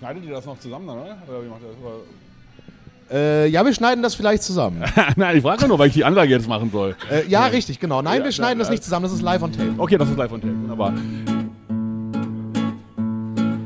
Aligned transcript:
Schneidet 0.00 0.24
ihr 0.24 0.32
das 0.32 0.46
noch 0.46 0.58
zusammen 0.58 0.86
dann, 0.88 0.98
oder? 0.98 1.16
Oder 1.28 1.44
wie 1.44 1.48
macht 1.48 1.60
ihr 1.62 1.68
das? 1.68 1.76
Oder- 1.84 3.16
Äh, 3.16 3.48
ja, 3.48 3.64
wir 3.64 3.74
schneiden 3.74 4.02
das 4.02 4.14
vielleicht 4.14 4.42
zusammen. 4.42 4.82
Nein, 5.16 5.36
ich 5.36 5.42
frage 5.42 5.66
nur, 5.68 5.78
weil 5.78 5.88
ich 5.88 5.94
die 5.94 6.04
Ansage 6.04 6.30
jetzt 6.30 6.48
machen 6.48 6.70
soll. 6.70 6.96
äh, 7.10 7.26
ja, 7.28 7.44
richtig, 7.46 7.78
genau. 7.80 8.00
Nein, 8.02 8.18
Ja, 8.20 8.24
wir 8.24 8.32
schneiden 8.32 8.58
ja, 8.58 8.64
das 8.64 8.70
nicht 8.70 8.82
zusammen, 8.84 9.02
das 9.04 9.12
ist 9.12 9.20
live 9.22 9.42
on 9.42 9.52
tape. 9.52 9.74
Okay, 9.78 9.98
das 9.98 10.08
ist 10.08 10.16
live 10.16 10.32
on 10.32 10.40
tape. 10.40 10.54
Wunderbar. 10.54 10.94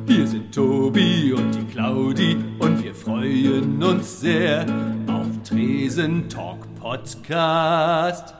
Hier 0.08 0.26
sind 0.26 0.52
Tobi 0.54 1.32
und 1.34 1.52
die 1.54 1.64
Claudi 1.72 2.36
und 2.58 2.82
wir 2.82 2.94
freuen 2.94 3.82
uns 3.82 4.20
sehr 4.20 4.64
auf 5.08 5.26
Tresen 5.48 6.28
Talk 6.28 6.58
Podcast. 6.80 8.34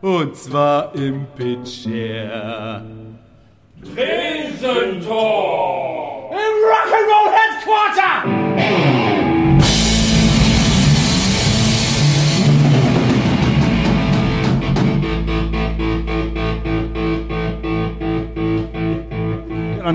Und 0.00 0.34
zwar 0.36 0.94
im 0.94 1.26
Pitcher. 1.36 2.82
Tresen 3.94 5.00
Talk! 5.06 6.15
Rock'n'Roll 6.64 7.30
Headquarter! 7.32 8.46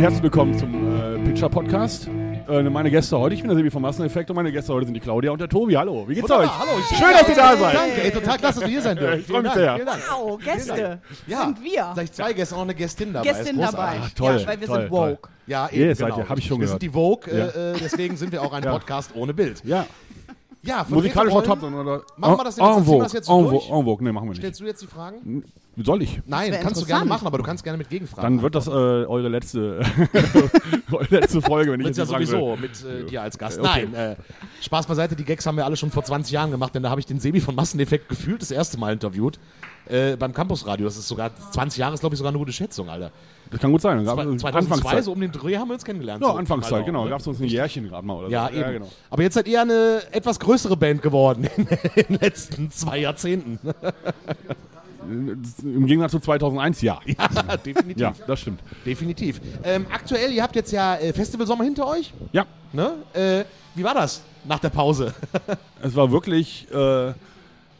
Herzlich 0.01 0.23
willkommen 0.23 0.57
zum 0.57 0.73
äh, 0.73 1.19
Pitcher 1.19 1.47
Podcast. 1.49 2.09
Äh, 2.51 2.63
meine 2.63 2.91
Gäste 2.91 3.17
heute, 3.17 3.33
ich 3.33 3.39
bin 3.41 3.47
der 3.47 3.55
Sebi 3.55 3.71
vom 3.71 3.81
Masseneffekt 3.81 4.29
und 4.29 4.35
meine 4.35 4.51
Gäste 4.51 4.73
heute 4.73 4.85
sind 4.85 4.93
die 4.93 4.99
Claudia 4.99 5.31
und 5.31 5.39
der 5.39 5.47
Tobi. 5.47 5.75
Hallo, 5.77 6.03
wie 6.09 6.15
geht's 6.15 6.29
Wunderbar, 6.29 6.45
euch? 6.45 6.59
hallo. 6.59 6.81
Schön, 6.89 7.11
dass 7.17 7.29
ihr 7.29 7.35
da 7.35 7.55
seid. 7.55 7.75
Danke, 7.75 8.01
ey, 8.03 8.11
total 8.11 8.37
klasse, 8.39 8.59
dass 8.59 8.67
wir 8.67 8.73
hier 8.73 8.81
sein 8.81 8.97
dürfen. 8.97 9.19
ich 9.21 9.25
freu 9.27 9.41
mich 9.41 9.51
Vielen 9.53 9.53
Dank, 9.53 9.55
sehr. 9.55 9.73
Vielen 9.75 9.85
Dank. 9.87 10.01
Wow, 10.11 10.39
Gäste 10.43 11.01
Ja, 11.27 11.45
sind 11.45 11.63
wir. 11.63 11.91
Gleich 11.93 12.11
zwei 12.11 12.33
Gäste, 12.33 12.55
auch 12.57 12.61
eine 12.63 12.75
Gästin 12.75 13.13
dabei. 13.13 13.27
Gästin 13.29 13.57
dabei. 13.57 13.91
großartig. 13.93 14.13
toll, 14.15 14.37
ja, 14.41 14.47
weil 14.47 14.59
wir 14.59 14.67
toll, 14.67 14.79
sind 14.81 14.89
toll. 14.89 15.11
woke. 15.21 15.29
Ja, 15.47 15.69
eben, 15.69 15.81
Yes, 15.81 15.97
seid 15.99 16.07
genau. 16.09 16.19
ihr, 16.19 16.29
hab 16.29 16.37
ich 16.37 16.45
schon 16.45 16.59
wir 16.59 16.65
gehört. 16.65 16.81
sind 16.81 16.91
die 16.91 16.93
Vogue, 16.93 17.33
Ja. 17.37 17.45
äh, 17.45 17.71
äh, 17.71 17.75
deswegen 17.79 18.17
sind 18.17 18.31
wir 18.33 18.41
auch 18.41 18.51
ein. 18.51 18.63
Podcast 18.63 19.11
ohne 19.15 19.33
Bild. 19.33 19.63
Ja, 19.63 19.85
Ja, 20.61 20.83
von 20.83 20.95
musikalischer 20.95 21.43
Top. 21.43 21.63
Oder? 21.63 22.01
Machen 22.17 22.37
wir 22.37 22.43
das 22.43 22.57
jetzt, 22.57 22.65
En 22.67 22.73
ziehen 22.73 22.77
wir 22.77 22.83
vogue, 22.85 23.03
das 23.03 23.13
jetzt 23.13 23.27
so 23.27 23.37
en 23.39 23.45
vogue, 23.45 23.59
durch? 23.59 23.69
en 23.69 23.85
vogue. 23.85 24.03
Nee, 24.03 24.11
machen 24.11 24.25
wir 24.25 24.29
nicht. 24.31 24.39
Stellst 24.39 24.59
du 24.59 24.65
jetzt 24.65 24.81
die 24.81 24.87
Fragen? 24.87 25.43
Soll 25.83 26.01
ich? 26.03 26.21
Nein, 26.25 26.55
kannst 26.61 26.81
du 26.81 26.85
gerne 26.85 27.05
machen, 27.05 27.25
aber 27.27 27.37
du 27.37 27.43
kannst 27.43 27.63
gerne 27.63 27.77
mit 27.77 27.89
Gegenfragen. 27.89 28.23
Dann 28.23 28.41
wird 28.43 28.55
das 28.55 28.67
äh, 28.67 28.71
eure 28.71 29.29
letzte, 29.29 29.81
eure 30.91 31.07
letzte 31.09 31.41
Folge, 31.41 31.71
wenn 31.71 31.81
ich 31.81 31.87
jetzt 31.87 31.97
ja 31.97 32.05
sagen 32.05 32.19
will. 32.19 32.27
sowieso 32.27 32.55
mit 32.55 32.71
äh, 32.83 33.05
dir 33.05 33.21
als 33.21 33.37
Gast. 33.37 33.59
Okay. 33.59 33.87
Nein, 33.91 33.93
äh, 33.93 34.15
Spaß 34.61 34.85
beiseite, 34.87 35.15
die 35.15 35.25
Gags 35.25 35.45
haben 35.45 35.57
wir 35.57 35.65
alle 35.65 35.77
schon 35.77 35.91
vor 35.91 36.03
20 36.03 36.31
Jahren 36.31 36.51
gemacht, 36.51 36.75
denn 36.75 36.83
da 36.83 36.89
habe 36.89 36.99
ich 36.99 37.05
den 37.05 37.19
Sebi 37.19 37.41
von 37.41 37.55
Masseneffekt 37.55 38.09
gefühlt 38.09 38.41
das 38.41 38.51
erste 38.51 38.77
Mal 38.77 38.93
interviewt. 38.93 39.39
Äh, 39.87 40.15
beim 40.15 40.33
Campusradio. 40.33 40.85
Das 40.85 40.95
ist 40.95 41.07
sogar 41.07 41.31
20 41.35 41.79
Jahre, 41.79 41.93
ist 41.95 42.01
glaube 42.01 42.13
ich 42.13 42.17
sogar 42.17 42.29
eine 42.29 42.37
gute 42.37 42.53
Schätzung, 42.53 42.87
Alter. 42.87 43.11
Das 43.49 43.59
kann 43.59 43.71
gut 43.71 43.81
sein. 43.81 43.97
Dann 43.97 44.05
gab 44.05 44.19
es 44.19 44.41
2002, 44.41 44.57
Anfangszeit. 44.57 45.03
so 45.03 45.11
um 45.11 45.19
den 45.19 45.31
Dreh 45.31 45.57
haben 45.57 45.67
wir 45.67 45.73
uns 45.73 45.83
kennengelernt. 45.83 46.21
Ja, 46.21 46.29
so. 46.29 46.35
Anfangszeit, 46.35 46.85
genau. 46.85 47.03
ne? 47.03 47.09
Gab 47.09 47.19
es 47.19 47.27
uns 47.27 47.39
ein 47.39 47.47
Jährchen 47.47 47.89
gerade 47.89 48.05
mal 48.05 48.13
oder 48.17 48.29
Ja, 48.29 48.47
so. 48.47 48.53
eben. 48.53 48.61
Ja, 48.61 48.71
genau. 48.71 48.89
Aber 49.09 49.23
jetzt 49.23 49.33
seid 49.33 49.47
ihr 49.47 49.61
eine 49.61 50.01
etwas 50.11 50.39
größere 50.39 50.77
Band 50.77 51.01
geworden 51.01 51.49
in, 51.57 51.67
in 51.95 52.05
den 52.07 52.19
letzten 52.19 52.71
zwei 52.71 52.99
Jahrzehnten. 52.99 53.59
Im 55.09 55.85
Gegensatz 55.85 56.11
zu 56.11 56.19
2001, 56.19 56.81
ja. 56.81 56.99
Ja, 57.05 57.57
definitiv. 57.57 58.01
Ja, 58.01 58.13
das 58.27 58.39
stimmt. 58.39 58.61
Definitiv. 58.85 59.41
Ähm, 59.63 59.85
aktuell, 59.91 60.31
ihr 60.31 60.43
habt 60.43 60.55
jetzt 60.55 60.71
ja 60.71 60.95
äh, 60.95 61.13
Festivalsommer 61.13 61.63
hinter 61.63 61.87
euch. 61.87 62.13
Ja, 62.31 62.45
Ne? 62.73 62.93
Äh, 63.13 63.43
wie 63.75 63.83
war 63.83 63.93
das 63.93 64.23
nach 64.45 64.59
der 64.59 64.69
Pause? 64.69 65.13
es 65.81 65.95
war 65.95 66.11
wirklich 66.11 66.67
äh, 66.71 67.13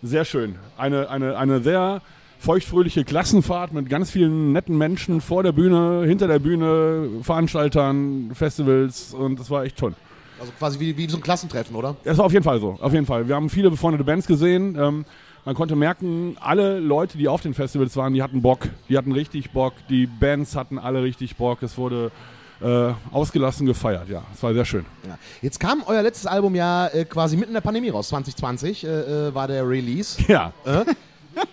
sehr 0.02 0.26
schön. 0.26 0.56
Eine, 0.78 1.10
eine, 1.10 1.38
eine 1.38 1.62
sehr 1.62 2.02
feuchtfröhliche 2.40 3.06
Klassenfahrt 3.06 3.72
mit 3.72 3.90
ganz 3.90 4.12
vielen 4.12 4.52
netten 4.52 4.78
Menschen 4.78 5.22
vor 5.22 5.44
der 5.44 5.52
Bühne, 5.52 6.04
hinter 6.06 6.28
der 6.28 6.40
Bühne, 6.40 7.08
Veranstaltern, 7.22 8.32
Festivals 8.34 9.14
und 9.14 9.40
das 9.40 9.50
war 9.50 9.64
echt 9.64 9.78
toll. 9.78 9.94
Also 10.42 10.54
quasi 10.58 10.80
wie, 10.80 10.98
wie 10.98 11.08
so 11.08 11.18
ein 11.18 11.22
Klassentreffen, 11.22 11.76
oder? 11.76 11.96
Das 12.04 12.18
war 12.18 12.26
auf 12.26 12.34
jeden 12.34 12.44
Fall 12.44 12.60
so, 12.60 12.76
auf 12.82 12.94
jeden 12.94 13.06
Fall. 13.06 13.28
Wir 13.28 13.36
haben 13.36 13.48
viele 13.48 13.70
befreundete 13.70 14.04
Bands 14.04 14.26
gesehen. 14.26 14.76
Ähm, 14.76 15.06
man 15.46 15.54
konnte 15.56 15.76
merken, 15.76 16.36
alle 16.40 16.80
Leute, 16.80 17.20
die 17.20 17.28
auf 17.28 17.42
den 17.42 17.54
Festivals 17.54 17.96
waren, 17.96 18.16
die 18.16 18.24
hatten 18.24 18.42
Bock. 18.42 18.68
Die 18.90 18.98
hatten 18.98 19.12
richtig 19.12 19.52
Bock. 19.52 19.74
Die 19.88 20.08
Bands 20.08 20.56
hatten 20.56 20.80
alle 20.80 21.04
richtig 21.04 21.36
Bock. 21.36 21.62
Es 21.62 21.78
wurde 21.78 22.12
äh, 22.60 22.92
ausgelassen 23.12 23.68
gefeiert. 23.68 24.10
Ja, 24.10 24.24
es 24.34 24.42
war 24.42 24.54
sehr 24.54 24.66
schön. 24.66 24.86
Ja. 25.08 25.18
Jetzt 25.44 25.60
kam 25.60 25.84
euer 25.86 26.02
letztes 26.02 26.26
Album 26.26 26.56
ja 26.56 26.88
äh, 26.88 27.06
quasi 27.06 27.38
mitten 27.38 27.50
in 27.50 27.56
der 27.56 27.62
Pandemie 27.62 27.90
raus. 27.90 28.10
2020 28.10 28.84
äh, 28.84 28.88
äh, 28.88 29.36
war 29.36 29.48
der 29.48 29.68
Release. 29.68 30.20
Ja, 30.28 30.54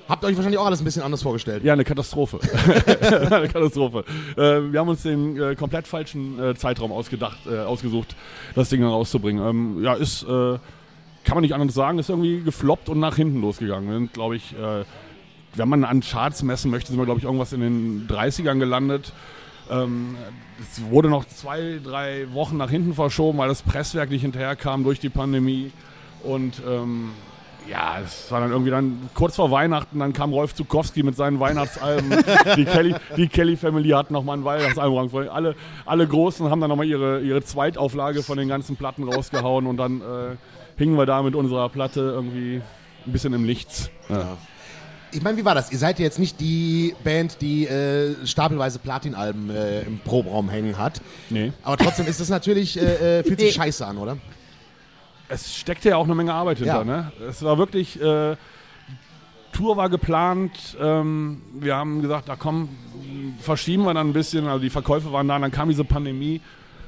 Habt 0.08 0.24
euch 0.24 0.34
wahrscheinlich 0.36 0.58
auch 0.58 0.66
alles 0.66 0.80
ein 0.80 0.84
bisschen 0.84 1.02
anders 1.02 1.22
vorgestellt. 1.22 1.62
ja, 1.64 1.72
eine 1.72 1.84
Katastrophe. 1.84 2.40
eine 3.30 3.48
Katastrophe. 3.48 4.04
Äh, 4.36 4.72
wir 4.72 4.80
haben 4.80 4.88
uns 4.88 5.02
den 5.02 5.40
äh, 5.40 5.54
komplett 5.54 5.86
falschen 5.86 6.38
äh, 6.42 6.54
Zeitraum 6.54 6.92
ausgedacht, 6.92 7.38
äh, 7.46 7.58
ausgesucht, 7.58 8.16
das 8.54 8.70
Ding 8.70 8.82
rauszubringen. 8.82 9.46
Ähm, 9.46 9.82
ja, 9.82 9.94
ist, 9.94 10.22
äh, 10.22 10.58
kann 11.24 11.34
man 11.34 11.42
nicht 11.42 11.54
anders 11.54 11.74
sagen, 11.74 11.98
ist 11.98 12.08
irgendwie 12.08 12.40
gefloppt 12.40 12.88
und 12.88 13.00
nach 13.00 13.16
hinten 13.16 13.40
losgegangen. 13.40 13.88
Wir 13.88 13.98
sind, 13.98 14.14
glaube 14.14 14.36
ich, 14.36 14.54
äh, 14.58 14.84
wenn 15.54 15.68
man 15.68 15.84
an 15.84 16.00
Charts 16.00 16.42
messen 16.42 16.70
möchte, 16.70 16.90
sind 16.90 16.98
wir, 16.98 17.04
glaube 17.04 17.18
ich, 17.18 17.24
irgendwas 17.24 17.52
in 17.52 17.60
den 17.60 18.08
30ern 18.08 18.58
gelandet. 18.58 19.12
Ähm, 19.70 20.16
es 20.60 20.82
wurde 20.90 21.08
noch 21.08 21.26
zwei, 21.26 21.80
drei 21.82 22.32
Wochen 22.32 22.56
nach 22.56 22.70
hinten 22.70 22.94
verschoben, 22.94 23.38
weil 23.38 23.48
das 23.48 23.62
Presswerk 23.62 24.10
nicht 24.10 24.22
hinterherkam 24.22 24.84
durch 24.84 25.00
die 25.00 25.10
Pandemie. 25.10 25.70
Und 26.22 26.62
ähm, 26.66 27.10
ja, 27.70 27.98
es 28.04 28.30
war 28.30 28.40
dann 28.40 28.50
irgendwie 28.50 28.70
dann 28.70 29.10
kurz 29.14 29.36
vor 29.36 29.50
Weihnachten, 29.50 29.98
dann 29.98 30.12
kam 30.12 30.32
Rolf 30.32 30.54
Zukowski 30.54 31.02
mit 31.02 31.16
seinen 31.16 31.38
Weihnachtsalben. 31.40 32.10
die 32.56 32.64
Kelly, 32.64 32.94
die 33.16 33.28
Kelly 33.28 33.56
Family 33.56 33.90
hat 33.90 34.10
nochmal 34.10 34.38
ein 34.38 34.44
Weihnachtsalbum. 34.44 35.10
Alle, 35.28 35.54
alle 35.84 36.06
Großen 36.06 36.48
haben 36.50 36.60
dann 36.60 36.70
nochmal 36.70 36.86
ihre, 36.86 37.20
ihre 37.20 37.42
Zweitauflage 37.42 38.22
von 38.22 38.38
den 38.38 38.48
ganzen 38.48 38.76
Platten 38.76 39.04
rausgehauen 39.04 39.66
und 39.66 39.76
dann 39.76 40.00
äh, 40.00 40.04
hingen 40.76 40.96
wir 40.96 41.06
da 41.06 41.22
mit 41.22 41.34
unserer 41.34 41.68
Platte 41.68 42.00
irgendwie 42.00 42.62
ein 43.06 43.12
bisschen 43.12 43.32
im 43.34 43.44
Nichts. 43.44 43.90
Ja. 44.08 44.36
Ich 45.10 45.22
meine, 45.22 45.38
wie 45.38 45.44
war 45.44 45.54
das? 45.54 45.72
Ihr 45.72 45.78
seid 45.78 45.98
ja 45.98 46.04
jetzt 46.04 46.18
nicht 46.18 46.38
die 46.38 46.94
Band, 47.02 47.40
die 47.40 47.66
äh, 47.66 48.14
stapelweise 48.26 48.78
Platinalben 48.78 49.48
äh, 49.48 49.80
im 49.82 50.00
Proberaum 50.00 50.50
hängen 50.50 50.76
hat. 50.76 51.00
Nee. 51.30 51.52
Aber 51.62 51.78
trotzdem 51.78 52.06
ist 52.06 52.20
das 52.20 52.28
natürlich, 52.28 52.78
äh, 52.78 53.20
äh, 53.20 53.22
fühlt 53.24 53.40
sich 53.40 53.56
Nee. 53.56 53.62
scheiße 53.64 53.86
an, 53.86 53.96
oder? 53.96 54.18
Es 55.28 55.56
steckte 55.56 55.90
ja 55.90 55.96
auch 55.96 56.04
eine 56.04 56.14
Menge 56.14 56.32
Arbeit 56.32 56.58
hinter. 56.58 56.78
Ja. 56.78 56.84
Ne? 56.84 57.12
Es 57.28 57.42
war 57.42 57.58
wirklich, 57.58 58.00
äh, 58.00 58.36
Tour 59.52 59.76
war 59.76 59.88
geplant. 59.88 60.76
Ähm, 60.80 61.42
wir 61.52 61.76
haben 61.76 62.02
gesagt, 62.02 62.28
da 62.28 62.36
komm, 62.36 62.68
verschieben 63.40 63.84
wir 63.84 63.94
dann 63.94 64.08
ein 64.10 64.12
bisschen. 64.12 64.46
Also 64.46 64.60
die 64.60 64.70
Verkäufe 64.70 65.12
waren 65.12 65.28
da, 65.28 65.36
und 65.36 65.42
dann 65.42 65.50
kam 65.50 65.68
diese 65.68 65.84
Pandemie. 65.84 66.40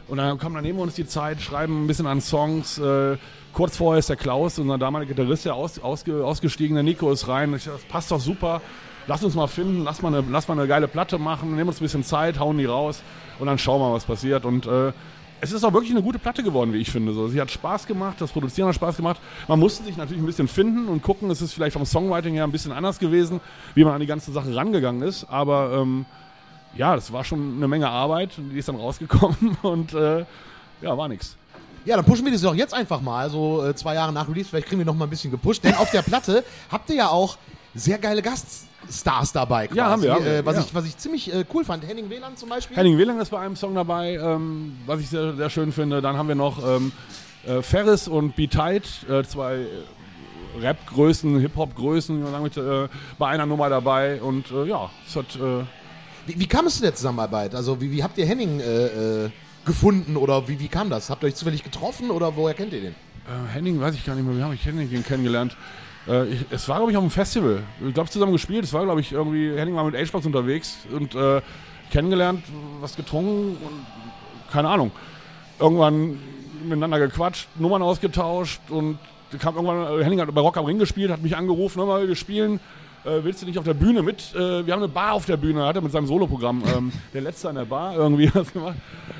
Und 0.08 0.18
dann 0.18 0.38
kam 0.38 0.54
dann 0.54 0.64
neben 0.64 0.78
uns 0.78 0.94
die 0.94 1.06
Zeit, 1.06 1.40
schreiben 1.40 1.84
ein 1.84 1.86
bisschen 1.86 2.06
an 2.06 2.20
Songs. 2.20 2.78
Äh, 2.78 3.16
kurz 3.52 3.76
vorher 3.76 3.98
ist 4.00 4.08
der 4.08 4.16
Klaus, 4.16 4.58
unser 4.58 4.76
damaliger 4.76 5.14
Gitarrist, 5.14 5.44
der 5.44 5.54
aus, 5.54 5.78
ausge, 5.78 6.24
ausgestiegen, 6.24 6.74
der 6.74 6.82
Nico 6.82 7.12
ist 7.12 7.28
rein. 7.28 7.54
Ich 7.54 7.64
das 7.64 7.82
passt 7.82 8.10
doch 8.10 8.20
super. 8.20 8.60
Lass 9.06 9.24
uns 9.24 9.34
mal 9.34 9.46
finden, 9.46 9.82
lass 9.84 10.02
mal, 10.02 10.14
eine, 10.14 10.24
lass 10.30 10.48
mal 10.48 10.58
eine 10.58 10.68
geile 10.68 10.86
Platte 10.86 11.18
machen, 11.18 11.56
nehmen 11.56 11.68
uns 11.68 11.80
ein 11.80 11.84
bisschen 11.84 12.04
Zeit, 12.04 12.38
hauen 12.38 12.58
die 12.58 12.66
raus 12.66 13.02
und 13.38 13.46
dann 13.46 13.58
schauen 13.58 13.80
wir, 13.80 13.92
was 13.92 14.04
passiert. 14.04 14.44
Und 14.44 14.66
äh, 14.66 14.92
es 15.40 15.52
ist 15.52 15.64
auch 15.64 15.72
wirklich 15.72 15.92
eine 15.92 16.02
gute 16.02 16.18
Platte 16.18 16.42
geworden, 16.42 16.72
wie 16.72 16.78
ich 16.78 16.90
finde. 16.90 17.12
So, 17.12 17.28
sie 17.28 17.40
hat 17.40 17.50
Spaß 17.50 17.86
gemacht, 17.86 18.16
das 18.20 18.32
Produzieren 18.32 18.68
hat 18.68 18.74
Spaß 18.74 18.96
gemacht. 18.96 19.20
Man 19.48 19.58
musste 19.58 19.84
sich 19.84 19.96
natürlich 19.96 20.22
ein 20.22 20.26
bisschen 20.26 20.48
finden 20.48 20.88
und 20.88 21.02
gucken. 21.02 21.30
Es 21.30 21.40
ist 21.40 21.54
vielleicht 21.54 21.72
vom 21.72 21.86
Songwriting 21.86 22.34
her 22.34 22.44
ein 22.44 22.52
bisschen 22.52 22.72
anders 22.72 22.98
gewesen, 22.98 23.40
wie 23.74 23.84
man 23.84 23.94
an 23.94 24.00
die 24.00 24.06
ganze 24.06 24.32
Sache 24.32 24.54
rangegangen 24.54 25.02
ist. 25.02 25.24
Aber 25.24 25.78
ähm, 25.80 26.04
ja, 26.76 26.94
das 26.94 27.12
war 27.12 27.24
schon 27.24 27.56
eine 27.56 27.68
Menge 27.68 27.88
Arbeit. 27.88 28.30
Die 28.36 28.58
ist 28.58 28.68
dann 28.68 28.76
rausgekommen 28.76 29.56
und 29.62 29.94
äh, 29.94 30.24
ja, 30.82 30.96
war 30.96 31.08
nix. 31.08 31.36
Ja, 31.86 31.96
dann 31.96 32.04
pushen 32.04 32.26
wir 32.26 32.32
das 32.32 32.42
doch 32.42 32.54
jetzt 32.54 32.74
einfach 32.74 33.00
mal, 33.00 33.30
so 33.30 33.66
äh, 33.66 33.74
zwei 33.74 33.94
Jahre 33.94 34.12
nach 34.12 34.28
Release. 34.28 34.50
Vielleicht 34.50 34.68
kriegen 34.68 34.80
wir 34.80 34.86
noch 34.86 34.94
mal 34.94 35.06
ein 35.06 35.10
bisschen 35.10 35.30
gepusht. 35.30 35.64
Denn 35.64 35.74
auf 35.74 35.90
der 35.90 36.02
Platte 36.02 36.44
habt 36.70 36.90
ihr 36.90 36.96
ja 36.96 37.08
auch 37.08 37.38
sehr 37.74 37.98
geile 37.98 38.20
Gaststars 38.90 39.32
dabei. 39.32 39.66
Quasi, 39.66 39.78
Ja, 39.78 39.90
haben 39.90 40.02
wir, 40.02 40.14
haben 40.14 40.24
wir, 40.24 40.38
äh, 40.38 40.46
was, 40.46 40.56
ja. 40.56 40.62
ich, 40.62 40.74
was 40.74 40.86
ich 40.86 40.96
ziemlich 40.96 41.32
äh, 41.32 41.44
cool 41.54 41.64
fand. 41.64 41.86
Henning 41.86 42.10
Wieland 42.10 42.38
zum 42.38 42.48
Beispiel. 42.48 42.76
Henning 42.76 42.98
Wieland 42.98 43.20
ist 43.20 43.30
bei 43.30 43.38
einem 43.40 43.56
Song 43.56 43.74
dabei, 43.74 44.14
ähm, 44.14 44.76
was 44.86 45.00
ich 45.00 45.08
sehr, 45.08 45.34
sehr 45.34 45.50
schön 45.50 45.72
finde. 45.72 46.02
Dann 46.02 46.16
haben 46.16 46.28
wir 46.28 46.34
noch 46.34 46.64
ähm, 46.66 46.92
äh, 47.46 47.62
Ferris 47.62 48.08
und 48.08 48.36
Be 48.36 48.48
Tight, 48.48 48.88
äh, 49.08 49.22
zwei 49.24 49.66
Rap-Größen, 50.60 51.38
Hip-Hop-Größen, 51.40 52.22
äh, 52.24 52.88
bei 53.18 53.28
einer 53.28 53.46
Nummer 53.46 53.68
dabei. 53.68 54.20
Und 54.20 54.50
äh, 54.50 54.64
ja, 54.64 54.90
es 55.06 55.16
hat. 55.16 55.38
Wie, 56.26 56.38
wie 56.38 56.46
kam 56.46 56.66
es 56.66 56.76
zu 56.76 56.82
der 56.82 56.94
Zusammenarbeit? 56.94 57.54
Also 57.54 57.80
wie, 57.80 57.90
wie 57.90 58.02
habt 58.02 58.18
ihr 58.18 58.26
Henning 58.26 58.60
gefunden 59.64 60.16
oder 60.16 60.46
wie, 60.48 60.60
wie 60.60 60.68
kam 60.68 60.90
das? 60.90 61.08
Habt 61.08 61.24
ihr 61.24 61.28
euch 61.28 61.34
zufällig 61.34 61.64
getroffen 61.64 62.10
oder 62.10 62.36
woher 62.36 62.54
kennt 62.54 62.74
ihr 62.74 62.82
den? 62.82 62.94
Henning, 63.52 63.80
weiß 63.80 63.94
ich 63.94 64.04
gar 64.04 64.14
nicht 64.14 64.26
mehr, 64.26 64.36
wie 64.36 64.42
habe 64.42 64.54
ich 64.54 64.64
Henning 64.64 65.02
kennengelernt? 65.02 65.56
Äh, 66.10 66.26
ich, 66.26 66.44
es 66.50 66.68
war, 66.68 66.78
glaube 66.78 66.90
ich, 66.90 66.96
auf 66.96 67.02
einem 67.02 67.10
Festival. 67.10 67.62
Ich 67.86 67.94
glaube, 67.94 68.10
zusammen 68.10 68.32
gespielt. 68.32 68.64
Es 68.64 68.72
war, 68.72 68.84
glaube 68.84 69.00
ich, 69.00 69.12
irgendwie, 69.12 69.56
Henning 69.56 69.76
war 69.76 69.84
mit 69.84 69.94
H-Box 69.94 70.26
unterwegs 70.26 70.78
und 70.92 71.14
äh, 71.14 71.40
kennengelernt, 71.90 72.44
was 72.80 72.96
getrunken 72.96 73.56
und 73.64 73.86
keine 74.52 74.68
Ahnung. 74.68 74.90
Irgendwann 75.58 76.18
miteinander 76.64 76.98
gequatscht, 76.98 77.48
Nummern 77.58 77.82
ausgetauscht 77.82 78.60
und 78.68 78.98
kam 79.38 79.54
irgendwann, 79.54 80.00
äh, 80.00 80.04
Henning 80.04 80.20
hat 80.20 80.34
bei 80.34 80.40
Rock 80.40 80.56
am 80.56 80.64
Ring 80.64 80.78
gespielt, 80.78 81.10
hat 81.10 81.22
mich 81.22 81.36
angerufen, 81.36 81.78
hör 81.78 81.86
mal, 81.86 82.08
wir 82.08 82.16
spielen. 82.16 82.60
Äh, 83.04 83.24
willst 83.24 83.40
du 83.40 83.46
nicht 83.46 83.58
auf 83.58 83.64
der 83.64 83.74
Bühne 83.74 84.02
mit? 84.02 84.34
Äh, 84.34 84.66
wir 84.66 84.74
haben 84.74 84.82
eine 84.82 84.88
Bar 84.88 85.14
auf 85.14 85.24
der 85.24 85.38
Bühne, 85.38 85.64
hat 85.64 85.76
er 85.76 85.82
mit 85.82 85.92
seinem 85.92 86.06
Soloprogramm. 86.06 86.62
Ähm, 86.76 86.92
der 87.14 87.22
letzte 87.22 87.48
an 87.48 87.54
der 87.54 87.64
Bar 87.64 87.94
irgendwie 87.94 88.30
was 88.34 88.52
gemacht. 88.52 88.76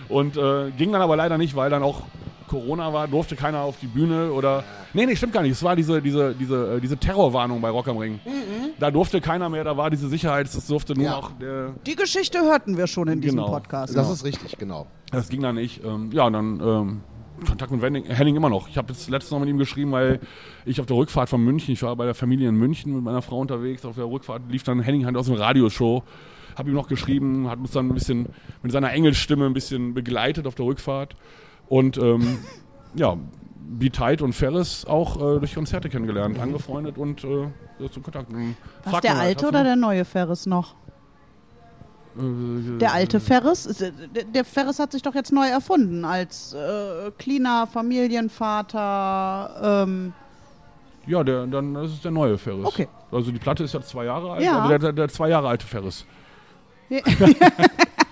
Und 0.09 0.37
äh, 0.37 0.71
ging 0.77 0.93
dann 0.93 1.01
aber 1.01 1.17
leider 1.17 1.39
nicht, 1.39 1.57
weil 1.57 1.71
dann 1.71 1.83
auch 1.83 2.03
Corona 2.51 2.93
war, 2.93 3.07
durfte 3.07 3.37
keiner 3.37 3.61
auf 3.61 3.79
die 3.81 3.87
Bühne 3.87 4.33
oder. 4.33 4.65
Nee, 4.93 5.07
nee, 5.07 5.15
stimmt 5.15 5.33
gar 5.33 5.43
nicht. 5.43 5.53
Es 5.53 5.63
war 5.63 5.77
diese, 5.77 6.03
diese, 6.03 6.35
diese, 6.35 6.77
äh, 6.77 6.81
diese 6.81 6.97
Terrorwarnung 6.97 7.61
bei 7.61 7.71
Rock 7.71 7.87
am 7.89 7.97
Ring. 7.97 8.19
Da 8.81 8.91
durfte 8.91 9.21
keiner 9.21 9.49
mehr, 9.49 9.63
da 9.63 9.77
war 9.77 9.89
diese 9.89 10.09
Sicherheit, 10.09 10.47
es 10.47 10.67
durfte 10.67 10.95
nur 10.95 11.05
Ja. 11.05 11.13
noch 11.13 11.33
der. 11.39 11.75
Die 11.87 11.95
Geschichte 11.95 12.41
hörten 12.41 12.77
wir 12.77 12.87
schon 12.89 13.07
in 13.09 13.21
diesem 13.21 13.39
Genau. 13.39 13.51
Podcast. 13.53 13.97
Das 13.97 14.11
ist 14.11 14.25
richtig, 14.25 14.59
genau. 14.59 14.87
Das 15.13 15.29
ging 15.29 15.41
dann 15.43 15.55
nicht. 15.55 15.85
Ähm, 15.85 16.11
ja, 16.13 16.25
und 16.27 16.33
dann 16.33 16.61
ähm, 16.61 17.01
Kontakt 17.47 17.71
mit 17.71 17.81
Henning, 17.83 18.05
Henning 18.05 18.37
immer 18.37 18.51
noch. 18.51 18.69
Ich 18.69 18.77
habe 18.77 18.93
jetzt 18.93 19.09
letztens 19.09 19.31
noch 19.31 19.39
mit 19.41 19.49
ihm 19.49 19.57
geschrieben, 19.59 19.93
weil 19.93 20.19
ich 20.67 20.81
auf 20.81 20.87
der 20.87 20.97
Rückfahrt 20.97 21.29
von 21.29 21.43
München, 21.43 21.73
ich 21.73 21.83
war 21.83 21.95
bei 21.97 22.05
der 22.05 22.15
Familie 22.15 22.49
in 22.49 22.57
München 22.57 22.95
mit 22.95 23.03
meiner 23.05 23.23
Frau 23.23 23.39
unterwegs. 23.39 23.85
Auf 23.85 23.95
der 23.95 24.05
Rückfahrt 24.11 24.43
lief 24.51 24.63
dann 24.65 24.81
Henning 24.81 25.07
halt 25.07 25.17
aus 25.17 25.27
dem 25.27 25.37
Radioshow. 25.37 26.03
Habe 26.59 26.69
ihm 26.69 26.75
noch 26.75 26.89
geschrieben, 26.89 27.49
hat 27.49 27.59
uns 27.61 27.71
dann 27.71 27.89
ein 27.89 27.95
bisschen 27.95 28.27
mit 28.63 28.73
seiner 28.73 28.93
Engelstimme 28.93 29.47
ein 29.47 29.55
bisschen 29.55 29.95
begleitet 29.95 30.47
auf 30.47 30.55
der 30.57 30.67
Rückfahrt. 30.67 31.15
Und 31.71 31.97
ähm, 31.99 32.39
ja, 32.95 33.17
Be 33.57 33.91
Tight 33.91 34.21
und 34.21 34.35
Ferris 34.35 34.85
auch 34.85 35.17
äh, 35.17 35.39
durch 35.39 35.55
Konzerte 35.55 35.89
kennengelernt, 35.89 36.39
angefreundet 36.39 36.99
und 36.99 37.25
äh, 37.25 37.45
ja, 37.79 37.91
zu 37.91 38.01
Kontakt. 38.03 38.31
Was 38.83 38.91
fragt 38.91 39.05
der 39.05 39.17
halt, 39.17 39.39
alte 39.39 39.49
oder 39.49 39.63
der 39.65 39.77
neue 39.77 40.05
Ferris 40.05 40.45
noch? 40.47 40.75
Äh, 42.19 42.79
Der 42.79 42.93
alte 42.93 43.21
Ferris? 43.21 43.81
Äh, 43.81 43.93
Der 44.35 44.45
Ferris 44.45 44.81
hat 44.81 44.91
sich 44.91 45.03
doch 45.03 45.15
jetzt 45.15 45.31
neu 45.33 45.47
erfunden 45.49 46.05
als 46.05 46.53
äh, 46.55 47.13
cleaner 47.19 47.69
Familienvater. 47.69 49.85
Ähm, 49.87 50.13
Ja, 51.07 51.23
der, 51.23 51.47
dann 51.47 51.75
das 51.75 51.93
ist 51.93 52.05
der 52.05 52.11
neue 52.11 52.37
Ferris. 52.37 52.67
Okay. 52.67 52.89
Also 53.13 53.31
die 53.31 53.39
Platte 53.39 53.63
ist 53.63 53.75
ja 53.75 53.81
zwei 53.81 54.07
Jahre 54.07 54.33
alt, 54.33 54.43
Ja. 54.43 54.57
also 54.59 54.69
der, 54.71 54.79
der, 54.81 54.93
der 54.93 55.09
zwei 55.09 55.29
Jahre 55.29 55.47
alte 55.49 55.67
Ferris. 55.67 56.05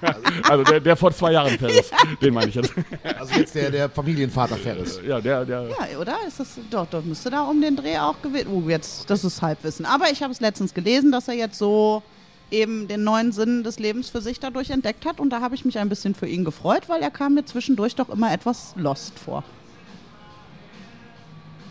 Ja. 0.00 0.14
also 0.48 0.64
der, 0.64 0.80
der 0.80 0.96
vor 0.96 1.12
zwei 1.12 1.32
Jahren 1.32 1.58
Ferris, 1.58 1.90
den 2.22 2.34
meine 2.34 2.48
ich 2.48 2.54
jetzt. 2.54 2.72
Also 3.18 3.34
jetzt 3.38 3.54
der, 3.54 3.70
der 3.70 3.88
Familienvater 3.90 4.56
Ferris. 4.56 5.00
Ja, 5.06 5.20
der, 5.20 5.44
der. 5.44 5.62
ja, 5.68 5.98
oder? 5.98 6.16
Ist 6.26 6.38
das, 6.40 6.58
doch, 6.70 6.86
doch, 6.86 7.02
müsste 7.04 7.30
da 7.30 7.42
um 7.42 7.60
den 7.60 7.76
Dreh 7.76 7.98
auch 7.98 8.20
gewesen. 8.22 8.48
Oh, 8.52 8.68
jetzt, 8.68 9.08
das 9.10 9.24
ist 9.24 9.42
Halbwissen. 9.42 9.84
Aber 9.86 10.10
ich 10.10 10.22
habe 10.22 10.32
es 10.32 10.40
letztens 10.40 10.72
gelesen, 10.74 11.10
dass 11.12 11.28
er 11.28 11.34
jetzt 11.34 11.58
so 11.58 12.02
eben 12.50 12.88
den 12.88 13.04
neuen 13.04 13.32
Sinn 13.32 13.62
des 13.62 13.78
Lebens 13.78 14.08
für 14.08 14.20
sich 14.22 14.40
dadurch 14.40 14.70
entdeckt 14.70 15.04
hat. 15.04 15.20
Und 15.20 15.30
da 15.30 15.40
habe 15.40 15.54
ich 15.54 15.64
mich 15.64 15.78
ein 15.78 15.88
bisschen 15.88 16.14
für 16.14 16.26
ihn 16.26 16.44
gefreut, 16.44 16.88
weil 16.88 17.02
er 17.02 17.10
kam 17.10 17.34
mir 17.34 17.44
zwischendurch 17.44 17.94
doch 17.96 18.08
immer 18.08 18.32
etwas 18.32 18.72
lost 18.76 19.18
vor. 19.18 19.42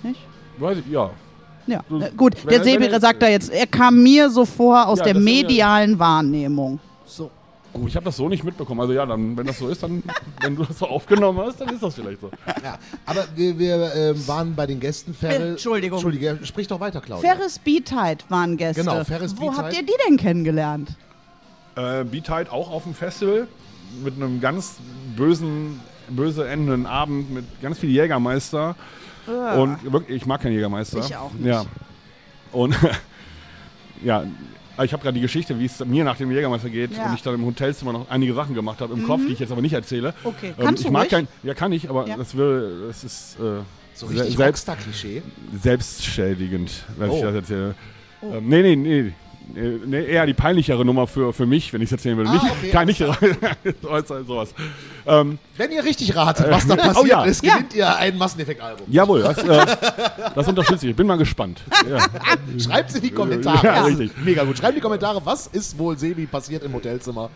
Nicht? 0.04 0.20
Weiß 0.58 0.78
ich, 0.78 0.88
ja. 0.92 1.10
Ja, 1.66 1.82
So, 1.90 2.00
äh, 2.00 2.12
gut, 2.16 2.36
der 2.50 2.66
er- 2.66 2.82
er- 2.94 3.00
sagt 3.02 3.22
da 3.22 3.28
jetzt, 3.28 3.50
er 3.52 3.68
kam 3.68 4.02
mir 4.02 4.30
so 4.30 4.46
vor 4.46 4.88
aus 4.88 5.00
Ja, 5.00 5.06
der 5.06 5.16
ist 5.16 5.20
ja- 5.20 5.24
medialen 5.24 6.00
Wahrnehmung. 6.00 6.80
So. 7.06 7.30
Ich 7.86 7.96
habe 7.96 8.06
das 8.06 8.18
so 8.18 8.28
nicht 8.28 8.44
mitbekommen. 8.44 8.82
Also 8.82 8.94
ja, 8.94 9.06
dann, 9.06 9.38
wenn 9.38 9.46
das 9.46 9.60
so 9.60 9.68
ist, 9.68 9.84
dann, 9.84 10.04
wenn 10.42 10.56
du 10.56 10.64
das 10.64 10.80
so 10.80 10.88
aufgenommen 10.88 11.40
hast, 11.40 11.62
dann 11.62 11.70
ist 11.70 11.84
das 11.84 11.96
vielleicht 11.96 12.22
so. 12.22 12.32
Ja, 12.64 12.78
aber 13.06 13.26
wir, 13.36 13.58
wir 13.60 13.94
ähm, 13.96 14.28
waren 14.28 14.56
bei 14.56 14.66
den 14.66 14.80
Gästen 14.80 15.14
Ferris. 15.14 15.52
Entschuldigung. 15.52 15.98
Entschuldige, 15.98 16.40
sprich 16.44 16.68
doch 16.68 16.80
weiter, 16.80 17.02
Claudia. 17.02 17.36
Ferris 17.36 17.60
Beatheit 17.60 18.26
waren 18.30 18.58
Gäste. 18.58 18.82
Genau, 18.84 19.04
Ferris 19.04 19.38
Wo 19.38 19.56
habt 19.56 19.74
ihr 19.74 19.84
die 19.84 19.94
denn 20.08 20.18
kennengelernt? 20.18 20.96
Äh, 21.76 22.04
Be 22.04 22.22
Tight 22.22 22.50
auch 22.50 22.72
auf 22.72 22.84
dem 22.84 22.94
Festival 22.94 23.48
mit 24.04 24.16
einem 24.16 24.42
ganz 24.42 24.78
bösen, 25.16 25.80
böse 26.10 26.48
endenden 26.48 26.86
Abend 26.86 27.32
mit 27.34 27.46
ganz 27.62 27.80
viel 27.80 27.90
Jägermeister. 27.90 28.76
Und 29.28 29.92
wirklich, 29.92 30.22
ich 30.22 30.26
mag 30.26 30.42
keinen 30.42 30.54
Jägermeister. 30.54 31.00
Ich 31.00 31.16
auch 31.16 31.34
nicht. 31.34 31.48
Ja. 31.48 31.66
Und 32.54 32.76
ja, 34.04 34.24
ich 34.86 34.94
habe 34.94 35.02
gerade 35.04 35.16
die 35.16 35.22
Geschichte, 35.22 35.60
wie 35.60 35.66
es 35.66 35.84
mir 35.86 36.04
nach 36.04 36.18
dem 36.18 36.32
Jägermeister 36.32 36.70
geht 36.70 36.92
Ja. 36.92 37.04
Mhm. 37.04 37.10
und 37.10 37.16
ich 37.16 37.22
dann 37.24 37.34
im 37.36 37.46
Hotelzimmer 37.46 37.94
noch 37.94 38.10
einige 38.10 38.34
Sachen 38.34 38.54
gemacht 38.56 38.82
habe 38.82 38.94
im 38.94 39.06
Kopf, 39.06 39.22
die 39.28 39.34
ich 39.34 39.40
jetzt 39.40 39.52
aber 39.52 39.62
nicht 39.62 39.74
erzähle. 39.74 40.14
Okay, 40.24 40.54
Ähm, 40.58 40.66
kannst 40.66 40.82
ich 40.82 40.88
du 40.88 40.94
mag 40.94 41.02
ruhig? 41.04 41.10
kein, 41.12 41.28
ja 41.44 41.54
kann 41.54 41.72
ich, 41.72 41.90
aber 41.90 42.08
Ja. 42.08 42.18
das 42.18 42.36
will, 42.38 42.86
das 42.88 43.04
ist 43.04 43.38
äh, 43.40 43.62
so 43.94 44.06
richtig 44.08 44.36
selbst, 44.38 44.68
Rockstar-Klischee. 44.68 45.22
selbstschädigend, 45.62 46.84
wenn 46.98 47.10
Oh. 47.10 47.16
ich 47.16 47.22
das 47.22 47.36
erzähle. 47.36 47.76
Ähm, 48.22 48.48
nee, 48.50 48.62
nee, 48.62 48.76
nee. 48.76 49.14
Äh, 49.56 49.78
Nee, 49.86 50.06
eher 50.06 50.26
die 50.26 50.34
peinlichere 50.34 50.84
Nummer 50.86 51.08
für, 51.08 51.32
für 51.34 51.46
mich, 51.46 51.72
wenn 51.74 51.82
ich 51.82 51.88
es 51.88 51.92
erzählen 51.94 52.18
will. 52.18 52.28
Ah, 52.28 52.34
nicht, 52.34 52.44
okay, 52.46 52.70
kann 52.72 52.88
nicht 52.88 53.02
äußern, 53.02 54.26
sowas. 54.26 54.54
Ähm, 55.06 55.40
Wenn 55.56 55.72
ihr 55.72 55.84
richtig 55.84 56.16
ratet, 56.16 56.50
was 56.50 56.68
da 56.68 56.76
passiert 56.76 56.98
Oh 57.02 57.06
ja. 57.06 57.24
ist, 57.24 57.42
gewinnt 57.42 57.74
ihr 57.74 57.96
ein 57.96 58.18
Masseneffekt-Album. 58.18 58.88
jawohl, 58.90 59.22
das, 59.24 59.38
äh, 59.40 59.66
das 60.36 60.48
unterstütze 60.48 60.86
ich. 60.86 60.92
Ich 60.92 60.96
bin 60.96 61.08
mal 61.08 61.18
gespannt. 61.18 61.62
Ja. 61.90 62.00
Schreibt 62.60 62.94
in 62.96 63.02
die 63.02 63.12
Kommentare. 63.12 63.66
Ja, 63.66 63.84
richtig. 63.86 64.12
Mega 64.24 64.44
gut. 64.44 64.58
Schreibt 64.58 64.72
in 64.74 64.76
die 64.76 64.82
Kommentare, 64.82 65.22
was 65.24 65.48
ist 65.48 65.78
wohl 65.78 65.98
Sebi 65.98 66.26
passiert 66.26 66.64
im 66.64 66.74
Hotelzimmer? 66.74 67.30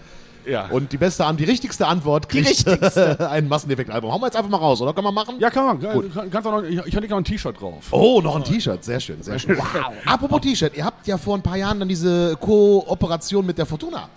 Ja. 0.45 0.67
Und 0.67 0.91
die 0.91 0.97
beste, 0.97 1.25
An- 1.25 1.37
die 1.37 1.43
richtigste 1.43 1.85
Antwort 1.87 2.27
kriegt 2.29 2.67
ein 3.21 3.47
Masseneffekt-Album. 3.47 4.11
Hauen 4.11 4.21
wir 4.21 4.27
jetzt 4.27 4.35
einfach 4.35 4.49
mal 4.49 4.57
raus, 4.57 4.81
oder? 4.81 4.93
Können 4.93 5.07
wir 5.07 5.11
machen? 5.11 5.35
ja, 5.39 5.49
kann 5.49 5.65
man. 5.79 5.79
Kann, 6.13 6.29
kannst 6.31 6.47
auch 6.47 6.51
noch, 6.61 6.63
ich, 6.63 6.79
ich 6.85 6.95
hatte 6.95 7.07
noch 7.07 7.17
ein 7.17 7.23
T-Shirt 7.23 7.59
drauf. 7.59 7.85
Oh, 7.91 8.21
noch 8.21 8.35
ein 8.35 8.43
T-Shirt. 8.43 8.83
Sehr 8.83 8.99
schön, 8.99 9.21
sehr 9.21 9.37
schön. 9.39 9.57
Wow. 9.57 9.65
Apropos 10.05 10.41
T-Shirt, 10.41 10.75
ihr 10.75 10.85
habt 10.85 11.05
ja 11.07 11.17
vor 11.17 11.35
ein 11.35 11.41
paar 11.41 11.57
Jahren 11.57 11.79
dann 11.79 11.87
diese 11.89 12.35
Kooperation 12.37 13.45
mit 13.45 13.57
der 13.57 13.65
Fortuna 13.65 14.09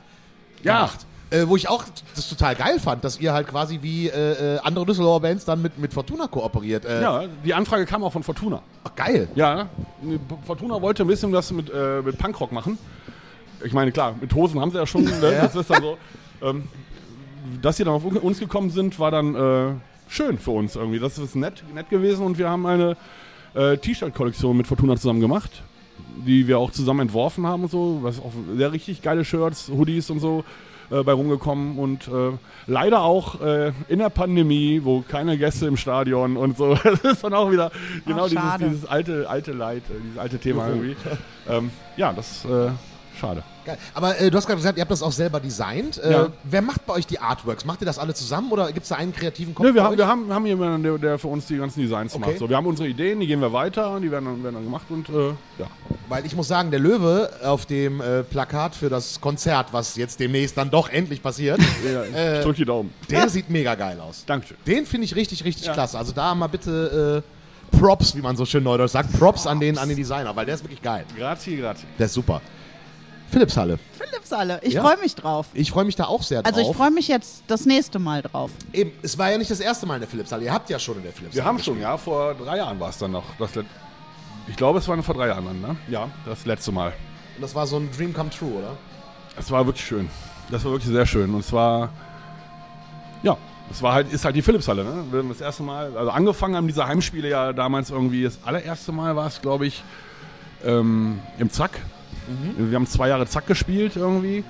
Ja. 0.62 0.76
gemacht. 0.76 1.06
Äh, 1.31 1.49
wo 1.49 1.56
ich 1.56 1.69
auch 1.69 1.82
das 2.15 2.29
total 2.29 2.55
geil 2.55 2.79
fand, 2.79 3.03
dass 3.03 3.19
ihr 3.19 3.32
halt 3.32 3.49
quasi 3.49 3.81
wie 3.82 4.09
äh, 4.09 4.56
äh, 4.56 4.59
andere 4.62 4.85
Düsseldorfer 4.87 5.21
Bands 5.26 5.44
dann 5.44 5.61
mit, 5.62 5.79
mit 5.79 5.93
Fortuna 5.93 6.26
kooperiert. 6.29 6.85
Äh, 6.85 7.00
Ja, 7.03 7.23
die 7.44 7.53
Anfrage 7.55 7.87
kam 7.87 8.05
auch 8.05 8.12
von 8.12 8.23
Fortuna. 8.23 8.61
ach, 8.85 8.94
geil. 8.94 9.26
Ja, 9.35 9.67
Fortuna 10.47 10.81
wollte 10.81 11.03
ein 11.03 11.06
bisschen 11.09 11.32
was 11.32 11.50
mit, 11.50 11.71
äh, 11.71 12.03
mit 12.03 12.19
Punkrock 12.19 12.53
machen. 12.53 12.79
Ich 13.64 13.72
meine, 13.72 13.93
klar, 13.93 14.14
mit 14.20 14.34
Hosen 14.34 14.61
haben 14.61 14.70
sie 14.70 14.78
ja 14.78 14.87
schon, 14.87 15.05
ne? 15.05 15.12
das 15.20 15.55
ist 15.56 15.70
dann 15.70 15.82
so. 15.82 15.99
Ähm, 16.43 16.64
dass 17.61 17.76
sie 17.76 17.84
dann 17.84 17.94
auf 17.94 18.05
uns 18.05 18.38
gekommen 18.38 18.70
sind, 18.70 18.99
war 18.99 19.11
dann 19.11 19.34
äh, 19.34 19.75
schön 20.08 20.38
für 20.38 20.52
uns 20.52 20.76
irgendwie. 20.76 20.99
Das 20.99 21.19
ist 21.19 21.34
nett, 21.34 21.64
nett 21.75 21.88
gewesen 21.90 22.25
und 22.25 22.38
wir 22.38 22.49
haben 22.49 22.66
eine 22.66 22.96
äh, 23.55 23.76
T-Shirt-Kollektion 23.76 24.56
mit 24.56 24.66
Fortuna 24.66 24.96
zusammen 24.96 25.20
gemacht, 25.20 25.62
die 26.26 26.46
wir 26.46 26.58
auch 26.58 26.70
zusammen 26.70 27.00
entworfen 27.00 27.46
haben 27.46 27.64
und 27.64 27.70
so. 27.70 27.99
Was 28.02 28.19
auch 28.20 28.32
sehr 28.56 28.72
richtig 28.72 29.02
geile 29.02 29.25
Shirts, 29.25 29.69
Hoodies 29.69 30.11
und 30.11 30.20
so 30.20 30.44
äh, 30.90 31.02
bei 31.02 31.12
rumgekommen 31.12 31.78
und 31.78 32.08
äh, 32.08 32.32
leider 32.66 33.02
auch 33.02 33.40
äh, 33.40 33.72
in 33.88 33.99
der 33.99 34.11
Pandemie, 34.11 34.81
wo 34.84 35.02
keine 35.02 35.38
Gäste 35.38 35.66
im 35.66 35.76
Stadion 35.76 36.37
und 36.37 36.56
so. 36.56 36.76
Das 36.84 37.00
ist 37.00 37.25
dann 37.25 37.34
auch 37.34 37.50
wieder 37.50 37.70
genau 38.06 38.28
dieses, 38.28 38.43
schade. 38.43 38.69
dieses 38.69 38.87
alte, 38.87 39.28
alte 39.28 39.52
Leid, 39.52 39.82
äh, 39.90 40.00
dieses 40.02 40.19
alte 40.19 40.38
Thema 40.38 40.69
irgendwie. 40.69 40.96
Ähm, 41.49 41.70
ja, 41.96 42.12
das 42.12 42.46
schade. 43.19 43.43
Geil. 43.64 43.78
Aber 43.94 44.20
äh, 44.20 44.31
du 44.31 44.37
hast 44.37 44.46
gerade 44.46 44.58
gesagt, 44.58 44.76
ihr 44.76 44.82
habt 44.82 44.90
das 44.90 45.02
auch 45.02 45.12
selber 45.12 45.40
designt. 45.40 45.96
Äh, 45.99 46.12
Ja. 46.12 46.28
Wer 46.44 46.61
macht 46.62 46.84
bei 46.87 46.93
euch 46.94 47.06
die 47.06 47.19
Artworks? 47.19 47.64
Macht 47.64 47.81
ihr 47.81 47.87
das 47.87 47.99
alle 47.99 48.12
zusammen 48.14 48.50
oder 48.52 48.66
gibt 48.72 48.82
es 48.82 48.88
da 48.90 48.96
einen 48.96 49.14
kreativen 49.14 49.55
Kopf 49.55 49.64
Nö, 49.66 49.75
wir, 49.75 49.82
haben, 49.82 49.93
euch? 49.93 49.99
wir, 49.99 50.06
haben, 50.06 50.31
haben 50.32 50.44
jemanden, 50.46 50.82
der, 50.82 50.99
der 50.99 51.19
für 51.19 51.28
uns 51.28 51.46
die 51.46 51.56
ganzen 51.56 51.81
Designs 51.81 52.14
Okay. 52.14 52.26
macht. 52.31 52.38
So, 52.38 52.49
wir 52.49 52.56
haben 52.56 52.66
unsere 52.66 52.88
Ideen, 52.88 53.21
die 53.21 53.26
gehen 53.26 53.40
wir 53.40 53.52
weiter, 53.52 53.99
die 54.00 54.11
werden 54.11 54.26
dann, 54.26 54.42
werden 54.42 54.54
dann 54.54 54.64
gemacht 54.64 54.87
und 54.90 55.09
äh, 55.09 55.28
ja. 55.59 55.66
Weil 56.09 56.26
ich 56.26 56.37
muss 56.37 56.49
sagen, 56.49 56.71
der 56.71 56.80
Löwe 56.80 57.30
auf 57.42 57.64
dem 57.64 58.00
äh, 58.02 58.23
Plakat 58.23 58.75
für 58.75 58.90
das 58.90 59.21
Konzert, 59.21 59.73
was 59.73 59.97
jetzt 59.97 60.21
demnächst 60.21 60.59
dann 60.59 60.71
doch 60.71 60.90
endlich 60.90 61.23
passiert, 61.23 61.59
ich 61.85 62.42
drück 62.42 62.56
die 62.56 62.64
Daumen. 62.66 62.92
der 63.11 63.28
sieht 63.30 63.49
mega 63.49 63.75
geil 63.75 63.99
aus. 64.00 64.25
Dankeschön. 64.26 64.59
Den 64.66 64.85
finde 64.85 65.06
ich 65.06 65.16
richtig, 65.16 65.42
richtig 65.44 65.66
Ja. 65.66 65.73
klasse. 65.73 65.97
Also 65.97 66.12
da 66.12 66.35
mal 66.35 66.49
bitte 66.49 67.23
äh, 67.25 67.76
Props, 67.78 68.14
wie 68.14 68.21
man 68.21 68.37
so 68.37 68.44
schön 68.44 68.62
neudeutsch 68.62 68.92
sagt, 68.92 69.18
Props 69.18 69.47
an 69.47 69.59
den, 69.59 69.78
an 69.78 69.88
den 69.88 69.97
Designer, 69.97 70.37
weil 70.37 70.44
der 70.47 70.54
ist 70.56 70.62
wirklich 70.64 70.83
geil. 70.83 71.04
Grazie, 71.16 71.56
grazie. 71.56 71.87
Der 71.99 72.06
ist 72.06 72.12
super. 72.14 72.40
Philipshalle. 73.31 73.78
Philipshalle, 73.99 74.61
ich 74.62 74.75
Ja. 74.75 74.83
freue 74.83 74.97
mich 74.99 75.14
drauf. 75.14 75.47
Ich 75.54 75.71
freue 75.71 75.85
mich 75.85 75.97
da 75.97 76.04
auch 76.04 76.23
sehr 76.23 76.43
drauf. 76.43 76.54
Also 76.54 76.71
ich 76.71 76.76
freue 76.76 76.90
mich 76.90 77.09
jetzt 77.09 77.43
das 77.47 77.66
nächste 77.66 77.99
Mal 77.99 78.23
drauf. 78.23 78.50
Eben, 78.73 78.93
es 79.02 79.19
war 79.19 79.31
ja 79.31 79.38
nicht 79.38 79.50
das 79.50 79.61
erste 79.61 79.87
Mal 79.87 79.95
in 79.95 80.00
der 80.00 80.09
Philipshalle. 80.09 80.45
Ihr 80.45 80.52
habt 80.52 80.71
ja 80.71 80.78
schon 80.78 80.97
in 80.99 81.02
der 81.02 81.12
Philipshalle. 81.12 81.43
Wir 81.43 81.45
haben 81.45 81.59
schon, 81.59 81.81
ja, 81.81 81.97
vor 81.97 82.35
drei 82.35 82.59
Jahren 82.59 82.78
war 82.78 82.90
es 82.90 82.99
dann 82.99 83.11
noch. 83.12 83.25
Das 83.38 83.50
ich 84.47 84.57
glaube, 84.57 84.78
es 84.78 84.87
war 84.88 85.02
vor 85.02 85.14
drei 85.14 85.28
Jahren 85.28 85.45
dann, 85.47 85.61
ne? 85.61 85.76
Ja, 85.88 86.09
das 86.26 86.45
letzte 86.45 86.71
Mal. 86.71 86.93
Und 87.37 87.43
das 87.43 87.54
war 87.54 87.66
so 87.66 87.76
ein 87.76 87.90
Dream 87.97 88.12
come 88.12 88.31
true, 88.31 88.59
oder? 88.59 88.76
Es 89.37 89.50
war 89.50 89.64
wirklich 89.66 89.85
schön. 89.85 90.09
Das 90.50 90.64
war 90.64 90.73
wirklich 90.73 90.93
sehr 90.93 91.07
schön. 91.07 91.33
Und 91.35 91.40
es 91.40 91.52
war, 91.52 91.90
ja, 93.23 93.37
es 93.71 93.83
war 93.83 93.95
halt, 93.95 94.12
ist 94.12 94.25
halt 94.25 94.37
die 94.37 94.43
Philipshalle, 94.43 94.85
ne? 94.85 95.04
Wir 95.11 95.21
haben 95.21 95.28
Das 95.31 95.40
erste 95.40 95.62
Mal, 95.62 95.97
also 95.97 96.11
angefangen 96.11 96.54
haben 96.57 96.66
diese 96.69 96.87
Heimspiele 96.87 97.28
ja 97.28 97.52
damals 97.52 97.90
irgendwie, 97.90 98.23
das 98.25 98.38
allererste 98.45 98.93
Mal 98.93 99.16
war 99.16 99.26
es, 99.26 99.40
glaube 99.40 99.66
ich, 99.66 99.83
ähm, 100.64 101.19
im 101.38 101.50
Zack. 101.50 101.81
Wir 102.57 102.76
haben 102.76 102.87
zwei 102.87 103.09
Jahre 103.09 103.26
Zack 103.26 103.47
gespielt 103.47 103.97
irgendwie. 103.97 104.45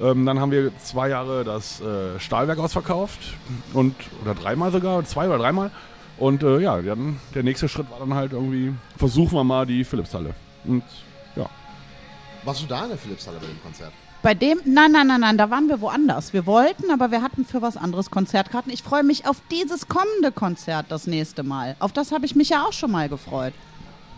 Ähm, 0.00 0.24
dann 0.24 0.40
haben 0.40 0.50
wir 0.50 0.76
zwei 0.78 1.10
Jahre 1.10 1.44
das 1.44 1.80
äh, 1.80 2.18
Stahlwerk 2.18 2.58
ausverkauft 2.58 3.18
und 3.74 3.94
oder 4.22 4.34
dreimal 4.34 4.72
sogar, 4.72 5.04
zwei 5.04 5.26
oder 5.26 5.38
dreimal. 5.38 5.70
Und 6.18 6.42
äh, 6.42 6.58
ja, 6.60 6.80
dann, 6.80 7.18
der 7.34 7.42
nächste 7.42 7.68
Schritt 7.68 7.90
war 7.90 7.98
dann 7.98 8.14
halt 8.14 8.32
irgendwie, 8.32 8.74
versuchen 8.96 9.32
wir 9.32 9.44
mal 9.44 9.66
die 9.66 9.84
Philipshalle. 9.84 10.34
Und 10.64 10.82
ja. 11.36 11.46
Warst 12.44 12.62
du 12.62 12.66
da 12.66 12.84
in 12.84 12.90
der 12.90 12.98
Philipshalle 12.98 13.38
bei 13.38 13.46
dem 13.46 13.62
Konzert? 13.62 13.92
Bei 14.22 14.34
dem, 14.34 14.60
nein, 14.66 14.92
nein, 14.92 15.06
nein, 15.06 15.20
nein, 15.20 15.38
da 15.38 15.48
waren 15.50 15.68
wir 15.68 15.80
woanders. 15.80 16.34
Wir 16.34 16.44
wollten, 16.44 16.90
aber 16.90 17.10
wir 17.10 17.22
hatten 17.22 17.46
für 17.46 17.62
was 17.62 17.78
anderes 17.78 18.10
Konzertkarten. 18.10 18.70
Ich 18.70 18.82
freue 18.82 19.02
mich 19.02 19.26
auf 19.26 19.40
dieses 19.50 19.88
kommende 19.88 20.30
Konzert 20.30 20.86
das 20.90 21.06
nächste 21.06 21.42
Mal. 21.42 21.74
Auf 21.78 21.92
das 21.92 22.12
habe 22.12 22.26
ich 22.26 22.36
mich 22.36 22.50
ja 22.50 22.64
auch 22.66 22.72
schon 22.74 22.90
mal 22.90 23.08
gefreut. 23.08 23.54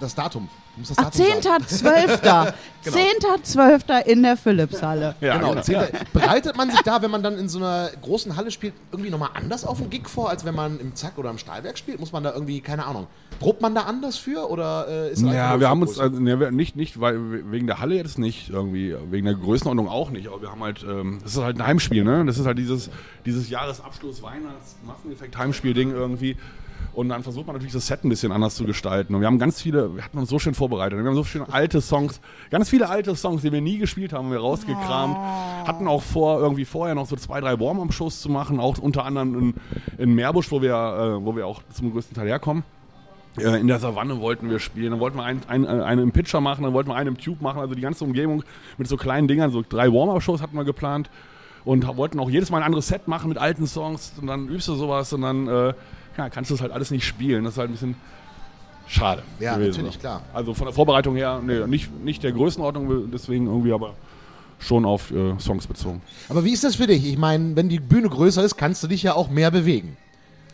das 0.00 0.16
Datum. 0.16 0.49
Ach, 0.96 1.10
Datum 1.10 1.40
sagen. 1.40 1.64
10.12. 1.64 2.54
Genau. 2.84 2.96
10.12. 2.96 4.06
in 4.06 4.24
der 4.24 4.36
Philipshalle. 4.36 5.14
Ja, 5.20 5.36
genau, 5.36 5.54
genau. 5.64 5.84
Bereitet 6.12 6.56
man 6.56 6.68
sich 6.68 6.80
da, 6.80 7.00
wenn 7.00 7.12
man 7.12 7.22
dann 7.22 7.38
in 7.38 7.48
so 7.48 7.58
einer 7.58 7.90
großen 8.02 8.34
Halle 8.34 8.50
spielt, 8.50 8.74
irgendwie 8.90 9.10
nochmal 9.10 9.30
anders 9.34 9.64
auf 9.64 9.78
den 9.78 9.88
Gig 9.88 10.08
vor, 10.08 10.30
als 10.30 10.44
wenn 10.44 10.56
man 10.56 10.80
im 10.80 10.92
Zack 10.96 11.16
oder 11.16 11.30
im 11.30 11.38
Stahlwerk 11.38 11.78
spielt? 11.78 12.00
Muss 12.00 12.10
man 12.10 12.24
da 12.24 12.32
irgendwie, 12.32 12.60
keine 12.60 12.84
Ahnung, 12.84 13.06
probt 13.38 13.62
man 13.62 13.76
da 13.76 13.82
anders 13.82 14.16
für 14.16 14.50
oder 14.50 14.86
äh, 14.88 15.12
ist 15.12 15.22
Ja, 15.22 15.60
wir 15.60 15.68
haben 15.68 15.82
uns, 15.82 15.96
also, 16.00 16.18
ne, 16.18 16.50
nicht, 16.50 16.74
nicht, 16.74 17.00
weil 17.00 17.52
wegen 17.52 17.68
der 17.68 17.78
Halle 17.78 17.94
jetzt 17.94 18.18
nicht, 18.18 18.50
irgendwie, 18.50 18.96
wegen 19.12 19.26
der 19.26 19.36
Größenordnung 19.36 19.88
auch 19.88 20.10
nicht, 20.10 20.26
aber 20.26 20.42
wir 20.42 20.50
haben 20.50 20.64
halt, 20.64 20.82
ähm, 20.82 21.20
das 21.22 21.36
ist 21.36 21.42
halt 21.42 21.60
ein 21.60 21.66
Heimspiel, 21.66 22.02
ne? 22.02 22.24
Das 22.24 22.38
ist 22.38 22.46
halt 22.46 22.58
dieses, 22.58 22.90
dieses 23.24 23.48
Jahresabschluss 23.48 24.24
Weihnachts 24.24 24.76
Masseneffekt 24.84 25.38
Heimspiel-Ding 25.38 25.92
irgendwie. 25.92 26.36
Und 26.94 27.08
dann 27.08 27.22
versucht 27.22 27.46
man 27.46 27.56
natürlich 27.56 27.72
das 27.72 27.87
Set 27.87 28.04
ein 28.04 28.08
bisschen 28.08 28.32
anders 28.32 28.54
zu 28.54 28.64
gestalten. 28.64 29.14
Und 29.14 29.20
wir 29.22 29.26
haben 29.26 29.38
ganz 29.38 29.62
viele, 29.62 29.96
wir 29.96 30.04
hatten 30.04 30.18
uns 30.18 30.28
so 30.28 30.38
schön 30.38 30.54
vorbereitet. 30.54 30.99
Wir 30.99 31.04
haben 31.04 31.14
so 31.14 31.25
schöne 31.25 31.46
alte 31.50 31.80
Songs, 31.80 32.20
ganz 32.50 32.68
viele 32.68 32.88
alte 32.88 33.16
Songs, 33.16 33.42
die 33.42 33.52
wir 33.52 33.62
nie 33.62 33.78
gespielt 33.78 34.12
haben, 34.12 34.26
haben 34.26 34.32
wir 34.32 34.40
rausgekramt. 34.40 35.16
Hatten 35.66 35.88
auch 35.88 36.02
vor, 36.02 36.40
irgendwie 36.40 36.64
vorher 36.64 36.94
noch 36.94 37.06
so 37.06 37.16
zwei, 37.16 37.40
drei 37.40 37.58
Warm-Up-Shows 37.58 38.20
zu 38.20 38.28
machen, 38.28 38.61
auch 38.61 38.78
unter 38.78 39.04
anderem 39.04 39.38
in, 39.38 39.54
in 39.96 40.14
Meerbusch, 40.14 40.50
wo 40.50 40.61
wir, 40.61 40.75
äh, 40.75 41.25
wo 41.25 41.34
wir 41.34 41.46
auch 41.46 41.62
zum 41.72 41.92
größten 41.92 42.14
Teil 42.14 42.28
herkommen. 42.28 42.62
Äh, 43.38 43.58
in 43.61 43.68
der 43.68 43.78
Savanne 43.78 44.20
wollten 44.20 44.50
wir 44.50 44.58
spielen, 44.58 44.90
dann 44.90 45.00
wollten 45.00 45.16
wir 45.16 45.25
einen, 45.25 45.40
einen, 45.49 45.64
äh, 45.64 45.82
einen 45.82 46.02
im 46.02 46.12
Pitcher 46.12 46.42
machen, 46.42 46.64
dann 46.64 46.75
wollten 46.75 46.90
wir 46.90 46.96
einen 46.96 47.08
im 47.08 47.18
Tube 47.18 47.40
machen, 47.40 47.61
also 47.61 47.75
die 47.75 47.80
ganze 47.80 48.04
Umgebung 48.04 48.44
mit 48.76 48.88
so 48.88 48.99
kleinen 48.99 49.28
Dingern, 49.28 49.50
so 49.50 49.64
drei 49.66 49.90
Warm-Up-Shows 49.90 50.42
hatten 50.42 50.56
wir 50.56 50.64
geplant. 50.64 51.08
Und 51.64 51.87
wollten 51.96 52.18
auch 52.18 52.28
jedes 52.28 52.50
Mal 52.50 52.58
ein 52.58 52.64
anderes 52.64 52.88
Set 52.88 53.06
machen 53.06 53.28
mit 53.28 53.38
alten 53.38 53.68
Songs. 53.68 54.14
Und 54.20 54.26
dann 54.26 54.49
übst 54.49 54.66
du 54.66 54.75
sowas. 54.75 55.12
Und 55.12 55.22
dann 55.22 55.46
äh, 55.46 55.75
ja, 56.16 56.28
kannst 56.28 56.50
du 56.50 56.54
es 56.54 56.61
halt 56.61 56.73
alles 56.73 56.90
nicht 56.90 57.04
spielen. 57.04 57.45
Das 57.45 57.54
ist 57.54 57.59
halt 57.59 57.71
ein 57.71 57.73
bisschen 57.73 57.95
schade. 58.87 59.23
Ja, 59.40 59.57
gewesen. 59.57 59.78
natürlich, 59.78 59.99
klar. 59.99 60.23
Also 60.33 60.54
von 60.54 60.66
der 60.66 60.75
Vorbereitung 60.75 61.16
her, 61.16 61.40
nee, 61.45 61.66
nicht, 61.66 61.92
nicht 62.04 62.23
der 62.23 62.33
Größenordnung, 62.33 63.11
deswegen 63.11 63.47
irgendwie, 63.47 63.73
aber 63.73 63.95
schon 64.59 64.85
auf 64.85 65.11
äh, 65.11 65.38
Songs 65.38 65.66
bezogen. 65.66 66.02
Aber 66.28 66.45
wie 66.45 66.52
ist 66.52 66.64
das 66.64 66.76
für 66.76 66.87
dich? 66.87 67.04
Ich 67.07 67.19
meine, 67.19 67.57
wenn 67.57 67.69
die 67.69 67.81
Bühne 67.81 68.09
größer 68.09 68.45
ist, 68.45 68.57
kannst 68.57 68.83
du 68.83 68.88
dich 68.88 69.02
ja 69.02 69.14
auch 69.14 69.28
mehr 69.28 69.50
bewegen. 69.50 69.97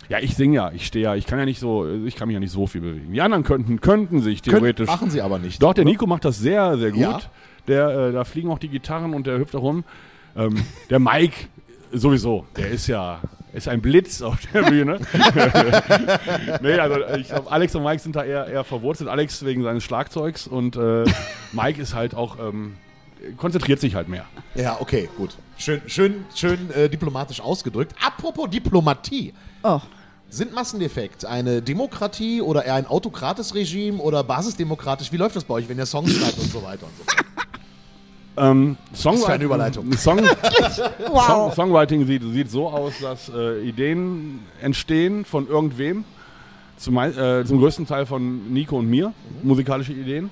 Ja, 0.09 0.19
ich 0.21 0.35
singe 0.35 0.57
ja, 0.57 0.73
ich 0.73 0.87
stehe 0.87 1.05
ja, 1.05 1.15
ich 1.15 1.27
kann 1.27 1.39
ja 1.39 1.45
nicht 1.45 1.61
so, 1.61 1.87
ich 1.87 2.17
kann 2.17 2.29
mich 2.29 2.35
ja 2.35 2.41
nicht 2.41 2.53
so 2.53 2.67
viel 2.67 2.81
bewegen. 2.81 3.13
Die 3.13 3.21
anderen 3.21 3.45
könnten, 3.45 3.81
könnten 3.81 4.23
sich 4.23 4.41
theoretisch. 4.41 4.87
Könnt, 4.87 5.01
machen 5.01 5.11
sie 5.11 5.21
aber 5.21 5.39
nicht. 5.39 5.63
Doch, 5.63 5.75
der 5.75 5.85
Nico 5.85 6.07
macht 6.07 6.25
das 6.25 6.39
sehr, 6.39 6.79
sehr 6.79 6.93
gut. 6.93 7.01
Ja. 7.01 7.21
Der, 7.67 7.89
äh, 7.91 8.13
da 8.13 8.25
fliegen 8.25 8.51
auch 8.51 8.59
die 8.59 8.69
Gitarren 8.69 9.13
und 9.13 9.27
der 9.27 9.39
hüpft 9.39 9.53
da 9.53 9.59
rum. 9.59 9.85
Ähm, 10.35 10.57
der 10.89 10.99
Mike 10.99 11.49
sowieso, 11.93 12.47
der 12.57 12.71
ist 12.71 12.87
ja 12.87 13.21
ist 13.53 13.69
ein 13.69 13.81
Blitz 13.81 14.23
auf 14.23 14.39
der 14.53 14.63
Bühne. 14.63 15.01
nee, 16.63 16.75
also 16.75 16.97
ich 17.17 17.29
glaube, 17.29 17.51
Alex 17.51 17.75
und 17.75 17.83
Mike 17.83 18.03
sind 18.03 18.17
da 18.17 18.25
eher, 18.25 18.47
eher 18.47 18.65
verwurzelt. 18.65 19.09
Alex 19.09 19.45
wegen 19.45 19.63
seines 19.63 19.85
Schlagzeugs 19.85 20.47
und 20.47 20.77
äh, 20.77 21.05
Mike 21.53 21.81
ist 21.81 21.95
halt 21.95 22.15
auch, 22.15 22.39
ähm, 22.39 22.77
konzentriert 23.37 23.81
sich 23.81 23.95
halt 23.95 24.09
mehr. 24.09 24.27
Ja, 24.55 24.81
okay, 24.81 25.09
gut. 25.17 25.37
Schön, 25.57 25.83
schön, 25.87 26.25
schön 26.35 26.71
äh, 26.71 26.89
diplomatisch 26.89 27.41
ausgedrückt. 27.41 27.95
Apropos 28.05 28.51
Diplomatie. 28.51 29.35
Oh. 29.63 29.81
Sind 30.31 30.53
Massendefekt 30.53 31.25
eine 31.25 31.63
Demokratie 31.63 32.43
oder 32.43 32.65
eher 32.65 32.75
ein 32.75 32.87
autokrates 32.87 33.55
Regime 33.55 33.99
oder 33.99 34.23
basisdemokratisch? 34.23 35.11
Wie 35.11 35.17
läuft 35.17 35.37
das 35.37 35.45
bei 35.45 35.55
euch, 35.55 35.69
wenn 35.71 35.79
ihr 35.79 35.87
Songs 35.87 36.13
schreibt 36.13 36.39
und 36.39 36.51
so 36.51 36.63
weiter 36.63 36.85
und 36.85 36.93
so 36.99 37.05
fort? 37.05 37.28
Ähm, 38.39 38.77
Songwriting, 38.95 39.27
für 39.27 39.33
eine 39.33 39.45
Überleitung. 39.45 39.93
Song, 39.97 40.19
Wow. 41.11 41.27
Song, 41.27 41.53
Songwriting 41.53 42.07
sieht, 42.07 42.23
sieht 42.23 42.51
so 42.51 42.69
aus, 42.69 42.95
dass 43.01 43.31
äh, 43.35 43.61
Ideen 43.63 44.41
entstehen 44.61 45.25
von 45.25 45.49
irgendwem, 45.49 46.05
zum, 46.77 46.99
äh, 46.99 47.45
zum 47.45 47.59
größten 47.59 47.87
Teil 47.87 48.07
von 48.07 48.53
Nico 48.53 48.79
und 48.79 48.89
mir, 48.89 49.13
musikalische 49.43 49.93
Ideen, 49.93 50.31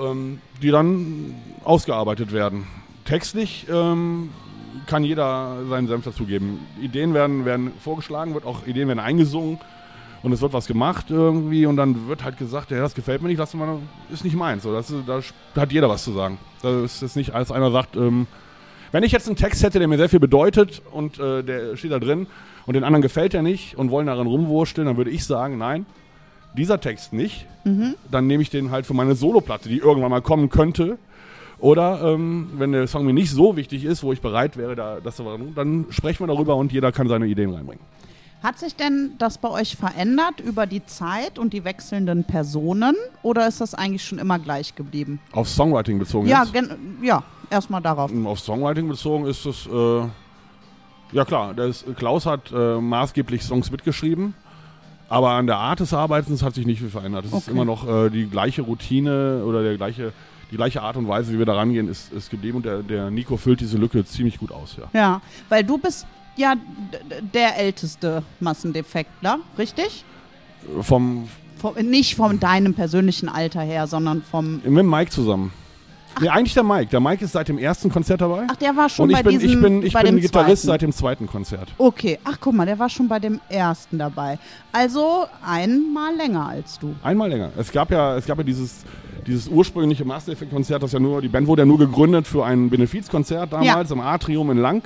ähm, 0.00 0.40
die 0.62 0.70
dann 0.70 1.34
ausgearbeitet 1.64 2.32
werden. 2.32 2.66
Textlich 3.04 3.66
ähm, 3.70 4.30
kann 4.86 5.04
jeder 5.04 5.58
seinen 5.68 5.88
Senf 5.88 6.04
dazugeben. 6.04 6.60
Ideen 6.80 7.12
werden, 7.12 7.44
werden 7.44 7.72
vorgeschlagen, 7.82 8.34
wird 8.34 8.46
auch 8.46 8.66
Ideen 8.66 8.88
werden 8.88 9.00
eingesungen 9.00 9.58
und 10.22 10.32
es 10.32 10.40
wird 10.40 10.52
was 10.52 10.66
gemacht 10.66 11.06
irgendwie 11.10 11.66
und 11.66 11.76
dann 11.76 12.08
wird 12.08 12.24
halt 12.24 12.36
gesagt, 12.36 12.70
ja, 12.70 12.78
das 12.78 12.94
gefällt 12.94 13.22
mir 13.22 13.28
nicht, 13.28 13.38
lass 13.38 13.54
mal, 13.54 13.78
ist 14.12 14.24
nicht 14.24 14.36
meins. 14.36 14.62
So, 14.62 14.72
das, 14.72 14.92
da 15.54 15.60
hat 15.60 15.72
jeder 15.72 15.88
was 15.88 16.04
zu 16.04 16.12
sagen. 16.12 16.38
Da 16.62 16.84
ist 16.84 17.02
es 17.02 17.16
nicht, 17.16 17.34
als 17.34 17.50
einer 17.50 17.70
sagt, 17.70 17.96
ähm, 17.96 18.26
wenn 18.92 19.04
ich 19.04 19.12
jetzt 19.12 19.28
einen 19.28 19.36
Text 19.36 19.62
hätte, 19.62 19.78
der 19.78 19.88
mir 19.88 19.96
sehr 19.96 20.08
viel 20.08 20.20
bedeutet 20.20 20.82
und 20.90 21.18
äh, 21.18 21.42
der 21.42 21.76
steht 21.76 21.92
da 21.92 21.98
drin 21.98 22.26
und 22.66 22.74
den 22.74 22.84
anderen 22.84 23.02
gefällt 23.02 23.34
er 23.34 23.42
nicht 23.42 23.76
und 23.78 23.90
wollen 23.90 24.06
daran 24.06 24.26
rumwursteln, 24.26 24.86
dann 24.86 24.96
würde 24.96 25.10
ich 25.10 25.24
sagen, 25.24 25.58
nein, 25.58 25.86
dieser 26.56 26.80
Text 26.80 27.12
nicht. 27.12 27.46
Dann 28.10 28.26
nehme 28.26 28.42
ich 28.42 28.50
den 28.50 28.70
halt 28.70 28.86
für 28.86 28.94
meine 28.94 29.14
Soloplatte, 29.14 29.68
die 29.68 29.78
irgendwann 29.78 30.10
mal 30.10 30.22
kommen 30.22 30.48
könnte. 30.48 30.98
Oder 31.58 32.00
ähm, 32.02 32.50
wenn 32.56 32.72
der 32.72 32.86
Song 32.86 33.04
mir 33.04 33.12
nicht 33.12 33.30
so 33.30 33.56
wichtig 33.56 33.84
ist, 33.84 34.02
wo 34.02 34.12
ich 34.12 34.20
bereit 34.20 34.56
wäre, 34.56 34.74
da, 34.74 34.98
das 35.02 35.16
zu 35.16 35.22
machen, 35.22 35.52
dann 35.54 35.86
sprechen 35.90 36.20
wir 36.20 36.26
darüber 36.26 36.56
und 36.56 36.72
jeder 36.72 36.90
kann 36.90 37.06
seine 37.06 37.26
Ideen 37.26 37.52
reinbringen. 37.52 37.84
Hat 38.42 38.58
sich 38.58 38.74
denn 38.74 39.12
das 39.18 39.36
bei 39.36 39.50
euch 39.50 39.76
verändert 39.76 40.40
über 40.40 40.66
die 40.66 40.84
Zeit 40.86 41.38
und 41.38 41.52
die 41.52 41.64
wechselnden 41.64 42.24
Personen 42.24 42.96
oder 43.22 43.46
ist 43.46 43.60
das 43.60 43.74
eigentlich 43.74 44.02
schon 44.04 44.18
immer 44.18 44.38
gleich 44.38 44.74
geblieben? 44.74 45.20
Auf 45.32 45.48
Songwriting 45.48 45.98
bezogen 45.98 46.26
Ja, 46.26 46.44
jetzt? 46.50 46.70
ja, 47.02 47.22
erstmal 47.50 47.82
darauf. 47.82 48.10
Auf 48.24 48.40
Songwriting 48.40 48.88
bezogen 48.88 49.26
ist 49.26 49.44
es, 49.44 49.66
äh, 49.66 50.00
ja 51.12 51.24
klar, 51.26 51.56
ist, 51.58 51.84
Klaus 51.96 52.24
hat 52.24 52.50
äh, 52.50 52.80
maßgeblich 52.80 53.42
Songs 53.42 53.70
mitgeschrieben, 53.70 54.32
aber 55.10 55.32
an 55.32 55.46
der 55.46 55.58
Art 55.58 55.80
des 55.80 55.92
Arbeitens 55.92 56.42
hat 56.42 56.54
sich 56.54 56.64
nicht 56.64 56.78
viel 56.80 56.88
verändert. 56.88 57.26
Es 57.26 57.32
ist 57.32 57.42
Okay. 57.42 57.50
immer 57.50 57.66
noch 57.66 57.86
äh, 57.86 58.08
die 58.08 58.26
gleiche 58.26 58.62
Routine 58.62 59.42
oder 59.44 59.62
der 59.62 59.76
gleiche, 59.76 60.14
die 60.50 60.56
gleiche 60.56 60.80
Art 60.80 60.96
und 60.96 61.06
Weise, 61.08 61.34
wie 61.34 61.38
wir 61.38 61.46
da 61.46 61.56
rangehen, 61.56 61.88
ist, 61.88 62.10
ist 62.10 62.30
geblieben 62.30 62.56
und 62.56 62.64
der, 62.64 62.82
der 62.82 63.10
Nico 63.10 63.36
füllt 63.36 63.60
diese 63.60 63.76
Lücke 63.76 64.02
ziemlich 64.06 64.38
gut 64.38 64.50
aus, 64.50 64.76
ja. 64.78 64.88
Ja, 64.98 65.20
weil 65.50 65.62
du 65.62 65.76
bist 65.76 66.06
ja 66.36 66.54
der 67.34 67.58
älteste 67.58 68.22
Massendefektler, 68.40 69.38
richtig? 69.58 70.04
Vom, 70.80 71.28
Vom, 71.58 71.74
nicht 71.76 72.16
von 72.16 72.38
deinem 72.40 72.74
persönlichen 72.74 73.28
Alter 73.28 73.62
her, 73.62 73.86
sondern 73.86 74.22
vom. 74.22 74.60
mit 74.64 74.86
Mike 74.86 75.10
zusammen. 75.10 75.52
Nee, 76.20 76.28
eigentlich 76.28 76.54
der 76.54 76.64
Mike. 76.64 76.86
Der 76.90 77.00
Mike 77.00 77.24
ist 77.24 77.32
seit 77.32 77.48
dem 77.48 77.56
ersten 77.56 77.88
Konzert 77.88 78.20
dabei. 78.20 78.46
Ach, 78.50 78.56
der 78.56 78.76
war 78.76 78.88
schon 78.88 79.08
und 79.08 79.12
bei 79.12 79.22
bin, 79.22 79.38
diesem. 79.38 79.50
ich 79.50 79.62
bin, 79.62 79.82
ich 79.84 79.92
bei 79.92 80.02
bin 80.02 80.16
dem 80.16 80.20
Gitarrist 80.20 80.62
zweiten. 80.62 80.72
seit 80.72 80.82
dem 80.82 80.92
zweiten 80.92 81.26
Konzert. 81.26 81.68
Okay, 81.78 82.18
ach 82.24 82.36
guck 82.40 82.52
mal, 82.52 82.66
der 82.66 82.78
war 82.78 82.88
schon 82.88 83.06
bei 83.08 83.20
dem 83.20 83.40
ersten 83.48 83.96
dabei. 83.96 84.38
Also 84.72 85.26
einmal 85.46 86.14
länger 86.16 86.48
als 86.48 86.78
du. 86.78 86.94
Einmal 87.02 87.30
länger. 87.30 87.50
Es 87.56 87.70
gab 87.70 87.90
ja, 87.90 88.16
es 88.16 88.26
gab 88.26 88.38
ja 88.38 88.44
dieses, 88.44 88.84
dieses 89.26 89.46
ursprüngliche 89.48 90.04
Master 90.04 90.32
Effect 90.32 90.50
Konzert, 90.52 90.82
das 90.82 90.92
ja 90.92 90.98
nur, 90.98 91.22
die 91.22 91.28
Band 91.28 91.46
wurde 91.46 91.62
ja 91.62 91.66
nur 91.66 91.78
gegründet 91.78 92.26
für 92.26 92.44
ein 92.44 92.68
Benefizkonzert 92.68 93.52
damals 93.52 93.90
im 93.92 94.00
Atrium 94.00 94.50
in 94.50 94.58
Lang. 94.58 94.82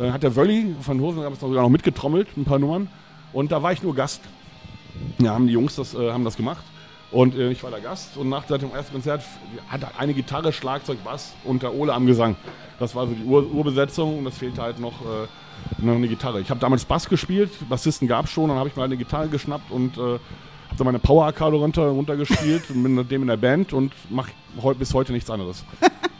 Äh, 0.00 0.10
hat 0.10 0.22
der 0.22 0.36
Wölli 0.36 0.74
von 0.80 1.00
Hosen 1.00 1.22
es 1.22 1.40
sogar 1.40 1.62
noch 1.62 1.70
mitgetrommelt, 1.70 2.28
ein 2.36 2.44
paar 2.44 2.58
Nummern. 2.58 2.88
Und 3.32 3.52
da 3.52 3.62
war 3.62 3.72
ich 3.72 3.82
nur 3.82 3.94
Gast. 3.94 4.22
Ja, 5.18 5.34
haben 5.34 5.46
die 5.46 5.52
Jungs 5.52 5.76
das, 5.76 5.94
äh, 5.94 6.12
haben 6.12 6.24
das 6.24 6.36
gemacht. 6.36 6.64
Und 7.12 7.34
äh, 7.34 7.50
ich 7.50 7.62
war 7.62 7.70
der 7.70 7.80
Gast 7.80 8.16
und 8.16 8.28
nach 8.28 8.44
dem 8.44 8.72
ersten 8.72 8.92
Konzert 8.92 9.22
hat 9.68 9.80
eine 9.98 10.14
Gitarre, 10.14 10.52
Schlagzeug, 10.52 11.02
Bass 11.02 11.32
und 11.44 11.62
der 11.62 11.74
Ole 11.74 11.92
am 11.92 12.06
Gesang. 12.06 12.36
Das 12.78 12.94
war 12.94 13.06
so 13.06 13.14
die 13.14 13.24
Ur 13.24 13.50
Urbesetzung 13.52 14.18
und 14.18 14.26
es 14.26 14.38
fehlte 14.38 14.62
halt 14.62 14.78
noch, 14.78 15.00
äh, 15.00 15.84
noch 15.84 15.96
eine 15.96 16.06
Gitarre. 16.06 16.40
Ich 16.40 16.50
habe 16.50 16.60
damals 16.60 16.84
Bass 16.84 17.08
gespielt, 17.08 17.50
Bassisten 17.68 18.06
gab 18.06 18.26
es 18.26 18.30
schon, 18.30 18.48
dann 18.48 18.58
habe 18.58 18.68
ich 18.68 18.76
mal 18.76 18.84
eine 18.84 18.96
Gitarre 18.96 19.28
geschnappt 19.28 19.72
und 19.72 19.96
äh, 19.96 20.00
habe 20.00 20.20
dann 20.78 20.84
meine 20.84 21.00
Power 21.00 21.26
Arcade 21.26 21.56
runter, 21.56 21.88
runtergespielt 21.88 22.70
und 22.70 22.82
bin 22.84 22.94
mit 22.94 23.10
dem 23.10 23.22
in 23.22 23.28
der 23.28 23.36
Band 23.36 23.72
und 23.72 23.92
mache 24.08 24.30
bis 24.78 24.94
heute 24.94 25.12
nichts 25.12 25.28
anderes. 25.28 25.64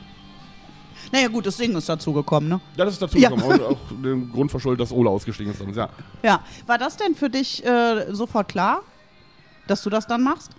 Naja, 1.12 1.29
gut, 1.29 1.45
das 1.47 1.57
Singen 1.57 1.76
ist 1.76 1.88
dazu 1.88 2.12
gekommen, 2.12 2.49
ne? 2.49 2.61
Ja, 2.76 2.85
das 2.85 2.95
ist 2.95 3.02
dazu 3.02 3.19
Ja. 3.19 3.31
gekommen. 3.31 3.52
Und 3.52 3.62
auch 3.62 3.79
den 4.02 4.31
Grund 4.33 4.50
verschuldet, 4.50 4.81
dass 4.81 4.93
Ole 4.93 5.11
ausgestiegen 5.11 5.52
ist. 5.52 5.76
Ja. 5.76 5.88
Ja. 6.23 6.40
War 6.67 6.79
das 6.79 6.97
denn 6.97 7.14
für 7.14 7.29
dich 7.29 7.64
äh, 7.64 8.07
sofort 8.12 8.49
klar, 8.49 8.83
dass 9.67 9.83
du 9.83 9.90
das 9.90 10.07
dann 10.07 10.23
machst? 10.23 10.52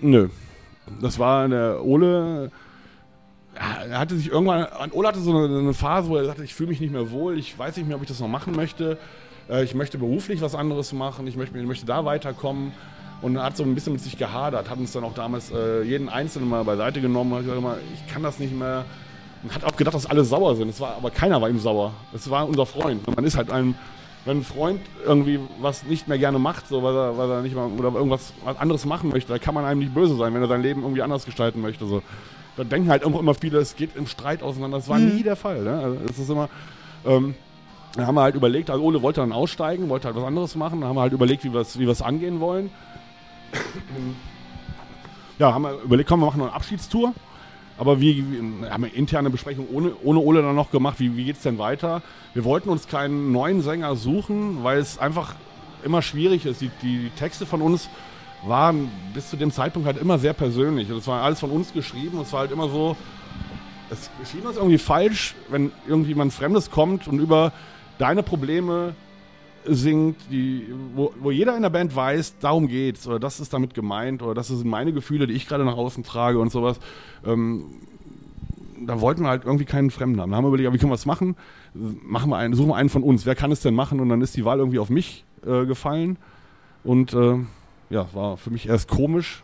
Nö. 0.00 0.28
Das 1.00 1.18
war 1.18 1.48
der 1.48 1.84
Ole. 1.84 2.50
Er 3.54 3.98
hatte 3.98 4.16
sich 4.16 4.28
irgendwann. 4.30 4.66
Ole 4.92 5.08
hatte 5.08 5.18
so 5.20 5.36
eine, 5.36 5.58
eine 5.58 5.74
Phase, 5.74 6.08
wo 6.08 6.16
er 6.16 6.24
sagte, 6.26 6.44
ich 6.44 6.54
fühle 6.54 6.68
mich 6.70 6.80
nicht 6.80 6.92
mehr 6.92 7.10
wohl, 7.10 7.36
ich 7.38 7.58
weiß 7.58 7.76
nicht 7.76 7.86
mehr, 7.88 7.96
ob 7.96 8.02
ich 8.02 8.08
das 8.08 8.20
noch 8.20 8.28
machen 8.28 8.54
möchte. 8.54 8.98
Äh, 9.48 9.64
Ich 9.64 9.74
möchte 9.74 9.98
beruflich 9.98 10.40
was 10.40 10.54
anderes 10.54 10.92
machen, 10.92 11.26
ich 11.26 11.36
möchte, 11.36 11.58
ich 11.58 11.66
möchte 11.66 11.86
da 11.86 12.04
weiterkommen. 12.04 12.72
Und 13.20 13.34
er 13.34 13.42
hat 13.42 13.56
so 13.56 13.64
ein 13.64 13.74
bisschen 13.74 13.94
mit 13.94 14.02
sich 14.02 14.16
gehadert, 14.16 14.70
hat 14.70 14.78
uns 14.78 14.92
dann 14.92 15.02
auch 15.02 15.14
damals 15.14 15.50
äh, 15.50 15.82
jeden 15.82 16.08
Einzelnen 16.08 16.48
mal 16.48 16.62
beiseite 16.62 17.00
genommen, 17.00 17.34
hat 17.34 17.42
gesagt, 17.44 17.60
ich 17.94 18.06
kann 18.12 18.22
das 18.22 18.38
nicht 18.38 18.56
mehr. 18.56 18.84
Und 19.42 19.54
hat 19.54 19.64
auch 19.64 19.76
gedacht, 19.76 19.94
dass 19.94 20.06
alle 20.06 20.24
sauer 20.24 20.56
sind. 20.56 20.68
Es 20.68 20.80
war, 20.80 20.96
aber 20.96 21.10
keiner 21.10 21.40
war 21.40 21.48
ihm 21.48 21.58
sauer. 21.58 21.92
Es 22.12 22.28
war 22.28 22.48
unser 22.48 22.66
Freund. 22.66 23.06
Und 23.06 23.16
man 23.16 23.24
ist 23.24 23.36
halt 23.36 23.50
ein, 23.50 23.74
wenn 24.24 24.38
ein 24.38 24.44
Freund 24.44 24.80
irgendwie 25.06 25.38
was 25.60 25.84
nicht 25.84 26.08
mehr 26.08 26.18
gerne 26.18 26.38
macht, 26.38 26.68
so, 26.68 26.82
weil, 26.82 26.94
er, 26.94 27.16
weil 27.16 27.30
er 27.30 27.42
nicht 27.42 27.54
mal 27.54 27.68
oder 27.68 27.92
irgendwas 27.92 28.32
was 28.44 28.56
anderes 28.58 28.84
machen 28.84 29.10
möchte, 29.10 29.32
da 29.32 29.38
kann 29.38 29.54
man 29.54 29.64
einem 29.64 29.80
nicht 29.80 29.94
böse 29.94 30.16
sein, 30.16 30.34
wenn 30.34 30.42
er 30.42 30.48
sein 30.48 30.62
Leben 30.62 30.82
irgendwie 30.82 31.02
anders 31.02 31.24
gestalten 31.24 31.60
möchte. 31.60 31.86
So. 31.86 32.02
Da 32.56 32.64
denken 32.64 32.90
halt 32.90 33.04
immer, 33.04 33.20
immer 33.20 33.34
viele, 33.34 33.58
es 33.58 33.76
geht 33.76 33.94
im 33.96 34.06
Streit 34.06 34.42
auseinander. 34.42 34.78
Das 34.78 34.88
war 34.88 34.98
nie 34.98 35.22
der 35.22 35.36
Fall. 35.36 35.62
Ne? 35.62 35.78
Also 35.78 35.98
es 36.10 36.18
ist 36.18 36.30
immer. 36.30 36.48
Ähm, 37.06 37.34
dann 37.94 38.06
haben 38.06 38.14
wir 38.16 38.22
halt 38.22 38.34
überlegt, 38.34 38.70
also 38.70 38.82
Ole 38.84 39.02
wollte 39.02 39.20
dann 39.20 39.32
aussteigen, 39.32 39.88
wollte 39.88 40.08
halt 40.08 40.16
was 40.16 40.24
anderes 40.24 40.54
machen. 40.56 40.80
Dann 40.80 40.90
haben 40.90 40.96
wir 40.96 41.02
halt 41.02 41.12
überlegt, 41.12 41.44
wie 41.44 41.52
wir 41.52 41.60
es 41.60 41.78
wie 41.78 41.86
wir's 41.86 42.02
angehen 42.02 42.40
wollen. 42.40 42.70
ja, 45.38 45.54
haben 45.54 45.62
wir 45.62 45.80
überlegt, 45.82 46.08
komm, 46.08 46.20
wir 46.20 46.26
machen 46.26 46.38
noch 46.38 46.46
eine 46.46 46.54
Abschiedstour. 46.54 47.14
Aber 47.78 48.00
wie, 48.00 48.24
wie 48.30 48.68
haben 48.68 48.84
wir 48.84 48.94
interne 48.94 49.30
Besprechung 49.30 49.68
ohne, 49.72 49.92
ohne 50.02 50.18
Ole 50.18 50.42
dann 50.42 50.56
noch 50.56 50.70
gemacht, 50.70 50.98
wie, 50.98 51.16
wie 51.16 51.24
geht 51.24 51.36
es 51.36 51.42
denn 51.42 51.58
weiter? 51.58 52.02
Wir 52.34 52.44
wollten 52.44 52.68
uns 52.68 52.88
keinen 52.88 53.32
neuen 53.32 53.62
Sänger 53.62 53.94
suchen, 53.96 54.64
weil 54.64 54.78
es 54.78 54.98
einfach 54.98 55.34
immer 55.84 56.02
schwierig 56.02 56.44
ist. 56.44 56.60
Die, 56.60 56.70
die 56.82 57.10
Texte 57.16 57.46
von 57.46 57.62
uns 57.62 57.88
waren 58.44 58.90
bis 59.14 59.30
zu 59.30 59.36
dem 59.36 59.52
Zeitpunkt 59.52 59.86
halt 59.86 59.98
immer 59.98 60.18
sehr 60.18 60.32
persönlich. 60.32 60.88
Das 60.88 61.06
war 61.06 61.22
alles 61.22 61.40
von 61.40 61.50
uns 61.50 61.72
geschrieben. 61.72 62.20
Es 62.20 62.32
war 62.32 62.40
halt 62.40 62.52
immer 62.52 62.68
so, 62.68 62.96
es 63.90 64.10
schien 64.30 64.42
uns 64.46 64.56
irgendwie 64.56 64.78
falsch, 64.78 65.34
wenn 65.48 65.70
irgendjemand 65.86 66.32
Fremdes 66.32 66.70
kommt 66.70 67.08
und 67.08 67.20
über 67.20 67.52
deine 67.98 68.22
Probleme 68.22 68.94
singt, 69.68 70.16
die, 70.30 70.66
wo, 70.94 71.12
wo 71.20 71.30
jeder 71.30 71.56
in 71.56 71.62
der 71.62 71.70
Band 71.70 71.94
weiß, 71.94 72.38
darum 72.38 72.68
geht's 72.68 73.06
oder 73.06 73.18
das 73.18 73.40
ist 73.40 73.52
damit 73.52 73.74
gemeint 73.74 74.22
oder 74.22 74.34
das 74.34 74.48
sind 74.48 74.66
meine 74.66 74.92
Gefühle, 74.92 75.26
die 75.26 75.34
ich 75.34 75.46
gerade 75.46 75.64
nach 75.64 75.76
außen 75.76 76.04
trage 76.04 76.38
und 76.38 76.50
sowas. 76.50 76.78
Ähm, 77.24 77.66
da 78.86 79.00
wollten 79.00 79.22
wir 79.22 79.28
halt 79.28 79.44
irgendwie 79.44 79.64
keinen 79.64 79.90
Fremden 79.90 80.20
haben. 80.20 80.30
Da 80.30 80.36
haben 80.36 80.44
wir 80.44 80.48
überlegt, 80.48 80.72
wie 80.72 80.78
können 80.78 80.90
wir 80.90 80.96
das 80.96 81.06
machen? 81.06 81.36
Machen 81.74 82.30
wir 82.30 82.36
einen, 82.36 82.54
suchen 82.54 82.68
wir 82.68 82.76
einen 82.76 82.88
von 82.88 83.02
uns. 83.02 83.26
Wer 83.26 83.34
kann 83.34 83.52
es 83.52 83.60
denn 83.60 83.74
machen? 83.74 84.00
Und 84.00 84.08
dann 84.08 84.20
ist 84.22 84.36
die 84.36 84.44
Wahl 84.44 84.58
irgendwie 84.58 84.78
auf 84.78 84.90
mich 84.90 85.24
äh, 85.46 85.66
gefallen. 85.66 86.16
Und 86.84 87.12
äh, 87.12 87.36
ja, 87.90 88.06
war 88.12 88.36
für 88.36 88.50
mich 88.50 88.68
erst 88.68 88.88
komisch, 88.88 89.42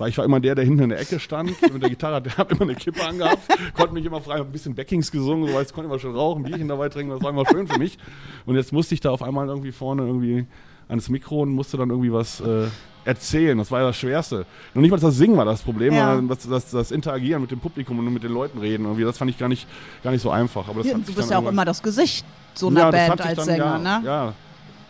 weil 0.00 0.08
ich 0.08 0.16
war 0.16 0.24
immer 0.24 0.40
der, 0.40 0.54
der 0.54 0.64
hinten 0.64 0.84
in 0.84 0.88
der 0.88 0.98
Ecke 1.00 1.20
stand 1.20 1.60
mit 1.72 1.82
der 1.82 1.90
Gitarre, 1.90 2.22
der 2.22 2.36
hat 2.38 2.50
immer 2.50 2.62
eine 2.62 2.74
Kippe 2.74 3.04
angehabt, 3.06 3.42
konnte 3.74 3.92
mich 3.92 4.04
immer 4.04 4.20
frei, 4.22 4.36
ein 4.36 4.50
bisschen 4.50 4.74
Backings 4.74 5.12
gesungen, 5.12 5.46
so 5.46 5.54
weiß, 5.54 5.72
konnte 5.74 5.88
immer 5.90 5.98
schon 5.98 6.16
rauchen, 6.16 6.42
Bierchen 6.42 6.68
dabei 6.68 6.88
trinken, 6.88 7.12
das 7.12 7.22
war 7.22 7.30
immer 7.30 7.44
schön 7.46 7.68
für 7.68 7.78
mich. 7.78 7.98
Und 8.46 8.56
jetzt 8.56 8.72
musste 8.72 8.94
ich 8.94 9.00
da 9.00 9.10
auf 9.10 9.22
einmal 9.22 9.46
irgendwie 9.48 9.72
vorne 9.72 10.06
irgendwie 10.06 10.46
ans 10.88 11.10
Mikro 11.10 11.42
und 11.42 11.50
musste 11.50 11.76
dann 11.76 11.90
irgendwie 11.90 12.12
was 12.12 12.40
äh, 12.40 12.66
erzählen. 13.04 13.58
Das 13.58 13.70
war 13.70 13.80
ja 13.80 13.86
das 13.88 13.96
Schwerste. 13.96 14.46
Noch 14.74 14.80
nicht 14.80 14.90
mal 14.90 14.98
das 14.98 15.16
Singen 15.16 15.36
war 15.36 15.44
das 15.44 15.60
Problem, 15.60 15.92
Ja. 15.92 16.16
sondern 16.16 16.28
das, 16.28 16.48
das, 16.48 16.70
das 16.70 16.90
Interagieren 16.90 17.42
mit 17.42 17.50
dem 17.50 17.60
Publikum 17.60 17.98
und 17.98 18.12
mit 18.12 18.22
den 18.22 18.32
Leuten 18.32 18.58
reden. 18.58 18.84
Irgendwie, 18.84 19.04
das 19.04 19.18
fand 19.18 19.30
ich 19.30 19.38
gar 19.38 19.48
nicht, 19.48 19.66
gar 20.02 20.12
nicht 20.12 20.22
so 20.22 20.30
einfach. 20.30 20.66
Aber 20.66 20.78
das 20.78 20.90
Ja, 20.90 20.98
du 20.98 21.12
bist 21.12 21.30
ja 21.30 21.38
auch 21.38 21.46
immer 21.46 21.66
das 21.66 21.82
Gesicht 21.82 22.24
so 22.54 22.68
einer 22.68 22.80
ja, 22.80 22.90
Band 22.90 23.20
als 23.20 23.36
dann, 23.36 23.44
Sänger, 23.44 23.64
ja, 23.64 23.78
ne? 23.78 24.06
Ja. 24.06 24.32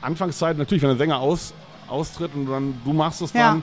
Anfangszeit 0.00 0.56
natürlich, 0.56 0.82
wenn 0.82 0.90
der 0.90 0.98
Sänger 0.98 1.18
aus, 1.18 1.52
austritt 1.88 2.30
und 2.34 2.46
dann 2.46 2.74
du 2.84 2.92
machst 2.92 3.20
es 3.20 3.32
dann, 3.32 3.62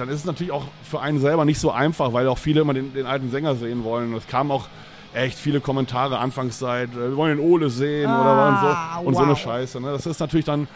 dann 0.00 0.08
ist 0.08 0.20
es 0.20 0.24
natürlich 0.24 0.52
auch 0.52 0.64
für 0.82 1.00
einen 1.00 1.20
selber 1.20 1.44
nicht 1.44 1.60
so 1.60 1.70
einfach, 1.70 2.12
weil 2.12 2.26
auch 2.28 2.38
viele 2.38 2.60
immer 2.62 2.74
den, 2.74 2.92
den 2.94 3.06
alten 3.06 3.30
Sänger 3.30 3.54
sehen 3.54 3.84
wollen. 3.84 4.14
Es 4.14 4.26
kamen 4.26 4.50
auch 4.50 4.66
echt 5.14 5.38
viele 5.38 5.60
Kommentare 5.60 6.18
Anfangszeit, 6.18 6.90
äh, 6.94 7.10
wir 7.10 7.16
wollen 7.16 7.38
den 7.38 7.46
Ole 7.46 7.70
sehen 7.70 8.08
Ah, 8.08 8.20
oder 8.20 8.48
und 8.48 9.04
so 9.04 9.08
und 9.08 9.14
so 9.14 9.20
eine 9.22 9.32
wow. 9.32 9.38
Scheiße. 9.40 9.80
Ne? 9.80 9.92
Das 9.92 10.06
ist 10.06 10.18
natürlich 10.20 10.46
dann, 10.46 10.66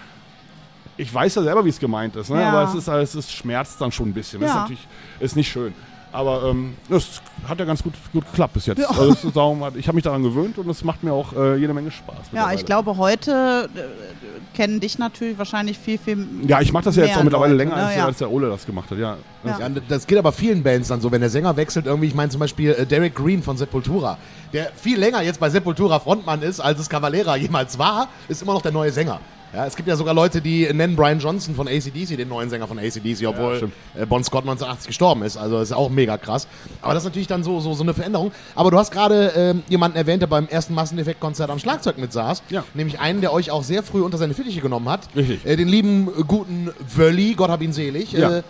ich 0.97 1.13
weiß 1.13 1.35
ja 1.37 1.43
selber, 1.43 1.65
wie 1.65 1.69
es 1.71 1.79
gemeint 1.81 2.15
ist, 2.17 2.31
ne? 2.31 2.41
Ja. 2.41 2.51
aber 2.51 2.63
es 2.65 2.75
ist, 2.75 2.87
es 2.89 3.15
ist 3.15 3.33
schmerzt 3.33 3.81
dann 3.81 3.91
schon 3.93 4.09
ein 4.11 4.15
bisschen. 4.15 4.41
Das 4.41 4.51
ist 4.51 4.55
Ja. 4.55 4.61
natürlich 4.63 4.87
ist 5.21 5.37
nicht 5.37 5.51
schön. 5.51 5.75
Aber 6.15 6.45
ähm, 6.45 6.75
das 6.89 7.21
hat 7.49 7.59
ja 7.59 7.65
ganz 7.65 7.83
gut, 7.83 7.93
gut 8.13 8.25
geklappt 8.25 8.55
bis 8.55 8.67
jetzt. 8.67 8.79
Ja. 8.79 8.89
Also 8.89 9.11
ist 9.13 9.37
darum, 9.37 9.65
ich 9.75 9.89
habe 9.89 9.97
mich 9.97 10.05
daran 10.05 10.23
gewöhnt 10.23 10.57
und 10.59 10.69
es 10.71 10.85
macht 10.85 11.03
mir 11.03 11.13
auch 11.13 11.33
äh, 11.33 11.57
jede 11.57 11.75
Menge 11.75 11.91
Spaß. 11.91 12.17
Ja, 12.33 12.53
ich 12.53 12.65
glaube, 12.65 12.97
heute 12.97 13.69
äh, 13.75 14.57
kennen 14.57 14.79
dich 14.79 14.97
natürlich 14.97 15.37
wahrscheinlich 15.37 15.77
viel, 15.77 15.99
viel 15.99 16.25
Ja, 16.47 16.61
ich 16.61 16.73
mache 16.73 16.85
das 16.85 16.95
ja 16.95 17.03
jetzt 17.03 17.11
mehr 17.11 17.19
auch 17.19 17.25
mittlerweile 17.25 17.55
Leute, 17.55 17.65
länger, 17.65 17.77
ne? 17.77 17.83
als, 17.89 17.97
Ja. 17.97 18.07
als 18.07 18.19
der 18.19 18.31
Ole 18.31 18.49
das 18.49 18.65
gemacht 18.65 18.91
hat. 18.93 18.99
Ja. 18.99 19.17
Das- 19.43 19.59
Ja, 19.59 19.69
das 19.69 20.07
geht 20.07 20.17
aber 20.17 20.31
vielen 20.31 20.63
Bands 20.63 20.87
dann 20.89 21.01
so, 21.01 21.11
wenn 21.11 21.21
der 21.21 21.31
Sänger 21.31 21.57
wechselt, 21.57 21.87
irgendwie, 21.87 22.07
ich 22.07 22.15
meine 22.15 22.31
zum 22.31 22.39
Beispiel 22.39 22.71
äh, 22.71 22.87
Derek 22.87 23.17
Green 23.17 23.43
von 23.43 23.57
Sepultura, 23.57 24.17
der 24.53 24.71
viel 24.77 24.99
länger 25.01 25.21
jetzt 25.23 25.41
bei 25.41 25.51
Sepultura 25.51 25.99
Frontmann 25.99 26.43
ist, 26.43 26.61
als 26.61 26.79
es 26.79 26.89
Cavalera 26.89 27.35
jemals 27.37 27.77
war, 27.79 28.07
ist 28.29 28.41
immer 28.41 28.55
noch 28.55 28.63
der 28.63 28.71
neue 28.73 28.93
Sänger. 28.93 29.19
Ja, 29.55 29.67
es 29.67 29.77
gibt 29.77 29.89
ja 29.89 29.95
sogar 29.95 30.15
Leute, 30.15 30.41
die 30.41 30.69
nennen 30.73 30.97
Brian 30.97 31.21
Johnson 31.21 31.55
von 31.55 31.69
ACDC 31.69 32.17
den 32.17 32.29
neuen 32.29 32.51
Sänger 32.51 32.67
von 32.67 32.79
ACDC, 32.79 33.27
obwohl 33.27 33.57
stimmt. 33.57 33.73
äh, 33.95 34.05
Bon 34.05 34.23
Scott 34.25 34.43
1980 34.43 34.89
gestorben 34.89 35.23
ist. 35.23 35.37
Also 35.37 35.59
das 35.59 35.69
ist 35.71 35.77
auch 35.77 35.91
mega 35.91 36.19
krass. 36.19 36.49
Aber 36.83 36.95
das 36.95 37.05
ist 37.05 37.09
natürlich 37.09 37.29
dann 37.29 37.45
so, 37.45 37.61
so, 37.61 37.73
so 37.75 37.85
eine 37.85 37.95
Veränderung. 37.95 38.33
Aber 38.57 38.73
du 38.73 38.79
hast 38.79 38.91
gerade 38.91 39.33
ähm, 39.37 39.63
jemanden 39.69 39.97
erwähnt, 39.97 40.23
der 40.23 40.27
beim 40.27 40.49
ersten 40.49 40.75
Masseneffekt-Konzert 40.75 41.51
am 41.51 41.61
Schlagzeug 41.61 41.99
mit 41.99 42.13
saß. 42.13 42.43
Ja. 42.51 42.65
Nämlich 42.75 42.99
einen, 42.99 43.21
der 43.21 43.33
euch 43.33 43.53
auch 43.53 43.63
sehr 43.63 43.85
früh 43.85 44.03
unter 44.03 44.19
seine 44.19 44.35
Fittiche 44.35 44.61
genommen 44.61 44.89
hat. 44.89 45.09
Richtig. 45.15 45.47
Äh, 45.47 45.57
den 45.57 45.69
lieben, 45.69 46.09
guten 46.27 46.73
Wölli, 46.95 47.35
Gott 47.35 47.51
hab 47.51 47.63
ihn 47.63 47.73
selig. 47.73 48.13
Ja. 48.13 48.39
Äh, 48.39 48.43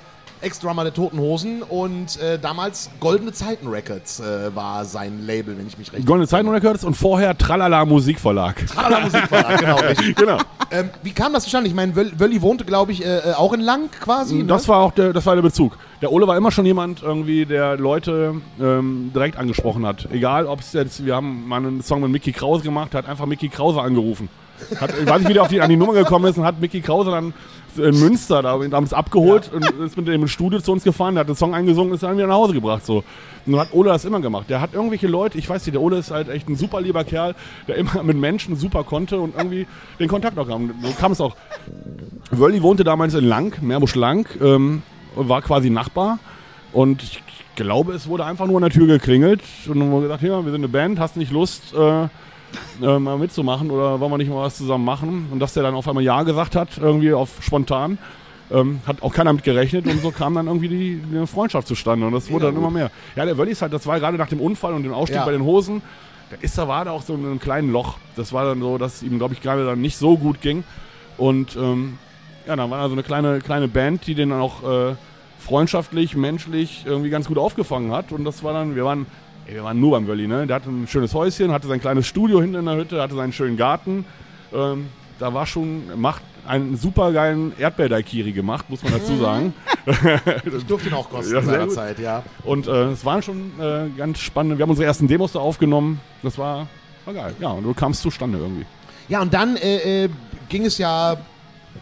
Ex-Drummer 0.45 0.85
der 0.85 0.95
Toten 0.95 1.19
Hosen 1.19 1.63
und 1.63 2.21
äh, 2.21 2.39
damals 2.39 2.91
Goldene 3.01 3.33
Zeiten 3.33 3.67
Records 3.69 4.21
äh, 4.21 4.55
war 4.55 4.85
sein 4.85 5.25
Label, 5.27 5.57
wenn 5.59 5.67
ich 5.67 5.79
mich 5.79 5.93
recht 5.93 6.07
Goldene 6.07 6.29
Zeiten 6.29 6.49
Records 6.49 6.85
und 6.85 6.95
vorher 6.95 7.37
Tralala 7.37 7.85
Musikverlag. 7.85 8.67
Tralala 8.67 9.01
Musikverlag, 9.01 9.59
genau. 9.61 9.77
richtig. 9.89 10.17
genau. 10.17 10.39
Ähm, 10.71 10.91
wie 11.03 11.13
kam 11.13 11.33
das 11.33 11.45
zustande? 11.45 11.69
Ich 11.69 11.75
meine, 11.75 11.93
Wöll- 11.95 12.13
Wölli 12.19 12.43
wohnte, 12.43 12.65
glaube 12.65 12.93
ich, 12.93 13.05
äh, 13.05 13.19
äh, 13.31 13.33
auch 13.35 13.53
in 13.53 13.61
Lang 13.61 13.91
quasi. 14.01 14.37
ne? 14.37 14.45
Das 14.45 14.69
war 14.69 14.79
auch 14.81 14.93
der, 14.93 15.13
das 15.13 15.25
war 15.27 15.35
der 15.35 15.43
Bezug. 15.43 15.77
Der 16.03 16.13
Ole 16.13 16.27
war 16.27 16.37
immer 16.37 16.51
schon 16.51 16.67
jemand, 16.67 17.03
irgendwie, 17.03 17.47
der 17.47 17.77
Leute 17.77 18.35
ähm, 18.61 19.11
direkt 19.15 19.37
angesprochen 19.39 19.87
hat. 19.87 20.09
Egal, 20.13 20.47
ob 20.47 20.61
es 20.61 20.73
jetzt, 20.75 21.05
wir 21.07 21.15
haben 21.17 21.49
mal 21.49 21.57
einen 21.57 21.83
Song 21.83 22.03
mit 22.03 22.11
Mickey 22.11 22.33
Krause 22.33 22.63
gemacht, 22.63 22.93
der 22.93 22.99
hat 22.99 23.09
einfach 23.09 23.27
Mickey 23.27 23.49
Krause 23.49 23.81
angerufen. 23.81 24.29
Hat, 24.81 24.91
ich 25.01 25.07
weiß 25.09 25.19
nicht, 25.21 25.29
wie 25.29 25.33
der 25.35 25.43
auf 25.43 25.49
die, 25.49 25.61
an 25.61 25.69
die 25.71 25.77
Nummer 25.77 25.93
gekommen 25.95 26.27
ist 26.27 26.39
und 26.39 26.45
hat 26.45 26.61
Mickey 26.61 26.81
Krause 26.81 27.11
dann 27.11 27.35
in 27.79 27.99
Münster 27.99 28.43
da, 28.43 28.59
damals 28.59 28.93
abgeholt 28.93 29.51
und 29.53 29.65
ist 29.81 29.97
mit 29.97 30.09
dem 30.09 30.29
Studio 30.29 30.61
zu 30.61 30.73
uns 30.73 30.85
gefahren, 30.85 31.15
der 31.15 31.21
hat 31.21 31.29
den 31.29 31.37
Song 31.37 31.55
eingesungen 31.55 31.91
und 31.91 31.95
ist 31.95 32.03
dann 32.03 32.17
wieder 32.17 32.27
nach 32.27 32.37
Hause 32.37 32.55
gebracht. 32.55 32.85
So. 32.85 33.05
Und 33.47 33.59
hat 33.59 33.73
Ole 33.73 33.91
das 33.91 34.05
immer 34.05 34.21
gemacht. 34.21 34.49
Der 34.49 34.61
hat 34.61 34.75
irgendwelche 34.75 35.07
Leute, 35.07 35.39
ich 35.39 35.49
weiß 35.49 35.65
nicht, 35.67 35.75
der 35.75 35.83
Ole 35.83 35.99
ist 35.99 36.11
halt 36.11 36.29
echt 36.29 36.49
ein 36.49 36.57
super 36.57 36.81
lieber 36.81 37.05
Kerl, 37.05 37.35
der 37.69 37.77
immer 37.77 38.03
mit 38.03 38.17
Menschen 38.17 38.57
super 38.57 38.85
konnte 38.85 39.21
und 39.21 39.35
irgendwie 39.37 39.67
den 39.99 40.09
Kontakt 40.09 40.39
auch 40.39 40.49
kam. 40.49 40.73
So 40.83 40.91
kam 40.99 41.13
es 41.13 41.21
auch. 41.21 41.37
Wölli 42.31 42.63
wohnte 42.63 42.85
damals 42.85 43.15
in 43.15 43.25
Lang, 43.25 43.57
Meerbusch 43.61 43.95
Lang, 43.95 44.29
ähm, 44.41 44.83
war 45.15 45.43
quasi 45.43 45.71
Nachbar. 45.71 46.19
Und 46.73 47.03
ich 47.03 47.23
glaube, 47.57 47.93
es 47.93 48.09
wurde 48.09 48.25
einfach 48.25 48.47
nur 48.47 48.57
an 48.57 48.63
der 48.63 48.71
Tür 48.71 48.87
geklingelt 48.87 49.43
und 49.69 49.79
dann 49.79 49.91
wurde 49.91 50.07
gesagt, 50.07 50.23
ja, 50.23 50.45
wir 50.45 50.51
sind 50.51 50.61
eine 50.61 50.69
Band, 50.69 50.99
hast 50.99 51.17
nicht 51.17 51.31
Lust, 51.33 51.75
äh, 51.75 52.09
äh, 52.83 52.99
mal 52.99 53.19
mitzumachen 53.19 53.71
oder 53.71 54.01
wollen 54.01 54.13
wir 54.13 54.19
nicht 54.19 54.31
mal 54.31 54.43
was 54.45 54.57
zusammen 54.57 54.85
machen? 54.85 55.29
Und 55.31 55.41
dass 55.41 55.55
der 55.55 55.63
dann 55.63 55.75
auf 55.75 55.87
einmal 55.89 56.05
Ja 56.05 56.23
gesagt 56.23 56.57
hat, 56.57 56.79
irgendwie 56.79 57.13
auf 57.13 57.31
spontan, 57.41 57.99
ähm, 58.51 58.81
hat 58.87 59.03
auch 59.03 59.13
keiner 59.13 59.33
mit 59.33 59.43
gerechnet 59.45 59.87
und 59.87 60.01
so 60.03 60.11
kam 60.11 60.35
dann 60.35 60.47
irgendwie 60.47 60.69
die, 60.69 60.97
die 61.11 61.27
Freundschaft 61.27 61.67
zustande 61.67 62.07
und 62.07 62.13
das 62.13 62.31
wurde 62.31 62.47
dann 62.47 62.57
immer 62.57 62.71
mehr. 62.71 62.91
Ja, 63.17 63.25
der 63.25 63.39
Wölli 63.39 63.53
ist 63.53 63.63
halt, 63.63 63.73
das 63.73 63.87
war 63.87 63.99
gerade 64.01 64.19
nach 64.19 64.29
dem 64.29 64.41
Unfall 64.41 64.75
und 64.75 64.83
dem 64.83 64.93
Ausstieg 64.93 65.17
Ja. 65.17 65.25
bei 65.25 65.33
den 65.33 65.43
Hosen, 65.43 65.81
da 66.31 66.37
ist 66.41 66.57
da 66.59 66.69
war 66.69 66.85
da 66.85 66.91
auch 66.93 67.03
so 67.03 67.15
in 67.15 67.25
einem 67.25 67.39
kleinen 67.39 67.71
Loch. 67.73 67.97
Das 68.17 68.33
war 68.33 68.45
dann 68.45 68.61
so, 68.61 68.79
dass 68.79 69.03
ihm, 69.03 69.19
glaube 69.19 69.35
ich, 69.35 69.41
gerade 69.43 69.65
dann 69.65 69.81
nicht 69.81 69.97
so 69.97 70.17
gut 70.17 70.41
ging. 70.41 70.65
Und 71.17 71.55
ähm, 71.57 71.99
ja, 72.47 72.57
dann 72.57 72.71
war 72.71 72.79
da 72.83 72.87
so 72.89 72.93
eine 72.95 73.03
kleine, 73.03 73.41
kleine 73.41 73.69
Band, 73.69 74.07
die 74.07 74.15
den 74.15 74.31
dann 74.31 74.41
auch 74.41 74.63
äh, 74.63 74.95
freundschaftlich, 75.39 76.17
menschlich 76.17 76.85
irgendwie 76.87 77.11
ganz 77.11 77.27
gut 77.29 77.39
aufgefangen 77.39 77.93
hat. 77.93 78.11
Und 78.13 78.25
das 78.25 78.43
war 78.43 78.53
dann, 78.55 78.75
wir 78.75 78.85
waren, 78.85 79.07
ey, 79.47 79.55
wir 79.55 79.65
waren 79.65 79.81
nur 79.81 79.93
beim 79.93 80.07
Wölli, 80.07 80.27
ne? 80.27 80.47
Der 80.47 80.57
hatte 80.57 80.71
ein 80.71 80.87
schönes 80.89 81.15
Häuschen, 81.15 81.53
hatte 81.53 81.69
sein 81.69 81.81
kleines 81.81 82.07
Studio 82.07 82.41
hinten 82.41 82.57
in 82.57 82.67
der 82.67 82.77
Hütte, 82.77 83.01
hatte 83.01 83.15
seinen 83.15 83.33
schönen 83.33 83.57
Garten. 83.57 84.05
Ähm, 84.53 84.87
da 85.19 85.33
war 85.33 85.47
schon, 85.47 86.01
macht 86.01 86.23
einen 86.47 86.77
super 86.77 87.13
geilen 87.13 87.53
Erdbeerdaikiri 87.59 88.33
gemacht, 88.33 88.69
muss 88.69 88.83
man 88.83 88.93
dazu 88.93 89.17
sagen. 89.17 89.55
Ich 90.57 90.65
durfte 90.67 90.89
ihn 90.89 90.95
auch 90.95 91.11
kosten 91.11 91.33
Ja, 91.35 91.41
in 91.41 91.45
sehr 91.45 91.55
seiner 91.55 91.67
gut. 91.67 91.75
Zeit, 91.75 91.99
ja. 91.99 92.23
Und 92.43 92.67
äh, 92.67 92.91
es 92.93 93.05
waren 93.05 93.23
schon 93.23 93.53
äh, 93.61 93.89
ganz 93.99 94.19
spannende, 94.19 94.57
wir 94.57 94.63
haben 94.63 94.71
unsere 94.71 94.87
ersten 94.87 95.07
Demos 95.09 95.33
da 95.33 95.41
aufgenommen. 95.41 96.01
Das 96.23 96.39
war, 96.39 96.69
war 97.05 97.13
geil. 97.15 97.35
Ja, 97.39 97.51
und 97.51 97.65
du 97.65 97.75
kamst 97.75 98.01
zustande 98.01 98.39
irgendwie. 98.39 98.65
Ja, 99.09 99.21
und 99.21 99.35
dann 99.35 99.57
äh, 99.57 100.05
äh, 100.05 100.09
ging 100.49 100.65
es 100.65 100.79
ja, 100.79 101.19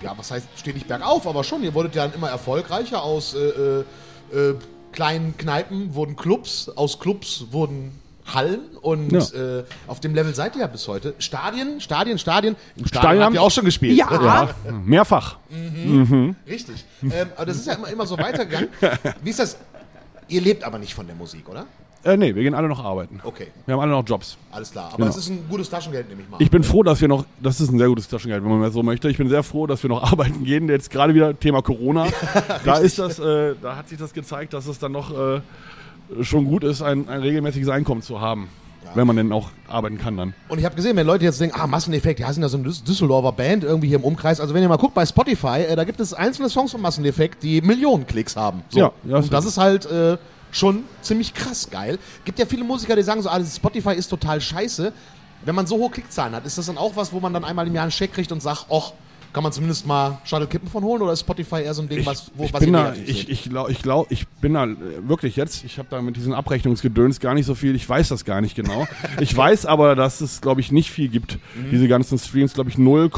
ja, 0.01 0.15
was 0.17 0.33
heißt, 0.33 0.49
steht 0.57 0.75
nicht 0.75 0.89
bergauf, 0.89 1.27
aber 1.29 1.45
schon, 1.45 1.63
ihr 1.63 1.73
wurdet 1.75 1.95
ja 1.95 2.07
dann 2.09 2.15
immer 2.15 2.29
erfolgreicher. 2.29 3.03
Aus 3.03 3.35
äh, 3.35 3.85
äh, 4.37 4.55
kleinen 4.93 5.37
Kneipen 5.37 5.95
wurden 5.95 6.17
Clubs, 6.17 6.69
aus 6.69 6.99
Clubs 7.01 7.47
wurden 7.51 7.99
Hallen 8.25 8.61
und 8.83 9.11
Ja. 9.11 9.59
äh, 9.59 9.65
auf 9.89 9.99
dem 9.99 10.15
Level 10.15 10.33
seid 10.35 10.55
ihr 10.55 10.61
ja 10.61 10.67
bis 10.69 10.87
heute. 10.87 11.15
Stadien, 11.19 11.81
Stadien, 11.81 12.19
Stadien. 12.19 12.55
Im 12.77 12.87
Stadion 12.87 13.03
Stadien 13.03 13.23
habt 13.25 13.35
ihr 13.35 13.43
auch 13.43 13.51
schon 13.51 13.65
gespielt. 13.65 13.97
Ja. 13.99 14.09
Ja, 14.13 14.55
mehrfach. 14.71 15.39
Richtig. 16.49 16.85
ähm, 17.03 17.29
aber 17.37 17.47
das 17.47 17.57
ist 17.57 17.67
ja 17.67 17.75
immer, 17.75 17.89
immer 17.89 18.07
so 18.07 18.17
weitergegangen. 18.17 18.69
Wie 19.23 19.31
ist 19.31 19.39
das? 19.41 19.57
Ihr 20.29 20.41
lebt 20.41 20.63
aber 20.65 20.79
nicht 20.79 20.95
von 20.95 21.07
der 21.07 21.17
Musik, 21.17 21.49
oder? 21.49 21.67
Äh, 22.05 22.17
nee, 22.17 22.35
wir 22.35 22.43
gehen 22.43 22.55
alle 22.55 22.67
noch 22.69 22.83
arbeiten. 22.85 23.21
Okay, 23.23 23.49
Wir 23.67 23.75
haben 23.75 23.81
alle 23.81 23.93
noch 23.93 24.05
Jobs. 24.07 24.37
alles 24.51 24.73
klar. 24.73 24.87
Aber 24.89 24.97
Genau. 24.97 25.09
es 25.11 25.17
ist 25.17 25.29
ein 25.29 25.45
gutes 25.49 25.71
Taschengeld, 25.71 26.09
nehme 26.09 26.23
ich 26.23 26.29
mal. 26.29 26.43
Ich 26.43 26.51
bin 26.51 26.65
froh, 26.65 26.83
dass 26.83 27.01
wir 27.01 27.07
noch, 27.09 27.25
das 27.41 27.61
ist 27.61 27.71
ein 27.71 27.79
sehr 27.79 27.87
gutes 27.89 28.09
Taschengeld, 28.09 28.43
wenn 28.43 28.51
man 28.51 28.59
mal 28.61 28.73
so 28.73 28.83
möchte. 28.83 29.09
Ich 29.09 29.19
bin 29.19 29.29
sehr 29.29 29.43
froh, 29.45 29.67
dass 29.69 29.83
wir 29.85 29.89
noch 29.91 30.03
arbeiten 30.13 30.43
gehen. 30.45 30.69
Jetzt 30.69 30.91
gerade 30.91 31.15
wieder 31.15 31.39
Thema 31.39 31.63
Corona. 31.63 32.07
da 32.65 32.79
ist 32.79 32.99
das, 32.99 33.19
äh, 33.21 33.55
da 33.63 33.77
hat 33.77 33.89
sich 33.89 33.99
das 33.99 34.13
gezeigt, 34.13 34.53
dass 34.53 34.67
es 34.67 34.79
dann 34.81 34.91
noch 34.93 35.13
äh, 35.17 35.41
schon 36.23 36.45
gut 36.47 36.65
ist, 36.65 36.83
ein, 36.83 37.09
ein 37.09 37.21
regelmäßiges 37.21 37.69
Einkommen 37.69 38.03
zu 38.03 38.21
haben. 38.21 38.49
Wenn 38.95 39.07
man 39.07 39.15
denn 39.17 39.31
auch 39.33 39.49
arbeiten 39.69 39.97
kann 39.97 40.17
dann. 40.17 40.35
Und 40.49 40.59
ich 40.59 40.65
habe 40.65 40.75
gesehen, 40.75 40.97
wenn 40.97 41.07
Leute 41.07 41.25
jetzt 41.25 41.41
denken, 41.41 41.57
ah, 41.59 41.67
Masseneffekt, 41.69 42.19
ja, 42.19 42.31
sind 42.33 42.43
ja 42.43 42.49
so 42.49 42.59
eine 42.59 42.67
Düs- 42.69 42.83
Düsseldorfer 42.85 43.31
Band 43.33 43.63
irgendwie 43.63 43.87
hier 43.87 43.97
im 43.97 44.05
Umkreis. 44.05 44.39
Also 44.41 44.53
wenn 44.55 44.63
ihr 44.63 44.69
mal 44.69 44.77
guckt 44.77 44.93
bei 44.93 45.07
Spotify, 45.07 45.61
äh, 45.69 45.77
da 45.77 45.85
gibt 45.85 46.01
es 46.01 46.13
einzelne 46.13 46.49
Songs 46.51 46.73
von 46.73 46.81
Masseneffekt, 46.83 47.43
die 47.45 47.63
Millionen 47.63 48.07
Klicks 48.09 48.35
haben. 48.37 48.63
So. 48.71 48.81
Ja, 48.81 48.93
ja, 49.05 49.17
Und 49.19 49.33
das 49.33 49.47
ist 49.47 49.57
halt 49.57 49.87
äh, 49.87 50.19
schon 50.53 50.85
ziemlich 51.01 51.35
krass 51.35 51.69
geil. 51.69 51.99
Gibt 52.25 52.39
ja 52.39 52.47
viele 52.47 52.63
Musiker, 52.63 52.95
die 52.95 53.03
sagen 53.03 53.21
so, 53.23 53.29
ah, 53.29 53.45
Spotify 53.45 53.95
ist 53.95 54.09
total 54.09 54.41
scheiße. 54.41 54.93
Wenn 55.45 55.55
man 55.57 55.67
so 55.67 55.77
hohe 55.77 55.91
Klickzahlen 55.91 56.37
hat, 56.37 56.47
ist 56.47 56.57
das 56.57 56.67
dann 56.67 56.79
auch 56.79 56.95
was, 56.95 57.13
wo 57.13 57.19
man 57.19 57.33
dann 57.33 57.43
einmal 57.43 57.67
im 57.67 57.75
Jahr 57.75 57.83
einen 57.83 57.91
Check 57.91 58.13
kriegt 58.13 58.31
und 58.31 58.41
sagt, 58.41 58.67
och, 58.69 58.93
kann 59.33 59.43
man 59.43 59.53
zumindest 59.53 59.87
mal 59.87 60.19
Shuttle 60.25 60.47
Kippen 60.47 60.69
von 60.69 60.85
holen 60.85 61.03
oder 61.03 61.13
ist 61.13 61.21
Spotify 61.21 61.63
eher 61.63 61.75
so 61.75 61.83
ein 61.83 61.89
Ding, 61.89 62.01
Ich, 62.01 62.07
was, 62.07 62.31
wo, 62.35 62.45
ich 62.45 62.53
was 62.53 62.61
bin 62.61 62.75
da, 62.75 62.93
ich, 62.95 63.31
ich 63.31 63.45
glaube, 63.45 63.73
ich, 63.73 63.83
glaub, 63.83 64.11
ich 64.11 64.29
bin 64.29 64.55
da 64.55 64.65
äh, 64.67 64.77
wirklich 65.09 65.37
jetzt, 65.37 65.65
ich 65.65 65.79
habe 65.79 65.89
da 65.91 66.03
mit 66.03 66.17
diesen 66.17 66.35
Abrechnungsgedöns 66.35 67.19
gar 67.19 67.35
nicht 67.35 67.47
so 67.47 67.55
viel, 67.55 67.75
ich 67.75 67.89
weiß 67.89 68.09
das 68.09 68.25
gar 68.25 68.41
nicht 68.41 68.55
genau. 68.55 68.87
ich 69.21 69.35
weiß 69.35 69.67
aber, 69.67 69.97
dass 69.97 70.21
es, 70.21 70.41
glaube 70.43 70.61
ich, 70.61 70.71
nicht 70.71 70.91
viel 70.91 71.09
gibt. 71.09 71.39
Mhm. 71.55 71.71
Diese 71.71 71.89
ganzen 71.89 72.19
Streams, 72.19 72.53
glaube 72.53 72.71
ich, 72.71 72.77
0, 72.77 73.09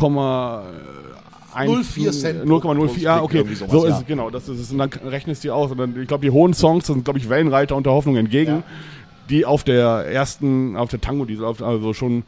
0,4 1.55 2.11
Cent 2.13 2.45
pro- 2.47 2.57
0,04, 2.59 2.99
ja, 3.01 3.23
okay, 3.23 3.45
sowas, 3.55 3.71
so 3.71 3.85
ist 3.87 3.97
es, 3.99 4.07
genau, 4.07 4.31
das 4.31 4.49
ist 4.49 4.61
es. 4.61 4.71
Und 4.73 4.79
dann 4.79 4.91
rechnest 5.07 5.45
du 5.45 5.53
aus. 5.53 5.71
Und 5.71 5.79
dann, 5.79 6.01
ich 6.01 6.09
glaube, 6.09 6.23
die 6.25 6.31
hohen 6.31 6.55
Songs, 6.55 6.87
das 6.87 6.95
sind, 6.95 7.05
glaube 7.05 7.19
ich, 7.19 7.29
Wellenreiter 7.29 7.77
unter 7.77 7.91
Hoffnung 7.93 8.17
entgegen, 8.17 8.63
die 9.31 9.45
auf 9.47 9.65
der 9.65 10.07
ersten, 10.07 10.77
auf 10.77 10.91
der 10.91 11.01
Tango-Diesel, 11.01 11.45
auf- 11.45 11.63
also 11.63 11.93
schon, 11.95 12.25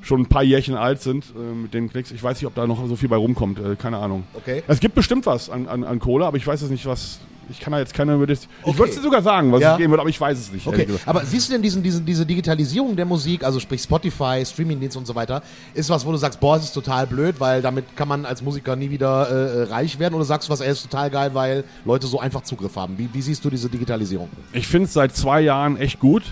schon 0.00 0.22
ein 0.22 0.26
paar 0.26 0.42
Jährchen 0.42 0.74
alt 0.74 1.00
sind 1.00 1.26
äh, 1.36 1.54
mit 1.54 1.74
den 1.74 1.88
Klicks. 1.90 2.10
Ich 2.10 2.22
weiß 2.22 2.36
nicht, 2.38 2.46
ob 2.46 2.54
da 2.54 2.66
noch 2.66 2.84
so 2.88 2.96
viel 2.96 3.08
bei 3.08 3.16
rumkommt, 3.16 3.58
äh, 3.60 3.76
keine 3.76 3.98
Ahnung. 3.98 4.24
Okay. 4.34 4.62
Es 4.66 4.80
gibt 4.80 4.94
bestimmt 4.96 5.26
was 5.26 5.48
an, 5.50 5.68
an, 5.68 5.84
an 5.84 5.98
Kohle, 6.00 6.26
aber 6.26 6.36
ich 6.36 6.46
weiß 6.46 6.62
es 6.62 6.70
nicht, 6.70 6.86
was. 6.86 7.20
Ich 7.50 7.60
kann 7.60 7.72
da 7.72 7.78
jetzt 7.78 7.92
keine. 7.94 8.18
würde 8.18 8.32
Ich 8.32 8.40
Okay. 8.62 8.78
würde 8.78 8.90
es 8.90 8.96
dir 8.96 9.02
sogar 9.02 9.22
sagen, 9.22 9.52
was 9.52 9.60
Ja. 9.60 9.72
es 9.72 9.78
geben 9.78 9.90
wird, 9.90 10.00
aber 10.00 10.08
ich 10.10 10.20
weiß 10.20 10.38
es 10.38 10.52
nicht. 10.52 10.66
Okay, 10.66 10.86
aber 11.06 11.24
siehst 11.24 11.48
du 11.48 11.52
denn 11.52 11.62
diesen, 11.62 11.82
diesen, 11.82 12.04
diese 12.06 12.24
Digitalisierung 12.24 12.96
der 12.96 13.04
Musik, 13.04 13.44
also 13.44 13.60
sprich 13.60 13.82
Spotify, 13.82 14.42
Streamingdienst 14.44 14.96
und 14.96 15.06
so 15.06 15.14
weiter, 15.14 15.42
ist 15.74 15.90
was, 15.90 16.06
wo 16.06 16.12
du 16.12 16.16
sagst, 16.16 16.40
boah, 16.40 16.56
es 16.56 16.64
ist 16.64 16.72
total 16.72 17.06
blöd, 17.06 17.36
weil 17.38 17.60
damit 17.62 17.96
kann 17.96 18.08
man 18.08 18.24
als 18.24 18.42
Musiker 18.42 18.76
nie 18.76 18.90
wieder 18.90 19.28
äh, 19.28 19.62
reich 19.64 19.98
werden? 19.98 20.14
Oder 20.14 20.24
sagst 20.24 20.48
du 20.48 20.52
was, 20.52 20.60
ey, 20.60 20.70
ist 20.70 20.82
total 20.82 21.10
geil, 21.10 21.30
weil 21.34 21.64
Leute 21.84 22.06
so 22.06 22.18
einfach 22.20 22.42
Zugriff 22.42 22.76
haben? 22.76 22.96
Wie, 22.98 23.08
wie 23.12 23.22
siehst 23.22 23.44
du 23.44 23.50
diese 23.50 23.68
Digitalisierung? 23.68 24.28
Ich 24.52 24.66
finde 24.68 24.86
es 24.86 24.92
seit 24.92 25.14
zwei 25.16 25.40
Jahren 25.40 25.76
echt 25.76 25.98
gut. 26.00 26.22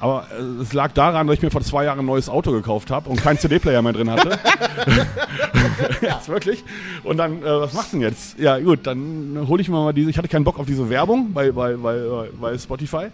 Aber 0.00 0.26
äh, 0.30 0.62
es 0.62 0.72
lag 0.72 0.92
daran, 0.92 1.26
dass 1.26 1.36
ich 1.36 1.42
mir 1.42 1.50
vor 1.50 1.62
zwei 1.62 1.84
Jahren 1.84 1.98
ein 1.98 2.06
neues 2.06 2.28
Auto 2.28 2.52
gekauft 2.52 2.90
habe 2.90 3.10
und 3.10 3.20
keinen 3.20 3.38
CD-Player 3.38 3.82
mehr 3.82 3.92
drin 3.92 4.10
hatte. 4.10 4.38
ja, 6.00 6.16
ist 6.18 6.28
wirklich. 6.28 6.62
Und 7.02 7.16
dann, 7.16 7.42
äh, 7.42 7.46
was 7.46 7.72
machst 7.72 7.92
du 7.92 7.98
denn 7.98 8.06
jetzt? 8.06 8.38
Ja, 8.38 8.58
gut, 8.58 8.86
dann 8.86 9.46
hole 9.48 9.60
ich 9.60 9.68
mir 9.68 9.76
mal 9.76 9.92
diese. 9.92 10.10
Ich 10.10 10.18
hatte 10.18 10.28
keinen 10.28 10.44
Bock 10.44 10.58
auf 10.58 10.66
diese 10.66 10.88
Werbung 10.88 11.32
bei, 11.32 11.50
bei, 11.50 11.74
bei, 11.74 12.28
bei 12.40 12.56
Spotify. 12.58 13.06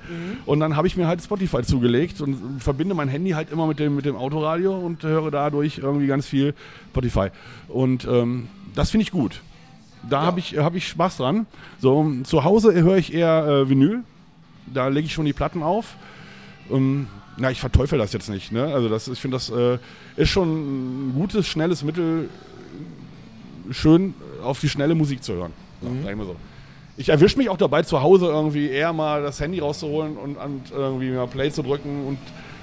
Und 0.45 0.61
dann 0.61 0.77
habe 0.77 0.87
ich 0.87 0.97
mir 0.97 1.07
halt 1.07 1.23
Spotify 1.23 1.63
zugelegt 1.63 2.21
und 2.21 2.61
verbinde 2.61 2.95
mein 2.95 3.09
Handy 3.09 3.31
halt 3.31 3.51
immer 3.51 3.67
mit 3.67 3.79
dem, 3.79 3.97
mit 3.97 4.05
dem 4.05 4.17
Autoradio 4.17 4.77
und 4.77 5.03
höre 5.03 5.31
dadurch 5.31 5.79
irgendwie 5.79 6.07
ganz 6.07 6.27
viel 6.27 6.55
Spotify. 6.91 7.29
Und 7.69 8.05
ähm, 8.05 8.49
das 8.75 8.91
finde 8.91 9.03
ich 9.03 9.11
gut. 9.11 9.41
Da 10.09 10.23
habe 10.23 10.39
ich, 10.39 10.59
hab 10.59 10.75
ich 10.75 10.87
Spaß 10.89 11.17
dran. 11.17 11.47
So, 11.81 12.13
zu 12.25 12.45
Hause 12.45 12.75
höre 12.75 12.97
ich 12.97 13.15
eher 13.15 13.47
äh, 13.47 13.69
Vinyl. 13.69 14.03
Da 14.67 14.89
lege 14.89 15.07
ich 15.07 15.15
schon 15.15 15.25
die 15.25 15.33
Platten 15.33 15.63
auf. 15.63 15.97
Ähm, 16.71 17.07
na, 17.37 17.51
ich 17.51 17.61
verteufel 17.61 17.99
das 17.99 18.13
jetzt 18.13 18.29
nicht. 18.31 18.53
Ne? 18.53 18.65
Also 18.65 18.89
das, 18.89 19.09
ich 19.09 19.21
finde, 19.21 19.37
das 19.37 19.51
äh, 19.51 19.79
ist 20.17 20.31
schon 20.31 21.09
ein 21.09 21.15
gutes, 21.15 21.47
schnelles 21.49 21.83
Mittel, 21.83 22.29
schön 23.71 24.15
auf 24.43 24.61
die 24.61 24.69
schnelle 24.69 24.95
Musik 24.95 25.23
zu 25.23 25.35
hören. 25.35 25.53
Ja, 25.83 25.89
sag 26.03 26.11
ich 26.13 26.17
mal 26.17 26.27
so. 26.27 26.37
Ich 26.97 27.09
erwische 27.09 27.37
mich 27.39 27.49
auch 27.49 27.57
dabei, 27.57 27.83
zu 27.83 28.01
Hause 28.03 28.27
irgendwie 28.27 28.69
eher 28.69 28.93
mal 28.93 29.23
das 29.23 29.41
Handy 29.41 29.59
rauszuholen 29.59 30.17
und, 30.17 30.37
und 30.37 30.71
irgendwie 30.71 31.11
mal 31.11 31.27
Play 31.27 31.51
zu 31.51 31.63
drücken 31.63 32.07
und 32.07 32.19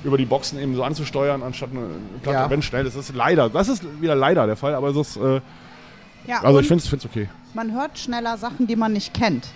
über 0.06 0.18
die 0.18 0.26
Boxen 0.26 0.58
eben 0.58 0.74
so 0.74 0.84
anzusteuern, 0.84 1.44
anstatt 1.44 1.72
eine 1.72 1.82
Platte, 2.24 2.38
Ja. 2.38 2.50
wenn 2.50 2.62
schnell. 2.62 2.86
Das 2.86 2.96
ist 2.96 3.14
leider, 3.14 3.50
das 3.50 3.68
ist 3.68 3.84
wieder 4.02 4.16
leider 4.16 4.46
der 4.48 4.56
Fall, 4.56 4.74
aber 4.74 4.88
es 4.90 4.96
ist, 4.98 5.18
äh, 5.18 5.42
Ja, 6.28 6.42
also 6.44 6.60
ich 6.60 6.68
finde 6.68 6.84
es 6.84 7.06
okay. 7.06 7.28
man 7.54 7.74
hört 7.74 8.00
schneller 8.00 8.38
Sachen, 8.38 8.68
die 8.68 8.78
man 8.78 8.94
nicht 8.94 9.14
kennt. 9.14 9.48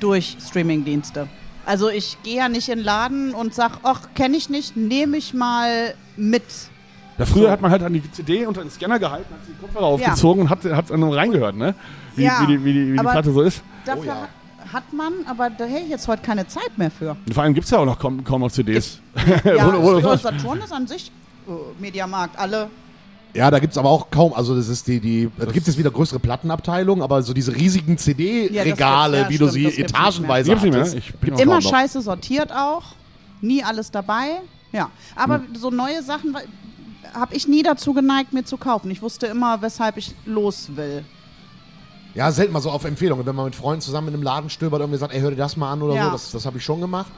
Durch 0.00 0.36
Streamingdienste. 0.44 1.28
Also 1.66 1.88
ich 1.88 2.18
gehe 2.22 2.36
ja 2.36 2.48
nicht 2.48 2.68
in 2.68 2.78
den 2.78 2.84
Laden 2.84 3.34
und 3.34 3.54
sag, 3.54 3.78
ach, 3.82 4.00
kenne 4.14 4.36
ich 4.36 4.50
nicht, 4.50 4.76
nehme 4.76 5.16
ich 5.16 5.32
mal 5.34 5.94
mit. 6.16 6.42
Ja, 7.18 7.26
früher 7.26 7.44
So. 7.44 7.50
hat 7.50 7.60
man 7.60 7.70
halt 7.70 7.82
an 7.82 7.92
die 7.92 8.02
CD 8.12 8.44
unter 8.46 8.60
den 8.62 8.70
Scanner 8.70 8.98
gehalten, 8.98 9.32
hat 9.32 9.44
sich 9.46 9.54
die 9.54 9.60
Kopfhörer 9.60 9.84
Ja. 9.86 9.88
aufgezogen 10.08 10.42
und 10.42 10.50
hat, 10.50 10.66
an 10.66 11.02
einem 11.02 11.10
reingehört, 11.10 11.54
ne? 11.56 11.74
Wie, 12.16 12.24
Ja, 12.24 12.40
wie 12.42 12.46
die, 12.46 12.64
wie 12.64 12.72
die, 12.72 12.92
wie 12.92 12.96
die 12.96 13.02
Platte 13.02 13.32
so 13.32 13.40
ist. 13.42 13.62
Dafür 13.84 14.04
ja. 14.04 14.14
hat, 14.64 14.72
hat 14.72 14.92
man, 14.92 15.12
aber 15.26 15.48
da 15.50 15.64
hätte 15.64 15.84
ich 15.84 15.90
jetzt 15.90 16.08
heute 16.08 16.22
keine 16.22 16.46
Zeit 16.48 16.76
mehr 16.76 16.90
für. 16.90 17.10
Und 17.26 17.32
vor 17.34 17.42
allem 17.44 17.54
gibt 17.54 17.64
es 17.66 17.70
ja 17.70 17.78
auch 17.78 17.84
noch 17.86 17.98
kaum, 17.98 18.24
kaum 18.24 18.40
noch 18.40 18.50
CDs. 18.50 19.00
Ja, 19.44 19.72
wo- 19.82 19.98
ja, 19.98 20.16
Saturn 20.18 20.58
ist 20.60 20.72
an 20.72 20.86
sich 20.86 21.12
äh, 21.48 21.50
Mediamarkt, 21.80 22.38
alle. 22.38 22.68
Ja, 23.34 23.50
da 23.50 23.58
gibt's 23.58 23.76
aber 23.76 23.88
auch 23.90 24.10
kaum, 24.10 24.32
also 24.32 24.54
das 24.56 24.68
ist 24.68 24.86
die, 24.86 25.00
die 25.00 25.28
da 25.36 25.46
gibt 25.46 25.66
es 25.66 25.76
wieder 25.76 25.90
größere 25.90 26.20
Plattenabteilungen, 26.20 27.02
aber 27.02 27.20
so 27.22 27.32
diese 27.34 27.54
riesigen 27.54 27.98
CD-Regale, 27.98 29.16
Ja, 29.16 29.22
gibt- 29.24 29.30
wie 29.32 29.38
du 29.38 29.48
stimmt, 29.48 29.52
sie 29.54 29.64
das 29.64 29.74
gibt's 29.76 29.92
etagenweise 29.92 30.50
gibt's 30.50 30.62
nicht 30.64 30.72
mehr, 30.72 30.80
hattest? 30.82 30.96
Ich 30.96 31.10
bin 31.14 31.20
gibt's 31.20 31.40
auch 31.40 31.42
Immer 31.42 31.54
kaum 31.54 31.64
noch. 31.64 31.70
scheiße 31.70 32.00
sortiert 32.02 32.52
auch. 32.52 32.82
Nie 33.40 33.64
alles 33.64 33.90
dabei. 33.90 34.40
Ja, 34.72 34.90
aber 35.16 35.36
Hm. 35.38 35.56
so 35.58 35.70
neue 35.70 36.02
Sachen 36.02 36.36
habe 37.12 37.34
ich 37.34 37.48
nie 37.48 37.62
dazu 37.64 37.92
geneigt, 37.92 38.32
mir 38.32 38.44
zu 38.44 38.56
kaufen. 38.56 38.90
Ich 38.90 39.02
wusste 39.02 39.26
immer, 39.26 39.60
weshalb 39.62 39.96
ich 39.96 40.14
los 40.26 40.68
will. 40.76 41.04
Ja, 42.14 42.30
selten 42.30 42.52
mal 42.52 42.60
so 42.60 42.70
auf 42.70 42.84
Empfehlungen. 42.84 43.26
Wenn 43.26 43.34
man 43.34 43.46
mit 43.46 43.56
Freunden 43.56 43.80
zusammen 43.80 44.08
in 44.08 44.14
einem 44.14 44.22
Laden 44.22 44.48
stöbert 44.50 44.80
und 44.80 44.84
irgendwie 44.86 45.00
sagt, 45.00 45.12
ey, 45.12 45.20
hör 45.20 45.30
dir 45.30 45.36
das 45.36 45.56
mal 45.56 45.72
an 45.72 45.82
oder 45.82 45.94
Ja. 45.96 46.04
so, 46.06 46.10
das, 46.12 46.30
das 46.30 46.46
habe 46.46 46.58
ich 46.58 46.64
schon 46.64 46.80
gemacht. 46.80 47.10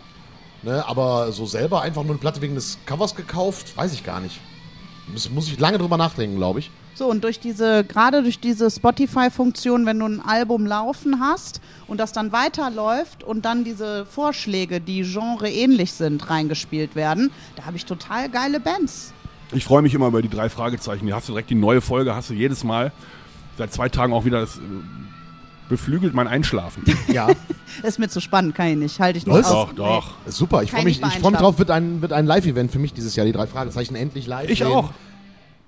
Ne, 0.63 0.83
aber 0.89 1.31
so 1.33 1.45
selber 1.45 1.83
einfach 1.83 2.03
nur 2.03 2.13
eine 2.13 2.19
Platte 2.19 2.41
wegen 2.41 2.55
des 2.55 2.79
Covers 2.87 3.15
gekauft, 3.15 3.77
weiß 3.77 3.93
ich 3.93 4.03
gar 4.05 4.21
nicht. 4.21 4.41
Muss, 5.13 5.31
muss 5.31 5.49
ich 5.49 5.59
lange 5.59 5.79
drüber 5.79 5.97
nachdenken, 5.97 6.37
glaube 6.37 6.61
ich. 6.61 6.71
So, 6.95 7.07
und 7.11 7.25
durch 7.25 7.39
diese, 7.39 7.85
gerade 7.85 8.23
durch 8.23 8.41
diese 8.41 8.71
Spotify-Funktion, 8.71 9.85
wenn 9.85 9.99
du 9.99 10.07
ein 10.07 10.21
Album 10.21 10.65
laufen 10.65 11.21
hast 11.21 11.61
und 11.87 11.99
das 12.01 12.13
dann 12.13 12.33
weiterläuft 12.33 13.23
und 13.23 13.45
dann 13.45 13.65
diese 13.65 14.07
Vorschläge, 14.07 14.81
die 14.81 15.03
genreähnlich 15.03 15.93
sind, 15.93 16.31
reingespielt 16.31 16.97
werden, 16.97 17.31
da 17.55 17.67
habe 17.67 17.77
ich 17.77 17.85
total 17.85 18.31
geile 18.31 18.61
Bands. 18.61 19.13
Ich 19.53 19.65
freue 19.65 19.83
mich 19.83 19.95
immer 19.95 20.09
über 20.09 20.23
die 20.23 20.31
drei 20.31 20.49
Fragezeichen. 20.49 21.07
Die 21.07 21.13
hast 21.13 21.29
du 21.29 21.33
direkt 21.33 21.51
die 21.51 21.55
neue 21.55 21.81
Folge, 21.81 22.15
hast 22.15 22.31
du 22.31 22.35
jedes 22.35 22.65
Mal. 22.65 22.93
Seit 23.59 23.73
zwei 23.73 23.89
Tagen 23.89 24.13
auch 24.13 24.25
wieder 24.25 24.41
das 24.41 24.57
äh, 24.57 24.61
beflügelt 25.69 26.15
mein 26.15 26.29
Einschlafen. 26.29 26.85
Ja, 27.09 27.29
Ist 27.83 27.99
mir 27.99 28.09
zu 28.09 28.21
spannend, 28.21 28.55
kann 28.55 28.69
ich 28.69 28.77
nicht. 28.77 29.01
Halte 29.01 29.19
ich 29.19 29.27
nicht 29.27 29.35
Was? 29.37 29.47
aus. 29.51 29.69
doch, 29.69 29.75
doch. 29.75 30.15
super. 30.27 30.63
Ich 30.63 30.71
freue 30.71 30.85
mich, 30.85 31.01
ich 31.03 31.19
freu 31.21 31.31
mich 31.31 31.39
drauf, 31.41 31.59
wird 31.59 31.71
ein, 31.71 32.03
wird 32.03 32.13
ein 32.13 32.27
Live-Event 32.27 32.71
für 32.71 32.79
mich 32.79 32.93
dieses 32.93 33.17
Jahr, 33.17 33.25
die 33.27 33.33
drei 33.33 33.47
Fragezeichen 33.47 33.95
endlich 33.97 34.27
live. 34.27 34.49
Ich 34.51 34.59
sehen. 34.59 34.69
auch. 34.69 34.91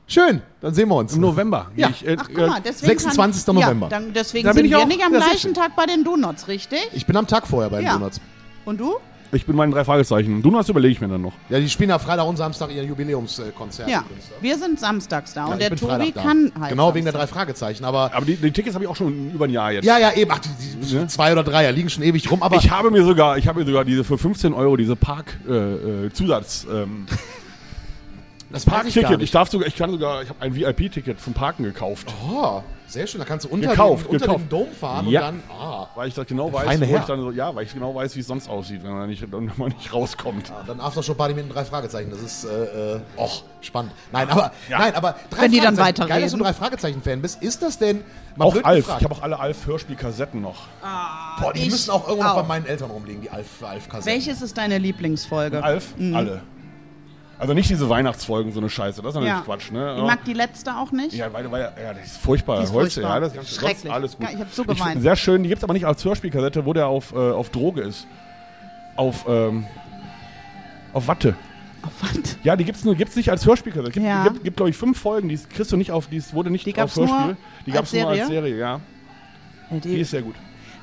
Schön, 0.06 0.40
dann 0.62 0.72
sehen 0.72 0.88
wir 0.88 0.94
uns. 0.96 1.14
Im 1.14 1.20
November. 1.20 1.70
Ja. 1.76 1.90
Ich, 1.90 2.06
äh, 2.06 2.16
Ach, 2.18 2.26
guck 2.26 2.46
mal, 2.48 2.60
deswegen 2.64 2.92
26. 2.98 3.44
Kann, 3.44 3.54
November. 3.56 3.86
Ja, 3.90 4.00
dann, 4.00 4.12
deswegen 4.14 4.46
Da 4.46 4.52
bin 4.52 4.56
sind 4.58 4.64
ich 4.66 4.70
wir 4.70 4.78
auch. 4.78 4.86
nicht 4.86 5.04
am 5.04 5.12
gleichen. 5.12 5.52
Tag 5.52 5.76
bei 5.76 5.84
den 5.84 6.02
Donuts, 6.02 6.48
richtig? 6.48 6.80
Ich 6.94 7.04
bin 7.04 7.14
am 7.16 7.26
Tag 7.26 7.46
vorher 7.46 7.68
bei 7.70 7.78
den 7.78 7.86
Ja. 7.86 7.92
Donuts. 7.94 8.18
Und 8.64 8.80
du? 8.80 8.94
Ich 9.32 9.44
bin 9.46 9.56
meinen 9.56 9.72
drei 9.72 9.84
Fragezeichen. 9.84 10.40
Du 10.42 10.56
hast 10.56 10.68
überlege 10.68 10.92
ich 10.92 11.00
mir 11.00 11.08
dann 11.08 11.22
noch. 11.22 11.32
Ja, 11.48 11.58
die 11.60 11.68
spielen 11.68 11.90
ja 11.90 11.98
Freitag 11.98 12.26
und 12.26 12.36
Samstag 12.36 12.70
ihr 12.72 12.82
Jubiläumskonzert. 12.84 13.88
Ja. 13.88 14.00
übrigens, 14.00 14.30
ne? 14.30 14.36
Wir 14.40 14.56
sind 14.58 14.80
samstags 14.80 15.34
da 15.34 15.46
Ja, 15.46 15.52
und 15.52 15.60
ich 15.60 15.68
der 15.68 15.76
Tobi 15.76 15.92
Freitag 15.92 16.14
da. 16.14 16.22
kann 16.22 16.52
halt. 16.58 16.70
Genau 16.70 16.94
wegen 16.94 17.04
der 17.04 17.12
drei 17.12 17.26
Fragezeichen. 17.26 17.84
Aber 17.84 18.10
Aber 18.14 18.24
die, 18.24 18.36
die 18.36 18.50
Tickets 18.50 18.74
habe 18.74 18.84
ich 18.84 18.90
auch 18.90 18.96
schon 18.96 19.30
über 19.32 19.44
ein 19.46 19.50
Jahr 19.50 19.72
jetzt. 19.72 19.84
ja, 19.84 19.98
ja, 19.98 20.12
eben. 20.12 20.30
Ach, 20.32 20.38
die, 20.38 20.48
die 20.86 20.94
Ja. 20.94 21.06
zwei 21.08 21.32
oder 21.32 21.44
drei 21.44 21.64
ja, 21.64 21.70
liegen 21.70 21.90
schon 21.90 22.02
ewig 22.02 22.30
rum. 22.30 22.42
Aber 22.42 22.56
Ich 22.56 22.70
habe 22.70 22.90
mir 22.90 23.04
sogar, 23.04 23.36
ich 23.38 23.46
habe 23.48 23.60
mir 23.60 23.66
sogar 23.66 23.84
diese 23.84 24.04
für 24.04 24.16
15 24.18 24.52
Euro 24.54 24.76
diese 24.76 24.96
Park 24.96 25.38
äh, 25.48 25.52
äh, 26.06 26.12
Zusatz 26.12 26.66
ähm, 26.72 27.06
das 28.50 28.62
ich 28.64 28.68
Parkticket. 28.70 29.10
Ich 29.10 29.18
nicht. 29.18 29.34
darf 29.34 29.50
sogar, 29.50 29.68
ich 29.68 29.76
kann 29.76 29.90
sogar, 29.90 30.22
ich 30.22 30.28
habe 30.30 30.40
ein 30.40 30.54
VIP-Ticket 30.54 31.20
zum 31.20 31.34
Parken 31.34 31.64
gekauft, 31.64 32.12
Oh, 32.30 32.62
sehr 32.88 33.06
schön. 33.06 33.18
Da 33.20 33.24
kannst 33.24 33.44
du 33.44 33.48
unter, 33.50 33.70
Gekauft, 33.70 34.04
dem, 34.06 34.10
unter 34.12 34.26
gekauft. 34.26 34.44
dem 34.44 34.48
Dom 34.48 34.72
fahren 34.72 35.06
Ja. 35.08 35.28
und 35.28 35.42
dann. 35.48 35.56
Ah, 35.56 35.86
weil 35.94 36.08
ich 36.08 36.14
das 36.14 36.26
genau 36.26 36.52
weiß, 36.52 36.80
wo 36.80 36.96
ich 36.96 37.04
dann 37.04 37.20
so, 37.20 37.30
ja, 37.30 37.54
weil 37.54 37.64
ich 37.64 37.72
genau 37.74 37.94
weiß, 37.94 38.16
wie 38.16 38.20
es 38.20 38.26
sonst 38.26 38.48
aussieht, 38.48 38.82
wenn 38.82 38.92
man 38.92 39.08
nicht, 39.08 39.30
wenn 39.30 39.50
man 39.56 39.68
nicht 39.68 39.92
rauskommt. 39.92 40.52
dann 40.66 40.80
Aftershow-Party 40.80 41.34
mit 41.34 41.44
den 41.44 41.52
drei 41.52 41.64
Fragezeichen. 41.64 42.10
Das 42.10 42.20
ist, 42.20 42.44
äh, 42.44 42.94
äh, 42.96 43.00
och, 43.16 43.42
spannend. 43.60 43.92
Nein, 44.12 44.28
aber, 44.30 44.52
Ja. 44.68 44.78
nein, 44.78 44.94
aber 44.94 45.16
drei 45.30 45.42
Wenn 45.42 45.52
die 45.52 45.60
dann 45.60 45.76
Fragezeichen. 45.76 45.94
Geil, 46.08 46.08
weiterreden. 46.08 46.22
dass 46.22 46.32
du 46.32 46.36
ein 46.38 46.42
drei 46.44 46.52
Fragezeichen-Fan 46.54 47.22
bist. 47.22 47.42
Ist 47.42 47.62
das 47.62 47.78
denn. 47.78 48.02
mal 48.36 48.44
Auch 48.46 48.62
Alf. 48.64 48.76
gefragt. 48.84 49.00
Ich 49.00 49.04
habe 49.04 49.14
auch 49.16 49.22
alle 49.22 49.38
Alf-Hörspielkassetten 49.40 50.40
noch. 50.40 50.66
Boah, 51.40 51.52
die 51.52 51.64
müssen 51.68 51.90
auch 51.90 52.08
irgendwo 52.08 52.34
bei 52.34 52.42
meinen 52.44 52.66
Eltern 52.66 52.90
rumliegen, 52.90 53.22
die 53.22 53.30
Alf- 53.30 53.62
Alf-Kassetten. 53.62 54.06
Welches 54.12 54.42
ist 54.42 54.56
deine 54.56 54.78
Lieblingsfolge? 54.78 55.62
Alf? 55.62 55.94
Alle. 56.14 56.42
Also 57.38 57.54
nicht 57.54 57.70
diese 57.70 57.88
Weihnachtsfolgen, 57.88 58.50
so 58.52 58.58
eine 58.58 58.68
Scheiße. 58.68 59.00
Das 59.00 59.10
ist 59.10 59.14
natürlich 59.14 59.32
Ja. 59.38 59.42
Quatsch, 59.42 59.70
ne? 59.70 59.94
Ich 59.98 60.02
mag 60.04 60.24
die 60.24 60.32
letzte 60.32 60.76
auch 60.76 60.90
nicht. 60.90 61.14
Ja, 61.14 61.32
weil, 61.32 61.50
weil 61.52 61.60
ja, 61.80 61.94
das 61.94 62.04
ist 62.06 62.16
furchtbar. 62.18 62.58
Die 62.58 62.64
ist 62.64 62.72
Holze, 62.72 63.00
furchtbar. 63.00 63.14
ja, 63.14 63.20
das 63.28 63.34
ist 63.36 63.54
Schrecklich. 63.56 63.92
alles 63.92 64.16
gut. 64.16 64.26
Ja, 64.26 64.34
ich 64.34 64.40
hab 64.40 64.50
so 64.52 64.64
find 64.64 64.76
geweint. 64.78 65.02
Sehr 65.02 65.14
schön, 65.16 65.42
die 65.44 65.48
gibt 65.48 65.58
es 65.60 65.64
aber 65.64 65.72
nicht 65.72 65.86
als 65.86 66.04
Hörspielkassette, 66.04 66.66
wo 66.66 66.72
der 66.72 66.88
auf, 66.88 67.12
äh, 67.12 67.16
auf 67.16 67.50
Droge 67.50 67.82
ist. 67.82 68.06
Auf, 68.96 69.24
ähm, 69.28 69.66
auf 70.92 71.06
Watte. 71.06 71.36
Oh, 71.84 71.88
was? 72.00 72.36
Ja, 72.42 72.56
die 72.56 72.64
gibt's 72.64 72.84
nur 72.84 72.96
gibt's 72.96 73.14
nicht 73.14 73.30
als 73.30 73.46
Hörspielkassette. 73.46 73.92
Gibt, 73.92 74.04
Ja. 74.04 74.24
gibt, 74.24 74.42
gibt 74.42 74.56
glaube 74.56 74.70
ich, 74.70 74.76
fünf 74.76 74.98
Folgen, 74.98 75.28
die 75.28 75.36
kriegst 75.38 75.70
du 75.70 75.76
nicht 75.76 75.92
auf, 75.92 76.08
die 76.08 76.20
wurde 76.32 76.50
nicht 76.50 76.66
Die 76.66 76.74
auf 76.80 76.96
Hörspiel. 76.96 77.36
die 77.66 77.70
als 77.70 77.78
gab's 77.78 77.92
nur 77.92 78.08
als 78.08 78.26
Serie? 78.26 78.56
Ja, 78.58 78.80
Die 79.70 79.80
die, 79.80 80.00
ist 80.00 80.10
sehr 80.10 80.22
gut. 80.22 80.34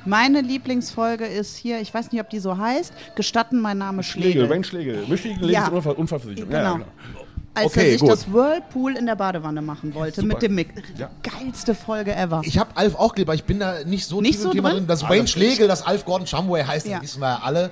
Meine 0.06 0.40
Lieblingsfolge 0.40 1.24
ist 1.26 1.56
hier, 1.56 1.80
ich 1.80 1.92
weiß 1.92 2.12
nicht, 2.12 2.20
ob 2.20 2.30
die 2.30 2.38
so 2.38 2.56
heißt, 2.56 2.92
Gestatten 3.14 3.60
mein 3.60 3.78
Name 3.78 4.02
Schlegel, 4.02 4.30
Schlegel. 4.32 4.50
Wayne 4.50 4.64
Schlegel. 4.64 5.04
Mischligen 5.08 5.40
Ja. 5.48 5.60
Lebensunfall, 5.64 5.94
Unfallversicherung. 5.94 6.50
Ja, 6.52 6.62
ja, 6.62 6.72
Genau. 6.72 6.84
genau. 6.84 7.20
Als 7.54 7.66
Okay, 7.68 7.84
er 7.86 7.90
sich 7.92 8.00
gut. 8.02 8.10
das 8.10 8.30
Whirlpool 8.30 8.96
in 8.98 9.06
der 9.06 9.16
Badewanne 9.16 9.62
machen 9.62 9.94
wollte 9.94 10.20
Super. 10.20 10.34
mit 10.34 10.42
dem 10.42 10.54
Mick. 10.56 10.68
Ja. 10.98 11.08
Geilste 11.22 11.74
Folge 11.74 12.14
ever. 12.14 12.42
Ich 12.44 12.58
habe 12.58 12.70
Alf 12.76 12.94
auch 12.96 13.14
geliebt, 13.14 13.30
aber 13.30 13.34
ich 13.34 13.44
bin 13.44 13.58
da 13.60 13.82
nicht 13.84 14.04
so 14.04 14.20
Nicht 14.20 14.32
tief 14.32 14.42
so 14.42 14.50
im 14.50 14.56
Thema 14.56 14.68
drin? 14.70 14.78
drin. 14.80 14.86
Dass 14.88 15.02
Ah, 15.04 15.08
Wayne 15.08 15.22
das 15.22 15.30
Schlegel, 15.30 15.66
dass 15.66 15.80
Alf 15.86 16.04
Gordon 16.04 16.26
Shumway 16.26 16.62
heißt, 16.64 16.86
Ja. 16.86 16.94
das 16.96 17.04
wissen 17.04 17.20
wir 17.20 17.28
ja 17.28 17.40
alle. 17.42 17.70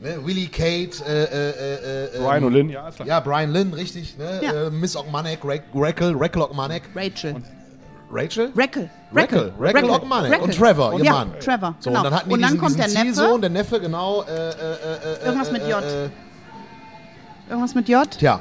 Ne? 0.00 0.18
Willie 0.24 0.46
Kate, 0.46 1.02
äh, 1.04 1.24
äh, 1.24 1.50
äh, 1.50 2.04
äh, 2.16 2.18
Brian 2.20 2.36
ähm, 2.38 2.44
und 2.44 2.52
Lynn, 2.52 2.68
ja, 2.68 2.90
klar. 2.92 3.08
Ja, 3.08 3.18
Brian 3.20 3.50
Lynn, 3.52 3.72
richtig. 3.74 4.16
Ne? 4.18 4.40
Ja. 4.40 4.66
Äh, 4.66 4.70
Miss 4.70 4.94
Ogmanek, 4.96 5.40
Rackle, 5.44 6.14
Rackle 6.16 6.44
Ogmanek. 6.44 6.82
Rachel. 6.94 7.34
Rachel? 8.10 8.52
Rackle. 8.54 8.88
Rackle, 9.12 9.52
Rackle 9.58 9.90
Ogmanek 9.90 10.42
und 10.42 10.54
Trevor, 10.56 10.98
ihr 10.98 11.04
ja, 11.04 11.12
Mann. 11.12 11.32
Trevor, 11.40 11.74
So, 11.78 11.90
genau. 11.90 12.00
und 12.00 12.04
dann 12.04 12.14
hatten 12.14 12.28
die 12.28 12.34
und 12.34 12.40
dann 12.42 12.48
diesen, 12.50 12.60
kommt 12.60 12.76
diesen 12.78 12.92
der 12.94 13.04
Neffe. 13.04 13.14
Ziehsohn, 13.16 13.40
der 13.40 13.50
Neffe, 13.50 13.80
genau. 13.80 14.22
Äh, 14.22 14.26
äh, 14.32 14.38
äh, 14.40 14.52
äh, 15.22 15.26
Irgendwas 15.26 15.52
mit 15.52 15.62
äh, 15.62 15.70
J. 15.70 15.82
Äh, 15.82 16.08
Irgendwas 17.48 17.74
mit 17.74 17.88
J. 17.88 18.10
tja, 18.10 18.40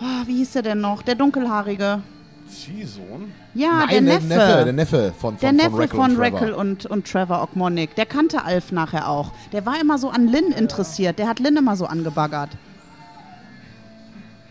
Oh, 0.00 0.26
wie 0.26 0.36
hieß 0.38 0.52
der 0.52 0.62
denn 0.62 0.80
noch? 0.80 1.02
Der 1.02 1.14
dunkelhaarige. 1.14 2.00
Ziehsohn? 2.48 3.32
Ja, 3.54 3.86
nein, 3.86 4.06
der 4.06 4.20
Neffe. 4.20 4.64
der 4.64 4.72
Neffe 4.72 5.12
von, 5.18 5.36
von, 5.36 5.38
Der 5.38 5.48
von 5.50 5.56
Neffe 5.56 5.78
Rackle 5.78 5.88
von 6.00 6.10
und 6.10 6.16
Trevor. 6.16 6.40
Rackle 6.40 6.56
und, 6.56 6.86
und 6.86 7.06
Trevor 7.10 7.42
Ogmonic. 7.42 7.94
Der 7.94 8.06
kannte 8.06 8.44
Alf 8.44 8.72
nachher 8.72 9.08
auch. 9.08 9.30
Der 9.52 9.64
war 9.66 9.80
immer 9.80 9.98
so 9.98 10.08
an 10.10 10.26
Lynn 10.26 10.50
interessiert. 10.52 11.18
Der 11.18 11.28
hat 11.28 11.38
Lynn 11.38 11.56
immer 11.56 11.76
so 11.76 11.86
angebaggert. 11.86 12.50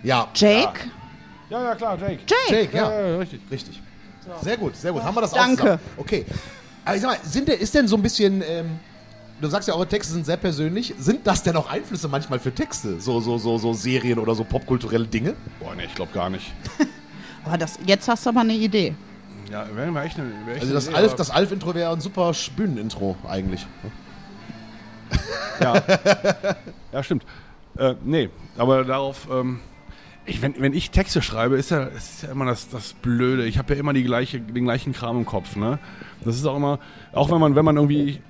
Ja, 0.04 0.28
Jake? 0.34 0.80
Ja, 1.50 1.64
ja, 1.64 1.76
klar, 1.76 1.98
Jake. 2.00 2.20
Jake. 2.26 2.62
Jake, 2.62 2.78
ja. 2.78 2.92
ja, 2.92 3.18
richtig. 3.18 3.42
Richtig. 3.52 3.82
Sehr 4.42 4.58
gut, 4.58 4.76
sehr 4.76 4.92
gut. 4.94 5.04
Haben 5.04 5.16
wir 5.16 5.22
das 5.22 5.34
auch 5.34 5.38
Danke. 5.38 5.62
zusammen? 5.62 5.80
Okay. 5.98 6.26
Aber 6.86 6.96
ich 6.96 7.02
sag 7.02 7.10
mal, 7.12 7.18
sind 7.24 7.48
der, 7.48 7.60
ist 7.60 7.74
denn 7.76 7.88
so 7.88 7.96
ein 7.96 8.02
bisschen, 8.02 8.42
ähm, 8.48 8.80
du 9.42 9.48
sagst 9.48 9.68
ja, 9.68 9.74
eure 9.76 9.88
Texte 9.88 10.14
sind 10.14 10.26
sehr 10.26 10.38
persönlich. 10.38 10.94
Sind 10.98 11.26
das 11.28 11.44
denn 11.44 11.56
auch 11.56 11.70
Einflüsse 11.70 12.08
manchmal 12.08 12.40
für 12.40 12.54
Texte? 12.54 13.00
So, 13.00 13.20
so, 13.22 13.38
so, 13.38 13.58
so 13.58 13.74
Serien 13.74 14.18
oder 14.20 14.34
so 14.36 14.44
popkulturelle 14.44 15.06
Dinge? 15.06 15.36
Boah, 15.60 15.76
nee, 15.76 15.86
ich 15.86 15.96
glaube 15.96 16.12
gar 16.14 16.30
nicht. 16.30 16.52
Oh, 17.52 17.56
das, 17.58 17.80
jetzt 17.86 18.06
hast 18.10 18.26
du 18.26 18.32
aber 18.32 18.42
eine 18.42 18.54
Idee. 18.54 18.94
Ja, 19.50 19.66
wäre 19.74 19.94
wär 19.96 20.04
echt 20.04 20.20
eine. 20.20 20.28
Wär 20.46 20.56
echt 20.56 20.62
Also 20.62 20.66
eine 20.66 20.74
das 20.74 20.88
Idee, 20.88 20.96
Alf, 20.98 21.08
aber- 21.08 21.18
das 21.18 21.30
Alf-Intro 21.32 21.74
wäre 21.74 21.94
ein 21.94 22.02
super 22.02 22.34
Bühnenintro 22.58 23.16
eigentlich. 23.28 23.66
Ja. 25.62 25.82
ja, 26.92 27.02
stimmt. 27.04 27.24
Äh, 27.78 27.96
nee, 28.04 28.30
aber 28.58 28.84
darauf, 28.84 29.28
ähm, 29.32 29.62
ich, 30.30 30.42
wenn, 30.42 30.56
wenn 30.60 30.74
ich 30.74 30.92
Texte 30.92 31.22
schreibe, 31.22 31.56
ist 31.58 31.72
ja, 31.72 31.84
ist 31.84 32.24
ja 32.24 32.32
immer 32.32 32.46
das, 32.46 32.70
das 32.70 32.94
Blöde. 32.94 33.46
Ich 33.46 33.58
habe 33.58 33.74
ja 33.74 33.80
immer 33.80 33.94
die 33.94 34.04
gleiche, 34.04 34.40
den 34.40 34.64
gleichen 34.66 34.94
Kram 34.94 35.18
im 35.18 35.26
Kopf, 35.26 35.56
ne? 35.56 35.80
Das 36.24 36.36
ist 36.36 36.46
auch 36.46 36.58
immer, 36.58 36.80
auch 37.14 37.32
wenn 37.32 37.40
man, 37.40 37.56
wenn 37.56 37.66
man 37.66 37.76
irgendwie, 37.78 38.22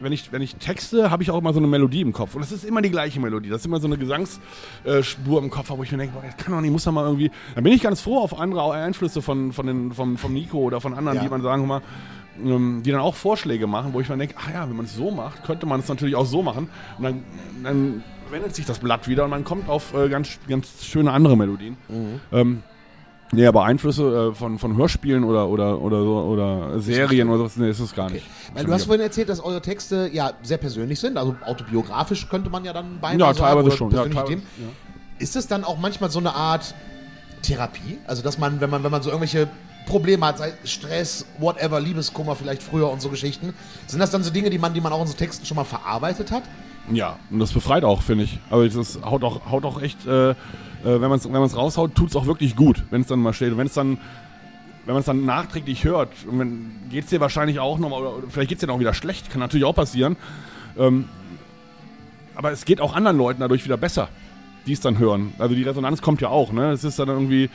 wenn 0.00 0.12
ich, 0.12 0.32
wenn 0.32 0.40
ich 0.42 0.56
texte, 0.56 1.10
habe 1.10 1.22
ich 1.22 1.30
auch 1.30 1.38
immer 1.38 1.52
so 1.52 1.58
eine 1.58 1.66
Melodie 1.68 2.00
im 2.00 2.12
Kopf. 2.12 2.34
Und 2.34 2.42
es 2.42 2.52
ist 2.52 2.64
immer 2.64 2.80
die 2.82 2.90
gleiche 2.90 3.20
Melodie. 3.20 3.48
Das 3.50 3.60
ist 3.62 3.66
immer 3.66 3.80
so 3.80 3.86
eine 3.86 3.98
Gesangsspur 3.98 5.42
im 5.42 5.50
Kopf, 5.50 5.70
wo 5.70 5.82
ich 5.82 5.92
mir 5.92 5.98
denke, 5.98 6.14
boah, 6.14 6.22
das 6.24 6.36
kann 6.36 6.54
doch 6.54 6.60
nicht, 6.60 6.70
muss 6.70 6.84
doch 6.84 6.92
mal 6.92 7.04
irgendwie. 7.04 7.30
Dann 7.54 7.64
bin 7.64 7.72
ich 7.72 7.82
ganz 7.82 8.00
froh 8.00 8.18
auf 8.18 8.38
andere 8.38 8.72
Einflüsse 8.72 9.22
von, 9.22 9.52
von 9.52 9.66
den, 9.66 9.92
vom, 9.92 10.16
vom 10.16 10.32
Nico 10.32 10.58
oder 10.58 10.80
von 10.80 10.94
anderen, 10.94 11.16
Ja. 11.18 11.24
die 11.24 11.28
man 11.30 11.42
sagen, 11.42 11.66
mal, 11.66 11.82
ähm, 12.42 12.82
die 12.84 12.90
dann 12.90 13.00
auch 13.00 13.14
Vorschläge 13.14 13.66
machen, 13.66 13.92
wo 13.92 14.00
ich 14.00 14.08
mir 14.08 14.16
denke, 14.16 14.34
ach 14.38 14.52
ja, 14.52 14.68
wenn 14.68 14.76
man 14.76 14.86
es 14.86 14.94
so 14.94 15.10
macht, 15.10 15.44
könnte 15.44 15.66
man 15.66 15.80
es 15.80 15.88
natürlich 15.88 16.14
auch 16.16 16.26
so 16.26 16.42
machen. 16.42 16.68
Und 16.98 17.04
dann, 17.04 17.22
dann 17.62 18.02
wendet 18.30 18.54
sich 18.54 18.66
das 18.66 18.78
Blatt 18.78 19.08
wieder 19.08 19.24
und 19.24 19.30
man 19.30 19.44
kommt 19.44 19.68
auf 19.68 19.94
äh, 19.94 20.08
ganz, 20.08 20.38
ganz 20.48 20.84
schöne 20.84 21.12
andere 21.12 21.36
Melodien. 21.36 21.76
Ähm, 22.32 22.62
nee, 23.32 23.46
aber 23.46 23.64
Einflüsse 23.64 24.30
äh, 24.30 24.34
von, 24.34 24.58
von 24.58 24.76
Hörspielen 24.76 25.24
oder, 25.24 25.48
oder, 25.48 25.80
oder, 25.80 26.02
so, 26.02 26.16
oder 26.18 26.80
Serien 26.80 27.28
oder 27.28 27.38
sowas, 27.38 27.56
nee, 27.56 27.70
ist 27.70 27.80
es 27.80 27.94
gar 27.94 28.10
nicht. 28.10 28.26
Weil 28.54 28.64
du 28.64 28.72
hast 28.72 28.84
vorhin 28.84 29.02
erzählt, 29.02 29.28
dass 29.28 29.40
eure 29.40 29.60
Texte 29.60 30.10
ja 30.12 30.32
sehr 30.42 30.58
persönlich 30.58 31.00
sind, 31.00 31.16
also 31.16 31.36
autobiografisch 31.44 32.28
könnte 32.28 32.50
man 32.50 32.64
ja 32.64 32.72
dann 32.72 33.00
beinahe 33.00 33.28
Ja, 33.28 33.34
teilweise 33.34 33.70
schon. 33.76 33.90
Ja, 33.90 34.04
teilweise, 34.04 34.24
Themen. 34.26 34.42
Ist 35.18 35.36
es 35.36 35.46
dann 35.46 35.64
auch 35.64 35.78
manchmal 35.78 36.10
so 36.10 36.18
eine 36.18 36.34
Art 36.34 36.74
Therapie? 37.42 37.98
Also 38.06 38.22
dass 38.22 38.38
man, 38.38 38.60
wenn 38.60 38.70
man, 38.70 38.84
wenn 38.84 38.90
man 38.90 39.02
so 39.02 39.10
irgendwelche 39.10 39.48
Probleme 39.86 40.26
hat, 40.26 40.38
sei 40.38 40.52
es 40.62 40.70
Stress, 40.70 41.26
whatever, 41.38 41.80
Liebeskummer 41.80 42.36
vielleicht 42.36 42.62
früher 42.62 42.90
und 42.90 43.00
so 43.02 43.08
Geschichten, 43.08 43.54
sind 43.86 43.98
das 43.98 44.10
dann 44.10 44.22
so 44.22 44.30
Dinge, 44.30 44.50
die 44.50 44.58
man, 44.58 44.72
die 44.72 44.80
man 44.80 44.92
auch 44.92 45.00
in 45.02 45.06
so 45.08 45.14
Texten 45.14 45.44
schon 45.44 45.56
mal 45.56 45.64
verarbeitet 45.64 46.30
hat? 46.30 46.44
Ja, 46.92 47.18
und 47.30 47.38
das 47.38 47.52
befreit 47.52 47.84
auch, 47.84 48.02
finde 48.02 48.24
ich. 48.24 48.38
Also 48.50 48.78
das 48.78 49.00
haut 49.02 49.22
auch, 49.22 49.50
haut 49.50 49.64
auch 49.64 49.80
echt, 49.80 50.06
äh, 50.06 50.30
äh, 50.30 50.34
wenn 50.82 51.00
man 51.08 51.12
es 51.12 51.30
wenn 51.30 51.34
raushaut, 51.34 51.94
tut 51.94 52.10
es 52.10 52.16
auch 52.16 52.26
wirklich 52.26 52.56
gut, 52.56 52.82
wenn 52.90 53.02
es 53.02 53.06
dann 53.06 53.20
mal 53.20 53.32
steht. 53.32 53.52
Und 53.52 53.58
wenn 53.58 53.66
es 53.66 53.74
dann, 53.74 53.98
wenn 54.86 54.94
man 54.94 55.00
es 55.00 55.06
dann 55.06 55.24
nachträglich 55.24 55.84
hört, 55.84 56.10
geht 56.90 57.04
es 57.04 57.10
dir 57.10 57.20
wahrscheinlich 57.20 57.60
auch 57.60 57.78
nochmal, 57.78 58.02
oder 58.02 58.28
vielleicht 58.28 58.48
geht 58.48 58.58
es 58.58 58.60
dir 58.60 58.66
dann 58.66 58.76
auch 58.76 58.80
wieder 58.80 58.94
schlecht, 58.94 59.30
kann 59.30 59.40
natürlich 59.40 59.64
auch 59.64 59.74
passieren. 59.74 60.16
Ähm, 60.78 61.08
aber 62.34 62.52
es 62.52 62.64
geht 62.64 62.80
auch 62.80 62.94
anderen 62.94 63.18
Leuten 63.18 63.40
dadurch 63.40 63.64
wieder 63.64 63.76
besser, 63.76 64.08
die 64.66 64.72
es 64.72 64.80
dann 64.80 64.98
hören. 64.98 65.34
Also 65.38 65.54
die 65.54 65.62
Resonanz 65.62 66.00
kommt 66.00 66.20
ja 66.20 66.28
auch, 66.28 66.52
ne? 66.52 66.70
Es 66.70 66.84
ist 66.84 66.98
dann 66.98 67.08
irgendwie, 67.08 67.50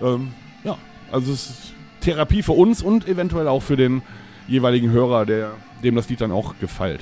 ähm, 0.00 0.32
ja, 0.64 0.76
also 1.10 1.32
es 1.32 1.50
ist 1.50 1.72
Therapie 2.00 2.42
für 2.42 2.52
uns 2.52 2.82
und 2.82 3.08
eventuell 3.08 3.48
auch 3.48 3.62
für 3.62 3.76
den 3.76 4.02
jeweiligen 4.46 4.90
Hörer, 4.90 5.26
der, 5.26 5.52
dem 5.82 5.96
das 5.96 6.08
Lied 6.08 6.20
dann 6.20 6.32
auch 6.32 6.54
gefällt. 6.60 7.00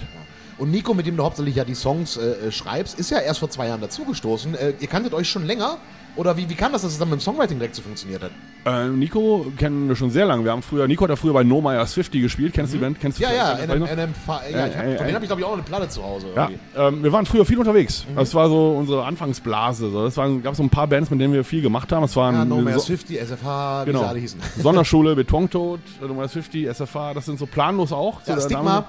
Und 0.59 0.71
Nico, 0.71 0.95
mit 0.95 1.07
dem 1.07 1.17
du 1.17 1.23
hauptsächlich 1.25 1.57
ja 1.57 1.65
die 1.65 1.75
Songs 1.75 2.17
äh, 2.17 2.49
äh, 2.49 2.53
schreibst, 2.53 2.99
ist 2.99 3.11
ja 3.11 3.19
erst 3.19 3.41
vor 3.41 3.51
zwei 3.51 3.69
Jahren 3.69 3.81
dazugestoßen. 3.83 4.55
Äh, 4.55 4.73
ihr 4.81 4.87
kanntet 4.89 5.13
euch 5.13 5.29
schon 5.29 5.45
länger? 5.47 5.77
Oder 6.17 6.35
wie, 6.39 6.49
wie 6.49 6.55
kam 6.55 6.73
das, 6.73 6.81
dass 6.81 6.93
es 6.93 6.99
dann 6.99 7.11
mit 7.11 7.19
dem 7.19 7.23
Songwriting 7.23 7.59
direkt 7.59 7.75
so 7.75 7.83
funktioniert 7.83 8.23
hat? 8.23 8.31
Äh, 8.65 8.89
Nico 8.89 9.53
kennen 9.59 9.87
wir 9.87 9.97
schon 9.97 10.11
sehr 10.11 10.25
lange. 10.25 10.45
Wir 10.45 10.53
haben 10.53 10.63
früher, 10.63 10.89
Nico 10.89 11.03
hat 11.05 11.11
ja 11.11 11.17
früher 11.17 11.35
bei 11.35 11.45
No 11.45 11.61
Meyer 11.61 11.87
50 11.87 12.23
gespielt. 12.23 12.55
Kennst 12.55 12.73
du 12.73 12.79
die 12.79 12.83
Band? 12.83 12.99
Kennst 12.99 13.19
du 13.19 13.23
Ja, 13.25 13.35
ja, 13.35 13.53
NM? 13.67 13.83
NM, 13.83 13.85
ja, 13.85 13.87
ich 13.87 13.95
hab, 14.27 14.83
Äh, 14.83 14.95
äh, 14.95 14.97
von 14.97 15.07
denen 15.07 15.11
äh. 15.11 15.13
habe 15.13 15.25
ich 15.25 15.29
glaube 15.29 15.41
ich 15.43 15.45
auch 15.47 15.51
noch 15.51 15.57
eine 15.59 15.63
Platte 15.65 15.89
zu 15.91 16.03
Hause. 16.03 16.29
Ja, 16.35 16.49
ähm, 16.75 17.03
wir 17.03 17.13
waren 17.13 17.27
früher 17.27 17.45
viel 17.45 17.59
unterwegs. 17.59 18.07
Das 18.17 18.35
war 18.35 18.49
so 18.49 18.71
unsere 18.79 19.05
Anfangsblase. 19.05 19.91
So. 19.91 20.05
Das 20.07 20.15
gab 20.15 20.57
so 20.57 20.63
ein 20.63 20.71
paar 20.71 20.87
Bands, 20.87 21.11
mit 21.11 21.21
denen 21.21 21.35
wir 21.35 21.45
viel 21.45 21.61
gemacht 21.61 21.93
haben. 21.93 22.01
Das 22.01 22.17
waren 22.17 22.35
Ja, 22.35 22.45
No 22.47 22.57
so, 22.57 22.63
Man's 22.63 22.85
50, 22.87 23.19
SFH, 23.21 23.83
wie 23.83 23.87
genau. 23.91 23.99
sie 23.99 24.07
alle 24.09 24.19
hießen. 24.21 24.41
Sonderschule, 24.63 25.15
Betontod, 25.15 25.81
No 26.01 26.15
Meyer 26.15 26.31
50, 26.31 26.67
SFH. 26.67 27.13
Das 27.13 27.27
sind 27.27 27.39
so 27.39 27.45
planlos 27.45 27.93
auch. 27.93 28.23
Ja, 28.27 28.37
So, 28.41 28.47
Stigma, 28.49 28.79
wir- 28.79 28.85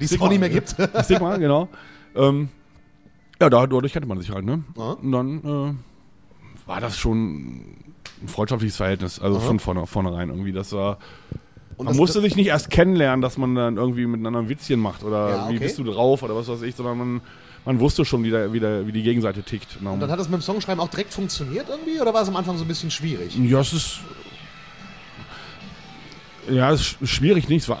die 0.00 0.04
es 0.06 0.20
auch 0.20 0.28
nicht 0.28 0.40
mehr 0.40 0.50
gibt. 0.50 0.74
Stigma, 1.04 1.36
genau. 1.36 1.68
Ähm, 2.16 2.48
ja, 3.40 3.48
da- 3.50 3.66
dadurch 3.66 3.92
kannte 3.92 4.08
man 4.08 4.20
sich 4.20 4.30
halt, 4.30 4.44
ne? 4.44 4.64
Ja. 4.76 4.82
Und 4.92 5.12
dann 5.12 5.38
äh, 5.44 6.68
war 6.68 6.80
das 6.80 6.98
schon 6.98 7.36
ein 8.22 8.28
freundschaftliches 8.28 8.76
Verhältnis, 8.76 9.18
also 9.20 9.38
von 9.40 9.58
vorne, 9.60 9.86
vornherein 9.86 10.28
irgendwie. 10.30 10.52
Das 10.52 10.72
war. 10.72 10.98
Und 11.76 11.86
Man 11.86 11.96
musste 11.96 12.20
sich 12.20 12.36
nicht 12.36 12.48
erst 12.48 12.68
kennenlernen, 12.68 13.22
dass 13.22 13.38
man 13.38 13.54
dann 13.54 13.76
irgendwie 13.78 14.04
miteinander 14.06 14.40
ein 14.40 14.48
Witzchen 14.50 14.78
macht 14.80 15.02
oder 15.02 15.30
Ja, 15.30 15.48
wie 15.48 15.54
okay. 15.56 15.64
bist 15.64 15.78
du 15.78 15.84
drauf 15.84 16.22
oder 16.22 16.36
was 16.36 16.46
weiß 16.48 16.60
ich, 16.62 16.74
sondern 16.74 16.98
man, 16.98 17.20
man 17.64 17.80
wusste 17.80 18.04
schon, 18.04 18.22
wie, 18.22 18.28
der, 18.30 18.52
wie, 18.52 18.60
der, 18.60 18.86
wie 18.86 18.92
die 18.92 19.02
Gegenseite 19.02 19.42
tickt. 19.42 19.78
Und 19.80 19.86
Und 19.86 20.00
dann 20.00 20.10
hat 20.10 20.18
das 20.18 20.28
mit 20.28 20.38
dem 20.40 20.42
Songschreiben 20.42 20.78
auch 20.80 20.90
direkt 20.90 21.14
funktioniert 21.14 21.68
irgendwie? 21.70 21.98
Oder 21.98 22.12
war 22.12 22.20
es 22.20 22.28
am 22.28 22.36
Anfang 22.36 22.58
so 22.58 22.64
ein 22.64 22.68
bisschen 22.68 22.90
schwierig? 22.90 23.34
ja, 23.38 23.60
es 23.60 23.72
ist. 23.72 24.00
Ja, 26.50 26.70
es 26.72 26.96
ist 27.00 27.10
schwierig 27.10 27.48
nicht. 27.48 27.62
Es, 27.62 27.68
war, 27.68 27.78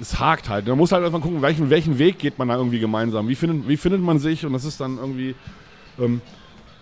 es 0.00 0.18
hakt 0.18 0.48
halt. 0.48 0.66
Man 0.66 0.78
muss 0.78 0.92
halt 0.92 1.02
erstmal 1.02 1.22
gucken, 1.22 1.42
welchen, 1.42 1.70
welchen 1.70 1.98
Weg 1.98 2.18
geht 2.18 2.38
man 2.38 2.48
da 2.48 2.56
irgendwie 2.56 2.78
gemeinsam. 2.78 3.28
Wie 3.28 3.34
findet, 3.34 3.68
wie 3.68 3.76
findet 3.76 4.00
man 4.00 4.18
sich? 4.18 4.44
Und 4.46 4.52
das 4.52 4.64
ist 4.64 4.80
dann 4.80 4.98
irgendwie. 4.98 5.34
Ähm, 5.98 6.20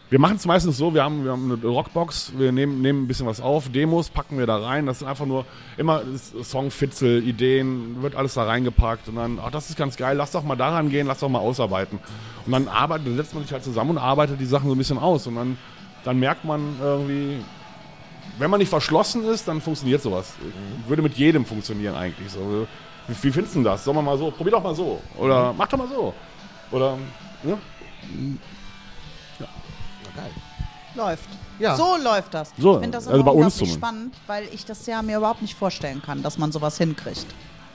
wir 0.09 0.21
machen 0.21 0.37
es 0.37 0.47
meistens 0.47 0.77
so, 0.77 0.95
wir 0.95 1.03
haben, 1.03 1.25
wir 1.25 1.33
haben 1.33 1.51
eine 1.51 1.61
Rockbox, 1.61 2.35
wir 2.37 2.53
nehmen, 2.53 2.81
nehmen 2.81 3.03
ein 3.03 3.09
bisschen 3.09 3.27
was 3.27 3.41
auf, 3.41 3.73
Demos 3.73 4.09
packen 4.09 4.39
wir 4.39 4.47
da 4.47 4.59
rein. 4.59 4.87
Das 4.87 5.01
sind 5.01 5.09
einfach 5.09 5.27
nur 5.27 5.45
immer 5.77 6.03
Songfitzel, 6.45 7.27
Ideen, 7.27 8.01
wird 8.03 8.15
alles 8.15 8.35
da 8.35 8.45
reingepackt 8.45 9.09
und 9.09 9.17
dann, 9.17 9.41
ach, 9.43 9.51
das 9.51 9.69
ist 9.69 9.77
ganz 9.77 9.97
geil, 9.97 10.17
lass 10.17 10.31
doch 10.31 10.45
mal 10.45 10.55
daran 10.55 10.91
gehen, 10.91 11.09
lass 11.09 11.19
doch 11.19 11.29
mal 11.29 11.41
ausarbeiten. 11.41 11.99
Und 12.45 12.53
dann 12.53 12.69
arbeitet, 12.69 13.17
setzt 13.17 13.35
man 13.35 13.43
sich 13.43 13.53
halt 13.53 13.65
zusammen 13.65 13.91
und 13.91 13.99
arbeitet 13.99 14.39
die 14.39 14.47
Sachen 14.47 14.69
so 14.69 14.77
ein 14.77 14.79
bisschen 14.79 14.99
aus. 14.99 15.27
Und 15.27 15.35
dann, 15.35 15.59
dann 16.05 16.21
merkt 16.21 16.45
man 16.45 16.77
irgendwie, 16.81 17.39
wenn 18.39 18.51
man 18.51 18.61
nicht 18.61 18.71
verschlossen 18.71 19.25
ist, 19.25 19.49
dann 19.49 19.61
funktioniert 19.61 20.03
sowas. 20.03 20.35
Würde 20.87 21.03
mit 21.03 21.15
jedem 21.15 21.45
funktionieren 21.45 21.97
eigentlich. 21.97 22.31
So. 22.31 22.69
Wie, 23.09 23.23
wie 23.23 23.33
findest 23.33 23.55
du 23.55 23.63
das? 23.63 23.85
Sollen 23.85 23.97
wir 23.97 24.03
mal 24.03 24.19
so? 24.19 24.31
Probier 24.31 24.53
doch 24.53 24.63
mal 24.63 24.75
so. 24.75 25.01
Oder 25.19 25.53
mach 25.53 25.69
doch 25.69 25.79
mal 25.79 25.89
so. 25.89 26.13
Oder, 26.71 26.97
ne? 27.43 27.59
Geil. 30.15 30.31
Läuft. 30.95 31.29
Ja. 31.59 31.77
So 31.77 31.97
läuft 31.97 32.35
das. 32.35 32.53
So, 32.59 32.75
ich 32.75 32.81
finde 32.81 32.99
das 32.99 33.07
also 33.07 33.21
immer 33.21 33.33
bei 33.33 33.39
uns 33.39 33.67
spannend, 33.69 34.15
weil 34.27 34.45
ich 34.53 34.65
das 34.65 34.87
ja 34.87 35.03
mir 35.03 35.19
überhaupt 35.19 35.43
nicht 35.43 35.57
vorstellen 35.57 36.03
kann, 36.03 36.23
dass 36.23 36.39
man 36.39 36.53
sowas 36.53 36.79
hinkriegt. 36.79 37.27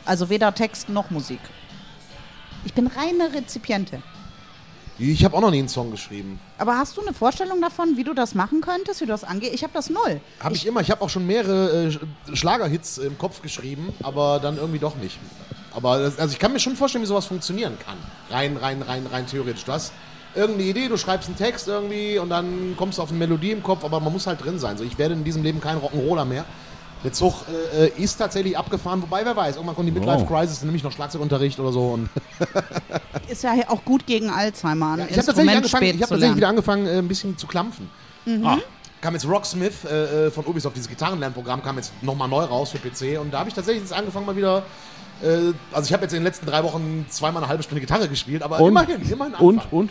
Also 0.05 0.29
weder 0.29 0.53
Text 0.53 0.89
noch 0.89 1.09
Musik. 1.09 1.39
Ich 2.65 2.73
bin 2.73 2.87
reine 2.87 3.33
Rezipientin. 3.33 4.03
Ich 5.03 5.25
habe 5.25 5.35
auch 5.35 5.41
noch 5.41 5.49
nie 5.49 5.57
einen 5.59 5.67
Song 5.67 5.89
geschrieben. 5.89 6.39
Aber 6.59 6.77
hast 6.77 6.95
du 6.95 7.01
eine 7.01 7.11
Vorstellung 7.13 7.59
davon, 7.59 7.97
wie 7.97 8.03
du 8.03 8.13
das 8.13 8.35
machen 8.35 8.61
könntest, 8.61 9.01
wie 9.01 9.05
du 9.05 9.11
das 9.11 9.23
angehst? 9.23 9.53
Ich 9.55 9.63
habe 9.63 9.73
das 9.73 9.89
null. 9.89 10.21
Habe 10.39 10.53
ich, 10.55 10.67
immer. 10.67 10.81
Ich 10.81 10.91
habe 10.91 11.01
auch 11.01 11.09
schon 11.09 11.25
mehrere 11.25 11.85
äh, 11.85 11.87
Sch- 11.89 12.35
Schlagerhits 12.35 12.99
im 12.99 13.17
Kopf 13.17 13.41
geschrieben, 13.41 13.91
aber 14.03 14.39
dann 14.39 14.57
irgendwie 14.57 14.77
doch 14.77 14.95
nicht. 14.95 15.17
Aber 15.73 15.97
das, 15.99 16.19
also 16.19 16.33
ich 16.33 16.39
kann 16.39 16.53
mir 16.53 16.59
schon 16.59 16.75
vorstellen, 16.75 17.01
wie 17.03 17.07
sowas 17.07 17.25
funktionieren 17.25 17.77
kann. 17.83 17.97
Rein, 18.29 18.57
rein, 18.57 18.83
rein, 18.83 19.07
rein 19.11 19.25
theoretisch. 19.25 19.63
Du 19.65 19.71
hast 19.71 19.91
irgendeine 20.35 20.69
Idee, 20.69 20.87
du 20.87 20.97
schreibst 20.97 21.29
einen 21.29 21.37
Text 21.37 21.67
irgendwie 21.67 22.19
und 22.19 22.29
dann 22.29 22.75
kommst 22.77 22.99
du 22.99 23.01
auf 23.01 23.09
eine 23.09 23.17
Melodie 23.17 23.51
im 23.51 23.63
Kopf, 23.63 23.83
aber 23.83 23.99
man 23.99 24.13
muss 24.13 24.27
halt 24.27 24.43
drin 24.43 24.59
sein. 24.59 24.77
So, 24.77 24.83
ich 24.83 24.97
werde 24.99 25.15
in 25.15 25.23
diesem 25.23 25.41
Leben 25.41 25.61
kein 25.61 25.77
Rock'n'Roller 25.77 26.25
mehr. 26.25 26.45
Der 27.03 27.11
Zug 27.13 27.33
äh, 27.75 27.87
ist 28.01 28.17
tatsächlich 28.17 28.57
abgefahren, 28.57 29.01
wobei 29.01 29.25
wer 29.25 29.35
weiß, 29.35 29.55
irgendwann 29.55 29.75
kommt 29.75 29.87
die 29.87 29.91
Midlife 29.91 30.21
Wow. 30.21 30.27
Crisis, 30.29 30.59
dann 30.59 30.67
nehme 30.67 30.77
ich 30.77 30.83
noch 30.83 30.91
Schlagzeugunterricht 30.91 31.59
oder 31.59 31.71
so. 31.71 31.93
Und 31.93 32.09
Ist 33.27 33.43
ja 33.43 33.53
auch 33.69 33.83
gut 33.83 34.05
gegen 34.05 34.29
Alzheimer. 34.29 34.93
Ein 34.93 35.07
ich 35.09 35.17
habe 35.17 35.25
tatsächlich, 35.25 35.55
angefangen, 35.55 35.85
ich 35.85 36.01
hab 36.01 36.09
tatsächlich 36.09 36.37
wieder 36.37 36.47
angefangen, 36.49 36.85
äh, 36.87 36.97
ein 36.99 37.07
bisschen 37.07 37.37
zu 37.37 37.47
klampfen. 37.47 37.89
Ah, 38.43 38.57
kam 39.01 39.15
jetzt 39.15 39.27
Rocksmith 39.27 39.83
äh, 39.85 40.27
äh, 40.27 40.31
von 40.31 40.45
Ubisoft, 40.45 40.75
dieses 40.75 40.87
Gitarrenlernprogramm, 40.87 41.63
kam 41.63 41.77
jetzt 41.77 41.91
nochmal 42.03 42.27
neu 42.27 42.43
raus 42.43 42.69
für 42.71 42.77
PC 42.77 43.19
und 43.19 43.31
da 43.33 43.39
habe 43.39 43.49
ich 43.49 43.55
tatsächlich 43.55 43.81
jetzt 43.83 43.93
angefangen 43.93 44.27
mal 44.27 44.35
wieder. 44.35 44.63
Äh, 45.23 45.53
also 45.71 45.87
ich 45.87 45.93
habe 45.93 46.03
jetzt 46.03 46.11
in 46.13 46.19
den 46.19 46.23
letzten 46.23 46.45
drei 46.45 46.63
Wochen 46.63 47.05
zweimal 47.09 47.41
eine 47.41 47.49
halbe 47.49 47.63
Stunde 47.63 47.81
Gitarre 47.81 48.07
gespielt, 48.07 48.43
aber 48.43 48.59
Und? 48.59 48.69
immerhin, 48.69 49.01
immerhin 49.09 49.33
Und, 49.35 49.55
Anfang. 49.57 49.71
und? 49.71 49.89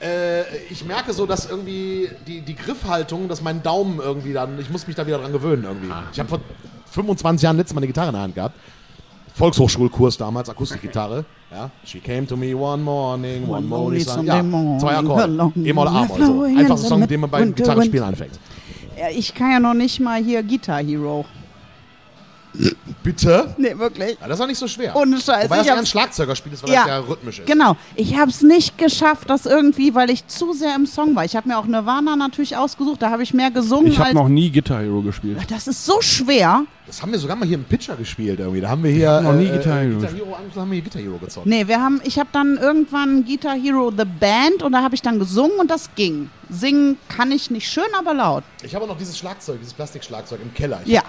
Äh, 0.00 0.42
ich 0.70 0.84
merke 0.84 1.12
so, 1.12 1.26
dass 1.26 1.48
irgendwie 1.48 2.10
die, 2.26 2.40
die 2.42 2.54
Griffhaltung, 2.54 3.28
dass 3.28 3.42
mein 3.42 3.62
Daumen 3.62 3.98
irgendwie 3.98 4.32
dann, 4.32 4.58
ich 4.60 4.70
muss 4.70 4.86
mich 4.86 4.96
da 4.96 5.06
wieder 5.06 5.18
dran 5.18 5.32
gewöhnen 5.32 5.64
irgendwie. 5.64 5.90
Ah. 5.90 6.04
Ich 6.12 6.18
habe 6.18 6.28
vor 6.28 6.40
25 6.90 7.42
Jahren 7.42 7.56
letztes 7.56 7.74
Mal 7.74 7.80
eine 7.80 7.86
Gitarre 7.86 8.08
in 8.08 8.14
der 8.14 8.22
Hand 8.22 8.34
gehabt. 8.34 8.54
Volkshochschulkurs 9.34 10.16
damals, 10.16 10.48
Akustikgitarre. 10.48 11.24
Ja. 11.50 11.70
She 11.84 12.00
came 12.00 12.26
to 12.26 12.36
me 12.36 12.54
one 12.56 12.82
morning, 12.82 13.42
one, 13.44 13.58
One 13.58 13.66
morning. 13.66 14.00
sun. 14.00 14.24
Ja, 14.24 14.40
zwei 14.78 14.96
Akkorde. 14.96 15.52
E-Moll, 15.62 15.88
A-Moll. 15.88 16.08
So. 16.08 16.14
flowing 16.16 16.58
Einfachster 16.58 16.84
in 16.84 16.88
Song, 16.88 17.00
mit 17.00 17.10
dem 17.10 17.20
man 17.20 17.30
beim 17.30 17.54
Gitarrespielen 17.54 18.04
anfängt. 18.04 18.38
Ich 19.14 19.34
kann 19.34 19.50
ja 19.52 19.60
noch 19.60 19.74
nicht 19.74 20.00
mal 20.00 20.22
hier 20.22 20.42
Guitar 20.42 20.82
Hero. 20.82 21.26
Bitte? 23.02 23.54
Nee, 23.58 23.76
wirklich. 23.78 24.16
Ja, 24.20 24.28
das 24.28 24.38
ist 24.38 24.44
auch 24.44 24.48
nicht 24.48 24.58
so 24.58 24.66
schwer. 24.66 24.96
Ohne 24.96 25.20
Scheiß. 25.20 25.44
Wobei 25.44 25.58
das 25.58 25.66
ja 25.66 25.74
ein 25.76 25.86
Schlagzeugerspiel 25.86 26.52
ist, 26.52 26.62
weil 26.62 26.70
Ja, 26.72 26.80
das 26.80 26.88
ja 26.88 26.98
rhythmisch 27.00 27.38
ist. 27.38 27.46
Genau. 27.46 27.76
Ich 27.94 28.16
habe 28.18 28.30
es 28.30 28.42
nicht 28.42 28.78
geschafft, 28.78 29.30
das 29.30 29.46
irgendwie, 29.46 29.94
weil 29.94 30.10
ich 30.10 30.26
zu 30.26 30.52
sehr 30.52 30.74
im 30.74 30.86
Song 30.86 31.14
war. 31.14 31.24
Ich 31.24 31.36
habe 31.36 31.48
mir 31.48 31.58
auch 31.58 31.66
Nirvana 31.66 32.16
natürlich 32.16 32.56
ausgesucht. 32.56 33.02
Da 33.02 33.10
habe 33.10 33.22
ich 33.22 33.32
mehr 33.34 33.50
gesungen 33.50 33.86
Ich 33.92 33.98
habe 33.98 34.14
noch 34.14 34.28
nie 34.28 34.50
Guitar 34.50 34.82
Hero 34.82 35.02
gespielt. 35.02 35.38
das 35.48 35.66
ist 35.68 35.84
so 35.84 36.00
schwer. 36.00 36.64
Das 36.86 37.02
haben 37.02 37.10
wir 37.10 37.18
sogar 37.18 37.36
mal 37.36 37.46
hier 37.46 37.56
im 37.56 37.64
Pitcher 37.64 37.96
gespielt 37.96 38.38
irgendwie. 38.38 38.60
Da 38.60 38.68
haben 38.68 38.82
wir 38.82 38.90
hier 38.92 39.20
noch 39.20 39.32
nie 39.34 39.46
äh, 39.46 39.56
Guitar 39.56 39.80
Hero 39.80 39.98
Guitar 39.98 40.14
Hero, 40.14 40.34
angefangen, 40.34 40.60
haben 40.62 40.70
wir 40.70 40.74
hier 40.74 40.84
Guitar 40.84 41.02
Hero 41.02 41.18
gezockt. 41.18 41.46
Nee, 41.46 41.66
wir 41.66 41.80
haben, 41.80 42.00
ich 42.04 42.18
habe 42.18 42.28
dann 42.32 42.56
irgendwann 42.56 43.24
Guitar 43.24 43.54
Hero 43.56 43.90
The 43.96 44.04
Band 44.04 44.62
und 44.62 44.72
da 44.72 44.82
habe 44.82 44.94
ich 44.94 45.02
dann 45.02 45.18
gesungen 45.18 45.58
und 45.58 45.70
das 45.70 45.90
ging. 45.96 46.30
Singen 46.48 46.96
kann 47.08 47.32
ich 47.32 47.50
nicht 47.50 47.68
schön, 47.68 47.84
aber 47.98 48.14
laut. 48.14 48.44
Ich 48.62 48.74
habe 48.74 48.84
auch 48.84 48.88
noch 48.88 48.98
dieses 48.98 49.18
Schlagzeug, 49.18 49.58
dieses 49.60 49.74
Plastikschlagzeug 49.74 50.40
im 50.42 50.54
Keller. 50.54 50.80
Ich 50.84 50.92
Ja. 50.92 51.02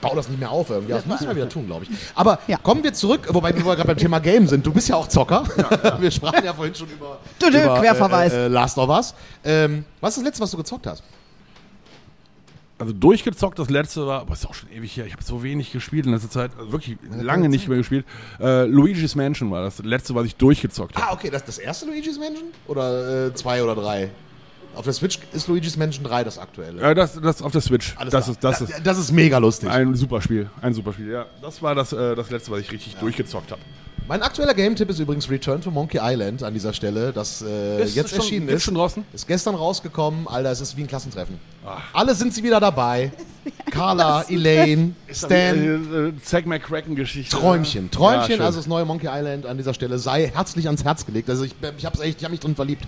Baue 0.00 0.16
das 0.16 0.28
nicht 0.28 0.38
mehr 0.38 0.50
auf 0.50 0.70
irgendwie. 0.70 0.92
Das 0.92 1.06
müssen 1.06 1.26
wir 1.28 1.36
wieder 1.36 1.48
tun, 1.48 1.66
glaube 1.66 1.84
ich. 1.84 1.90
Aber 2.14 2.38
Ja. 2.46 2.58
kommen 2.58 2.82
wir 2.82 2.92
zurück, 2.92 3.28
wobei 3.30 3.54
wir 3.54 3.62
gerade 3.62 3.84
beim 3.84 3.96
Thema 3.96 4.18
Game 4.18 4.46
sind. 4.46 4.66
Du 4.66 4.72
bist 4.72 4.88
ja 4.88 4.96
auch 4.96 5.08
Zocker. 5.08 5.44
wir 6.00 6.10
sprachen 6.10 6.44
ja 6.44 6.52
vorhin 6.54 6.74
schon 6.74 6.88
über, 6.88 7.18
über 7.46 7.78
Querverweis. 7.80 8.32
Äh, 8.32 8.46
äh, 8.46 8.48
Last 8.48 8.78
of 8.78 8.88
Us. 8.88 9.14
Ähm, 9.44 9.84
was 10.00 10.10
ist 10.12 10.18
das 10.18 10.24
letzte, 10.24 10.42
was 10.42 10.50
du 10.50 10.56
gezockt 10.56 10.86
hast? 10.86 11.02
Also 12.78 12.94
durchgezockt, 12.94 13.58
das 13.58 13.68
letzte 13.68 14.06
war, 14.06 14.22
aber 14.22 14.32
ist 14.32 14.46
auch 14.46 14.54
schon 14.54 14.70
ewig 14.72 14.96
her. 14.96 15.04
Ich 15.04 15.12
habe 15.12 15.22
so 15.22 15.42
wenig 15.42 15.70
gespielt 15.70 16.06
in 16.06 16.12
letzter 16.12 16.30
Zeit, 16.30 16.52
also 16.58 16.72
wirklich 16.72 16.96
lange 17.10 17.50
nicht 17.50 17.68
mehr 17.68 17.76
gespielt. 17.76 18.06
Äh, 18.40 18.64
Luigi's 18.64 19.14
Mansion 19.14 19.50
war 19.50 19.62
das 19.62 19.80
letzte, 19.80 20.14
was 20.14 20.24
ich 20.24 20.36
durchgezockt 20.36 20.96
habe. 20.96 21.08
Ah, 21.10 21.12
okay, 21.12 21.28
das 21.28 21.44
das 21.44 21.58
erste 21.58 21.84
Luigi's 21.84 22.18
Mansion? 22.18 22.48
Oder 22.68 23.26
äh, 23.26 23.34
zwei 23.34 23.62
oder 23.62 23.74
drei? 23.74 24.10
Auf 24.74 24.84
der 24.84 24.92
Switch 24.94 25.18
ist 25.32 25.48
Luigi's 25.48 25.76
Mansion 25.76 26.04
3 26.04 26.24
das 26.24 26.38
aktuelle. 26.38 26.80
Äh, 26.80 26.94
das, 26.94 27.20
das 27.20 27.42
auf 27.42 27.52
der 27.52 27.60
Switch. 27.60 27.94
Alles 27.98 28.12
das 28.12 28.24
klar. 28.24 28.32
ist, 28.32 28.44
das 28.44 28.58
Da- 28.58 28.64
ist 28.76 28.86
das 28.86 28.98
ist 28.98 29.12
mega 29.12 29.38
lustig. 29.38 29.68
ein 29.68 29.94
super 29.94 30.20
Spiel. 30.22 30.48
Ein 30.62 30.72
super 30.74 30.92
Spiel, 30.92 31.10
ja. 31.10 31.26
Das 31.42 31.60
war 31.62 31.74
das, 31.74 31.92
äh, 31.92 32.14
das 32.14 32.30
letzte, 32.30 32.50
was 32.52 32.60
ich 32.60 32.70
richtig 32.72 32.96
durchgezockt 32.96 33.50
habe. 33.50 33.60
Mein 34.08 34.22
aktueller 34.22 34.54
Game-Tipp 34.54 34.88
ist 34.90 34.98
übrigens 34.98 35.30
Return 35.30 35.60
to 35.60 35.70
Monkey 35.70 35.98
Island 36.02 36.42
an 36.42 36.52
dieser 36.52 36.72
Stelle, 36.72 37.12
das 37.12 37.42
äh, 37.42 37.82
Ist 37.84 37.94
jetzt 37.94 38.10
schon- 38.10 38.18
erschienen 38.20 38.48
ist 38.48 38.54
ist. 38.56 38.62
schon 38.64 38.74
draußen? 38.74 39.04
Ist 39.12 39.28
gestern 39.28 39.54
rausgekommen. 39.54 40.26
Alter, 40.26 40.50
es 40.50 40.60
ist 40.60 40.76
wie 40.76 40.80
ein 40.82 40.88
Klassentreffen. 40.88 41.38
Alle 41.92 42.14
sind 42.16 42.34
sie 42.34 42.42
wieder 42.42 42.58
dabei. 42.58 43.12
Carla, 43.70 44.22
Elaine, 44.28 44.94
Stan. 45.12 45.30
Äh, 45.30 46.08
äh, 46.08 46.12
Zack 46.24 46.46
McCracken-Geschichte. 46.46 47.36
Träumchen. 47.36 47.84
Ja, 47.84 47.90
Träumchen, 47.98 48.36
schön. 48.36 48.40
also 48.40 48.58
das 48.58 48.66
neue 48.66 48.84
Monkey 48.84 49.06
Island 49.08 49.46
an 49.46 49.56
dieser 49.58 49.74
Stelle 49.74 49.98
sei 49.98 50.26
herzlich 50.34 50.66
ans 50.66 50.82
Herz 50.82 51.06
gelegt. 51.06 51.30
Also 51.30 51.44
ich, 51.44 51.54
ich 51.78 51.86
hab's 51.86 52.00
echt, 52.00 52.18
ich 52.18 52.24
hab 52.24 52.30
mich 52.32 52.40
drin 52.40 52.56
verliebt. 52.56 52.84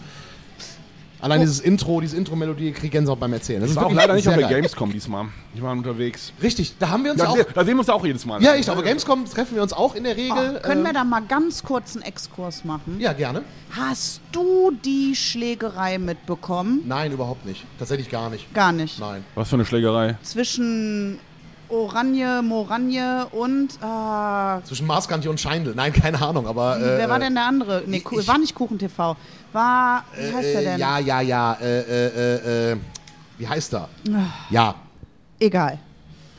Allein 1.22 1.40
dieses 1.40 1.61
Intro, 1.61 2.00
diese 2.00 2.16
Intro-Melodie 2.16 2.72
krieg 2.72 2.85
ich 2.87 2.90
Gänsehaut 2.90 3.20
beim 3.20 3.32
Erzählen. 3.32 3.61
Das 3.61 3.70
Ich 3.70 3.76
ist 3.76 3.80
war 3.80 3.87
auch 3.87 3.92
leider 3.94 4.14
nicht 4.14 4.26
auf 4.28 4.35
der 4.35 4.42
geil. 4.42 4.56
Gamescom 4.56 4.92
diesmal. 4.92 5.26
Ich 5.54 5.62
war 5.62 5.70
unterwegs. 5.72 6.32
Richtig, 6.42 6.74
da 6.80 6.88
haben 6.90 7.04
wir 7.04 7.12
uns 7.12 7.20
Ja, 7.22 7.28
auch. 7.28 7.37
wir- 7.37 7.44
da 7.44 7.64
sehen 7.64 7.74
wir 7.76 7.80
uns 7.80 7.88
auch 7.88 8.04
jedes 8.04 8.26
Mal. 8.26 8.42
Ja, 8.42 8.56
ich 8.56 8.68
auf 8.68 8.74
der 8.76 8.85
Gamescom 8.85 9.24
treffen 9.24 9.54
wir 9.54 9.62
uns 9.62 9.72
auch 9.72 9.94
in 9.94 10.02
der 10.02 10.16
Regel. 10.16 10.56
Oh, 10.58 10.61
können 10.61 10.82
wir 10.82 10.90
äh, 10.90 10.94
da 10.94 11.04
mal 11.04 11.22
ganz 11.22 11.62
kurz 11.62 11.94
einen 11.94 12.04
Exkurs 12.04 12.64
machen? 12.64 12.96
Ja, 12.98 13.12
gerne. 13.12 13.42
Hast 13.70 14.20
du 14.32 14.72
die 14.85 15.14
Schlägerei 15.14 15.98
mitbekommen? 15.98 16.80
Nein, 16.87 17.12
überhaupt 17.12 17.46
nicht. 17.46 17.64
Tatsächlich 17.78 18.11
gar 18.11 18.28
nicht. 18.28 18.52
Gar 18.52 18.72
nicht. 18.72 18.98
Nein. 18.98 19.24
Was 19.37 19.48
für 19.48 19.54
eine 19.56 19.64
Schlägerei. 19.64 20.16
Zwischen 20.24 21.20
Oranje, 21.72 22.42
Moranje 22.42 23.26
und. 23.32 23.70
Äh, 23.80 24.64
Zwischen 24.64 24.87
Maßkantje 24.87 25.30
und 25.30 25.40
Scheindl. 25.40 25.72
Nein, 25.74 25.92
keine 25.92 26.20
Ahnung, 26.20 26.46
aber. 26.46 26.76
Äh, 26.78 26.98
wer 26.98 27.08
war 27.08 27.18
denn 27.18 27.35
der 27.35 27.46
andere? 27.46 27.82
Nee, 27.87 28.02
ich- 28.11 28.28
war 28.28 28.38
nicht 28.38 28.54
Kuchen 28.54 28.78
TV. 28.78 29.16
War. 29.52 30.04
Wie 30.14 30.32
heißt 30.35 30.48
der 30.54 30.61
äh, 30.61 30.64
denn? 30.64 30.78
Ja, 30.78 30.98
ja, 30.98 31.20
ja. 31.22 31.54
Äh, 31.54 31.80
äh, 31.80 32.06
äh, 32.06 32.72
äh, 32.72 32.76
wie 33.38 33.48
heißt 33.48 33.74
er? 33.74 33.88
Ja. 34.50 34.74
Egal. 35.40 35.78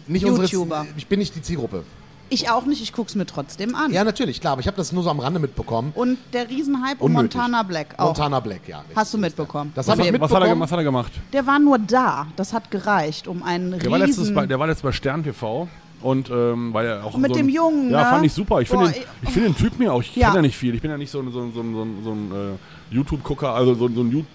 Nicht 0.07 0.21
YouTuber. 0.25 0.79
unsere. 0.81 0.97
Ich 0.97 1.07
bin 1.07 1.19
nicht 1.19 1.35
die 1.35 1.41
Zielgruppe. 1.41 1.83
Ich 2.29 2.49
auch 2.49 2.65
nicht, 2.65 2.81
ich 2.81 2.93
guck's 2.93 3.13
mir 3.15 3.25
trotzdem 3.27 3.75
an. 3.75 3.91
Ja, 3.91 4.03
natürlich, 4.03 4.41
klar, 4.41 4.53
aber 4.53 4.61
ich 4.61 4.67
habe 4.67 4.77
das 4.77 4.91
nur 4.91 5.03
so 5.03 5.09
am 5.11 5.19
Rande 5.19 5.39
mitbekommen. 5.39 5.91
Und 5.93 6.17
der 6.33 6.49
Riesenhype 6.49 6.95
um 6.99 7.15
Unnötig. 7.15 7.35
Montana 7.35 7.63
Black 7.63 7.93
auch. 7.97 8.05
Montana 8.07 8.39
Black, 8.39 8.61
ja. 8.67 8.79
richtig. 8.79 8.95
Hast 8.97 9.13
du 9.13 9.17
mitbekommen? 9.19 9.71
Das 9.75 9.87
Was, 9.87 9.91
habe 9.97 10.07
ich 10.07 10.13
hat- 10.13 10.21
was, 10.21 10.31
hat 10.31 10.35
er, 10.35 10.39
mitbekommen. 10.39 10.61
was 10.61 10.71
hat 10.71 10.77
er 10.79 10.83
gemacht? 10.83 11.11
Der 11.31 11.45
war 11.45 11.59
nur 11.59 11.77
da. 11.77 12.27
Das 12.35 12.53
hat 12.53 12.71
gereicht, 12.71 13.27
um 13.27 13.43
einen 13.43 13.77
Der 13.77 13.91
war, 13.91 13.99
letztens 13.99 14.19
riesen... 14.21 14.35
bei, 14.35 14.45
der 14.47 14.57
war 14.59 14.65
letztens 14.67 14.83
bei 14.83 14.91
Stern 14.93 15.23
TV. 15.23 15.67
Und 16.01 16.29
ähm, 16.31 16.73
weil 16.73 16.85
er 16.87 17.05
auch 17.05 17.15
Mit 17.17 17.31
so 17.31 17.37
dem 17.37 17.45
ein, 17.47 17.49
Jungen, 17.49 17.89
Ja, 17.91 18.03
ne? 18.03 18.09
fand 18.09 18.25
ich 18.25 18.33
super. 18.33 18.59
Ich 18.61 18.67
finde 18.67 18.85
Boah, 18.85 18.91
den, 18.91 19.01
ich- 19.03 19.07
ich 19.21 19.29
find 19.29 19.45
den 19.45 19.55
Typen 19.55 19.83
ja 19.83 19.91
auch, 19.91 20.01
ich 20.01 20.15
Ja. 20.15 20.27
kenne 20.27 20.37
ja 20.39 20.41
nicht 20.41 20.57
viel. 20.57 20.73
Ich 20.75 20.81
bin 20.81 20.91
ja 20.91 20.97
nicht 20.97 21.11
so 21.11 21.19
ein, 21.19 21.31
so 21.31 21.39
ein, 21.41 21.53
so 21.53 21.61
ein, 21.61 21.73
so 21.73 21.81
ein, 21.83 22.03
so 22.03 22.11
ein 22.11 22.31
äh, 22.55 22.93
YouTube-Gucker, 22.95 23.53
also 23.53 23.73
so, 23.75 23.85
ein- 23.87 23.95
so 23.95 24.01
ein 24.01 24.11
You- 24.11 24.25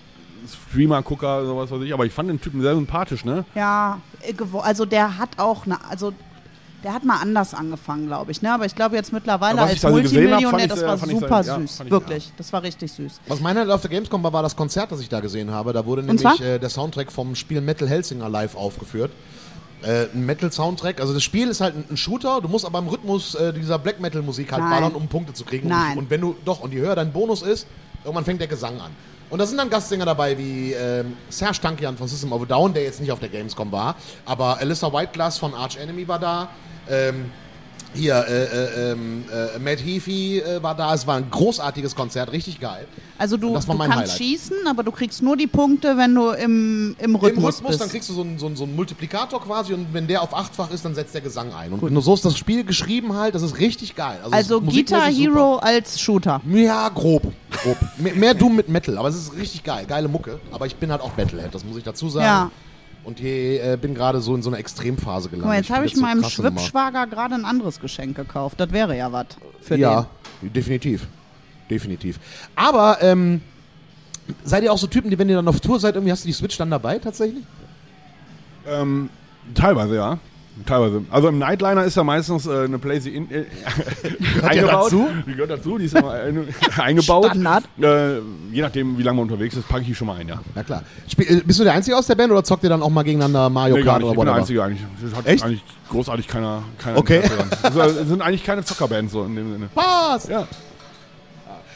Streamer-Gucker, 0.70 1.44
sowas 1.46 1.70
weiß 1.70 1.82
ich. 1.82 1.92
Aber 1.92 2.06
ich 2.06 2.12
fand 2.12 2.28
den 2.30 2.40
Typen 2.40 2.62
sehr 2.62 2.74
sympathisch, 2.74 3.24
ne? 3.24 3.44
Ja, 3.54 3.98
äh, 4.22 4.32
gewo- 4.32 4.60
also 4.60 4.84
der 4.86 5.18
hat 5.18 5.30
auch 5.38 5.66
eine... 5.66 5.78
Also 5.90 6.12
der 6.84 6.92
hat 6.92 7.04
mal 7.04 7.16
anders 7.20 7.54
angefangen, 7.54 8.06
glaube 8.06 8.30
ich. 8.30 8.40
Ne? 8.42 8.52
Aber 8.52 8.64
ich 8.64 8.74
glaube 8.74 8.96
jetzt 8.96 9.12
mittlerweile 9.12 9.60
als 9.60 9.72
also 9.72 9.88
hab, 9.88 9.92
Multimillionär, 9.94 10.68
das 10.68 10.82
war 10.82 10.98
fand 10.98 11.12
ich 11.12 11.18
super 11.18 11.40
ja, 11.42 11.58
süß. 11.58 11.80
ich- 11.84 11.90
Wirklich, 11.90 12.32
das 12.36 12.52
war 12.52 12.62
richtig 12.62 12.92
süß. 12.92 13.20
Was 13.26 13.40
mein 13.40 13.56
Highlight 13.56 13.74
auf 13.74 13.80
der 13.80 13.90
Gamescom 13.90 14.22
war, 14.22 14.32
war 14.32 14.42
das 14.42 14.54
Konzert, 14.54 14.92
das 14.92 15.00
ich 15.00 15.08
da 15.08 15.20
gesehen 15.20 15.50
habe. 15.50 15.72
Da 15.72 15.84
wurde 15.84 16.02
Und 16.02 16.06
nämlich 16.06 16.40
äh, 16.40 16.58
der 16.58 16.68
Soundtrack 16.68 17.10
vom 17.10 17.34
Spiel 17.34 17.60
Metal 17.60 17.88
Hellsinger 17.88 18.28
live 18.28 18.54
aufgeführt. 18.54 19.10
Äh, 19.82 20.06
ein 20.12 20.26
Metal-Soundtrack. 20.26 21.00
Also 21.00 21.14
das 21.14 21.22
Spiel 21.22 21.48
ist 21.48 21.60
halt 21.60 21.76
ein, 21.76 21.84
ein 21.90 21.96
Shooter, 21.96 22.40
du 22.40 22.48
musst 22.48 22.64
aber 22.64 22.80
im 22.80 22.88
Rhythmus 22.88 23.34
äh, 23.36 23.52
dieser 23.52 23.78
Black 23.78 24.00
Metal-Musik 24.00 24.50
halt 24.52 24.62
Nein. 24.62 24.70
ballern, 24.70 24.92
um 24.94 25.06
Punkte 25.08 25.32
zu 25.34 25.44
kriegen. 25.44 25.68
Nein. 25.68 25.92
Und, 25.92 25.98
und 26.04 26.10
wenn 26.10 26.20
du, 26.20 26.36
doch, 26.44 26.60
und 26.60 26.72
je 26.72 26.80
höher 26.80 26.96
dein 26.96 27.12
Bonus 27.12 27.42
ist, 27.42 27.66
irgendwann 28.04 28.24
fängt 28.24 28.40
der 28.40 28.48
Gesang 28.48 28.80
an. 28.80 28.90
Und 29.30 29.38
da 29.38 29.46
sind 29.46 29.58
dann 29.58 29.68
Gastsänger 29.68 30.06
dabei 30.06 30.38
wie 30.38 30.72
ähm, 30.72 31.16
Serge 31.28 31.60
Tankian 31.60 31.96
von 31.96 32.08
System 32.08 32.32
of 32.32 32.42
a 32.42 32.44
Down, 32.46 32.72
der 32.72 32.84
jetzt 32.84 33.00
nicht 33.00 33.12
auf 33.12 33.20
der 33.20 33.28
Gamescom 33.28 33.70
war, 33.70 33.94
aber 34.24 34.58
Alyssa 34.58 34.92
Whiteglass 34.92 35.38
von 35.38 35.54
Arch 35.54 35.76
Enemy 35.76 36.08
war 36.08 36.18
da. 36.18 36.48
Ähm, 36.88 37.30
hier, 37.94 38.24
äh, 38.28 38.44
äh, 38.44 38.92
ähm, 38.92 39.24
äh, 39.32 39.58
Matt 39.58 39.84
Heafy 39.84 40.38
äh, 40.38 40.62
war 40.62 40.74
da. 40.74 40.94
Es 40.94 41.06
war 41.06 41.16
ein 41.16 41.30
großartiges 41.30 41.94
Konzert, 41.94 42.32
richtig 42.32 42.60
geil. 42.60 42.86
Also 43.16 43.36
du, 43.36 43.48
du 43.48 43.54
kannst 43.54 43.68
Highlight. 43.68 44.10
schießen, 44.10 44.56
aber 44.68 44.82
du 44.82 44.92
kriegst 44.92 45.22
nur 45.22 45.36
die 45.36 45.46
Punkte, 45.46 45.96
wenn 45.96 46.14
du 46.14 46.30
im, 46.30 46.94
im 46.98 47.16
Rhythmus, 47.16 47.38
Im 47.38 47.44
Rhythmus, 47.44 47.60
bist. 47.62 47.80
dann 47.80 47.88
kriegst 47.88 48.08
du 48.08 48.14
so 48.14 48.20
einen, 48.22 48.38
so, 48.38 48.46
einen, 48.46 48.56
so 48.56 48.64
einen 48.64 48.76
Multiplikator 48.76 49.40
quasi 49.42 49.74
und 49.74 49.92
wenn 49.92 50.06
der 50.06 50.22
auf 50.22 50.34
achtfach 50.34 50.70
ist, 50.70 50.84
dann 50.84 50.94
setzt 50.94 51.14
der 51.14 51.20
Gesang 51.20 51.52
ein. 51.52 51.72
Und 51.72 51.92
nur 51.92 52.02
so 52.02 52.14
ist 52.14 52.24
das 52.24 52.36
Spiel 52.36 52.64
geschrieben 52.64 53.14
halt, 53.14 53.34
das 53.34 53.42
ist 53.42 53.58
richtig 53.58 53.96
geil. 53.96 54.18
Also, 54.22 54.36
also 54.36 54.60
Guitar 54.60 55.06
Hero 55.06 55.56
als 55.56 56.00
Shooter. 56.00 56.40
Ja, 56.48 56.88
grob. 56.90 57.22
grob. 57.62 57.76
mehr, 57.96 58.14
mehr 58.14 58.34
Doom 58.34 58.54
mit 58.54 58.68
Metal, 58.68 58.96
aber 58.98 59.08
es 59.08 59.16
ist 59.16 59.34
richtig 59.34 59.64
geil. 59.64 59.84
Geile 59.86 60.08
Mucke. 60.08 60.40
Aber 60.52 60.66
ich 60.66 60.76
bin 60.76 60.90
halt 60.90 61.00
auch 61.00 61.16
Metalhead, 61.16 61.54
das 61.54 61.64
muss 61.64 61.76
ich 61.76 61.84
dazu 61.84 62.08
sagen. 62.08 62.24
Ja. 62.24 62.50
Und 63.08 63.20
hier 63.20 63.64
äh, 63.64 63.78
bin 63.78 63.94
gerade 63.94 64.20
so 64.20 64.34
in 64.34 64.42
so 64.42 64.50
einer 64.50 64.58
Extremphase 64.58 65.30
gelandet. 65.30 65.44
Guck 65.44 65.48
mal, 65.48 65.56
jetzt 65.56 65.70
habe 65.70 65.86
ich 65.86 65.94
so 65.94 66.02
meinem 66.02 66.20
krasse 66.20 66.42
Nummer. 66.42 66.60
Schwippschwager 66.60 67.06
gerade 67.06 67.36
ein 67.36 67.46
anderes 67.46 67.80
Geschenk 67.80 68.14
gekauft. 68.14 68.60
Das 68.60 68.70
wäre 68.70 68.94
ja 68.94 69.10
was 69.10 69.28
für 69.62 69.76
Ja, 69.76 70.08
definitiv. 70.42 71.08
Definitiv. 71.70 72.20
Aber, 72.54 72.98
ähm, 73.00 73.40
seid 74.44 74.62
ihr 74.62 74.70
auch 74.70 74.76
so 74.76 74.86
Typen, 74.88 75.08
die, 75.10 75.18
wenn 75.18 75.30
ihr 75.30 75.36
dann 75.36 75.48
auf 75.48 75.58
Tour 75.60 75.80
seid, 75.80 75.94
irgendwie 75.94 76.12
hast 76.12 76.24
du 76.24 76.26
die 76.26 76.34
Switch 76.34 76.58
dann 76.58 76.70
dabei 76.70 76.98
tatsächlich? 76.98 77.44
Ähm, 78.66 79.08
teilweise, 79.54 79.94
ja. 79.96 80.18
Teilweise. 80.66 81.02
Also 81.10 81.28
im 81.28 81.38
Nightliner 81.38 81.84
ist 81.84 81.96
ja 81.96 82.04
meistens 82.04 82.46
äh, 82.46 82.64
eine 82.64 82.78
PlayStation 82.78 83.28
in, 83.30 83.42
äh, 83.42 83.44
eingebaut. 84.46 84.86
dazu? 84.86 85.08
Die 85.26 85.32
gehört 85.32 85.50
dazu, 85.50 85.78
die 85.78 85.84
ist 85.86 85.94
immer 85.96 86.12
ein, 86.12 86.48
eingebaut. 86.76 87.26
Standard. 87.26 87.64
Äh, 87.80 88.18
je 88.52 88.62
nachdem, 88.62 88.98
wie 88.98 89.02
lange 89.02 89.16
man 89.16 89.30
unterwegs 89.30 89.56
ist, 89.56 89.68
packe 89.68 89.82
ich 89.82 89.88
die 89.88 89.94
schon 89.94 90.06
mal 90.08 90.16
ein, 90.18 90.28
ja. 90.28 90.40
Ja 90.54 90.62
klar. 90.62 90.82
Spiel, 91.08 91.26
äh, 91.38 91.40
bist 91.44 91.58
du 91.60 91.64
der 91.64 91.72
Einzige 91.74 91.96
aus 91.96 92.06
der 92.06 92.14
Band 92.14 92.30
oder 92.32 92.44
zockt 92.44 92.64
ihr 92.64 92.70
dann 92.70 92.82
auch 92.82 92.90
mal 92.90 93.02
gegeneinander 93.02 93.48
Mario 93.50 93.76
Nee, 93.76 93.82
Kart 93.84 94.02
nicht. 94.02 94.10
Ich 94.12 94.18
oder 94.18 94.24
bin 94.24 94.26
der? 94.26 94.34
Einzige 94.42 94.62
eigentlich. 94.64 94.82
Das 95.02 95.14
hat 95.18 95.26
Echt? 95.26 95.44
eigentlich 95.44 95.62
großartig 95.90 96.28
keiner, 96.28 96.62
keiner 96.78 96.98
Okay. 96.98 97.22
Es 97.62 98.08
sind 98.08 98.20
eigentlich 98.22 98.44
keine 98.44 98.64
Zockerbands 98.64 99.12
so 99.12 99.24
in 99.24 99.36
dem 99.36 99.52
Sinne. 99.52 99.68
Spaß! 99.72 100.28
Ja. 100.28 100.46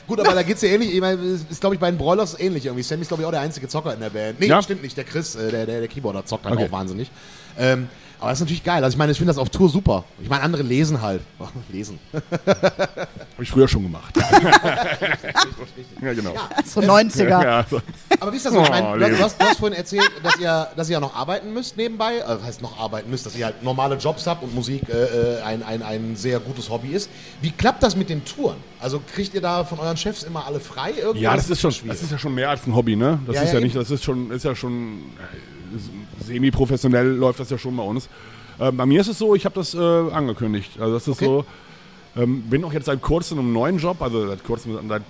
Gut, 0.08 0.18
aber 0.20 0.34
da 0.34 0.42
geht's 0.42 0.60
ja 0.62 0.68
ähnlich. 0.70 0.92
Ich 0.94 1.00
meine, 1.00 1.20
es 1.22 1.44
ist, 1.48 1.60
glaube 1.60 1.76
ich, 1.76 1.80
bei 1.80 1.90
den 1.90 1.96
Broilers 1.96 2.38
ähnlich 2.38 2.66
irgendwie. 2.66 2.82
Sammy 2.82 3.02
ist, 3.02 3.08
glaube 3.08 3.22
ich, 3.22 3.26
auch 3.26 3.30
der 3.30 3.40
einzige 3.40 3.68
Zocker 3.68 3.94
in 3.94 4.00
der 4.00 4.10
Band. 4.10 4.40
Nee, 4.40 4.46
Ja? 4.46 4.60
stimmt 4.60 4.82
nicht. 4.82 4.96
Der 4.96 5.04
Chris, 5.04 5.36
äh, 5.36 5.50
der, 5.50 5.64
der, 5.64 5.78
der 5.78 5.88
Keyboarder, 5.88 6.26
zockt 6.26 6.44
halt 6.44 6.56
Okay. 6.56 6.66
auch 6.66 6.72
wahnsinnig. 6.72 7.10
Ähm, 7.58 7.88
aber 8.22 8.30
das 8.30 8.38
ist 8.38 8.44
natürlich 8.44 8.64
geil. 8.64 8.82
Also 8.84 8.94
ich 8.94 8.98
meine, 8.98 9.12
ich 9.12 9.18
finde 9.18 9.30
das 9.30 9.38
auf 9.38 9.50
Tour 9.50 9.68
super. 9.68 10.04
Ich 10.22 10.28
meine, 10.30 10.42
andere 10.42 10.62
lesen 10.62 11.02
halt. 11.02 11.20
lesen. 11.70 11.98
Habe 12.12 13.08
ich 13.40 13.50
früher 13.50 13.66
schon 13.68 13.82
gemacht. 13.82 14.14
ja, 16.00 16.12
genau. 16.14 16.32
So 16.64 16.80
90er. 16.80 17.28
Ja, 17.28 17.64
so. 17.68 17.80
Aber 18.20 18.32
wie 18.32 18.36
ist 18.36 18.46
das 18.46 18.52
so? 18.54 18.62
Ich 18.62 18.68
Oh, 18.68 18.70
meine, 18.70 18.92
du, 18.92 18.96
Leo. 19.06 19.16
du, 19.16 19.22
hast, 19.24 19.40
du 19.40 19.44
hast 19.44 19.58
vorhin 19.58 19.76
erzählt, 19.76 20.10
dass 20.22 20.36
ihr, 20.38 20.68
dass 20.76 20.88
ihr 20.88 20.94
ja 20.94 21.00
noch 21.00 21.14
arbeiten 21.14 21.52
müsst 21.52 21.76
nebenbei. 21.76 22.22
Also, 22.24 22.36
das 22.38 22.46
heißt 22.46 22.62
noch 22.62 22.78
arbeiten 22.78 23.10
müsst, 23.10 23.26
dass 23.26 23.36
ihr 23.36 23.44
halt 23.44 23.62
normale 23.62 23.96
Jobs 23.96 24.26
habt 24.26 24.42
und 24.42 24.54
Musik 24.54 24.88
äh, 24.88 25.38
äh, 25.38 25.42
ein, 25.42 25.62
ein, 25.62 25.82
ein 25.82 26.16
sehr 26.16 26.38
gutes 26.40 26.70
Hobby 26.70 26.88
ist. 26.90 27.10
Wie 27.40 27.50
klappt 27.50 27.82
das 27.82 27.96
mit 27.96 28.08
den 28.08 28.24
Touren? 28.24 28.56
Also 28.80 29.00
kriegt 29.14 29.34
ihr 29.34 29.40
da 29.40 29.64
von 29.64 29.78
euren 29.80 29.96
Chefs 29.96 30.22
immer 30.22 30.46
alle 30.46 30.60
frei? 30.60 30.92
Irgendwie? 30.98 31.22
Ja, 31.22 31.34
das 31.36 31.50
ist, 31.50 31.60
schon, 31.60 31.72
schwierig? 31.72 31.92
das 31.98 32.02
ist 32.02 32.12
ja 32.12 32.18
schon 32.18 32.34
mehr 32.34 32.50
als 32.50 32.66
ein 32.66 32.74
Hobby, 32.74 32.96
ne? 32.96 33.18
Das 33.26 33.36
Ja, 33.36 33.42
ist 33.42 33.48
ja, 33.48 33.54
ja, 33.58 33.64
nicht, 33.64 33.76
das 33.76 33.90
ist 33.90 34.04
schon, 34.04 34.30
ist 34.30 34.44
ja 34.44 34.54
schon 34.54 34.98
äh, 35.18 35.51
semi-professionell 36.24 37.06
läuft 37.08 37.40
das 37.40 37.50
ja 37.50 37.58
schon 37.58 37.76
bei 37.76 37.82
uns. 37.82 38.08
Ähm, 38.60 38.76
bei 38.76 38.86
mir 38.86 39.00
ist 39.00 39.08
es 39.08 39.18
so, 39.18 39.34
ich 39.34 39.44
habe 39.44 39.54
das 39.54 39.74
äh, 39.74 39.78
angekündigt. 39.78 40.72
Also 40.80 40.94
das 40.94 41.08
ist 41.08 41.16
Okay. 41.22 41.24
so, 41.24 41.44
ähm, 42.16 42.42
bin 42.42 42.64
auch 42.64 42.72
jetzt 42.72 42.86
seit 42.86 43.00
kurzem 43.00 43.38
in 43.38 43.44
einem 43.44 43.52
neuen 43.54 43.78
Job, 43.78 44.00
also 44.02 44.26
seit 44.26 44.44
kurzem, 44.44 44.78
seit 44.88 45.02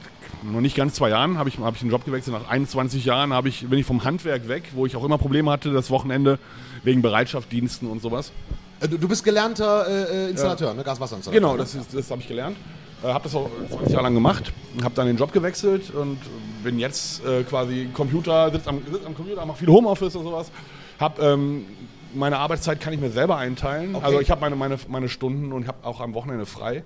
noch 0.45 0.61
nicht 0.61 0.77
ganz 0.77 0.95
zwei 0.95 1.11
Jahren 1.11 1.39
habe 1.39 1.49
ich, 1.49 1.59
hab 1.59 1.75
ich 1.77 1.83
einen 1.83 1.91
Job 1.91 2.05
gewechselt. 2.05 2.37
Nach 2.41 2.49
21 2.49 3.05
Jahren 3.05 3.33
habe 3.33 3.49
ich, 3.49 3.67
bin 3.69 3.79
ich 3.79 3.87
vom 3.87 4.05
Handwerk 4.05 4.49
weg, 4.49 4.71
wo 4.75 4.87
ich 4.87 4.97
auch 4.97 5.05
immer 5.05 5.19
Probleme 5.19 5.51
hatte, 5.51 5.73
das 5.73 5.91
Wochenende 5.91 6.39
wegen 6.85 7.03
Bereitschaftsdiensten 7.03 7.89
und 7.89 8.01
sowas. 8.03 8.33
Äh, 8.81 8.89
du, 8.89 8.99
du 8.99 9.09
bist 9.09 9.25
gelernter 9.25 9.87
äh, 9.89 10.27
äh, 10.27 10.31
Installateur, 10.31 10.75
ne? 10.75 10.83
Gaswasserinstallateur. 10.83 11.41
Genau, 11.51 11.57
das, 11.57 11.75
ist- 11.75 11.95
das 11.95 12.11
habe 12.11 12.21
ich 12.23 12.29
gelernt. 12.29 12.57
Äh, 13.05 13.09
habe 13.09 13.25
das 13.25 13.35
auch 13.35 13.51
20 13.71 13.91
Jahre 13.93 14.05
lang 14.05 14.15
gemacht, 14.15 14.53
habe 14.83 14.95
dann 14.95 15.07
den 15.07 15.17
Job 15.17 15.33
gewechselt 15.33 15.91
und 15.93 16.19
bin 16.63 16.79
jetzt 16.79 17.25
äh, 17.25 17.43
quasi 17.45 17.89
Computer, 17.93 18.51
sitze 18.51 18.69
am, 18.69 18.81
sitz 18.91 19.05
am 19.05 19.15
Computer, 19.15 19.45
mache 19.47 19.59
viel 19.59 19.69
Homeoffice 19.69 20.17
und 20.17 20.25
sowas. 20.25 20.51
Hab, 20.99 21.21
ähm, 21.21 21.67
meine 22.15 22.39
Arbeitszeit 22.39 22.81
kann 22.81 22.93
ich 22.93 23.01
mir 23.01 23.11
selber 23.11 23.37
einteilen. 23.37 23.95
Okay. 23.95 24.05
Also 24.05 24.21
ich 24.21 24.31
habe 24.31 24.41
meine, 24.41 24.57
meine, 24.57 24.79
meine 24.89 25.09
Stunden 25.09 25.53
und 25.53 25.67
habe 25.67 25.87
auch 25.87 26.01
am 26.01 26.15
Wochenende 26.15 26.47
frei. 26.47 26.85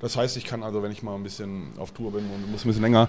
Das 0.00 0.16
heißt, 0.16 0.36
ich 0.38 0.44
kann 0.44 0.62
also, 0.62 0.82
wenn 0.82 0.92
ich 0.92 1.02
mal 1.02 1.14
ein 1.14 1.22
bisschen 1.22 1.72
auf 1.78 1.90
Tour 1.92 2.12
bin 2.12 2.24
und 2.30 2.50
muss 2.50 2.64
ein 2.64 2.68
bisschen 2.68 2.82
länger, 2.82 3.08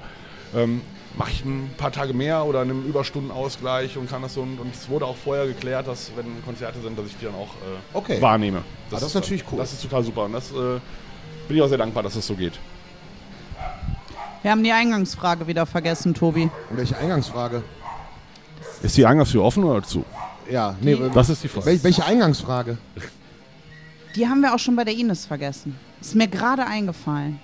ähm, 0.53 0.81
mache 1.17 1.31
ich 1.31 1.45
ein 1.45 1.69
paar 1.77 1.91
Tage 1.91 2.13
mehr 2.13 2.43
oder 2.45 2.61
einen 2.61 2.85
Überstundenausgleich 2.85 3.97
und 3.97 4.09
kann 4.09 4.21
das 4.21 4.33
so. 4.33 4.41
Und, 4.41 4.59
und 4.59 4.73
es 4.75 4.89
wurde 4.89 5.05
auch 5.05 5.15
vorher 5.15 5.47
geklärt, 5.47 5.87
dass 5.87 6.11
wenn 6.17 6.43
Konzerte 6.43 6.81
sind, 6.81 6.99
dass 6.99 7.05
ich 7.07 7.15
die 7.17 7.25
dann 7.25 7.35
auch 7.35 7.55
äh, 7.55 7.97
Okay. 7.97 8.21
wahrnehme. 8.21 8.57
Ah, 8.59 8.87
das 8.89 9.03
ist 9.03 9.13
natürlich 9.13 9.43
cool. 9.51 9.59
Das 9.59 9.71
ist 9.71 9.81
total 9.81 10.03
super 10.03 10.25
und 10.25 10.33
das 10.33 10.51
äh, 10.51 10.79
bin 11.47 11.57
ich 11.57 11.61
auch 11.61 11.69
sehr 11.69 11.77
dankbar, 11.77 12.03
dass 12.03 12.15
es 12.15 12.27
so 12.27 12.35
geht. 12.35 12.59
Wir 14.41 14.51
haben 14.51 14.63
die 14.63 14.71
Eingangsfrage 14.71 15.45
wieder 15.47 15.65
vergessen, 15.65 16.13
Tobi. 16.13 16.49
Und 16.69 16.77
welche 16.77 16.97
Eingangsfrage? 16.97 17.63
Ist 18.81 18.97
die 18.97 19.05
Eingangstür 19.05 19.43
offen 19.43 19.63
oder 19.63 19.83
zu? 19.83 20.03
Ja, 20.49 20.75
nee, 20.81 20.93
äh, 20.93 21.09
Das 21.13 21.29
ist 21.29 21.43
die 21.43 21.47
Frage. 21.47 21.67
wel, 21.67 21.83
welche 21.83 22.03
Eingangsfrage? 22.03 22.77
Die 24.15 24.27
haben 24.27 24.41
wir 24.41 24.53
auch 24.53 24.59
schon 24.59 24.75
bei 24.75 24.83
der 24.83 24.95
Ines 24.95 25.25
vergessen. 25.25 25.77
Ist 26.01 26.15
mir 26.15 26.27
gerade 26.27 26.65
eingefallen. 26.65 27.39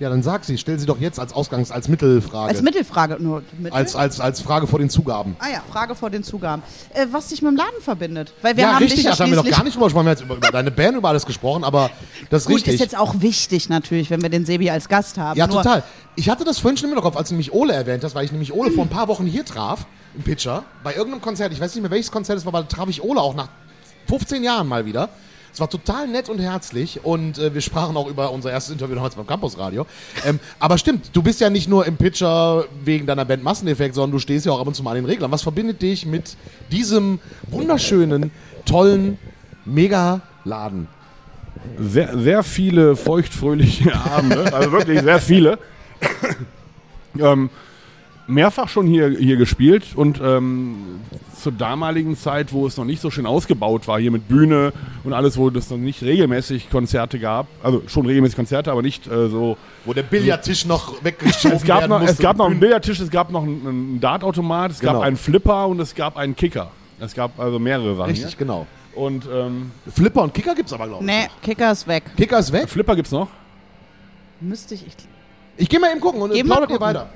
Ja, 0.00 0.10
dann 0.10 0.22
sag 0.22 0.44
sie. 0.44 0.58
Stell 0.58 0.78
sie 0.78 0.86
doch 0.86 0.98
jetzt 0.98 1.20
als 1.20 1.32
Ausgangs-, 1.32 1.70
als 1.70 1.88
Mittelfrage. 1.88 2.48
Als 2.48 2.62
Mittelfrage 2.62 3.16
nur. 3.20 3.42
Mittel? 3.58 3.72
als, 3.72 3.94
als, 3.94 4.20
als 4.20 4.40
Frage 4.40 4.66
vor 4.66 4.78
den 4.80 4.90
Zugaben. 4.90 5.36
ah 5.38 5.48
ja, 5.52 5.62
Frage 5.70 5.94
vor 5.94 6.10
den 6.10 6.24
Zugaben. 6.24 6.62
Äh, 6.92 7.06
was 7.12 7.28
dich 7.28 7.42
mit 7.42 7.52
dem 7.52 7.56
Laden 7.56 7.80
verbindet. 7.80 8.32
Weil 8.42 8.56
wir 8.56 8.64
ja, 8.64 8.72
haben 8.72 8.78
richtig, 8.78 8.96
dich 8.96 9.04
ja 9.04 9.14
da 9.14 9.24
haben 9.24 9.30
wir 9.30 9.36
noch 9.36 9.48
gar 9.48 9.62
nicht 9.62 9.74
drüber 9.76 9.86
gesprochen. 9.86 10.06
Wir 10.06 10.10
haben 10.10 10.16
jetzt 10.18 10.24
über, 10.24 10.36
über 10.36 10.50
deine 10.50 10.70
Band, 10.70 10.96
über 10.96 11.08
alles 11.08 11.24
gesprochen, 11.24 11.64
aber 11.64 11.90
das 12.30 12.42
ist 12.42 12.46
Gut, 12.48 12.56
richtig. 12.56 12.74
ist 12.74 12.80
jetzt 12.80 12.98
auch 12.98 13.20
wichtig 13.20 13.68
natürlich, 13.68 14.10
wenn 14.10 14.20
wir 14.20 14.30
den 14.30 14.44
Sebi 14.44 14.68
als 14.70 14.88
Gast 14.88 15.16
haben. 15.16 15.38
Ja, 15.38 15.46
Nur- 15.46 15.62
total. 15.62 15.84
Ich 16.16 16.28
hatte 16.28 16.44
das 16.44 16.58
vorhin 16.58 16.76
schon 16.76 16.90
im 16.92 17.00
Kopf, 17.00 17.16
als 17.16 17.28
du 17.28 17.34
nämlich 17.34 17.52
Ole 17.52 17.72
erwähnt 17.72 18.04
hast, 18.04 18.14
weil 18.14 18.24
ich 18.24 18.32
nämlich 18.32 18.52
Ole 18.52 18.70
vor 18.70 18.84
ein 18.84 18.90
paar 18.90 19.08
Wochen 19.08 19.26
hier 19.26 19.44
traf, 19.44 19.86
im 20.16 20.22
Pitcher, 20.22 20.64
bei 20.84 20.94
irgendeinem 20.94 21.22
Konzert. 21.22 21.52
Ich 21.52 21.60
weiß 21.60 21.74
nicht 21.74 21.82
mehr, 21.82 21.90
welches 21.90 22.10
Konzert 22.10 22.38
es 22.38 22.44
war, 22.44 22.54
aber 22.54 22.62
da 22.62 22.68
traf 22.68 22.88
ich 22.88 23.02
Ole 23.02 23.20
auch 23.20 23.34
nach 23.34 23.48
15 24.08 24.44
Jahren 24.44 24.68
mal 24.68 24.86
wieder. 24.86 25.08
Es 25.54 25.60
war 25.60 25.70
total 25.70 26.08
nett 26.08 26.28
und 26.28 26.40
herzlich 26.40 27.04
und 27.04 27.38
äh, 27.38 27.54
wir 27.54 27.60
sprachen 27.60 27.96
auch 27.96 28.08
über 28.08 28.32
unser 28.32 28.50
erstes 28.50 28.72
Interview 28.72 28.96
damals 28.96 29.14
beim 29.14 29.24
Campusradio. 29.24 29.86
Ähm, 30.26 30.40
aber 30.58 30.78
stimmt, 30.78 31.10
du 31.12 31.22
bist 31.22 31.40
ja 31.40 31.48
nicht 31.48 31.68
nur 31.68 31.86
im 31.86 31.96
Pitcher 31.96 32.64
wegen 32.84 33.06
deiner 33.06 33.24
Band 33.24 33.44
Masseneffekt, 33.44 33.94
sondern 33.94 34.10
du 34.10 34.18
stehst 34.18 34.46
ja 34.46 34.50
auch 34.50 34.58
ab 34.58 34.66
und 34.66 34.74
zu 34.74 34.82
mal 34.82 34.90
an 34.90 34.96
den 34.96 35.04
Reglern. 35.04 35.30
Was 35.30 35.42
verbindet 35.42 35.80
dich 35.80 36.06
mit 36.06 36.36
diesem 36.72 37.20
wunderschönen, 37.46 38.32
tollen 38.66 39.16
Mega-Laden? 39.64 40.88
Sehr, 41.78 42.18
sehr 42.18 42.42
viele 42.42 42.96
feuchtfröhliche 42.96 43.94
Abende, 44.10 44.52
also 44.52 44.72
wirklich 44.72 45.02
sehr 45.02 45.20
viele. 45.20 45.60
ähm, 47.20 47.48
mehrfach 48.26 48.68
schon 48.68 48.86
hier, 48.86 49.10
hier 49.10 49.36
gespielt 49.36 49.84
und 49.94 50.20
ähm, 50.22 50.76
zur 51.40 51.52
damaligen 51.52 52.16
Zeit, 52.16 52.52
wo 52.52 52.66
es 52.66 52.76
noch 52.76 52.84
nicht 52.86 53.00
so 53.02 53.10
schön 53.10 53.26
ausgebaut 53.26 53.86
war, 53.86 54.00
hier 54.00 54.10
mit 54.10 54.28
Bühne 54.28 54.72
und 55.04 55.12
alles, 55.12 55.36
wo 55.36 55.48
es 55.50 55.68
noch 55.70 55.76
nicht 55.76 56.02
regelmäßig 56.02 56.70
Konzerte 56.70 57.18
gab, 57.18 57.46
also 57.62 57.82
schon 57.86 58.06
regelmäßig 58.06 58.36
Konzerte, 58.36 58.72
aber 58.72 58.80
nicht 58.82 59.06
äh, 59.06 59.28
so 59.28 59.56
Wo 59.84 59.92
der 59.92 60.04
Billardtisch 60.04 60.64
noch 60.64 61.04
weggeschoben 61.04 61.56
Es 61.58 61.64
gab, 61.64 61.80
werden 61.80 61.90
noch, 61.90 61.98
musste. 62.00 62.14
es 62.14 62.18
gab 62.18 62.36
noch 62.38 62.46
einen 62.46 62.60
Billardtisch, 62.60 62.98
es 63.00 63.10
gab 63.10 63.30
noch 63.30 63.42
einen, 63.42 63.66
einen 63.66 64.00
Dartautomat, 64.00 64.70
es 64.70 64.80
Genau. 64.80 64.94
gab 64.94 65.02
einen 65.02 65.16
Flipper 65.16 65.68
und 65.68 65.80
es 65.80 65.94
gab 65.94 66.16
einen 66.16 66.34
Kicker. 66.34 66.70
Es 67.00 67.14
gab 67.14 67.38
also 67.38 67.58
mehrere 67.58 67.94
Sachen. 67.96 68.10
Richtig, 68.10 68.38
genau. 68.38 68.66
Hier. 68.94 69.02
Und 69.02 69.28
ähm, 69.30 69.72
Flipper 69.92 70.22
und 70.22 70.32
Kicker 70.32 70.54
gibt's 70.54 70.72
aber, 70.72 70.86
glaube 70.86 71.04
ich. 71.04 71.10
Nee, 71.10 71.26
Kicker 71.42 71.72
ist 71.72 71.86
weg. 71.86 72.04
Kicker 72.16 72.38
ist 72.38 72.52
weg. 72.52 72.68
Flipper 72.68 72.94
gibt's 72.96 73.10
noch. 73.10 73.28
Müsste 74.40 74.74
ich. 74.74 74.86
Ich 74.86 74.94
Ich 75.56 75.68
gehe 75.68 75.80
mal 75.80 75.90
eben 75.90 76.00
gucken 76.00 76.22
und 76.22 76.30
plaudert 76.44 76.70
ihr 76.70 76.80
weiter. 76.80 77.10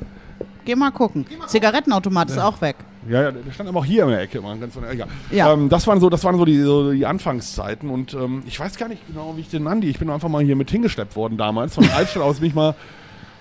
Geh 0.69 0.77
mal 0.77 0.91
gucken. 0.91 1.25
Zigarettenautomat 1.47 2.29
ist 2.29 2.39
auch 2.39 2.61
weg. 2.61 2.77
Ja, 3.09 3.23
ja, 3.23 3.33
der 3.33 3.53
stand 3.53 3.71
aber 3.71 3.79
auch 3.79 3.85
hier 3.87 4.05
in 4.05 4.11
der 4.11 4.21
Ecke. 4.21 4.43
Mal 4.43 4.59
ganz, 4.59 4.77
egal. 4.77 5.09
Ja. 5.31 5.55
Ähm, 5.55 5.71
das 5.71 5.87
waren 5.87 5.99
so, 5.99 6.11
das 6.11 6.23
waren 6.25 6.37
so 6.37 6.45
die, 6.45 6.61
so 6.61 6.93
die 6.93 7.07
Anfangszeiten 7.07 7.89
und 7.89 8.13
ähm, 8.13 8.43
ich 8.47 8.61
weiß 8.61 8.77
gar 8.77 8.89
nicht 8.89 9.07
genau, 9.07 9.35
wie 9.37 9.41
ich 9.41 9.49
den 9.49 9.67
Andi, 9.67 9.89
ich 9.89 9.99
bin 9.99 10.11
einfach 10.11 10.29
mal 10.29 10.45
hier 10.45 10.57
mit 10.57 10.71
hingeschleppt 10.71 11.17
worden 11.17 11.39
damals. 11.39 11.75
Von 11.75 11.89
Altstadt 11.89 12.23
aus 12.23 12.41
bin 12.41 12.49
ich 12.49 12.55
mal 12.55 12.75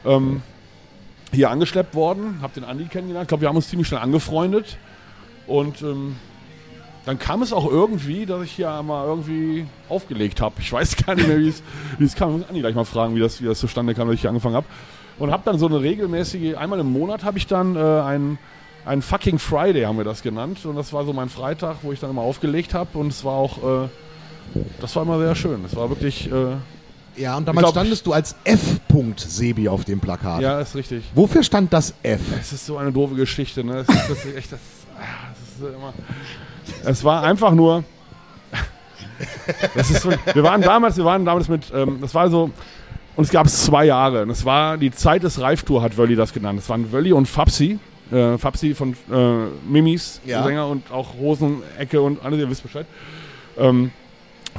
ähm, 0.05 0.41
hier 1.33 1.49
angeschleppt 1.51 1.95
worden, 1.95 2.37
hab 2.41 2.53
den 2.53 2.63
Andi 2.63 2.85
kennengelernt. 2.85 3.25
Ich 3.25 3.27
glaube, 3.27 3.41
wir 3.41 3.49
haben 3.49 3.57
uns 3.57 3.67
ziemlich 3.67 3.89
schnell 3.89 3.99
angefreundet 3.99 4.77
und 5.47 5.81
ähm, 5.81 6.15
dann 7.05 7.19
kam 7.19 7.41
es 7.41 7.51
auch 7.51 7.69
irgendwie, 7.69 8.25
dass 8.25 8.43
ich 8.43 8.53
hier 8.53 8.81
mal 8.83 9.05
irgendwie 9.05 9.65
aufgelegt 9.89 10.39
habe. 10.39 10.55
Ich 10.59 10.71
weiß 10.71 10.95
gar 11.05 11.15
nicht 11.15 11.27
mehr, 11.27 11.39
wie 11.39 11.49
es, 11.49 11.61
wie 11.97 12.05
es 12.05 12.15
kam. 12.15 12.29
Ich 12.29 12.37
muss 12.37 12.47
Andi 12.47 12.61
gleich 12.61 12.75
mal 12.75 12.85
fragen, 12.85 13.15
wie 13.15 13.19
das, 13.19 13.41
wie 13.41 13.47
das 13.47 13.59
zustande 13.59 13.93
kam, 13.93 14.07
dass 14.07 14.15
ich 14.15 14.21
hier 14.21 14.29
angefangen 14.29 14.55
habe. 14.55 14.67
Und 15.19 15.31
habe 15.31 15.43
dann 15.45 15.57
so 15.57 15.65
eine 15.67 15.81
regelmäßige, 15.81 16.55
einmal 16.57 16.79
im 16.79 16.91
Monat 16.91 17.23
habe 17.23 17.37
ich 17.37 17.47
dann 17.47 17.75
äh, 17.75 17.79
einen, 17.79 18.37
einen 18.85 19.01
fucking 19.01 19.39
Friday, 19.39 19.83
haben 19.83 19.97
wir 19.97 20.05
das 20.05 20.21
genannt. 20.21 20.65
Und 20.65 20.75
das 20.75 20.93
war 20.93 21.05
so 21.05 21.13
mein 21.13 21.29
Freitag, 21.29 21.77
wo 21.81 21.91
ich 21.91 21.99
dann 21.99 22.09
immer 22.11 22.21
aufgelegt 22.21 22.73
habe. 22.73 22.97
Und 22.97 23.07
es 23.07 23.23
war 23.23 23.33
auch, 23.33 23.57
äh, 23.85 23.89
das 24.79 24.95
war 24.95 25.03
immer 25.03 25.17
sehr 25.19 25.35
schön. 25.35 25.65
Es 25.65 25.75
war 25.75 25.89
wirklich, 25.89 26.31
äh, 26.31 26.55
Ja, 27.15 27.35
und 27.35 27.47
damals 27.47 27.63
glaub, 27.63 27.73
standest 27.73 28.05
du 28.05 28.13
als 28.13 28.35
F. 28.43 28.79
Sebi 29.17 29.67
auf 29.69 29.85
dem 29.85 29.99
Plakat. 29.99 30.41
ja, 30.41 30.59
ist 30.59 30.75
richtig. 30.75 31.03
Wofür 31.13 31.43
stand 31.43 31.71
das 31.71 31.93
F? 32.03 32.21
Es 32.39 32.51
ist 32.53 32.65
so 32.65 32.77
eine 32.77 32.91
doofe 32.91 33.13
Geschichte, 33.15 33.63
ne? 33.63 33.79
Es 33.79 33.89
ist, 33.89 34.09
das 34.09 34.25
ist 34.25 34.35
echt 34.35 34.51
das, 34.51 34.59
ah, 34.99 35.29
das 35.29 35.69
ist 35.69 35.75
immer. 35.75 35.93
Es 36.83 37.03
war 37.03 37.23
einfach 37.23 37.51
nur. 37.53 37.83
So, 39.83 40.11
wir 40.33 40.43
waren 40.43 40.61
damals, 40.61 40.97
wir 40.97 41.05
waren 41.05 41.25
damals 41.25 41.47
mit, 41.47 41.71
ähm, 41.73 41.97
das 42.01 42.13
war 42.13 42.29
so, 42.29 42.51
und 43.17 43.25
es 43.25 43.31
gab 43.31 43.49
zwei 43.49 43.85
Jahre. 43.85 44.23
Und 44.23 44.29
es 44.29 44.45
war 44.45 44.77
die 44.77 44.91
Zeit 44.91 45.23
des 45.23 45.41
Reiftour, 45.41 45.81
hat 45.81 45.97
Wölli 45.97 46.15
das 46.15 46.33
genannt. 46.33 46.59
Es 46.59 46.69
waren 46.69 46.91
Wölli 46.93 47.11
und 47.11 47.27
Fapsi. 47.27 47.79
Äh, 48.11 48.37
Fapsi 48.37 48.73
von 48.73 48.93
äh, 49.11 49.47
Mimis, 49.69 50.21
Ja. 50.25 50.43
Sänger 50.43 50.67
und 50.67 50.89
auch 50.91 51.15
Hosenecke 51.19 52.01
und 52.01 52.23
alles, 52.23 52.39
ihr 52.39 52.49
wisst 52.49 52.63
Bescheid. 52.63 52.85
Ähm, 53.57 53.91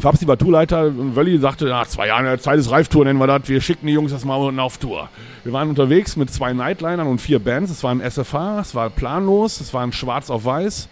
Fabsi 0.00 0.28
war 0.28 0.36
Tourleiter 0.36 0.84
und 0.86 1.16
Wölli 1.16 1.38
sagte, 1.38 1.68
ja, 1.68 1.84
zwei 1.86 2.08
Jahre 2.08 2.38
Zeit 2.38 2.58
ist 2.58 2.70
Reiftour, 2.70 3.04
nennen 3.04 3.18
wir 3.18 3.26
das. 3.26 3.48
Wir 3.48 3.60
schicken 3.60 3.86
die 3.86 3.94
Jungs 3.94 4.12
das 4.12 4.24
mal 4.24 4.36
unten 4.36 4.60
auf 4.60 4.78
Tour. 4.78 5.08
Wir 5.44 5.52
waren 5.52 5.68
unterwegs 5.70 6.16
mit 6.16 6.30
zwei 6.30 6.52
Nightlinern 6.52 7.06
und 7.06 7.20
vier 7.20 7.38
Bands. 7.38 7.70
Es 7.70 7.82
war 7.82 7.92
ein 7.92 8.00
SFH, 8.00 8.60
es 8.60 8.74
war 8.74 8.90
planlos, 8.90 9.60
es 9.60 9.72
war 9.72 9.82
ein 9.82 9.92
Schwarz 9.92 10.30
auf 10.30 10.44
Weiß 10.44 10.88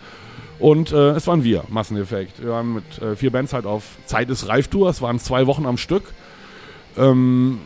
und 0.59 0.93
äh, 0.93 1.11
es 1.11 1.27
waren 1.27 1.45
wir, 1.45 1.65
Masseneffekt. 1.69 2.43
Wir 2.43 2.51
waren 2.51 2.75
mit 2.75 3.03
äh, 3.03 3.17
vier 3.17 3.31
Bands 3.31 3.53
halt 3.53 3.67
auf 3.67 3.85
Zeit 4.07 4.31
ist 4.31 4.49
Reiftour. 4.49 4.89
Es 4.89 5.03
waren 5.03 5.19
zwei 5.19 5.47
Wochen 5.47 5.67
am 5.67 5.77
Stück. 5.77 6.05
Ähm, 6.97 7.61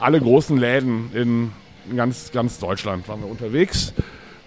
alle 0.00 0.20
großen 0.20 0.56
Läden 0.56 1.10
in 1.14 1.52
ganz, 1.96 2.32
ganz 2.32 2.58
Deutschland 2.58 3.08
waren 3.08 3.20
wir 3.20 3.30
unterwegs 3.30 3.94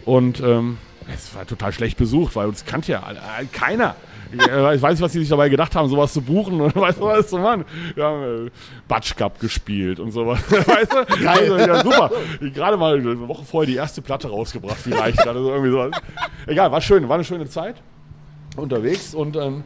und 0.03 0.41
ähm, 0.41 0.77
es 1.13 1.35
war 1.35 1.45
total 1.45 1.71
schlecht 1.71 1.97
besucht, 1.97 2.35
weil 2.35 2.47
uns 2.47 2.65
kannte 2.65 2.93
ja 2.93 2.99
äh, 2.99 3.45
keiner. 3.45 3.95
Ich 4.31 4.81
weiß 4.81 4.93
nicht, 4.93 5.01
was 5.01 5.11
die 5.11 5.19
sich 5.19 5.29
dabei 5.29 5.49
gedacht 5.49 5.75
haben, 5.75 5.87
sowas 5.87 6.11
zu 6.11 6.21
buchen 6.21 6.59
und 6.59 6.75
weißt 6.75 6.97
du 6.97 7.03
was 7.03 7.27
zu 7.29 7.37
machen. 7.37 7.63
Wir 7.93 8.03
haben 8.03 8.47
äh, 8.47 8.51
Batsch 8.87 9.15
Cup 9.15 9.39
gespielt 9.39 9.99
und 9.99 10.11
sowas. 10.11 10.39
Weißt 10.49 10.91
du? 10.91 11.23
Geil. 11.23 11.53
Also, 11.53 11.57
ja, 11.57 11.83
super. 11.83 12.11
Gerade 12.41 12.75
mal 12.75 12.97
eine 12.97 13.27
Woche 13.27 13.45
vorher 13.45 13.67
die 13.67 13.77
erste 13.77 14.01
Platte 14.01 14.27
rausgebracht, 14.27 14.77
vielleicht. 14.77 15.19
Gerade 15.19 15.39
so 15.39 15.51
irgendwie 15.51 15.71
sowas. 15.71 15.91
Egal, 16.47 16.71
war 16.71 16.81
schön, 16.81 17.07
war 17.07 17.15
eine 17.15 17.23
schöne 17.23 17.47
Zeit 17.47 17.75
unterwegs 18.57 19.13
und 19.13 19.35
ähm, 19.35 19.63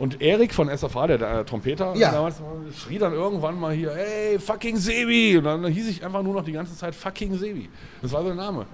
und 0.00 0.22
Erik 0.22 0.54
von 0.54 0.74
SFA, 0.74 1.06
der, 1.06 1.18
der 1.18 1.44
Trompeter, 1.46 1.94
Ja. 1.94 2.10
damals 2.10 2.36
schrie 2.74 2.98
dann 2.98 3.12
irgendwann 3.12 3.60
mal 3.60 3.74
hier, 3.74 3.92
ey, 3.92 4.38
fucking 4.38 4.78
Sebi. 4.78 5.36
Und 5.36 5.44
dann 5.44 5.64
hieß 5.66 5.88
ich 5.88 6.02
einfach 6.02 6.22
nur 6.22 6.34
noch 6.34 6.44
die 6.44 6.52
ganze 6.52 6.74
Zeit 6.74 6.94
fucking 6.94 7.36
Sebi. 7.36 7.68
Das 8.00 8.10
war 8.10 8.22
so 8.22 8.28
der 8.28 8.36
Name. 8.36 8.66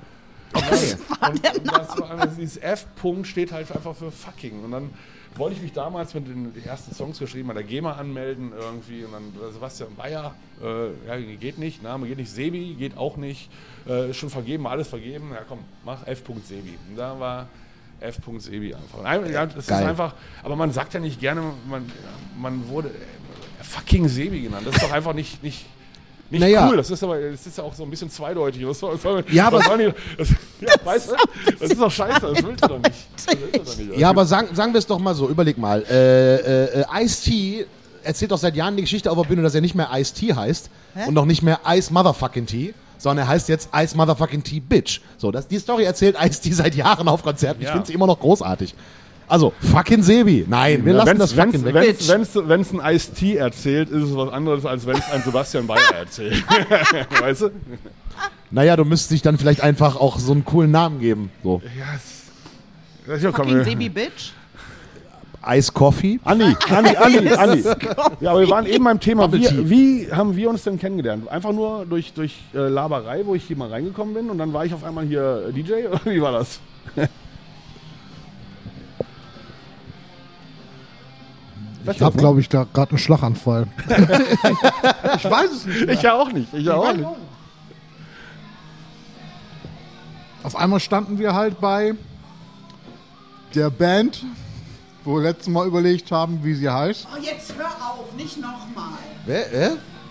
Okay. 0.55 0.95
Und, 1.21 1.49
und 1.59 1.67
das 1.73 1.99
war, 1.99 2.11
also 2.13 2.37
dieses 2.37 2.57
F-Punkt 2.59 3.27
steht 3.27 3.51
halt 3.51 3.71
einfach 3.73 3.95
für 3.97 4.13
fucking. 4.13 4.63
Und 4.63 4.71
dann 4.71 4.91
wollte 5.35 5.57
ich 5.57 5.63
mich 5.63 5.73
damals 5.73 6.15
mit 6.15 6.29
den 6.29 6.53
ersten 6.65 6.95
Songs 6.95 7.19
geschrieben 7.19 7.49
bei 7.49 7.55
der 7.55 7.65
GEMA 7.65 7.95
anmelden 7.95 8.53
irgendwie 8.57 9.05
und 9.05 9.13
dann 9.13 9.25
äh, 9.25 9.53
Sebastian 9.53 9.95
Bayer, 9.97 10.33
äh, 10.63 11.09
ja, 11.09 11.17
geht 11.37 11.59
nicht, 11.59 11.83
Name 11.83 12.07
geht 12.07 12.19
nicht, 12.19 12.31
Sebi 12.31 12.75
geht 12.79 12.97
auch 12.97 13.17
nicht, 13.17 13.51
äh, 13.89 14.11
ist 14.11 14.17
schon 14.17 14.31
vergeben, 14.31 14.67
alles 14.67 14.87
vergeben, 14.89 15.33
ja 15.35 15.41
komm, 15.47 15.59
mach 15.85 16.07
F.Sebi. 16.07 16.79
Und 16.89 16.97
da 16.97 17.19
war 17.19 17.49
F. 18.01 18.17
Sebi 18.39 18.75
einfach. 18.75 19.05
Ein- 19.05 19.33
Ja, 19.33 19.47
das 19.47 19.67
Geil. 19.67 19.83
ist 19.83 19.89
einfach, 19.89 20.15
aber 20.43 20.57
man 20.57 20.73
sagt 20.73 20.95
ja 20.95 21.01
nicht 21.01 21.19
gerne, 21.21 21.43
man, 21.69 21.91
man 22.39 22.69
wurde 22.69 22.89
äh, 22.89 23.65
fucking 23.65 24.09
Sebi 24.09 24.43
genannt. 24.43 24.67
Das 24.67 24.75
ist 24.77 24.83
doch 24.85 24.93
einfach 24.93 25.13
nicht, 25.15 25.43
nicht, 25.43 25.67
nicht 26.31 26.41
Naja. 26.41 26.69
cool. 26.69 26.77
Das 26.77 26.91
ist 26.91 27.03
aber, 27.03 27.19
das 27.21 27.47
ist 27.47 27.57
ja 27.59 27.65
auch 27.65 27.75
so 27.75 27.85
ein 27.85 27.91
bisschen 27.91 28.11
zweideutig. 28.11 28.67
Was 28.67 28.79
soll, 28.81 28.99
soll, 28.99 29.25
Ja, 29.31 29.47
aber- 29.47 29.59
was 29.61 29.67
sollen 29.67 29.81
die, 29.93 30.17
das, 30.19 30.29
ja, 30.61 30.75
weißt 30.85 31.11
du, 31.11 31.15
das 31.59 31.71
ist 31.71 31.81
doch 31.81 31.91
scheiße, 31.91 32.21
das 32.35 32.43
willst 32.45 32.65
du 32.65 32.69
doch 32.69 32.79
nicht. 32.79 32.95
Das 33.17 33.27
willst 33.29 33.55
du 33.55 33.59
doch 33.59 33.77
nicht. 33.91 33.99
Ja, 34.01 34.11
aber 34.11 34.27
sagen, 34.27 34.55
sagen 34.55 34.73
wir 34.73 34.79
es 34.79 34.87
doch 34.87 34.99
mal 34.99 35.15
so, 35.15 35.29
überleg 35.29 35.57
mal. 35.59 35.83
Äh, 35.89 36.81
äh, 36.83 36.85
Ice-T 37.05 37.67
erzählt 38.03 38.31
doch 38.31 38.39
seit 38.39 38.55
Jahren 38.55 38.77
die 38.77 38.83
Geschichte 38.83 39.11
auf 39.11 39.17
der 39.21 39.25
Bühne, 39.29 39.43
dass 39.43 39.55
er 39.55 39.61
nicht 39.61 39.75
mehr 39.75 39.89
Ice-T 39.93 40.35
heißt 40.35 40.71
Hä? 40.95 41.09
und 41.09 41.15
noch 41.15 41.25
nicht 41.25 41.43
mehr 41.43 41.61
Ice 41.67 41.93
Motherfucking 41.93 42.47
T, 42.47 42.75
sondern 42.99 43.27
er 43.27 43.29
heißt 43.29 43.49
jetzt 43.49 43.69
Ice 43.75 43.97
Motherfucking 43.97 44.43
T 44.43 44.61
Bitch. 44.61 45.01
So, 45.19 45.31
das, 45.31 45.49
die 45.49 45.59
Story 45.59 45.85
erzählt 45.85 46.17
Ice-T 46.21 46.53
seit 46.53 46.75
Jahren 46.75 47.09
auf 47.09 47.23
Konzerten. 47.23 47.61
Ich 47.61 47.67
Ja. 47.67 47.73
finde 47.73 47.87
sie 47.87 47.93
immer 47.95 48.07
noch 48.07 48.19
großartig. 48.21 48.75
Also, 49.29 49.53
fucking 49.73 50.03
Sebi. 50.05 50.45
Nein, 50.49 50.85
wir 50.85 50.93
Ja, 50.95 51.03
lassen 51.05 51.19
das 51.19 51.33
fucking 51.33 51.65
wenn's, 51.65 51.75
weg. 51.75 51.97
wenn's, 52.09 52.31
wenn's 52.35 52.73
ein 52.73 52.95
Ice-T 52.95 53.37
erzählt, 53.37 53.91
ist 53.91 54.05
es 54.05 54.17
was 54.17 54.33
anderes, 54.33 54.65
als 54.65 54.87
wenn 54.87 54.97
es 54.97 55.11
ein 55.11 55.23
Sebastian 55.25 55.67
Bayer 55.67 55.95
erzählt. 55.99 56.45
weißt 57.21 57.41
du? 57.43 57.51
Naja, 58.53 58.77
du 58.77 58.85
müsstest 58.85 59.11
dich 59.11 59.23
dann 59.23 59.37
vielleicht 59.37 59.63
einfach 59.63 59.97
auch 59.97 60.19
so 60.21 60.31
einen 60.33 60.45
coolen 60.45 60.71
Namen 60.71 61.01
geben. 61.01 61.31
So, 61.43 61.61
Ja, 61.77 61.85
es, 61.97 62.03
das 63.07 63.17
ist 63.19 63.25
ja 63.25 63.33
komm, 63.33 63.49
Fucking 63.49 63.65
Sebi 63.65 63.89
Bitch. 63.89 64.31
Ice 65.49 65.73
Coffee. 65.73 66.19
Andi, 66.25 66.57
Andi, 66.69 66.97
Andi, 66.97 67.29
Andi. 67.37 67.65
Ja, 68.21 68.31
aber 68.31 68.41
wir 68.41 68.51
waren 68.51 68.67
eben 68.67 68.85
beim 68.85 69.01
Thema, 69.01 69.33
wie, 69.33 69.71
wie 69.71 70.13
haben 70.13 70.37
wir 70.37 70.51
uns 70.51 70.65
denn 70.65 70.79
kennengelernt? 70.79 71.29
Einfach 71.29 71.53
nur 71.53 71.87
durch, 71.87 72.13
durch 72.13 72.37
äh, 72.55 72.69
Laberei, 72.69 73.25
wo 73.25 73.35
ich 73.35 73.45
hier 73.45 73.57
mal 73.57 73.69
reingekommen 73.69 74.15
bin 74.15 74.31
und 74.31 74.39
dann 74.39 74.53
war 74.53 74.65
ich 74.65 74.75
auf 74.75 74.85
einmal 74.85 75.05
hier 75.05 75.47
äh, 75.49 75.53
DJ 75.53 75.87
oder 75.91 76.01
wie 76.05 76.21
war 76.21 76.33
das? 76.33 76.61
Ich 81.93 82.03
habe, 82.03 82.17
glaube 82.19 82.41
ich, 82.41 82.49
da 82.49 82.65
gerade 82.65 82.91
einen 82.91 82.99
Schlaganfall. 82.99 83.69
ich 83.89 85.25
weiß 85.25 85.51
es 85.53 85.67
nicht. 85.67 85.87
Mehr. 85.87 85.95
Ich 85.95 86.03
ja 86.03 86.15
auch 86.15 86.33
nicht. 86.33 86.53
Ich 86.53 86.65
ja 86.65 86.75
auch 86.75 86.93
nicht. 86.93 87.07
Auf 90.43 90.57
einmal 90.57 90.81
standen 90.81 91.19
wir 91.19 91.35
halt 91.35 91.61
bei 91.61 91.95
der 93.55 93.71
Band, 93.71 94.25
wo 95.07 95.15
wir 95.17 95.23
letztes 95.23 95.49
Mal 95.49 95.67
überlegt 95.67 96.11
haben, 96.11 96.43
wie 96.43 96.55
sie 96.55 96.69
heißt. 96.69 97.07
Oh, 97.13 97.23
jetzt 97.23 97.55
hör 97.57 97.67
auf, 97.67 98.13
nicht 98.17 98.39
nochmal. 98.39 98.99
Wer, 99.25 99.53
äh? 99.53 99.71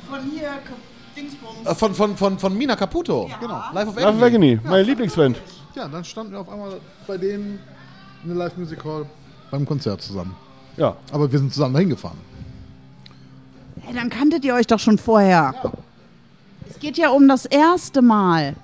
Von 0.09 0.21
hier, 0.31 0.51
Dingsbums. 1.15 1.65
Äh, 1.65 1.75
Von, 1.75 1.93
von, 1.93 2.17
von, 2.17 2.39
von 2.39 2.57
Mina 2.57 2.75
Caputo. 2.75 3.29
Genau. 3.39 3.61
Life 3.73 3.89
of 3.89 3.97
Agony. 3.97 4.23
Agony, 4.23 4.59
meine 4.63 4.83
Lieblingsband. 4.83 5.37
Ja, 5.75 5.87
dann 5.87 6.05
standen 6.05 6.31
wir 6.31 6.39
auf 6.39 6.49
einmal 6.49 6.79
bei 7.05 7.17
denen 7.17 7.59
in 8.23 8.29
der 8.29 8.37
Live 8.37 8.55
Music 8.57 8.83
Hall 8.83 9.05
beim 9.51 9.65
Konzert 9.65 10.01
zusammen. 10.01 10.35
Ja. 10.77 10.95
Aber 11.11 11.29
wir 11.31 11.39
sind 11.39 11.53
zusammen 11.53 11.73
dahin 11.73 11.89
gefahren. 11.89 12.17
Hey, 13.81 13.93
dann 13.93 14.09
kanntet 14.09 14.45
ihr 14.45 14.55
euch 14.55 14.67
doch 14.67 14.79
schon 14.79 14.97
vorher. 14.97 15.53
Es 16.69 16.79
geht 16.79 16.97
ja 16.97 17.09
um 17.09 17.27
das 17.27 17.45
erste 17.45 18.01
Mal. 18.01 18.55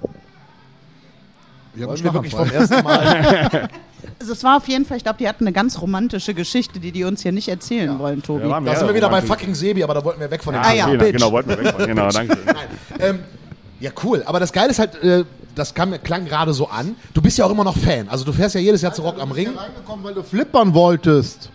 Wir 1.74 1.86
haben 1.86 1.92
Wollen 1.92 2.04
wir 2.04 2.14
wirklich 2.14 2.36
vom 2.36 2.50
ersten 2.50 2.84
Mal. 2.84 3.70
Also 4.22 4.34
es 4.34 4.44
war 4.44 4.58
auf 4.58 4.68
jeden 4.68 4.86
Fall, 4.86 4.98
ich 4.98 5.04
glaube, 5.04 5.18
die 5.18 5.28
hatten 5.28 5.46
eine 5.46 5.52
ganz 5.52 5.82
romantische 5.82 6.36
Geschichte, 6.36 6.80
die 6.80 6.92
die 6.92 7.04
uns 7.06 7.24
hier 7.24 7.32
nicht 7.32 7.48
erzählen 7.48 7.98
wollen, 7.98 8.22
Tobi. 8.22 8.48
Ja, 8.48 8.60
Da 8.60 8.76
sind 8.76 8.88
wir 8.88 8.94
wieder 8.94 9.10
bei 9.10 9.20
fucking 9.20 9.56
Sebi, 9.56 9.84
aber 9.84 9.96
da 9.96 10.06
wollten 10.06 10.20
wir 10.20 10.30
weg 10.30 10.44
von 10.44 10.54
dem 10.54 10.62
Ah 10.62 10.74
ja, 10.74 10.86
genau, 10.86 11.00
Bitch. 11.00 11.14
genau, 11.14 11.32
wollten 11.32 11.50
wir 11.50 11.58
weg. 11.58 11.76
Genau, 11.88 12.10
danke. 12.10 12.38
Ähm, 13.00 13.20
ja, 13.80 13.90
cool. 14.04 14.22
Aber 14.28 14.40
das 14.40 14.54
Geile 14.54 14.70
ist 14.70 14.78
halt, 14.78 15.04
äh, 15.04 15.26
das 15.56 15.74
kam, 15.74 15.92
klang 16.04 16.26
gerade 16.26 16.54
so 16.54 16.68
an. 16.68 16.96
Du 17.16 17.22
bist 17.24 17.40
ja 17.40 17.46
auch 17.46 17.50
immer 17.50 17.64
noch 17.64 17.76
Fan. 17.76 18.08
Also 18.10 18.24
du 18.24 18.32
fährst 18.32 18.54
ja 18.54 18.62
jedes 18.62 18.84
Jahr 18.84 18.94
zu 18.94 19.02
Rock 19.02 19.20
am 19.20 19.32
Ring. 19.32 19.46
Du 19.46 19.52
bist 19.54 19.64
ja 19.64 19.68
reingekommen, 19.70 20.06
weil 20.06 20.14
du 20.14 20.22
flippern 20.22 20.72
wolltest. 20.76 21.50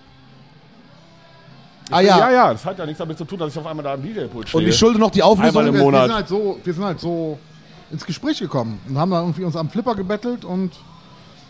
Ah 1.88 2.00
Ja, 2.00 2.18
ja. 2.18 2.32
ja, 2.32 2.52
das 2.52 2.64
hat 2.64 2.76
ja 2.80 2.84
nichts 2.84 2.98
damit 2.98 3.16
zu 3.16 3.24
tun, 3.24 3.38
dass 3.38 3.52
ich 3.52 3.58
auf 3.58 3.66
einmal 3.66 3.84
da 3.84 3.94
am 3.94 4.02
DJ-Pult 4.02 4.48
stehe. 4.48 4.60
Und 4.60 4.68
ich 4.68 4.76
schulde 4.76 4.98
noch 4.98 5.12
die 5.12 5.22
Auflösung. 5.22 5.60
Einmal 5.60 5.68
im 5.68 5.74
wir, 5.74 5.82
Monat. 5.84 6.00
Wir 6.00 6.06
sind, 6.08 6.16
halt 6.16 6.28
so, 6.28 6.58
wir 6.64 6.74
sind 6.74 6.84
halt 6.84 7.00
so 7.00 7.38
ins 7.92 8.04
Gespräch 8.04 8.40
gekommen 8.40 8.80
und 8.88 8.98
haben 8.98 9.12
da 9.12 9.20
irgendwie 9.20 9.44
uns 9.44 9.54
am 9.54 9.70
Flipper 9.70 9.94
gebettelt 9.94 10.44
und 10.44 10.72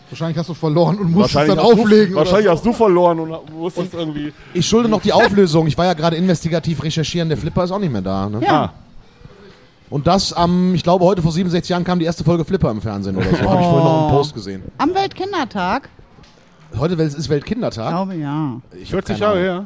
wahrscheinlich 0.09 0.37
hast 0.37 0.49
du 0.49 0.53
verloren 0.53 0.97
und 0.97 1.11
musstest 1.11 1.35
wahrscheinlich 1.35 1.55
dann 1.55 1.65
auflegen. 1.79 2.11
Du, 2.13 2.15
wahrscheinlich 2.17 2.45
oder 2.47 2.55
hast 2.55 2.65
du 2.65 2.73
verloren 2.73 3.19
und 3.19 3.53
musstest 3.53 3.93
irgendwie. 3.93 4.33
Ich 4.53 4.65
schulde 4.67 4.89
noch 4.89 5.01
die 5.01 5.13
Auflösung. 5.13 5.67
Ich 5.67 5.77
war 5.77 5.85
ja 5.85 5.93
gerade 5.93 6.15
investigativ 6.15 6.83
recherchieren. 6.83 7.29
Der 7.29 7.37
Flipper 7.37 7.63
ist 7.63 7.71
auch 7.71 7.79
nicht 7.79 7.91
mehr 7.91 8.01
da. 8.01 8.29
Ne? 8.29 8.41
Ja. 8.43 8.73
Und 9.89 10.05
das 10.05 10.33
am, 10.33 10.75
ich 10.75 10.83
glaube, 10.83 11.05
heute 11.05 11.21
vor 11.21 11.31
67 11.31 11.69
Jahren 11.69 11.83
kam 11.85 11.97
die 11.99 12.05
erste 12.05 12.23
Folge 12.23 12.43
Flipper 12.43 12.69
im 12.71 12.81
Fernsehen 12.81 13.15
oder 13.15 13.25
so. 13.29 13.37
Habe 13.49 13.61
ich 13.61 13.67
vorhin 13.67 13.83
noch 13.83 14.01
einen 14.03 14.11
Post 14.11 14.33
gesehen. 14.33 14.61
Am 14.77 14.93
Weltkindertag? 14.93 15.89
Heute 16.77 16.95
ist 17.01 17.17
Ich 17.17 17.29
Weltkindertag. 17.29 17.89
glaube 17.89 18.15
ja. 18.15 18.59
Ich 18.73 18.91
hab 18.93 19.05
40 19.05 19.07
keine 19.07 19.19
Jahre 19.21 19.39
her. 19.39 19.65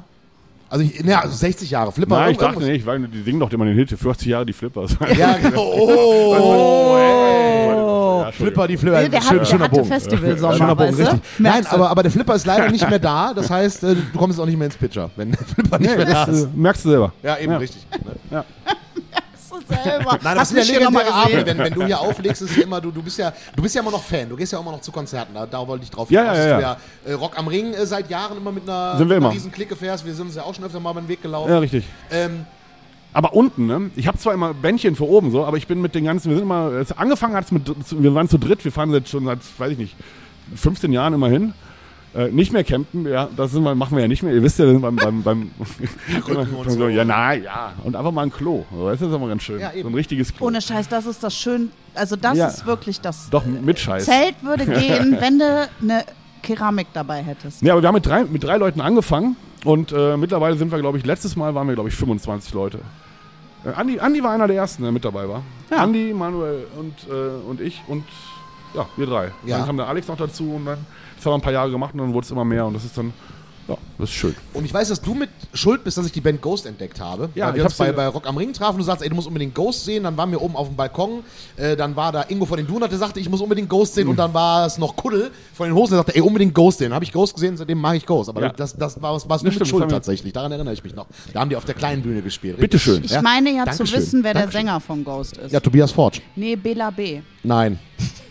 Also, 0.70 0.86
ich, 0.86 1.04
ne, 1.04 1.20
also 1.22 1.36
60 1.36 1.70
Jahre. 1.72 1.92
Flipper. 1.92 2.16
Nein, 2.18 2.32
ich 2.32 2.38
irgendwas- 2.38 2.60
dachte 2.62 2.72
nicht, 2.72 2.86
weil 2.86 3.00
die 3.08 3.24
singen 3.24 3.40
doch 3.40 3.52
immer 3.52 3.66
den 3.66 3.76
Hit, 3.76 3.90
40 3.90 4.28
Jahre 4.28 4.46
die 4.46 4.54
Flippers. 4.54 4.96
Ja, 5.18 5.38
genau. 5.42 5.60
Oh, 5.64 5.92
Ja. 8.26 8.32
Flipper, 8.32 8.68
die 8.68 8.78
Flipper. 8.78 9.02
Nee, 9.02 9.10
der, 9.10 9.22
schön, 9.22 9.30
hat, 9.32 9.40
der 9.40 9.46
schöner 9.46 9.64
hatte 9.66 9.76
Bogen. 9.76 9.88
Festivalsommer, 9.88 10.54
Schöner 10.58 10.76
Bogen, 10.76 10.90
weißt 10.90 11.00
du? 11.00 11.04
richtig. 11.14 11.22
Nein, 11.40 11.66
aber, 11.68 11.90
aber 11.90 12.04
der 12.04 12.12
Flipper 12.12 12.36
ist 12.36 12.46
leider 12.46 12.70
nicht 12.70 12.90
mehr 12.90 13.00
da. 13.00 13.34
Das 13.34 13.50
heißt, 13.50 13.84
äh, 13.84 13.96
du 13.96 14.18
kommst 14.18 14.40
auch 14.40 14.46
nicht 14.46 14.58
mehr 14.58 14.66
ins 14.68 14.78
Pitcher, 14.78 15.10
wenn 15.16 15.32
der 15.32 15.44
Flipper 15.46 15.80
nicht 15.80 15.96
mehr 15.96 16.06
da 16.06 16.24
ist. 16.26 16.54
merkst 16.56 16.86
du 16.86 16.90
selber. 16.90 17.14
Ja, 17.24 17.38
eben 17.38 17.52
Ja. 17.52 17.58
richtig. 17.58 17.86
Du 19.50 19.58
selber. 19.84 20.12
Nein, 20.12 20.36
das 20.36 20.40
Hast 20.40 20.50
sind 20.50 20.66
ja 20.66 20.80
legendäre 20.80 21.06
gesehen? 21.26 21.46
Wenn, 21.46 21.58
wenn 21.58 21.74
du 21.74 21.86
hier 21.86 22.00
auflegst, 22.00 22.42
ist 22.42 22.52
es 22.52 22.58
immer, 22.58 22.80
du, 22.80 22.90
du, 22.92 23.02
bist 23.04 23.18
ja, 23.18 23.34
du 23.56 23.62
bist 23.62 23.76
ja 23.76 23.82
immer 23.82 23.92
noch 23.92 24.02
Fan. 24.04 24.30
Du 24.30 24.36
gehst 24.36 24.54
ja 24.54 24.60
immer 24.60 24.72
noch 24.72 24.82
zu 24.82 24.92
Konzerten. 24.92 25.34
Da, 25.34 25.46
da 25.46 25.68
wollte 25.68 25.84
ich 25.84 25.92
drauf 25.92 26.10
Ja, 26.10 26.22
hinaus, 26.22 26.38
ja, 26.38 26.48
ja. 26.48 26.56
Du 26.56 26.62
ja 26.62 26.78
äh, 27.06 27.14
Rock 27.14 27.38
am 27.38 27.48
Ring 27.48 27.74
äh, 27.74 27.86
seit 27.86 28.10
Jahren 28.10 28.38
immer 28.38 28.52
mit 28.52 28.64
einer, 28.64 28.98
wir 28.98 29.16
einer 29.18 29.32
riesen 29.32 29.52
Clique 29.52 29.76
fährst. 29.76 30.06
Wir 30.06 30.14
sind 30.14 30.28
uns 30.28 30.36
ja 30.36 30.44
auch 30.44 30.56
schon 30.56 30.64
öfter 30.64 30.80
mal 30.80 30.94
beim 30.94 31.08
Weg 31.08 31.22
gelaufen. 31.22 31.52
Ja, 31.52 31.60
richtig. 31.60 31.84
Ähm, 32.12 32.46
Aber 33.14 33.34
unten, 33.34 33.66
ne? 33.66 33.92
Ich 33.96 34.08
habe 34.08 34.18
zwar 34.18 34.34
immer 34.34 34.54
Bändchen 34.54 34.96
für 34.96 35.08
oben 35.08 35.32
so, 35.32 35.46
aber 35.46 35.58
ich 35.58 35.68
bin 35.68 35.82
mit 35.82 35.96
den 35.96 36.06
ganzen, 36.06 36.30
wir 36.30 36.38
sind 36.38 36.46
immer, 36.46 36.72
es, 36.74 36.92
angefangen 36.98 37.36
hat 37.36 37.46
es 37.46 37.52
mit, 37.52 37.64
wir 38.02 38.14
waren 38.16 38.30
zu 38.30 38.38
dritt, 38.38 38.64
wir 38.64 38.72
fahren 38.72 38.92
jetzt 38.94 39.10
schon 39.10 39.26
seit, 39.26 39.40
weiß 39.58 39.72
ich 39.74 39.78
nicht, 39.78 39.96
15 40.56 40.94
Jahren 40.94 41.14
immer 41.14 41.28
hin. 41.30 41.54
Äh, 42.14 42.28
nicht 42.28 42.52
mehr 42.52 42.66
campen, 42.66 43.08
ja, 43.08 43.30
das 43.38 43.52
sind 43.52 43.64
wir, 43.64 43.74
machen 43.74 43.96
wir 43.96 44.02
ja 44.02 44.08
nicht 44.10 44.22
mehr. 44.22 44.34
Ihr 44.34 44.44
wisst 44.44 44.60
ja, 44.60 44.66
wir 44.66 44.74
sind 44.74 44.82
beim, 44.82 44.98
beim, 44.98 45.24
beim 45.24 45.52
und 46.58 46.70
so. 46.70 46.90
ja, 46.90 47.06
na, 47.06 47.34
ja, 47.36 47.72
und 47.86 47.96
einfach 47.96 48.12
mal 48.12 48.24
ein 48.24 48.34
Klo. 48.34 48.66
So, 48.70 48.90
Das 48.90 49.02
ist 49.02 49.14
immer 49.14 49.28
ganz 49.30 49.44
schön. 49.44 49.62
Ja, 49.62 49.72
so 49.82 49.88
ein 49.88 49.94
richtiges 49.94 50.34
Klo. 50.36 50.48
Ohne 50.48 50.62
Scheiß, 50.62 50.90
das 50.90 51.06
ist 51.06 51.24
das 51.24 51.34
schön. 51.34 51.72
Also 51.96 52.18
das 52.18 52.38
Ja. 52.38 52.48
ist 52.48 52.66
wirklich 52.66 53.00
das. 53.00 53.30
Doch 53.30 53.46
mit 53.46 53.80
Scheiß. 53.80 54.04
Zelt 54.06 54.36
würde 54.44 54.66
gehen, 54.80 55.16
wenn 55.22 55.40
du 55.40 55.70
eine 55.82 56.04
Keramik 56.44 56.88
dabei 56.92 57.24
hättest. 57.24 57.62
Ja, 57.62 57.72
aber 57.74 57.82
wir 57.82 57.88
haben 57.88 57.96
mit 57.96 58.06
drei, 58.06 58.26
mit 58.26 58.44
drei 58.44 58.58
Leuten 58.58 58.82
angefangen 58.82 59.38
und 59.64 59.92
äh, 59.92 60.18
mittlerweile 60.18 60.58
sind 60.58 60.72
wir, 60.72 60.80
glaube 60.80 60.98
ich, 60.98 61.06
letztes 61.06 61.36
Mal 61.36 61.54
waren 61.56 61.68
wir, 61.68 61.76
glaube 61.76 61.90
ich, 61.90 61.96
25 61.96 62.54
Leute. 62.54 62.80
Äh, 63.66 63.70
Andi, 63.70 64.00
Andi 64.00 64.24
war 64.24 64.32
einer 64.32 64.48
der 64.48 64.58
ersten, 64.58 64.84
der 64.84 64.92
mit 64.92 65.06
dabei 65.06 65.28
war. 65.28 65.44
Ja. 65.70 65.78
Andi, 65.78 66.14
Manuel 66.14 66.66
und, 66.78 66.96
äh, 67.10 67.48
und 67.48 67.62
ich 67.62 67.82
und 67.88 68.04
ja, 68.74 68.88
wir 68.98 69.06
drei. 69.06 69.32
Ja. 69.46 69.58
Dann 69.58 69.68
kam 69.68 69.78
der 69.78 69.88
Alex 69.88 70.08
noch 70.08 70.18
dazu 70.18 70.56
und 70.56 70.66
dann, 70.66 70.86
das 71.16 71.26
haben 71.26 71.34
wir 71.34 71.36
ein 71.36 71.42
paar 71.42 71.54
Jahre 71.54 71.72
gemacht 71.72 71.94
und 71.94 72.00
dann 72.00 72.14
wurde 72.14 72.26
es 72.26 72.32
immer 72.32 72.46
mehr 72.46 72.66
und 72.66 72.74
das 72.74 72.86
ist 72.86 72.98
dann, 72.98 73.14
ja, 73.72 73.78
das 73.98 74.10
ist 74.10 74.16
schön. 74.16 74.36
und 74.54 74.66
ich 74.66 74.74
weiß, 74.74 74.90
dass 74.90 75.02
du 75.02 75.14
mit 75.14 75.30
schuld 75.54 75.84
bist, 75.84 75.98
dass 75.98 76.06
ich 76.06 76.12
die 76.12 76.22
Band 76.22 76.42
Ghost 76.42 76.66
entdeckt 76.66 77.00
habe. 77.00 77.30
Ja, 77.36 77.46
weil 77.48 77.52
ich 77.52 77.58
wir 77.58 77.64
uns 77.66 77.74
hab's 77.74 77.78
bei, 77.78 77.92
bei 77.92 78.08
Rock 78.08 78.28
am 78.28 78.38
Ring 78.38 78.54
trafen. 78.54 78.78
Du 78.78 78.84
sagst, 78.84 79.04
ey, 79.04 79.10
du 79.10 79.16
musst 79.16 79.28
unbedingt 79.28 79.54
Ghost 79.56 79.86
sehen. 79.86 80.04
Dann 80.04 80.16
waren 80.18 80.32
wir 80.32 80.42
oben 80.42 80.56
auf 80.56 80.68
dem 80.68 80.76
Balkon. 80.76 81.24
Äh, 81.58 81.76
dann 81.76 81.96
war 81.96 82.12
da 82.12 82.24
Ingo 82.30 82.46
von 82.46 82.58
den 82.58 82.68
Donuts, 82.68 82.90
der 82.90 83.00
sagte, 83.00 83.20
ich 83.20 83.30
muss 83.30 83.42
unbedingt 83.42 83.70
Ghost 83.70 83.94
Mhm. 83.94 83.96
sehen. 83.96 84.08
Und 84.10 84.18
dann 84.18 84.34
war 84.34 84.66
es 84.66 84.78
noch 84.78 84.96
Kuddel 84.96 85.32
von 85.54 85.68
den 85.68 85.76
Hosen, 85.76 85.92
der 85.92 85.98
sagte, 86.00 86.16
ey, 86.16 86.22
unbedingt 86.22 86.54
Ghost 86.54 86.80
sehen. 86.80 86.94
Habe 86.94 87.04
ich 87.06 87.12
Ghost 87.12 87.34
gesehen, 87.34 87.58
seitdem 87.58 87.80
mag 87.80 87.96
ich 87.96 88.06
Ghost. 88.06 88.30
Aber 88.30 88.42
Ja. 88.42 88.50
das, 88.50 88.76
das 88.76 89.02
war 89.02 89.14
was 89.14 89.24
du 89.24 89.30
Das 89.30 89.44
mit 89.44 89.54
stimmt, 89.54 89.68
schuld 89.70 89.90
tatsächlich. 89.90 90.34
Daran 90.34 90.52
erinnere 90.52 90.74
ich 90.74 90.84
mich 90.84 90.96
noch. 90.96 91.08
Da 91.34 91.40
haben 91.42 91.50
die 91.50 91.56
auf 91.56 91.66
der 91.66 91.76
kleinen 91.76 92.02
Bühne 92.02 92.22
gespielt. 92.22 92.58
Bitteschön. 92.60 93.04
Ich 93.04 93.12
Ja. 93.12 93.22
meine 93.22 93.50
ja 93.52 93.66
Dankeschön. 93.66 93.86
zu 93.88 93.94
wissen, 93.96 94.24
wer 94.24 94.34
Dankeschön. 94.34 94.52
der 94.52 94.60
Sänger 94.74 94.80
von 94.80 95.04
Ghost 95.04 95.38
ist. 95.38 95.52
Ja, 95.52 95.60
Tobias 95.60 95.92
Forge. 95.92 96.20
Nee, 96.36 96.56
Bela 96.56 96.90
B. 96.92 97.22
Nein. 97.44 97.80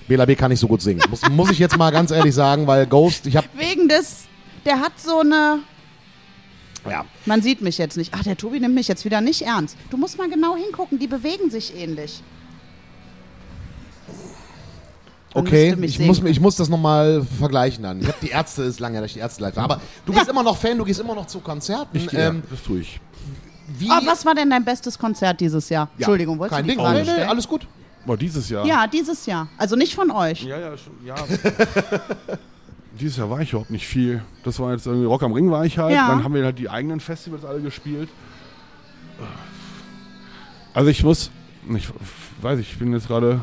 Bela 0.09 0.25
B 0.25 0.35
kann 0.35 0.51
nicht 0.51 0.59
so 0.61 0.67
gut 0.67 0.83
singen. 0.83 1.01
Muss, 1.09 1.21
muss 1.31 1.51
ich 1.51 1.59
jetzt 1.61 1.77
mal 1.79 1.91
ganz 1.93 2.11
ehrlich 2.11 2.35
sagen, 2.35 2.67
weil 2.67 2.85
Ghost, 2.87 3.27
ich 3.29 3.37
habe 3.37 3.47
Wegen 3.57 3.89
des, 3.89 4.25
der 4.65 4.81
hat 4.81 4.93
so 4.99 5.21
eine, 5.21 5.61
ja, 6.89 7.05
man 7.27 7.43
sieht 7.43 7.61
mich 7.61 7.79
jetzt 7.79 7.97
nicht. 7.97 8.13
Ach, 8.15 8.23
der 8.23 8.37
Tobi 8.37 8.61
nimmt 8.61 8.75
mich 8.75 8.89
jetzt 8.89 9.05
wieder 9.05 9.21
nicht 9.21 9.43
ernst. 9.43 9.77
Du 9.91 9.97
musst 9.97 10.19
mal 10.19 10.29
genau 10.29 10.57
hingucken, 10.57 10.99
die 10.99 11.07
bewegen 11.07 11.51
sich 11.51 11.75
ähnlich. 11.77 12.23
Man 15.35 15.47
Okay, 15.47 15.77
ich 15.83 15.97
sehen 15.99 16.07
muss, 16.07 16.23
ich 16.25 16.41
muss 16.41 16.57
das 16.57 16.69
nochmal 16.69 17.25
vergleichen 17.39 17.85
dann. 17.85 18.01
Ich 18.01 18.09
habe 18.09 18.19
die 18.21 18.31
Ärzte, 18.31 18.63
ist 18.65 18.81
lange, 18.81 19.01
dass 19.01 19.09
ich 19.09 19.13
die 19.15 19.21
Ärzte 19.21 19.43
live 19.43 19.57
war. 19.57 19.65
Aber 19.65 19.81
du 20.05 20.13
bist 20.13 20.29
immer 20.29 20.43
noch 20.43 20.57
Fan, 20.57 20.77
du 20.77 20.85
gehst 20.85 20.99
immer 20.99 21.15
noch 21.15 21.27
zu 21.27 21.39
Konzerten. 21.41 21.97
Ich, 21.97 22.11
ja, 22.11 22.29
ähm, 22.31 22.43
das 22.51 22.63
tue 22.63 22.81
ich. 22.81 23.01
wie, 23.69 23.89
Oh, 23.91 24.07
was 24.07 24.25
war 24.27 24.35
denn 24.35 24.51
dein 24.51 24.65
bestes 24.65 24.99
Konzert 24.99 25.41
dieses 25.41 25.69
Jahr? 25.69 25.89
Ja, 25.93 25.99
Entschuldigung, 25.99 26.39
wolltest 26.39 26.57
kein 26.57 26.65
du 26.65 26.71
die 26.73 26.77
Ding. 26.77 26.85
Frage 26.85 27.03
Nee, 27.05 27.25
alles 27.25 27.47
gut. 27.47 27.67
Boah, 28.07 28.17
dieses 28.17 28.49
Jahr. 28.49 28.67
Ja, 28.67 28.87
dieses 28.89 29.27
Jahr. 29.27 29.47
Also 29.57 29.77
nicht 29.77 29.95
von 29.95 30.11
euch. 30.11 30.43
Ja, 30.43 30.59
ja, 30.59 30.77
schon, 30.77 30.95
ja. 31.05 31.15
Dieses 32.99 33.17
Jahr 33.19 33.31
war 33.31 33.41
ich 33.41 33.51
überhaupt 33.51 33.71
nicht 33.71 33.87
viel. 33.87 34.23
Das 34.45 34.59
war 34.59 34.73
jetzt 34.73 34.87
irgendwie 34.87 35.07
Rock 35.07 35.23
am 35.23 35.33
Ring 35.33 35.51
war 35.51 35.65
ich 35.65 35.79
halt. 35.79 35.95
Ja. 35.95 36.09
Dann 36.09 36.25
haben 36.25 36.35
wir 36.35 36.45
halt 36.45 36.59
die 36.59 36.69
eigenen 36.69 37.01
Festivals 37.01 37.45
alle 37.45 37.61
gespielt. 37.61 38.09
Also 40.75 40.91
ich 40.91 41.03
muss, 41.05 41.31
ich 41.75 41.89
weiß 42.43 42.59
ich, 42.59 42.73
ich 42.73 42.79
bin 42.79 42.93
jetzt 42.93 43.09
gerade, 43.09 43.41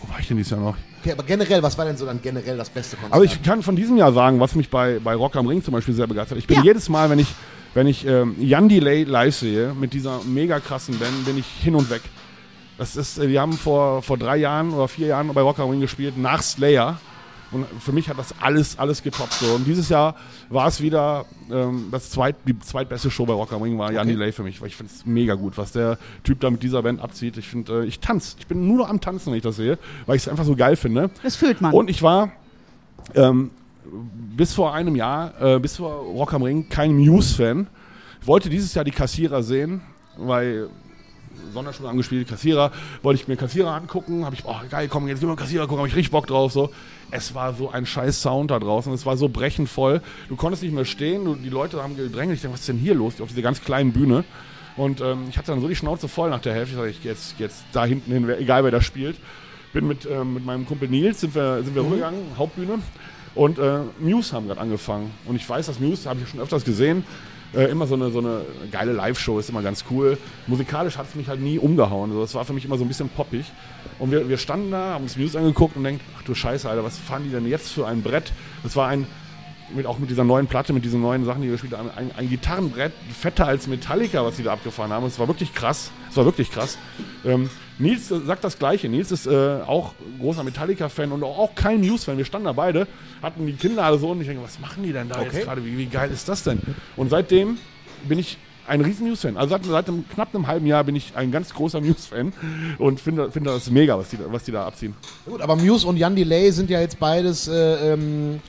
wo 0.00 0.08
war 0.12 0.18
ich 0.20 0.28
denn 0.28 0.36
dieses 0.36 0.50
Jahr 0.50 0.60
noch? 0.60 0.76
Okay, 1.00 1.12
aber 1.12 1.22
generell, 1.22 1.62
was 1.62 1.76
war 1.76 1.84
denn 1.84 1.96
so 1.96 2.06
dann 2.06 2.20
generell 2.22 2.56
das 2.56 2.70
beste 2.70 2.96
Konzert? 2.96 3.12
Aber 3.14 3.24
ich 3.24 3.42
kann 3.42 3.62
von 3.62 3.76
diesem 3.76 3.96
Jahr 3.96 4.12
sagen, 4.12 4.40
was 4.40 4.54
mich 4.54 4.70
bei, 4.70 4.98
bei 5.02 5.14
Rock 5.14 5.36
am 5.36 5.46
Ring 5.46 5.62
zum 5.62 5.72
Beispiel 5.72 5.94
sehr 5.94 6.06
begeistert. 6.06 6.38
Ich 6.38 6.46
bin 6.46 6.56
Ja. 6.58 6.62
jedes 6.64 6.88
Mal, 6.88 7.10
wenn 7.10 7.18
ich, 7.18 7.28
wenn 7.74 7.86
ich 7.86 8.06
ähm, 8.06 8.34
Jan 8.38 8.68
Delay 8.68 9.04
live 9.04 9.34
sehe, 9.34 9.74
mit 9.74 9.92
dieser 9.92 10.20
mega 10.24 10.60
krassen 10.60 10.98
Band, 10.98 11.24
bin 11.26 11.36
ich 11.38 11.46
hin 11.46 11.74
und 11.74 11.90
weg. 11.90 12.02
Das 12.78 12.96
ist, 12.96 13.18
äh, 13.18 13.28
wir 13.28 13.40
haben 13.40 13.52
vor, 13.52 14.02
vor 14.02 14.16
drei 14.18 14.38
Jahren 14.38 14.72
oder 14.72 14.88
vier 14.88 15.08
Jahren 15.08 15.28
bei 15.32 15.42
Rock 15.42 15.58
am 15.58 15.70
Ring 15.70 15.80
gespielt, 15.80 16.16
nach 16.18 16.42
Slayer. 16.42 16.98
Und 17.54 17.66
für 17.80 17.92
mich 17.92 18.08
hat 18.08 18.18
das 18.18 18.34
alles, 18.40 18.78
alles 18.78 19.02
getoppt. 19.02 19.34
So. 19.34 19.54
Und 19.54 19.64
dieses 19.64 19.88
Jahr 19.88 20.16
war 20.48 20.66
es 20.66 20.80
wieder 20.80 21.24
ähm, 21.50 21.88
das 21.90 22.10
zweit, 22.10 22.36
die 22.46 22.58
zweitbeste 22.58 23.10
Show 23.10 23.26
bei 23.26 23.32
Rock 23.32 23.52
am 23.52 23.62
Ring 23.62 23.78
war 23.78 23.92
Jan 23.92 24.02
Okay. 24.02 24.12
Delay 24.12 24.32
für 24.32 24.42
mich, 24.42 24.60
weil 24.60 24.68
ich 24.68 24.76
finde 24.76 24.92
es 24.92 25.06
mega 25.06 25.34
gut, 25.34 25.56
was 25.56 25.72
der 25.72 25.98
Typ 26.24 26.40
da 26.40 26.50
mit 26.50 26.62
dieser 26.62 26.82
Band 26.82 27.00
abzieht. 27.00 27.36
Ich 27.36 27.48
finde, 27.48 27.82
äh, 27.82 27.86
ich 27.86 28.00
tanze. 28.00 28.36
Ich 28.38 28.46
bin 28.46 28.66
nur 28.66 28.78
noch 28.78 28.88
am 28.88 29.00
Tanzen, 29.00 29.30
wenn 29.30 29.36
ich 29.36 29.42
das 29.42 29.56
sehe, 29.56 29.78
weil 30.06 30.16
ich 30.16 30.22
es 30.22 30.28
einfach 30.28 30.44
so 30.44 30.56
geil 30.56 30.76
finde. 30.76 31.10
Das 31.22 31.36
fühlt 31.36 31.60
man. 31.60 31.72
Und 31.72 31.88
ich 31.88 32.02
war 32.02 32.32
ähm, 33.14 33.50
bis 34.36 34.52
vor 34.54 34.74
einem 34.74 34.96
Jahr, 34.96 35.40
äh, 35.40 35.58
bis 35.58 35.76
vor 35.76 35.92
Rock 35.92 36.34
am 36.34 36.42
Ring, 36.42 36.68
kein 36.68 36.96
Muse-Fan. 36.96 37.66
Ich 38.20 38.26
wollte 38.26 38.48
dieses 38.48 38.74
Jahr 38.74 38.84
die 38.84 38.90
Kassierer 38.90 39.42
sehen, 39.42 39.82
weil 40.16 40.68
Sonderschule 41.52 41.88
angespielt, 41.88 42.28
Kassierer, 42.28 42.72
wollte 43.02 43.20
ich 43.20 43.28
mir 43.28 43.36
Kassierer 43.36 43.72
angucken, 43.72 44.24
habe 44.24 44.34
ich, 44.34 44.44
oh 44.44 44.56
geil, 44.70 44.88
komm, 44.88 45.08
jetzt 45.08 45.20
gehen 45.20 45.28
wir 45.28 45.36
Kassierer 45.36 45.64
gucken, 45.64 45.78
habe 45.78 45.88
ich 45.88 45.96
richtig 45.96 46.10
Bock 46.10 46.26
drauf, 46.26 46.52
so. 46.52 46.70
Es 47.10 47.34
war 47.34 47.54
so 47.54 47.70
ein 47.70 47.86
scheiß 47.86 48.22
Sound 48.22 48.50
da 48.50 48.58
draußen, 48.58 48.92
es 48.92 49.06
war 49.06 49.16
so 49.16 49.28
brechend 49.28 49.68
voll. 49.68 50.00
Du 50.28 50.36
konntest 50.36 50.62
nicht 50.62 50.74
mehr 50.74 50.84
stehen, 50.84 51.24
du, 51.24 51.34
die 51.34 51.48
Leute 51.48 51.82
haben 51.82 51.96
gedrängelt, 51.96 52.36
ich 52.36 52.42
dachte, 52.42 52.54
was 52.54 52.60
ist 52.60 52.68
denn 52.68 52.78
hier 52.78 52.94
los, 52.94 53.20
auf 53.20 53.28
dieser 53.28 53.42
ganz 53.42 53.60
kleinen 53.62 53.92
Bühne. 53.92 54.24
Und 54.76 55.00
ähm, 55.00 55.26
ich 55.28 55.38
hatte 55.38 55.52
dann 55.52 55.60
so 55.60 55.68
die 55.68 55.76
Schnauze 55.76 56.08
voll 56.08 56.30
nach 56.30 56.40
der 56.40 56.54
Hälfte, 56.54 56.72
ich 56.72 56.76
dachte, 56.76 56.90
ich 56.90 57.04
jetzt, 57.04 57.38
jetzt 57.38 57.64
da 57.72 57.84
hinten 57.84 58.12
hin, 58.12 58.28
egal 58.28 58.64
wer 58.64 58.70
da 58.70 58.80
spielt. 58.80 59.16
Bin 59.72 59.86
mit, 59.86 60.06
ähm, 60.06 60.34
mit 60.34 60.44
meinem 60.44 60.66
Kumpel 60.66 60.88
Nils, 60.88 61.20
sind 61.20 61.34
wir, 61.34 61.62
sind 61.62 61.74
wir 61.74 61.82
rübergegangen, 61.82 62.20
Hauptbühne. 62.38 62.78
Und 63.34 63.58
äh, 63.58 63.80
Muse 63.98 64.32
haben 64.32 64.46
gerade 64.46 64.60
angefangen. 64.60 65.10
Und 65.26 65.36
ich 65.36 65.48
weiß, 65.48 65.66
dass 65.66 65.80
Muse, 65.80 66.08
habe 66.08 66.20
ich 66.22 66.28
schon 66.28 66.40
öfters 66.40 66.64
gesehen, 66.64 67.04
äh, 67.56 67.64
immer 67.66 67.86
so 67.86 67.94
eine, 67.94 68.10
so 68.10 68.18
eine 68.18 68.42
geile 68.70 68.92
Live-Show 68.92 69.38
ist 69.38 69.48
immer 69.48 69.62
ganz 69.62 69.84
cool. 69.90 70.18
Musikalisch 70.46 70.98
hat 70.98 71.08
es 71.08 71.14
mich 71.14 71.28
halt 71.28 71.40
nie 71.40 71.58
umgehauen. 71.58 72.10
Also 72.10 72.22
das 72.22 72.34
war 72.34 72.44
für 72.44 72.52
mich 72.52 72.64
immer 72.64 72.78
so 72.78 72.84
ein 72.84 72.88
bisschen 72.88 73.08
poppig. 73.08 73.44
Und 73.98 74.10
wir, 74.10 74.28
wir 74.28 74.38
standen 74.38 74.70
da, 74.70 74.94
haben 74.94 75.04
uns 75.04 75.16
Muse 75.16 75.38
angeguckt 75.38 75.76
und 75.76 75.84
denken, 75.84 76.00
ach 76.18 76.22
du 76.22 76.34
Scheiße, 76.34 76.68
Alter, 76.68 76.84
was 76.84 76.98
fahren 76.98 77.22
die 77.24 77.30
denn 77.30 77.46
jetzt 77.46 77.72
für 77.72 77.86
ein 77.86 78.02
Brett? 78.02 78.32
Das 78.62 78.76
war 78.76 78.88
ein, 78.88 79.06
mit, 79.74 79.86
auch 79.86 79.98
mit 79.98 80.10
dieser 80.10 80.24
neuen 80.24 80.46
Platte, 80.46 80.72
mit 80.72 80.84
diesen 80.84 81.00
neuen 81.00 81.24
Sachen, 81.24 81.40
die 81.42 81.48
wir 81.48 81.52
gespielt 81.52 81.76
haben, 81.76 81.90
ein, 81.96 82.10
ein 82.16 82.28
Gitarrenbrett 82.28 82.92
fetter 83.18 83.46
als 83.46 83.66
Metallica, 83.66 84.24
was 84.24 84.36
die 84.36 84.42
da 84.42 84.52
abgefahren 84.52 84.92
haben. 84.92 85.06
Es 85.06 85.18
war 85.18 85.28
wirklich 85.28 85.54
krass. 85.54 85.90
Es 86.10 86.16
war 86.16 86.24
wirklich 86.24 86.50
krass. 86.50 86.76
Ähm, 87.24 87.48
Nils 87.78 88.08
sagt 88.08 88.44
das 88.44 88.58
Gleiche. 88.58 88.88
Nils 88.88 89.10
ist 89.10 89.26
äh, 89.26 89.58
auch 89.66 89.94
großer 90.20 90.44
Metallica-Fan 90.44 91.10
und 91.12 91.22
auch, 91.24 91.38
auch 91.38 91.54
kein 91.54 91.80
Muse-Fan. 91.80 92.18
Wir 92.18 92.24
standen 92.24 92.46
da 92.46 92.52
beide, 92.52 92.86
hatten 93.22 93.46
die 93.46 93.52
Kinder 93.54 93.84
alle 93.84 93.98
so 93.98 94.10
und 94.10 94.20
ich 94.20 94.26
denke, 94.28 94.42
was 94.44 94.60
machen 94.60 94.82
die 94.84 94.92
denn 94.92 95.08
da 95.08 95.16
Okay. 95.20 95.30
jetzt 95.32 95.44
gerade? 95.44 95.64
Wie, 95.64 95.76
wie 95.78 95.86
geil 95.86 96.10
ist 96.12 96.28
das 96.28 96.42
denn? 96.44 96.60
Und 96.96 97.10
seitdem 97.10 97.58
bin 98.08 98.18
ich 98.18 98.38
ein 98.66 98.80
riesen 98.80 99.08
Muse-Fan. 99.08 99.36
Also 99.36 99.50
seit, 99.56 99.64
seit 99.64 99.88
einem, 99.88 100.08
knapp 100.08 100.34
einem 100.34 100.46
halben 100.46 100.66
Jahr 100.66 100.84
bin 100.84 100.94
ich 100.96 101.12
ein 101.16 101.32
ganz 101.32 101.52
großer 101.52 101.80
Muse-Fan 101.80 102.32
und 102.78 103.00
finde, 103.00 103.30
finde 103.32 103.50
das 103.50 103.68
mega, 103.70 103.98
was 103.98 104.08
die, 104.10 104.16
da- 104.18 104.24
was 104.30 104.44
die 104.44 104.52
da 104.52 104.66
abziehen. 104.66 104.94
Gut, 105.26 105.40
aber 105.42 105.56
Muse 105.56 105.86
und 105.86 105.96
Jan 105.96 106.14
Delay 106.14 106.50
sind 106.52 106.70
ja 106.70 106.80
jetzt 106.80 106.98
beides 107.00 107.48
äh, 107.48 107.92
ähm, 107.92 108.40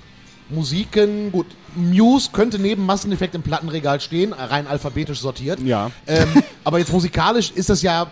Musiken. 0.50 1.32
Gut, 1.32 1.48
Muse 1.76 2.30
könnte 2.32 2.60
neben 2.60 2.86
Masseneffekt 2.86 3.36
im 3.36 3.42
Plattenregal 3.42 4.00
stehen, 4.00 4.34
rein 4.34 4.68
alphabetisch 4.68 5.20
sortiert. 5.20 5.60
Ja. 5.62 5.92
Ähm, 6.08 6.28
aber 6.64 6.80
jetzt 6.80 6.92
musikalisch 6.92 7.52
ist 7.52 7.70
das 7.70 7.82
ja 7.82 8.08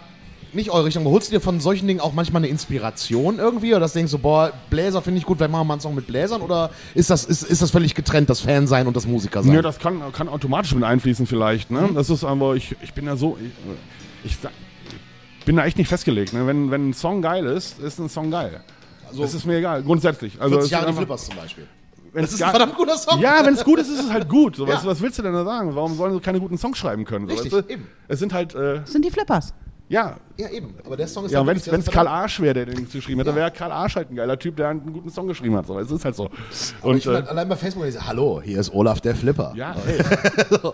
nicht 0.54 0.70
eure 0.70 0.86
Richtung. 0.86 1.06
Holst 1.06 1.30
du 1.30 1.36
dir 1.36 1.40
von 1.40 1.60
solchen 1.60 1.88
Dingen 1.88 2.00
auch 2.00 2.14
manchmal 2.14 2.42
eine 2.42 2.48
Inspiration 2.48 3.40
irgendwie? 3.40 3.72
Oder 3.72 3.82
das 3.82 3.94
denkst 3.94 4.12
du, 4.12 4.20
boah, 4.20 4.52
Bläser 4.70 5.02
finde 5.02 5.20
ich 5.20 5.26
gut, 5.26 5.38
vielleicht 5.38 5.52
machen 5.52 5.62
wir 5.62 5.66
mal 5.66 5.74
einen 5.76 5.82
Song 5.82 5.96
mit 5.96 6.08
Bläsern? 6.08 6.42
Oder 6.42 6.72
ist 6.94 7.10
das, 7.10 7.26
ist, 7.26 7.44
ist 7.44 7.62
das 7.62 7.72
völlig 7.72 7.96
getrennt, 7.96 8.30
das 8.30 8.42
Fansein 8.42 8.88
und 8.88 8.96
das 8.96 9.08
Musikersein? 9.08 9.54
Ja, 9.54 9.62
das 9.62 9.80
kann, 9.80 10.02
kann 10.12 10.30
automatisch 10.30 10.74
mit 10.76 10.84
einfließen 10.84 11.28
vielleicht. 11.28 11.72
Ne? 11.72 11.90
Das 11.94 12.10
ist 12.10 12.24
aber, 12.24 12.56
ich, 12.56 12.76
ich 12.82 12.94
bin 12.94 13.06
ja 13.06 13.16
so, 13.16 13.38
ich, 14.24 14.32
ich 14.32 15.46
bin 15.46 15.56
da 15.56 15.66
echt 15.66 15.78
nicht 15.78 15.88
festgelegt. 15.88 16.34
Ne? 16.34 16.46
Wenn, 16.48 16.72
wenn 16.72 16.90
ein 16.90 16.94
Song 16.94 17.22
geil 17.22 17.46
ist, 17.46 17.80
ist 17.80 18.00
ein 18.00 18.10
Song 18.10 18.32
geil. 18.32 18.64
Also 19.08 19.22
das 19.22 19.34
ist 19.34 19.46
mir 19.46 19.58
egal, 19.58 19.84
grundsätzlich. 19.84 20.40
Also 20.40 20.56
40 20.56 20.66
es 20.66 20.72
Jahre 20.72 20.86
ist 20.86 20.92
die 20.92 20.98
Flippers 20.98 21.26
zum 21.26 21.36
Beispiel. 21.36 21.68
Wenn's 22.14 22.30
Das 22.32 22.40
ist 22.40 22.44
ein 22.44 22.50
verdammt 22.52 22.76
guter 22.76 22.98
Song. 22.98 23.20
Ja, 23.20 23.46
wenn 23.46 23.54
es 23.54 23.64
gut 23.64 23.80
ist, 23.80 23.90
ist 23.90 24.00
es 24.06 24.12
halt 24.12 24.30
gut. 24.30 24.56
So, 24.56 24.68
was, 24.68 24.84
Ja. 24.84 24.90
was 24.90 25.02
willst 25.02 25.18
du 25.20 25.24
denn 25.24 25.34
da 25.34 25.44
sagen? 25.44 25.76
Warum 25.76 25.96
sollen 25.96 26.14
sie 26.14 26.20
keine 26.20 26.40
guten 26.40 26.58
Songs 26.58 26.78
schreiben 26.78 27.04
können? 27.06 27.28
So, 27.28 27.34
Richtig, 27.34 27.52
weißt 27.52 27.70
du? 27.70 27.74
eben. 27.74 27.88
Es 28.08 28.20
sind 28.20 28.34
halt, 28.34 28.54
äh, 28.56 28.76
Das 28.82 28.92
sind 28.92 29.04
die 29.04 29.12
Flippers. 29.12 29.54
ja, 29.90 30.16
Ja, 30.38 30.50
eben. 30.50 30.74
Aber 30.86 30.98
der 30.98 31.08
Song 31.08 31.26
ist 31.26 31.32
ja, 31.32 31.38
halt 31.40 31.48
wenn 31.48 31.58
es 31.58 31.68
ist 31.68 31.92
Karl 31.92 32.08
Arsch 32.08 32.40
wäre, 32.40 32.54
der 32.56 32.66
den 32.66 32.90
geschrieben 32.90 33.20
hätte, 33.20 33.36
wäre 33.36 33.52
Karl 33.52 33.72
Arsch 33.72 33.96
halt 33.96 34.10
ein 34.10 34.16
geiler 34.16 34.40
Typ, 34.40 34.56
der 34.56 34.70
einen 34.70 34.92
guten 34.92 35.12
Song 35.12 35.28
geschrieben 35.28 35.56
hat. 35.56 35.68
So, 35.68 35.78
es 35.78 35.92
ist 35.92 36.04
halt 36.06 36.16
so. 36.16 36.26
Aber 36.82 36.90
Und 36.92 36.98
ich 36.98 37.06
äh, 37.06 37.10
halt 37.14 37.28
allein 37.28 37.48
bei 37.48 37.56
Facebook, 37.56 37.84
wenn 37.84 37.90
ich 37.90 37.96
sage, 37.96 38.08
hallo, 38.08 38.42
hier 38.44 38.60
ist 38.60 38.74
Olaf 38.74 39.00
der 39.02 39.16
Flipper. 39.16 39.54
ja, 39.56 39.76
hey, 39.86 40.00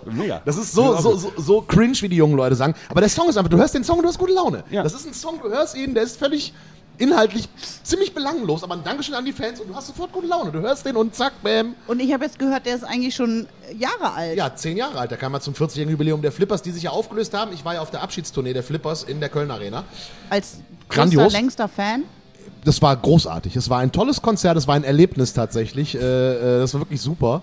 mega. 0.13 0.41
Das 0.45 0.57
ist 0.57 0.71
so, 0.71 0.95
so, 0.97 1.15
so, 1.17 1.33
so 1.37 1.61
cringe, 1.61 1.93
wie 2.01 2.07
die 2.09 2.15
jungen 2.15 2.37
Leute 2.37 2.55
sagen. 2.55 2.73
Aber 2.87 3.01
der 3.01 3.09
Song 3.09 3.27
ist 3.27 3.37
einfach, 3.37 3.49
du 3.49 3.57
hörst 3.57 3.73
den 3.75 3.83
Song 3.83 3.97
und 3.97 4.03
du 4.03 4.09
hast 4.09 4.17
gute 4.19 4.33
Laune. 4.33 4.63
Ja. 4.69 4.83
Das 4.83 4.93
ist 4.93 5.05
ein 5.05 5.13
Song, 5.13 5.39
du 5.41 5.49
hörst 5.49 5.75
ihn, 5.75 5.93
der 5.93 6.03
ist 6.03 6.17
völlig 6.17 6.53
inhaltlich 6.99 7.49
ziemlich 7.81 8.13
belanglos, 8.13 8.63
aber 8.63 8.75
ein 8.75 8.83
Dankeschön 8.83 9.15
an 9.15 9.25
die 9.25 9.33
Fans 9.33 9.59
und 9.59 9.69
du 9.69 9.75
hast 9.75 9.87
sofort 9.87 10.11
gute 10.11 10.27
Laune. 10.27 10.51
Du 10.51 10.59
hörst 10.59 10.85
den 10.85 10.95
und 10.95 11.15
zack, 11.15 11.33
bam. 11.41 11.73
Und 11.87 11.99
ich 11.99 12.13
habe 12.13 12.25
jetzt 12.25 12.37
gehört, 12.37 12.65
der 12.65 12.75
ist 12.75 12.83
eigentlich 12.83 13.15
schon 13.15 13.47
Jahre 13.77 14.13
alt. 14.13 14.37
Ja, 14.37 14.53
zehn 14.53 14.77
Jahre 14.77 14.99
alt. 14.99 15.11
Da 15.11 15.15
kam 15.15 15.33
er 15.33 15.41
zum 15.41 15.53
40-jährigen 15.53 15.91
Jubiläum 15.91 16.21
der 16.21 16.31
Flippers, 16.31 16.61
die 16.61 16.71
sich 16.71 16.83
ja 16.83 16.91
aufgelöst 16.91 17.33
haben. 17.33 17.51
Ich 17.53 17.65
war 17.65 17.73
ja 17.73 17.81
auf 17.81 17.89
der 17.89 18.03
Abschiedstournee 18.03 18.53
der 18.53 18.63
Flippers 18.63 19.03
in 19.03 19.19
der 19.19 19.29
Köln 19.29 19.49
Arena. 19.49 19.83
Als 20.29 20.57
Grandios. 20.89 21.31
längster 21.33 21.67
Fan. 21.67 22.03
Das 22.65 22.81
war 22.81 22.95
großartig. 22.95 23.55
Es 23.55 23.69
war 23.69 23.79
ein 23.79 23.91
tolles 23.91 24.21
Konzert, 24.21 24.57
es 24.57 24.67
war 24.67 24.75
ein 24.75 24.83
Erlebnis 24.83 25.33
tatsächlich. 25.33 25.95
Äh, 25.95 25.99
äh, 25.99 26.59
das 26.59 26.73
war 26.73 26.81
wirklich 26.81 27.01
super. 27.01 27.41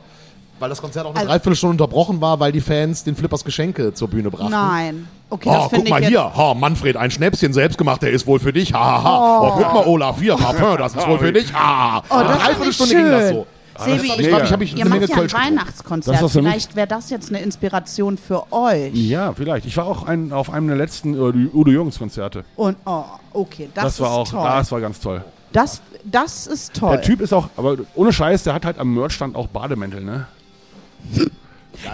Weil 0.59 0.69
das 0.71 0.81
Konzert 0.81 1.05
auch 1.05 1.11
eine 1.11 1.19
Also- 1.21 1.29
Dreiviertelstunde 1.31 1.73
unterbrochen 1.85 2.21
war, 2.21 2.41
weil 2.41 2.53
die 2.53 2.61
Fans 2.61 3.05
den 3.05 3.15
Flippers 3.17 3.45
Geschenke 3.45 3.93
zur 3.95 4.09
Bühne 4.09 4.31
brachten. 4.31 4.51
Nein. 4.51 5.09
Okay, 5.29 5.49
Oh, 5.51 5.53
das 5.53 5.71
guck 5.73 5.89
mal 5.89 6.05
hier. 6.05 6.35
Ha, 6.37 6.55
Manfred, 6.55 6.97
ein 6.97 7.11
Schnäpschen 7.11 7.53
selbstgemacht, 7.53 8.01
der 8.03 8.11
ist 8.13 8.27
wohl 8.27 8.39
für 8.39 8.53
dich. 8.53 8.73
Ha, 8.73 8.79
ha, 8.79 9.03
ha. 9.03 9.41
Oh. 9.43 9.53
guck 9.63 9.75
mal, 9.75 9.87
Olaf, 9.87 10.21
hier, 10.21 10.37
Parfum, 10.37 10.79
das 10.79 10.95
ist 10.95 11.07
wohl 11.07 11.19
für 11.19 11.33
dich. 11.33 11.53
Ha. 11.53 11.99
Oh, 11.99 12.03
das 12.09 12.21
Eine 12.21 12.39
Dreiviertelstunde 12.39 12.95
ging 12.95 13.11
das 13.11 13.29
so. 13.31 13.47
Sebi, 13.79 14.07
ich, 14.07 14.33
hab 14.33 14.43
ich, 14.45 14.53
hab 14.53 14.61
ich 14.63 14.75
ihr 14.75 14.81
eine 14.87 14.89
Menge 14.95 15.07
macht 15.07 15.33
ja 15.33 15.39
ein. 15.39 15.49
Weihnachtskonzert. 15.53 16.31
Vielleicht 16.31 16.77
wäre 16.77 16.87
das 16.87 17.11
jetzt 17.11 17.29
eine 17.29 17.41
Inspiration 17.43 18.17
für 18.17 18.51
euch. 18.51 18.95
Ja, 18.95 19.35
vielleicht. 19.35 19.67
Ich 19.67 19.77
war 19.77 19.85
auch 19.85 20.05
ein, 20.07 20.33
auf 20.33 20.49
einem 20.51 20.69
der 20.69 20.79
letzten 20.79 21.13
äh, 21.15 21.49
Udo 21.55 21.71
Jürgens 21.71 21.99
Konzerte. 21.99 22.45
Und 22.57 22.77
oh, 22.87 23.05
okay, 23.35 23.69
das, 23.75 23.85
Das, 23.85 24.01
war 24.01 24.13
auch, 24.13 24.29
toll. 24.29 24.45
das 24.49 24.73
war 24.73 24.81
ganz 24.81 24.99
toll. 25.01 25.23
Das, 25.53 25.83
das 26.05 26.47
ist 26.47 26.73
toll. 26.75 26.93
Der 26.93 27.03
Typ 27.03 27.21
ist 27.21 27.35
auch, 27.35 27.49
aber 27.59 27.77
ohne 27.95 28.13
Scheiß, 28.15 28.45
der 28.45 28.55
hat 28.55 28.65
halt 28.65 28.79
am 28.79 28.95
Merchstand 28.95 29.37
auch 29.37 29.47
Bademäntel, 29.49 30.03
ne? 30.03 30.27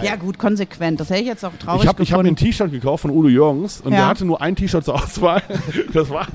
Ja 0.01 0.15
gut, 0.15 0.39
konsequent. 0.39 0.99
Das 0.99 1.09
hätte 1.09 1.21
ich 1.21 1.27
jetzt 1.27 1.43
auch 1.43 1.51
traurig 1.59 1.83
Ich 1.83 1.87
habe 1.87 2.03
ich 2.03 2.13
hab 2.13 2.21
mir 2.23 2.29
ein. 2.29 2.35
T-Shirt 2.35 2.71
gekauft 2.71 3.01
von 3.01 3.11
Udo 3.11 3.27
Jürgens 3.27 3.81
und 3.81 3.91
Ja. 3.91 3.99
der 3.99 4.07
hatte 4.07 4.25
nur 4.25 4.41
ein 4.41 4.55
T-Shirt 4.55 4.83
zur 4.85 4.95
Auswahl. 4.95 5.41
Das 5.93 6.09
war, 6.09 6.25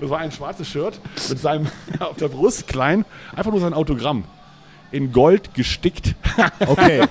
das 0.00 0.10
war 0.10 0.18
ein 0.18 0.32
schwarzes 0.32 0.68
Shirt 0.68 0.98
mit 1.28 1.38
seinem 1.38 1.66
auf 2.00 2.16
der 2.16 2.28
Brust 2.28 2.66
klein, 2.68 3.04
einfach 3.36 3.50
nur 3.50 3.60
sein 3.60 3.74
Autogramm. 3.74 4.24
In 4.90 5.12
Gold 5.12 5.54
gestickt. 5.54 6.14
Okay, 6.66 7.02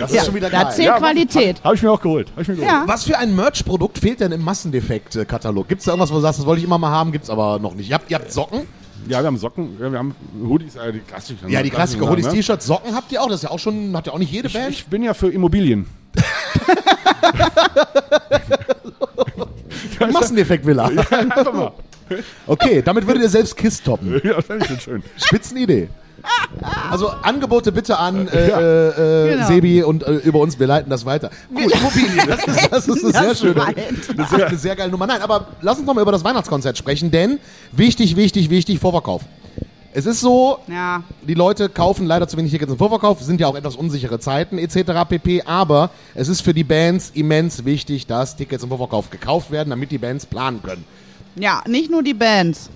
das 0.00 0.10
ist 0.10 0.16
ja, 0.16 0.24
schon 0.24 0.34
wieder 0.34 0.50
da 0.50 0.64
geil. 0.64 0.72
zählt 0.72 0.86
Ja, 0.88 0.98
Qualität. 0.98 1.62
Habe 1.62 1.76
ich 1.76 1.82
mir 1.82 1.92
auch 1.92 2.00
geholt. 2.00 2.28
Hab 2.34 2.42
ich 2.42 2.48
mir 2.48 2.54
geholt. 2.56 2.70
Ja. 2.72 2.82
Was 2.86 3.04
für 3.04 3.16
ein 3.16 3.36
Merch-Produkt 3.36 3.98
fehlt 3.98 4.18
denn 4.18 4.32
im 4.32 4.42
Massendefekt-Katalog? 4.42 5.68
Gibt 5.68 5.78
es 5.80 5.84
da 5.84 5.92
irgendwas, 5.92 6.10
wo 6.10 6.16
du 6.16 6.20
sagst, 6.22 6.40
das 6.40 6.46
wollte 6.46 6.58
ich 6.60 6.64
immer 6.66 6.78
mal 6.78 6.90
haben, 6.90 7.12
gibt 7.12 7.24
es 7.24 7.30
aber 7.30 7.60
noch 7.60 7.74
nicht? 7.74 7.88
Ihr 7.90 7.94
habt, 7.94 8.10
ihr 8.10 8.16
habt 8.18 8.32
Socken? 8.32 8.62
Ja, 9.08 9.20
wir 9.20 9.26
haben 9.26 9.36
Socken, 9.36 9.76
ja, 9.80 9.90
wir 9.92 9.98
haben 9.98 10.14
Hoodies, 10.42 10.76
äh, 10.76 10.92
die 10.92 11.00
Klassiker. 11.00 11.48
Ja, 11.48 11.62
die 11.62 11.70
Klassiker, 11.70 12.08
Hoodies, 12.08 12.26
ne? 12.26 12.32
T-Shirts, 12.32 12.66
Socken 12.66 12.94
habt 12.94 13.12
ihr 13.12 13.20
auch. 13.22 13.26
Das 13.28 13.36
ist 13.36 13.42
ja 13.42 13.50
auch 13.50 13.58
schon, 13.58 13.94
hat 13.96 14.06
ja 14.06 14.12
auch 14.12 14.18
nicht 14.18 14.32
jede 14.32 14.48
Ich, 14.48 14.54
Band. 14.54 14.70
ich 14.70 14.86
bin 14.86 15.02
ja 15.02 15.14
für 15.14 15.30
Immobilien. 15.30 15.86
Massendefekt-Villa. 20.12 20.84
Einfach 21.10 21.52
mal. 21.52 21.72
Okay, 22.46 22.82
damit 22.82 23.06
würdet 23.06 23.22
ihr 23.22 23.28
selbst 23.28 23.56
KISS 23.56 23.82
toppen. 23.82 24.20
Ja, 24.24 24.40
das 24.40 24.58
ist 24.58 24.66
schon 24.68 24.80
schön. 24.80 25.02
Spitzenidee. 25.16 25.88
Also 26.90 27.08
Angebote 27.08 27.72
bitte 27.72 27.98
an 27.98 28.28
äh, 28.28 28.48
äh, 28.48 28.88
äh, 29.28 29.34
Genau. 29.34 29.46
Sebi 29.46 29.82
und 29.82 30.02
äh, 30.06 30.12
über 30.16 30.38
uns, 30.38 30.58
wir 30.58 30.66
leiten 30.66 30.90
das 30.90 31.04
weiter. 31.04 31.30
Cool, 31.54 31.70
Immobilien, 31.72 32.26
das 32.28 32.44
ist, 32.46 32.68
das 32.72 32.88
ist 32.88 33.04
eine 33.04 33.12
sehr 33.12 33.22
Das 33.28 33.40
schöne, 33.40 33.56
weit. 33.56 33.76
das 34.16 34.32
ist 34.32 34.42
eine 34.42 34.56
sehr 34.58 34.76
geile 34.76 34.90
Nummer. 34.90 35.06
Nein, 35.06 35.20
aber 35.22 35.48
lass 35.60 35.78
uns 35.78 35.86
noch 35.86 35.94
mal 35.94 36.02
über 36.02 36.12
das 36.12 36.24
Weihnachtskonzert 36.24 36.78
sprechen, 36.78 37.10
denn 37.10 37.38
wichtig, 37.72 38.16
wichtig, 38.16 38.50
wichtig, 38.50 38.78
Vorverkauf. 38.78 39.22
Es 39.96 40.06
ist 40.06 40.20
so, 40.20 40.58
Ja, 40.66 41.02
die 41.22 41.34
Leute 41.34 41.68
kaufen 41.68 42.06
leider 42.06 42.26
zu 42.26 42.36
wenig 42.36 42.50
Tickets 42.50 42.72
im 42.72 42.78
Vorverkauf, 42.78 43.20
sind 43.22 43.40
ja 43.40 43.46
auch 43.46 43.54
etwas 43.54 43.76
unsichere 43.76 44.18
Zeiten 44.18 44.58
etc. 44.58 44.92
pp. 45.08 45.42
Aber 45.46 45.90
es 46.14 46.28
ist 46.28 46.40
für 46.40 46.52
die 46.54 46.64
Bands 46.64 47.10
immens 47.14 47.64
wichtig, 47.64 48.06
dass 48.06 48.34
Tickets 48.36 48.62
im 48.64 48.70
Vorverkauf 48.70 49.10
gekauft 49.10 49.50
werden, 49.52 49.70
damit 49.70 49.90
die 49.92 49.98
Bands 49.98 50.26
planen 50.26 50.62
können. 50.62 50.84
ja, 51.36 51.62
nicht 51.68 51.90
nur 51.90 52.02
die 52.02 52.14
Bands. 52.14 52.70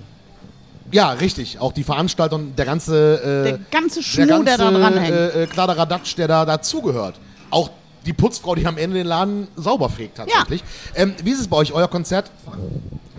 Ja, 0.90 1.10
richtig. 1.10 1.58
Auch 1.58 1.72
die 1.72 1.84
Veranstaltung, 1.84 2.54
der 2.56 2.64
ganze, 2.64 3.44
äh, 3.44 3.50
Der 3.50 3.58
ganze 3.70 4.02
Schmuh, 4.02 4.42
der, 4.42 4.56
da 4.56 4.70
dranhängt. 4.70 5.14
Äh, 5.14 5.42
äh, 5.42 5.46
Kladderadatsch, 5.46 6.16
der 6.16 6.28
da 6.28 6.44
dazugehört. 6.44 7.16
Auch 7.50 7.70
die 8.06 8.12
Putzfrau, 8.12 8.54
die 8.54 8.66
am 8.66 8.78
Ende 8.78 8.96
den 8.96 9.06
Laden 9.06 9.48
sauber 9.56 9.88
fegt 9.90 10.16
tatsächlich. 10.16 10.64
Ähm, 10.94 11.14
wie 11.22 11.30
ist 11.30 11.40
es 11.40 11.48
bei 11.48 11.56
euch, 11.56 11.72
euer 11.72 11.88
Konzert? 11.88 12.30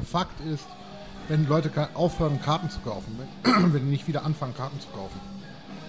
Fakt 0.10 0.40
ist, 0.52 0.66
wenn 1.28 1.48
Leute 1.48 1.72
aufhören, 1.94 2.42
Karten 2.42 2.70
zu 2.70 2.80
kaufen, 2.80 3.20
wenn, 3.44 3.54
wenn 3.74 3.86
die 3.86 3.92
nicht 3.92 4.08
wieder 4.08 4.26
anfangen, 4.26 4.56
Karten 4.56 4.80
zu 4.80 4.88
kaufen, 4.88 5.20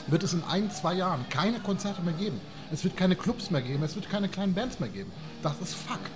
wird 0.07 0.23
es 0.23 0.35
in 0.35 0.43
ein, 0.51 0.71
zwei 0.71 0.95
Jahren 0.95 1.25
keine 1.31 1.61
Konzerte 1.61 2.03
mehr 2.03 2.15
geben. 2.15 2.41
Es 2.73 2.85
wird 2.85 2.97
keine 2.97 3.17
Clubs 3.17 3.51
mehr 3.51 3.63
geben, 3.63 3.83
es 3.83 3.95
wird 3.95 4.11
keine 4.11 4.29
kleinen 4.29 4.55
Bands 4.55 4.79
mehr 4.81 4.89
geben. 4.89 5.11
Das 5.43 5.55
ist 5.63 5.75
Fakt. 5.75 6.13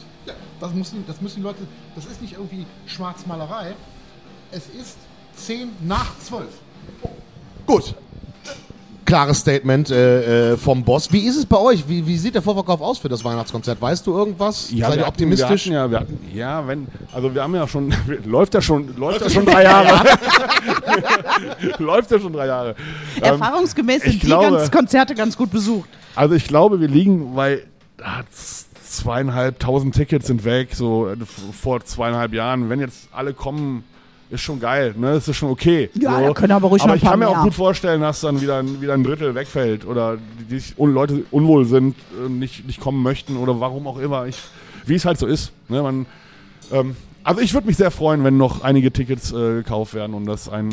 Das 0.61 0.73
müssen, 0.73 1.05
das 1.07 1.21
müssen 1.21 1.37
die 1.37 1.43
Leute, 1.43 1.67
das 1.95 2.07
ist 2.07 2.23
nicht 2.23 2.35
irgendwie 2.35 2.67
Schwarzmalerei. 2.87 3.75
Es 4.51 4.67
ist 4.69 4.97
10 5.37 5.69
nach 5.87 6.19
12. 6.19 6.47
Gut. 7.67 7.95
Klares 9.05 9.41
Statement 9.41 9.91
äh, 9.91 10.53
äh, 10.53 10.57
vom 10.57 10.83
Boss. 10.83 11.13
Wie 11.13 11.27
ist 11.27 11.37
es 11.37 11.45
bei 11.45 11.59
euch? 11.59 11.87
Wie, 11.87 12.07
wie 12.07 12.17
sieht 12.17 12.35
der 12.35 12.41
Vorverkauf 12.41 12.81
aus 12.81 12.99
für 12.99 13.11
das 13.11 13.23
Weihnachtskonzert? 13.23 13.81
Weißt 13.81 14.07
du 14.07 14.17
irgendwas? 14.17 14.69
Seid 14.69 14.79
wir 14.79 14.97
ihr 14.97 15.07
optimistisch? 15.07 15.67
Hatten, 15.67 15.75
ja, 15.75 15.91
wir 15.91 16.01
hatten, 16.01 16.19
ja, 16.33 16.67
wenn, 16.67 16.87
also 17.13 17.35
wir 17.35 17.43
haben 17.43 17.55
ja 17.55 17.69
schon, 17.69 17.95
läuft 18.25 18.55
ja 18.55 18.63
schon, 18.63 18.97
läuft 18.97 19.21
ja 19.21 19.29
schon 19.29 19.45
drei 19.45 19.65
Jahre. 19.65 20.09
läuft 21.79 22.11
ja 22.11 22.19
schon 22.19 22.33
drei 22.33 22.47
Jahre. 22.47 22.77
Ähm, 23.17 23.23
Erfahrungsgemäß 23.25 24.05
ich 24.05 24.13
sind 24.13 24.23
die 24.23 24.27
glaube- 24.27 24.57
ganz 24.57 24.71
Konzerte 24.71 25.15
ganz 25.15 25.37
gut 25.37 25.51
besucht. 25.51 25.89
Also 26.15 26.35
ich 26.35 26.49
glaube, 26.49 26.81
wir 26.81 26.89
liegen 26.89 27.35
bei 27.35 27.63
ah, 28.03 28.23
zweieinhalbtausend 28.95 29.95
Tickets 29.95 30.29
sind 30.29 30.45
weg, 30.45 30.71
so 30.75 31.09
äh, 31.09 31.17
vor 31.53 31.85
zweieinhalb 31.85 32.33
Jahren. 32.33 32.71
Wenn 32.71 32.81
jetzt 32.81 33.09
alle 33.13 33.35
kommen, 33.35 33.85
ist 34.31 34.41
schon 34.41 34.59
geil, 34.61 34.95
ne? 34.97 35.13
Das 35.15 35.29
ist 35.29 35.37
schon 35.37 35.51
okay. 35.51 35.91
Ja, 35.95 36.19
so. 36.19 36.27
da 36.29 36.33
können 36.33 36.53
aber 36.53 36.69
ruhig 36.69 36.83
aber 36.83 36.95
noch 36.95 36.95
ein 36.95 37.05
ich 37.05 37.09
kann 37.11 37.19
mir 37.19 37.27
mehr. 37.29 37.39
auch 37.39 37.43
gut 37.45 37.55
vorstellen, 37.55 38.01
dass 38.01 38.21
dann 38.21 38.41
wieder, 38.41 38.59
ein- 38.59 38.81
wieder 38.81 38.95
ein 38.95 39.05
Drittel 39.05 39.35
wegfällt 39.35 39.85
oder 39.87 40.17
die, 40.51 40.57
die 40.57 40.63
Leute 40.79 41.25
unwohl 41.31 41.67
sind, 41.67 41.95
äh, 42.25 42.29
nicht, 42.29 42.67
nicht 42.67 42.81
kommen 42.81 43.03
möchten 43.03 43.37
oder 43.37 43.61
warum 43.61 43.87
auch 43.87 43.99
immer. 43.99 44.27
Ich, 44.27 44.39
wie 44.87 44.95
es 44.95 45.05
halt 45.05 45.19
so 45.19 45.27
ist. 45.27 45.53
Ne? 45.69 45.83
Man, 45.83 46.07
ähm, 46.73 46.97
also 47.23 47.41
ich 47.41 47.55
würde 47.55 47.67
mich 47.67 47.77
sehr 47.77 47.91
freuen, 47.91 48.25
wenn 48.25 48.37
noch 48.37 48.63
einige 48.63 48.93
Tickets 48.93 49.33
äh, 49.33 49.55
gekauft 49.57 49.95
werden 49.95 50.15
und 50.15 50.27
das 50.27 50.49
ein, 50.49 50.71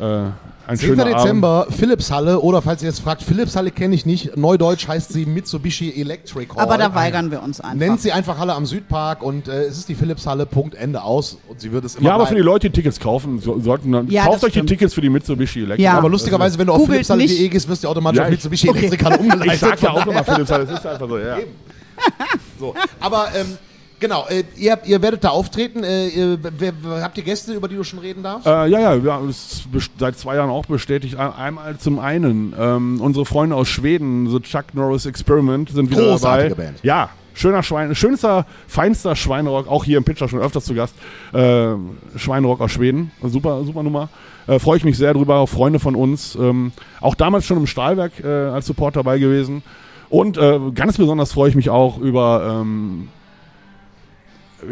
ein 0.00 0.76
10. 0.76 0.78
schöner 0.88 1.02
Abend. 1.06 1.16
Dezember, 1.18 1.66
Philipshalle 1.70 2.40
oder 2.40 2.62
falls 2.62 2.82
ihr 2.82 2.88
jetzt 2.88 3.00
fragt, 3.00 3.22
Philipshalle 3.22 3.70
kenne 3.70 3.94
ich 3.94 4.06
nicht. 4.06 4.36
Neudeutsch 4.36 4.86
heißt 4.88 5.12
sie 5.12 5.26
Mitsubishi 5.26 5.92
Electric 6.00 6.48
Hall. 6.54 6.62
Aber 6.62 6.78
da 6.78 6.94
weigern 6.94 7.30
wir 7.30 7.42
uns 7.42 7.60
einfach. 7.60 7.76
Nennt 7.76 8.00
sie 8.00 8.12
einfach 8.12 8.38
Halle 8.38 8.54
am 8.54 8.66
Südpark 8.66 9.22
und 9.22 9.48
äh, 9.48 9.64
es 9.64 9.78
ist 9.78 9.88
die 9.88 9.94
Philipshalle, 9.94 10.46
Punkt, 10.46 10.74
Ende 10.74 11.02
aus. 11.02 11.38
Und 11.48 11.60
sie 11.60 11.72
wird 11.72 11.84
es 11.84 11.96
immer 11.96 12.08
Ja, 12.08 12.14
aber 12.14 12.26
für 12.26 12.34
die. 12.36 12.40
Leute, 12.40 12.70
die 12.70 12.74
Tickets 12.74 13.00
kaufen, 13.00 13.40
so, 13.40 13.58
sollten 13.60 13.90
dann, 13.92 14.08
Ja, 14.08 14.24
kauft 14.24 14.44
euch 14.44 14.52
die 14.52 14.58
stimmt. 14.58 14.68
Tickets 14.70 14.94
für 14.94 15.00
die 15.00 15.10
Mitsubishi 15.10 15.60
Electric. 15.60 15.82
Ja. 15.82 15.98
Aber 15.98 16.08
lustigerweise, 16.08 16.58
wenn 16.58 16.68
du 16.68 16.72
auf 16.72 16.86
philipshalle.de 16.86 17.48
gehst, 17.48 17.68
wirst 17.68 17.84
du 17.84 17.88
automatisch 17.88 18.18
Ja, 18.18 18.24
auf 18.24 18.30
Mitsubishi 18.30 18.68
Okay. 18.70 18.78
Electric 18.86 19.04
Halle 19.04 19.18
umgeleitet. 19.18 19.54
ich 19.54 19.58
sag 19.60 19.82
ja 19.82 19.90
auch 19.90 20.06
immer 20.06 20.24
Philips, 20.24 20.48
das 20.50 20.70
ist 20.70 20.86
einfach 20.86 21.08
so, 21.08 21.18
ja. 21.18 21.36
So. 22.58 22.74
Aber 23.00 23.28
ähm, 23.34 23.58
genau, 24.00 24.26
äh, 24.28 24.42
ihr, 24.56 24.78
ihr 24.84 25.00
werdet 25.02 25.22
da 25.22 25.28
auftreten. 25.28 25.84
Äh, 25.84 26.08
ihr, 26.08 26.38
wer, 26.58 26.72
habt 27.02 27.16
ihr 27.18 27.24
Gäste, 27.24 27.52
über 27.52 27.68
die 27.68 27.76
du 27.76 27.84
schon 27.84 28.00
reden 28.00 28.22
darfst? 28.22 28.46
Äh, 28.46 28.66
ja, 28.66 28.80
ja, 28.80 29.04
wir 29.04 29.12
haben 29.12 29.28
es 29.28 29.62
seit 29.98 30.18
zwei 30.18 30.34
Jahren 30.36 30.50
auch 30.50 30.66
bestätigt. 30.66 31.16
Ein- 31.16 31.32
Einmal 31.32 31.78
zum 31.78 31.98
einen, 31.98 32.54
ähm, 32.58 33.00
unsere 33.00 33.24
Freunde 33.26 33.54
aus 33.56 33.68
Schweden, 33.68 34.28
The 34.30 34.40
Chuck 34.40 34.74
Norris 34.74 35.06
Experiment, 35.06 35.70
sind 35.70 35.90
wieder 35.90 36.02
Großartige 36.02 36.50
dabei. 36.50 36.62
Band. 36.64 36.78
Ja, 36.82 37.10
schöner 37.34 37.62
Schwein, 37.62 37.94
schönster, 37.94 38.46
feinster 38.66 39.14
Schweinerock, 39.14 39.68
auch 39.68 39.84
hier 39.84 39.98
im 39.98 40.04
Pitcher 40.04 40.28
schon 40.28 40.40
öfters 40.40 40.64
zu 40.64 40.74
Gast. 40.74 40.94
Äh, 41.32 41.74
Schweinerock 42.16 42.60
aus 42.60 42.72
Schweden, 42.72 43.12
super, 43.22 43.62
super 43.64 43.82
Nummer. 43.82 44.08
Äh, 44.46 44.58
Freue 44.58 44.78
ich 44.78 44.84
mich 44.84 44.96
sehr 44.98 45.14
drüber, 45.14 45.36
auch 45.36 45.48
Freunde 45.48 45.78
von 45.78 45.94
uns. 45.94 46.34
Ähm, 46.34 46.72
auch 47.00 47.14
damals 47.14 47.44
schon 47.46 47.56
im 47.58 47.66
Stahlwerk 47.66 48.12
äh, 48.22 48.26
als 48.26 48.66
Support 48.66 48.96
dabei 48.96 49.18
gewesen. 49.18 49.62
Und 50.08 50.36
äh, 50.38 50.58
ganz 50.74 50.96
besonders 50.96 51.32
freue 51.32 51.50
ich 51.50 51.54
mich 51.54 51.70
auch 51.70 51.98
über 51.98 52.60
ähm, 52.62 53.08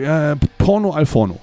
ja, 0.00 0.34
Porno 0.58 0.92
Alforno. 0.92 1.38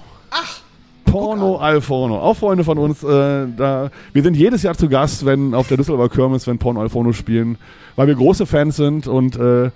Porno 1.04 1.56
Alforno. 1.56 2.20
Auch 2.20 2.36
Freunde 2.36 2.64
von 2.64 2.78
uns. 2.78 3.02
Äh, 3.02 3.46
da, 3.56 3.90
wir 4.12 4.22
sind 4.22 4.36
jedes 4.36 4.62
Jahr 4.62 4.76
zu 4.76 4.88
Gast, 4.88 5.24
wenn 5.24 5.54
auf 5.54 5.68
der 5.68 5.76
Düsseldorfer 5.76 6.14
Kirmes, 6.14 6.46
wenn 6.46 6.58
Porno 6.58 6.80
Alforno 6.80 7.12
spielen, 7.12 7.58
weil 7.94 8.08
wir 8.08 8.14
große 8.14 8.44
Fans 8.44 8.76
sind 8.76 9.06
und 9.06 9.36
äh, 9.36 9.70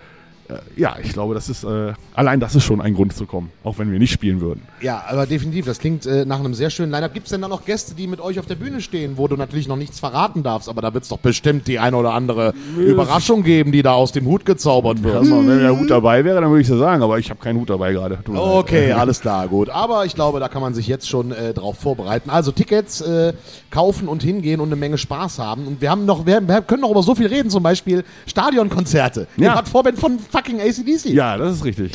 ja, 0.76 0.96
ich 1.02 1.12
glaube, 1.12 1.34
das 1.34 1.48
ist 1.48 1.64
äh, 1.64 1.92
allein 2.14 2.40
das 2.40 2.54
ist 2.54 2.64
schon 2.64 2.80
ein 2.80 2.94
Grund 2.94 3.14
zu 3.14 3.26
kommen, 3.26 3.50
auch 3.64 3.78
wenn 3.78 3.90
wir 3.92 3.98
nicht 3.98 4.12
spielen 4.12 4.40
würden. 4.40 4.62
Ja, 4.80 5.04
aber 5.08 5.26
definitiv. 5.26 5.66
Das 5.66 5.78
klingt 5.78 6.06
äh, 6.06 6.24
nach 6.24 6.38
einem 6.40 6.54
sehr 6.54 6.70
schönen 6.70 6.90
Line-Up. 6.92 7.12
Gibt 7.14 7.26
es 7.26 7.30
denn 7.30 7.40
da 7.42 7.48
noch 7.48 7.64
Gäste, 7.64 7.94
die 7.94 8.06
mit 8.06 8.20
euch 8.20 8.38
auf 8.38 8.46
der 8.46 8.54
Bühne 8.54 8.80
stehen, 8.80 9.16
wo 9.16 9.28
du 9.28 9.36
natürlich 9.36 9.68
noch 9.68 9.76
nichts 9.76 10.00
verraten 10.00 10.42
darfst? 10.42 10.68
Aber 10.68 10.82
da 10.82 10.92
wird 10.94 11.04
es 11.04 11.10
doch 11.10 11.18
bestimmt 11.18 11.68
die 11.68 11.78
eine 11.78 11.96
oder 11.96 12.12
andere 12.14 12.54
Überraschung 12.78 13.42
geben, 13.42 13.72
die 13.72 13.82
da 13.82 13.92
aus 13.92 14.12
dem 14.12 14.26
Hut 14.26 14.44
gezaubert 14.44 15.02
wird. 15.02 15.16
Also, 15.16 15.38
wenn 15.46 15.58
der 15.60 15.78
Hut 15.78 15.90
dabei 15.90 16.24
wäre, 16.24 16.40
dann 16.40 16.50
würde 16.50 16.62
ich 16.62 16.68
so 16.68 16.78
sagen, 16.78 17.02
aber 17.02 17.18
ich 17.18 17.30
habe 17.30 17.40
keinen 17.40 17.58
Hut 17.60 17.70
dabei 17.70 17.92
gerade. 17.92 18.14
Leid. 18.26 18.26
Okay, 18.36 18.92
alles 18.92 19.20
klar, 19.20 19.48
gut. 19.48 19.68
Aber 19.70 20.04
ich 20.06 20.14
glaube, 20.14 20.40
da 20.40 20.48
kann 20.48 20.62
man 20.62 20.74
sich 20.74 20.86
jetzt 20.86 21.08
schon 21.08 21.32
äh, 21.32 21.52
drauf 21.54 21.78
vorbereiten. 21.78 22.30
Also 22.30 22.52
Tickets 22.52 23.00
äh, 23.00 23.32
kaufen 23.70 24.08
und 24.08 24.22
hingehen 24.22 24.60
und 24.60 24.68
eine 24.68 24.76
Menge 24.76 24.98
Spaß 24.98 25.38
haben. 25.38 25.66
Und 25.66 25.80
wir 25.80 25.90
haben 25.90 26.04
noch, 26.04 26.26
wir, 26.26 26.40
wir 26.46 26.62
können 26.62 26.82
noch 26.82 26.90
über 26.90 27.02
so 27.02 27.14
viel 27.14 27.26
reden, 27.26 27.50
zum 27.50 27.62
Beispiel 27.62 28.04
Stadionkonzerte. 28.26 29.26
Ihr 29.36 29.44
Ja. 29.46 29.54
wart 29.56 29.68
Vorband 29.68 29.98
von 29.98 30.18
fucking 30.42 30.60
ACDC. 30.60 31.06
Ja, 31.06 31.36
das 31.36 31.56
ist 31.56 31.64
richtig. 31.64 31.92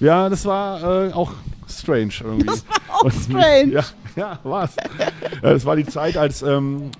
Ja, 0.00 0.28
das 0.28 0.44
war 0.44 1.06
äh, 1.08 1.12
auch 1.12 1.32
strange 1.68 2.12
irgendwie. 2.22 2.46
Das 2.46 2.64
war 2.68 2.96
auch 2.96 3.04
Und- 3.04 3.14
strange. 3.14 3.72
Ja, 3.72 3.84
ja 4.16 4.38
war's. 4.42 4.76
Äh, 5.42 5.48
Es 5.52 5.64
war 5.64 5.76
die 5.76 5.86
Zeit, 5.86 6.16
als 6.16 6.42
ähm, 6.42 6.90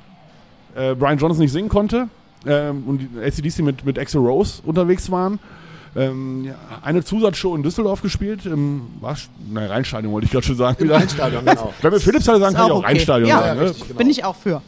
äh, 0.74 0.94
Brian 0.94 1.18
Johnson 1.18 1.42
nicht 1.42 1.52
singen 1.52 1.68
konnte 1.68 2.08
ähm, 2.46 2.84
und 2.86 2.98
die 2.98 3.08
ACDC 3.20 3.58
mit, 3.60 3.84
mit 3.84 3.98
Axel 3.98 4.20
Rose 4.20 4.62
unterwegs 4.64 5.10
waren. 5.10 5.38
Ähm, 5.94 6.44
ja, 6.46 6.54
eine 6.82 7.04
Zusatzshow 7.04 7.54
in 7.54 7.62
Düsseldorf 7.62 8.00
gespielt, 8.00 8.46
im 8.46 8.82
was? 9.02 9.28
Nein, 9.50 9.66
Rheinstadion 9.68 10.10
wollte 10.10 10.24
ich 10.24 10.30
gerade 10.32 10.46
schon 10.46 10.56
sagen. 10.56 10.82
Im. 10.82 10.90
Rheinstadion, 10.90 11.44
genau. 11.44 11.74
Wenn 11.82 11.92
wir 11.92 12.00
Philipshalle 12.00 12.38
sagen, 12.40 12.54
Ist 12.54 12.56
kann 12.58 12.66
ich 12.66 12.72
auch 12.72 12.76
auch 12.76 12.78
okay. 12.78 12.86
Rheinstadion 12.92 13.28
Ja, 13.28 13.38
sagen. 13.40 13.48
ja, 13.48 13.54
Ne? 13.64 13.68
richtig. 13.68 13.88
genau. 13.88 13.98
Bin 13.98 14.08
ich 14.10 14.24
auch 14.24 14.36
für. 14.36 14.62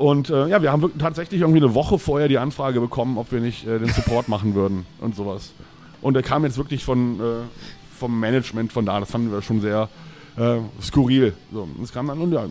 Und 0.00 0.30
äh, 0.30 0.48
ja, 0.48 0.62
wir 0.62 0.72
haben 0.72 0.98
tatsächlich 0.98 1.42
irgendwie 1.42 1.62
eine 1.62 1.74
Woche 1.74 1.98
vorher 1.98 2.26
die 2.26 2.38
Anfrage 2.38 2.80
bekommen, 2.80 3.18
ob 3.18 3.32
wir 3.32 3.40
nicht 3.40 3.66
äh, 3.66 3.78
den 3.78 3.90
Support 3.90 4.28
machen 4.28 4.54
würden 4.54 4.86
und 5.02 5.14
sowas. 5.14 5.52
Und 6.00 6.14
der 6.14 6.22
kam 6.22 6.42
jetzt 6.42 6.56
wirklich 6.56 6.82
von, 6.82 7.20
äh, 7.20 7.22
vom 7.98 8.18
Management 8.18 8.72
von 8.72 8.86
da. 8.86 8.98
Das 8.98 9.10
fanden 9.10 9.30
wir 9.30 9.42
schon 9.42 9.60
sehr 9.60 9.90
äh, 10.38 10.56
skurril. 10.80 11.34
So, 11.52 11.68
es 11.82 11.92
kam 11.92 12.06
dann 12.06 12.18
und 12.18 12.32
ja, 12.32 12.46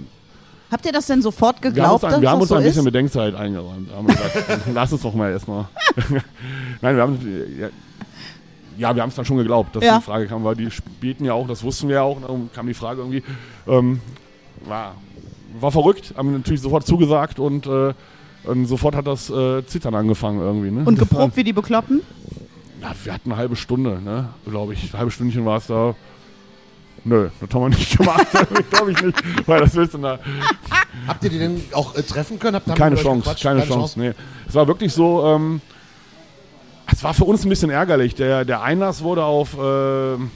Habt 0.69 0.85
ihr 0.85 0.91
das 0.91 1.07
denn 1.07 1.23
sofort 1.23 1.55
wir 1.63 1.69
haben 1.69 1.73
geglaubt, 1.73 2.03
uns, 2.03 2.21
wir 2.21 2.29
haben 2.29 2.39
das 2.39 2.41
uns 2.41 2.49
so 2.49 2.55
ein 2.55 2.63
bisschen 2.63 2.81
ist? 2.81 2.85
Bedenkzeit 2.85 3.33
eingeräumt. 3.33 3.91
Haben 3.95 4.05
gesagt, 4.05 4.35
lass 4.75 4.91
es 4.91 5.01
doch 5.01 5.15
mal 5.15 5.31
erstmal. 5.31 5.67
Nein, 6.81 6.95
wir 6.97 7.01
haben 7.01 7.57
ja, 7.59 7.69
ja, 8.77 8.95
wir 8.95 9.01
haben 9.01 9.09
es 9.09 9.15
dann 9.15 9.25
schon 9.25 9.37
geglaubt, 9.37 9.75
dass 9.75 9.83
Ja. 9.83 9.97
die 9.97 10.03
Frage 10.03 10.27
kam, 10.27 10.43
weil 10.43 10.55
die 10.55 10.69
spielten 10.69 11.25
ja 11.25 11.33
auch, 11.33 11.47
das 11.47 11.63
wussten 11.63 11.87
wir 11.87 11.95
ja 11.95 12.01
auch, 12.03 12.17
und 12.17 12.29
dann 12.29 12.49
kam 12.53 12.67
die 12.67 12.75
Frage 12.75 12.99
irgendwie, 13.01 13.23
ähm, 13.67 14.01
war, 14.67 14.93
war 15.61 15.71
verrückt, 15.71 16.13
haben 16.17 16.31
natürlich 16.31 16.61
sofort 16.61 16.85
zugesagt 16.85 17.39
und, 17.39 17.67
äh, 17.67 17.93
und 18.43 18.65
sofort 18.65 18.95
hat 18.95 19.07
das 19.07 19.29
äh, 19.29 19.65
Zittern 19.65 19.95
angefangen 19.95 20.39
irgendwie. 20.39 20.71
Ne? 20.71 20.83
Und 20.85 20.99
geprobt 20.99 21.35
wie 21.35 21.43
die 21.43 21.53
Bekloppten? 21.53 22.01
Ja, 22.81 22.93
wir 23.03 23.13
hatten 23.13 23.31
eine 23.31 23.39
halbe 23.39 23.55
Stunde, 23.55 24.01
ne? 24.01 24.29
glaube 24.45 24.73
ich. 24.73 24.93
Ein 24.93 24.99
halbe 24.99 25.11
Stündchen 25.11 25.45
war 25.45 25.57
es 25.57 25.67
da. 25.67 25.95
Nö, 27.03 27.29
das 27.39 27.49
haben 27.53 27.61
wir 27.61 27.69
nicht 27.69 27.97
gemacht, 27.97 28.27
glaube 28.71 28.91
ich 28.91 29.01
nicht. 29.01 29.47
Weil 29.47 29.61
das 29.61 29.75
willst 29.75 29.93
du 29.93 29.99
da. 29.99 30.19
Habt 31.07 31.23
ihr 31.23 31.29
die 31.29 31.39
denn 31.39 31.61
auch 31.73 31.95
äh, 31.95 32.03
treffen 32.03 32.39
können? 32.39 32.61
Keine 32.75 32.75
die 32.75 32.83
mit 32.83 32.93
euch 32.93 33.03
Chance, 33.03 33.35
keine, 33.41 33.65
Chance, 33.65 33.99
nee. 33.99 34.13
Es 34.47 34.55
war 34.55 34.67
wirklich 34.67 34.93
so, 34.93 35.25
ähm, 35.25 35.61
es 36.91 37.03
war 37.03 37.13
für 37.13 37.25
uns 37.25 37.45
ein 37.45 37.49
bisschen 37.49 37.69
ärgerlich. 37.69 38.15
Der, 38.15 38.45
der 38.45 38.61
Einlass 38.61 39.01
wurde 39.01 39.23
auf, 39.23 39.57
ähm, 39.61 40.31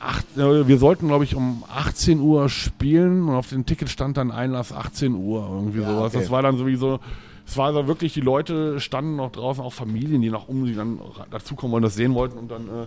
acht, 0.00 0.24
äh, 0.36 0.66
wir 0.68 0.78
sollten 0.78 1.08
glaube 1.08 1.24
ich 1.24 1.34
um 1.34 1.64
18 1.72 2.20
Uhr 2.20 2.48
spielen 2.48 3.28
und 3.28 3.34
auf 3.34 3.50
dem 3.50 3.66
Ticket 3.66 3.88
stand 3.88 4.16
dann 4.16 4.30
Einlass 4.30 4.72
18 4.72 5.14
Uhr, 5.14 5.48
irgendwie 5.50 5.80
Ja, 5.80 5.88
sowas. 5.90 6.14
okay. 6.14 6.22
Das 6.22 6.30
war 6.30 6.42
dann 6.42 6.56
sowieso, 6.56 7.00
es 7.46 7.56
war 7.56 7.72
so 7.72 7.86
wirklich, 7.86 8.14
die 8.14 8.20
Leute 8.20 8.80
standen 8.80 9.16
noch 9.16 9.32
draußen, 9.32 9.62
auch 9.62 9.72
Familien, 9.72 10.22
die 10.22 10.30
noch 10.30 10.48
um, 10.48 10.64
die 10.64 10.74
dann 10.74 10.98
dazukommen 11.30 11.72
wollen, 11.72 11.82
das 11.82 11.94
sehen 11.94 12.14
wollten 12.14 12.38
und 12.38 12.50
dann 12.50 12.62
äh, 12.62 12.86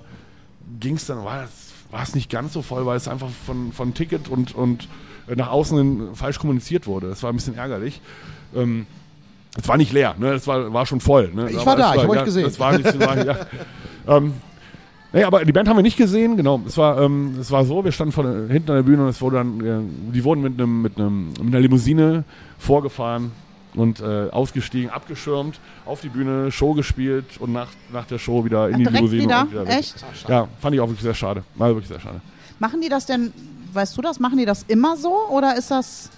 ging 0.79 0.95
es 0.95 1.05
dann, 1.05 1.23
war 1.23 1.43
es 1.43 1.71
war 1.91 2.03
es 2.03 2.15
nicht 2.15 2.29
ganz 2.29 2.53
so 2.53 2.61
voll, 2.61 2.85
weil 2.85 2.97
es 2.97 3.07
einfach 3.07 3.29
von, 3.45 3.73
von 3.73 3.93
Ticket 3.93 4.29
und, 4.29 4.55
und 4.55 4.87
äh, 5.27 5.35
nach 5.35 5.49
außen 5.49 6.15
falsch 6.15 6.39
kommuniziert 6.39 6.87
wurde. 6.87 7.09
Das 7.09 7.21
war 7.21 7.31
ein 7.31 7.35
bisschen 7.35 7.55
ärgerlich. 7.55 8.01
Ähm, 8.55 8.87
es 9.57 9.67
war 9.67 9.77
nicht 9.77 9.91
leer, 9.91 10.15
ne? 10.17 10.31
Es 10.33 10.47
war, 10.47 10.71
war 10.73 10.85
schon 10.85 11.01
voll. 11.01 11.31
Ne? 11.33 11.49
Ich 11.51 11.65
war 11.65 11.75
da, 11.75 11.91
es 11.91 11.97
ich 11.97 12.03
hab 12.03 12.09
euch 12.09 12.15
ja, 12.15 12.23
gesehen. 12.23 12.45
Es 12.47 12.59
war 12.59 12.77
nicht, 12.77 12.99
war, 12.99 13.25
ja. 13.25 13.35
ähm, 14.07 14.33
nee, 15.13 15.23
aber 15.23 15.43
die 15.45 15.51
Band 15.51 15.67
haben 15.69 15.77
wir 15.77 15.83
nicht 15.83 15.97
gesehen, 15.97 16.37
genau. 16.37 16.61
Es 16.65 16.77
war, 16.77 17.01
ähm, 17.01 17.35
es 17.39 17.51
war 17.51 17.65
so, 17.65 17.83
wir 17.83 17.91
standen 17.91 18.11
vor, 18.11 18.23
der- 18.23 18.47
hinten 18.47 18.69
an 18.71 18.77
der 18.77 18.83
Bühne 18.83 19.03
und 19.03 19.09
es 19.09 19.21
wurde 19.21 19.37
dann, 19.37 19.65
äh, 19.65 20.13
die 20.13 20.23
wurden 20.23 20.41
mit 20.41 20.53
einem 20.59 20.81
mit 20.81 20.97
einem 20.97 21.29
mit 21.29 21.41
einer 21.47 21.59
Limousine 21.59 22.23
vorgefahren 22.57 23.31
und 23.75 24.01
äh, 24.01 24.29
ausgestiegen, 24.31 24.89
abgeschirmt, 24.89 25.59
auf 25.85 26.01
die 26.01 26.09
Bühne, 26.09 26.51
Show 26.51 26.73
gespielt 26.73 27.25
und 27.39 27.53
nach, 27.53 27.69
nach 27.93 28.05
der 28.05 28.17
Show 28.19 28.43
wieder 28.43 28.67
in 28.69 28.77
die 28.79 28.83
Direkt 28.83 28.95
Limousine 28.97 29.23
wieder? 29.23 29.41
und 29.43 29.51
wieder 29.51 29.65
weg. 29.67 29.79
Echt? 29.79 30.05
Ja, 30.27 30.47
fand 30.59 30.75
ich 30.75 30.81
auch 30.81 30.87
wirklich 30.87 31.03
sehr 31.03 31.13
schade. 31.13 31.43
War 31.55 31.69
wirklich 31.69 31.87
sehr 31.87 31.99
schade. 31.99 32.19
Machen 32.59 32.81
die 32.81 32.89
das 32.89 33.05
denn 33.05 33.31
weißt 33.73 33.97
du 33.97 34.01
das? 34.01 34.19
Machen 34.19 34.37
die 34.37 34.45
das 34.45 34.63
immer 34.67 34.97
so 34.97 35.13
oder 35.29 35.55
ist 35.57 35.71
das. 35.71 36.09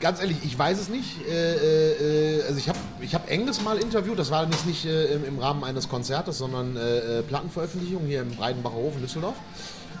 Ganz 0.00 0.20
ehrlich, 0.20 0.38
ich 0.42 0.58
weiß 0.58 0.80
es 0.80 0.88
nicht. 0.88 1.26
Äh, 1.28 2.38
äh, 2.38 2.42
also 2.44 2.58
ich 2.58 2.68
habe 2.68 2.78
ich 3.00 3.14
hab 3.14 3.30
Engels 3.30 3.62
mal 3.62 3.78
interviewt, 3.78 4.18
das 4.18 4.30
war 4.30 4.44
jetzt 4.50 4.66
nicht 4.66 4.86
äh, 4.86 5.14
im, 5.14 5.24
im 5.24 5.38
Rahmen 5.38 5.62
eines 5.62 5.88
Konzertes, 5.88 6.38
sondern 6.38 6.76
äh, 6.76 7.18
äh, 7.18 7.22
Plattenveröffentlichung 7.22 8.06
hier 8.06 8.22
im 8.22 8.30
Breidenbacher 8.30 8.76
Hof 8.76 8.94
in 8.94 9.02
Düsseldorf. 9.02 9.36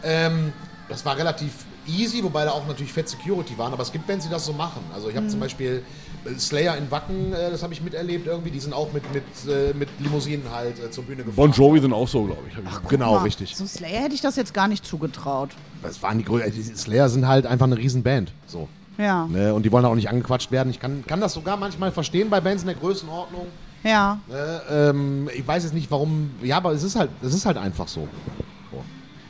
Ähm, 0.02 0.54
das 0.88 1.04
war 1.04 1.18
relativ 1.18 1.52
easy, 1.86 2.22
wobei 2.22 2.44
da 2.44 2.52
auch 2.52 2.66
natürlich 2.66 2.92
Fett 2.92 3.08
Security 3.08 3.56
waren, 3.58 3.72
aber 3.72 3.82
es 3.82 3.92
gibt 3.92 4.06
Bands, 4.06 4.24
die 4.24 4.30
das 4.30 4.46
so 4.46 4.52
machen. 4.52 4.82
Also 4.94 5.10
ich 5.10 5.16
habe 5.16 5.28
zum 5.28 5.38
Beispiel 5.38 5.82
äh, 6.24 6.38
Slayer 6.38 6.76
in 6.78 6.90
Wacken, 6.90 7.32
äh, 7.34 7.50
das 7.50 7.62
habe 7.62 7.74
ich 7.74 7.82
miterlebt 7.82 8.26
irgendwie, 8.26 8.50
die 8.50 8.60
sind 8.60 8.72
auch 8.72 8.92
mit, 8.92 9.02
mit, 9.12 9.22
äh, 9.48 9.74
mit 9.74 9.88
Limousinen 9.98 10.50
halt 10.50 10.82
äh, 10.82 10.90
zur 10.90 11.04
Bühne 11.04 11.24
gefahren. 11.24 11.36
Bon 11.36 11.52
Jovi 11.52 11.80
sind 11.80 11.92
auch 11.92 12.08
so, 12.08 12.24
glaube 12.24 12.42
ich. 12.48 12.56
Hab 12.56 12.64
ich 12.64 12.88
Genau, 12.88 13.16
Mal, 13.16 13.22
richtig. 13.22 13.54
So 13.54 13.66
Slayer 13.66 14.00
hätte 14.00 14.14
ich 14.14 14.22
das 14.22 14.36
jetzt 14.36 14.54
gar 14.54 14.66
nicht 14.66 14.86
zugetraut. 14.86 15.50
Das 15.82 16.02
waren 16.02 16.20
äh, 16.20 16.50
die 16.50 16.62
Slayer 16.62 17.10
sind 17.10 17.28
halt 17.28 17.46
einfach 17.46 17.66
eine 17.66 17.76
Riesenband. 17.76 18.32
So. 18.46 18.68
Ja. 19.00 19.26
Ne? 19.26 19.54
Und 19.54 19.64
die 19.64 19.72
wollen 19.72 19.84
auch 19.84 19.94
nicht 19.94 20.10
angequatscht 20.10 20.50
werden. 20.50 20.70
Ich 20.70 20.78
kann, 20.78 21.04
kann 21.06 21.20
das 21.20 21.32
sogar 21.32 21.56
manchmal 21.56 21.90
verstehen 21.90 22.28
bei 22.28 22.40
Bands 22.40 22.62
in 22.62 22.66
der 22.66 22.76
Größenordnung. 22.76 23.46
Ja. 23.82 24.18
Ne? 24.28 24.60
Ähm, 24.70 25.30
ich 25.34 25.46
weiß 25.46 25.64
jetzt 25.64 25.72
nicht 25.72 25.90
warum. 25.90 26.30
Ja, 26.42 26.58
aber 26.58 26.72
es 26.72 26.82
ist 26.82 26.96
halt, 26.96 27.10
es 27.22 27.34
ist 27.34 27.46
halt 27.46 27.56
einfach 27.56 27.88
so. 27.88 28.08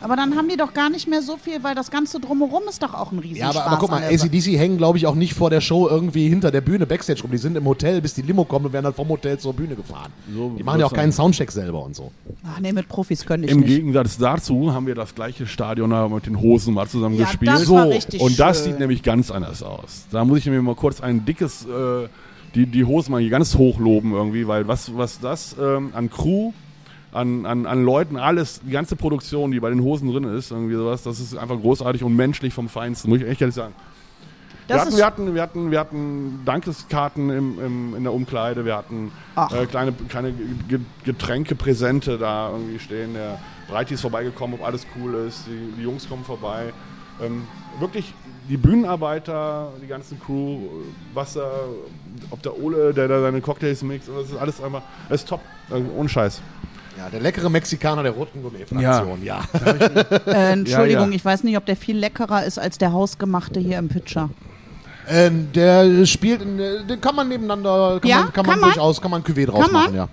Aber 0.03 0.17
dann 0.17 0.37
haben 0.37 0.49
die 0.49 0.57
doch 0.57 0.73
gar 0.73 0.89
nicht 0.91 1.09
mehr 1.09 1.21
so 1.23 1.37
viel, 1.37 1.63
weil 1.63 1.75
das 1.75 1.91
Ganze 1.91 2.21
drumherum 2.21 2.63
ist 2.69 2.83
doch 2.83 2.95
auch 2.95 3.13
ein 3.13 3.17
Ja, 3.17 3.23
Riesenspaß. 3.23 3.57
aber, 3.57 3.67
aber 3.67 3.77
guck 3.79 3.91
mal. 3.91 4.03
ACDC 4.03 4.59
hängen, 4.59 4.79
glaube 4.79 4.97
ich, 4.99 5.07
auch 5.07 5.15
nicht 5.15 5.35
vor 5.35 5.51
der 5.51 5.61
Show 5.61 5.89
irgendwie 5.89 6.29
hinter 6.29 6.51
der 6.51 6.61
Bühne 6.63 6.87
Backstage 6.87 7.23
rum. 7.23 7.31
Die 7.31 7.39
sind 7.39 7.57
im 7.57 7.65
Hotel, 7.67 8.01
bis 8.01 8.15
die 8.15 8.23
Limo 8.23 8.45
kommt 8.45 8.67
und 8.67 8.73
werden 8.73 8.85
dann 8.85 8.95
vom 8.95 9.09
Hotel 9.09 9.39
zur 9.39 9.53
Bühne 9.53 9.75
gefahren. 9.77 10.11
So 10.35 10.55
die 10.59 10.63
machen 10.63 10.81
ja 10.81 10.87
auch 10.87 10.93
keinen 10.93 11.13
Soundcheck 11.13 11.51
selber 11.53 11.85
und 11.85 11.95
so. 11.95 12.11
Ach 12.47 12.61
nee, 12.61 12.73
mit 12.73 12.89
Profis 12.89 13.27
könnte 13.27 13.47
ich 13.47 13.53
Im 13.53 13.61
nicht. 13.61 13.69
Gegensatz 13.69 14.17
dazu 14.19 14.73
haben 14.73 14.87
wir 14.87 14.95
das 14.95 15.15
gleiche 15.15 15.47
Stadion 15.47 15.91
da 15.91 16.09
mit 16.09 16.27
den 16.27 16.41
Hosen 16.41 16.75
mal 16.75 16.89
zusammen 16.89 17.17
Ja, 17.17 17.27
gespielt. 17.27 17.51
das 17.53 17.69
war 17.69 17.89
richtig 17.89 18.21
und 18.21 18.39
das 18.41 18.59
schön. 18.59 18.71
sieht 18.73 18.79
nämlich 18.81 19.03
ganz 19.03 19.31
anders 19.31 19.63
aus. 19.63 20.07
Da 20.11 20.25
muss 20.25 20.39
ich 20.39 20.47
mir 20.47 20.63
mal 20.63 20.75
kurz 20.75 21.01
ein 21.01 21.25
dickes, 21.25 21.65
äh, 21.67 22.09
die, 22.55 22.67
die 22.67 22.85
Hosen 22.85 23.13
mal 23.13 23.21
hier 23.21 23.31
ganz 23.31 23.55
hoch 23.57 23.79
loben 23.79 24.13
irgendwie, 24.13 24.49
weil 24.49 24.67
was, 24.67 24.97
was 24.97 25.21
das 25.21 25.55
ähm, 25.61 25.91
an 25.95 26.11
Crew, 26.11 26.53
an, 27.13 27.47
an, 27.47 27.67
an 27.67 27.85
Leuten, 27.85 28.17
alles, 28.17 28.61
die 28.65 28.71
ganze 28.71 28.97
Produktion, 28.97 29.51
die 29.51 29.61
bei 29.61 29.71
den 29.71 29.83
Hosen 29.83 30.11
drin 30.13 30.25
ist, 30.25 30.51
irgendwie 30.51 30.75
sowas, 30.75 31.03
das 31.03 31.21
ist 31.21 31.37
einfach 31.37 31.61
großartig 31.61 32.05
und 32.05 32.15
menschlich 32.17 32.55
vom 32.55 32.69
Feinsten, 32.69 33.11
muss 33.11 33.21
ich 33.21 33.27
echt 33.27 33.41
ehrlich 33.41 33.55
sagen. 33.55 33.75
Wir 34.69 34.77
hatten, 34.81 34.97
wir, 34.97 35.05
hatten, 35.05 35.35
wir, 35.35 35.43
hatten, 35.43 35.71
wir 35.73 35.81
hatten 35.81 36.41
Dankeskarten 36.45 37.29
im, 37.31 37.59
im, 37.59 37.97
in 37.97 38.05
der 38.05 38.13
Umkleide, 38.13 38.65
wir 38.65 38.77
hatten 38.77 39.11
äh, 39.53 39.67
kleine, 39.67 39.93
kleine 40.09 40.33
Ge- 40.69 40.79
Getränkepräsente 41.05 42.19
da 42.19 42.51
irgendwie 42.53 42.79
stehen. 42.79 43.15
Der 43.15 43.41
Breiti 43.69 43.95
ist 43.95 44.03
vorbeigekommen, 44.03 44.61
ob 44.61 44.65
alles 44.65 44.87
cool 44.97 45.15
ist, 45.27 45.47
die, 45.49 45.73
die 45.77 45.83
Jungs 45.83 46.09
kommen 46.09 46.23
vorbei. 46.23 46.73
Ähm, 47.21 47.43
wirklich 47.81 48.15
die 48.49 48.57
Bühnenarbeiter, 48.57 49.73
die 49.83 49.89
ganze 49.89 50.15
Crew, 50.15 50.59
Wasser, 51.15 51.51
ob 52.31 52.41
der 52.43 52.57
Ole, 52.57 52.95
der 52.95 53.09
da 53.09 53.21
seine 53.23 53.41
Cocktails 53.41 53.83
mixt, 53.83 54.09
das 54.09 54.31
ist 54.31 54.37
alles 54.37 54.63
einfach, 54.63 54.83
das 55.09 55.23
ist 55.23 55.29
top, 55.29 55.41
also 55.69 55.85
ohne 55.97 56.09
Scheiß. 56.09 56.41
Ja, 57.01 57.09
der 57.09 57.21
leckere 57.21 57.49
Mexikaner 57.49 58.03
der 58.03 58.13
roten 58.13 58.43
Gourmet-Fraktion, 58.43 59.25
ja. 59.25 59.41
Äh, 60.27 60.53
Entschuldigung, 60.53 61.05
Ja, 61.05 61.11
ja. 61.11 61.17
ich 61.17 61.25
weiß 61.25 61.45
nicht, 61.45 61.57
ob 61.57 61.65
der 61.65 61.77
viel 61.77 61.97
leckerer 61.97 62.45
ist 62.45 62.59
als 62.59 62.77
der 62.77 62.93
hausgemachte 62.93 63.59
hier 63.59 63.79
im 63.79 63.89
Pitcher. 63.89 64.29
Ähm, 65.09 65.49
der 65.55 66.05
spielt, 66.05 66.43
in, 66.43 66.59
äh, 66.59 66.85
den 66.85 67.01
kann 67.01 67.17
man 67.17 67.29
nebeneinander, 67.29 67.99
kann 68.01 68.09
Ja, 68.11 68.23
man, 68.25 68.33
kann 68.35 68.45
man 68.45 68.53
kann 68.53 68.61
man? 68.61 68.71
durchaus, 68.75 69.01
kann 69.01 69.11
man 69.11 69.23
Cuvée 69.23 69.47
draus 69.47 69.65
Kann 69.65 69.73
man? 69.73 69.83
machen, 69.85 69.95
ja. 69.97 70.09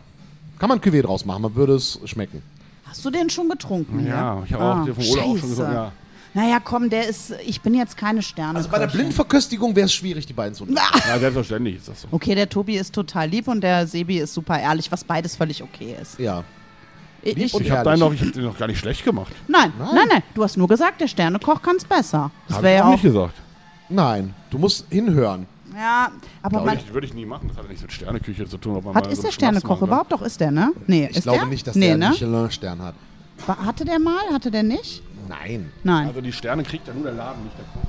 Kann 0.60 0.70
man 0.70 0.80
Cuvée 0.80 1.02
draus 1.02 1.26
machen, 1.26 1.42
man 1.42 1.56
würde 1.56 1.76
es 1.76 2.00
schmecken. 2.06 2.42
Hast 2.86 3.04
du 3.04 3.10
den 3.10 3.30
schon 3.30 3.50
getrunken? 3.50 4.08
Ja, 4.08 4.42
ich 4.46 4.54
habe 4.54 4.64
Ah, 4.64 4.82
auch 4.82 4.86
den 4.86 4.96
vom 4.96 5.04
Ole 5.04 5.22
auch 5.22 5.26
schon 5.26 5.38
scheiße. 5.40 5.48
gesagt, 5.50 5.74
ja. 5.74 5.92
Naja, 6.34 6.60
komm, 6.64 6.90
der 6.90 7.08
ist. 7.08 7.34
Ich 7.46 7.62
bin 7.62 7.74
jetzt 7.74 7.98
keine 7.98 8.22
Sterne. 8.22 8.58
Also 8.58 8.70
bei 8.70 8.80
der 8.80 8.88
Blindverköstigung 8.88 9.76
wäre 9.76 9.86
es 9.88 9.94
schwierig, 9.94 10.26
die 10.26 10.34
beiden 10.34 10.54
zu 10.56 10.66
nehmen. 10.66 10.78
Ja, 11.08 11.20
selbstverständlich 11.20 11.78
ist 11.78 11.90
das 11.90 12.02
so. 12.04 12.08
Okay, 12.12 12.34
der 12.36 12.48
Tobi 12.48 12.78
ist 12.78 12.94
total 12.94 13.28
lieb 13.28 13.48
und 13.48 13.62
der 13.62 13.88
Sebi 13.88 14.20
ist 14.20 14.34
super 14.34 14.60
ehrlich, 14.60 14.92
was 14.92 15.04
beides 15.04 15.36
völlig 15.36 15.62
okay 15.64 15.96
ist. 16.02 16.18
Ja. 16.20 16.44
Ich, 17.36 17.54
ich, 17.54 17.72
habe 17.72 17.84
deinen 17.84 18.00
noch, 18.00 18.14
ich 18.14 18.22
hab 18.22 18.32
den 18.32 18.44
noch 18.44 18.58
gar 18.58 18.68
nicht 18.68 18.80
schlecht 18.80 19.04
gemacht. 19.04 19.34
nein, 19.48 19.72
Nein. 19.78 19.90
nein, 19.94 20.08
nein, 20.10 20.24
Du 20.34 20.44
hast 20.44 20.58
nur 20.58 20.68
gesagt, 20.68 21.02
der 21.02 21.08
Sternekoch 21.08 21.62
kann 21.62 21.76
es 21.78 21.86
besser. 21.86 22.32
Das 22.48 22.62
wäre 22.62 22.74
ich 22.76 22.80
ja 22.80 22.86
auch 22.86 22.92
nicht 22.92 23.02
gesagt. 23.04 23.34
Nein, 23.90 24.34
du 24.50 24.58
musst 24.58 24.86
hinhören. 24.90 25.46
Ja, 25.76 26.10
aber 26.42 26.62
man. 26.64 26.78
ich, 26.78 26.92
würde 26.94 27.06
ich 27.06 27.14
nie 27.14 27.26
machen. 27.26 27.50
Das 27.50 27.58
hat 27.58 27.64
ja 27.66 27.70
nichts 27.70 27.84
mit 27.84 27.92
Sterneküche 27.92 28.48
zu 28.48 28.58
tun. 28.58 28.78
Ob 28.78 28.86
man 28.86 28.96
Hat, 28.96 29.06
mal 29.06 29.12
ist 29.12 29.18
so 29.18 29.22
der 29.24 29.28
einen 29.30 29.34
Schnaps 29.34 29.36
Sternekoch 29.36 29.70
machen 29.70 29.80
kann. 29.82 29.88
überhaupt? 29.90 30.12
Doch, 30.12 30.22
ist 30.24 30.40
der, 30.40 30.50
ne? 30.52 30.72
Nee, 30.88 31.08
Ich 31.12 31.18
ist 31.18 31.24
glaube 31.24 31.40
der? 31.40 31.48
nicht, 31.48 31.68
dass 31.68 31.76
nee, 31.76 31.86
der 31.86 31.94
einen 31.94 32.00
ne? 32.04 32.10
Michelin-Stern 32.10 32.82
hat. 32.82 32.96
War- 33.46 33.66
Hatte 33.66 33.86
der 33.86 34.00
mal? 34.00 34.18
Hatte 34.34 34.50
der 34.50 34.64
nicht? 34.64 35.04
Nein. 35.30 35.72
Nein. 35.84 36.08
Also 36.08 36.22
die 36.22 36.32
Sterne 36.32 36.64
kriegt 36.64 36.88
ja 36.88 36.94
nur 36.94 37.04
der 37.04 37.14
Laden, 37.14 37.44
nicht 37.44 37.58
der 37.58 37.66
Koch. 37.66 37.88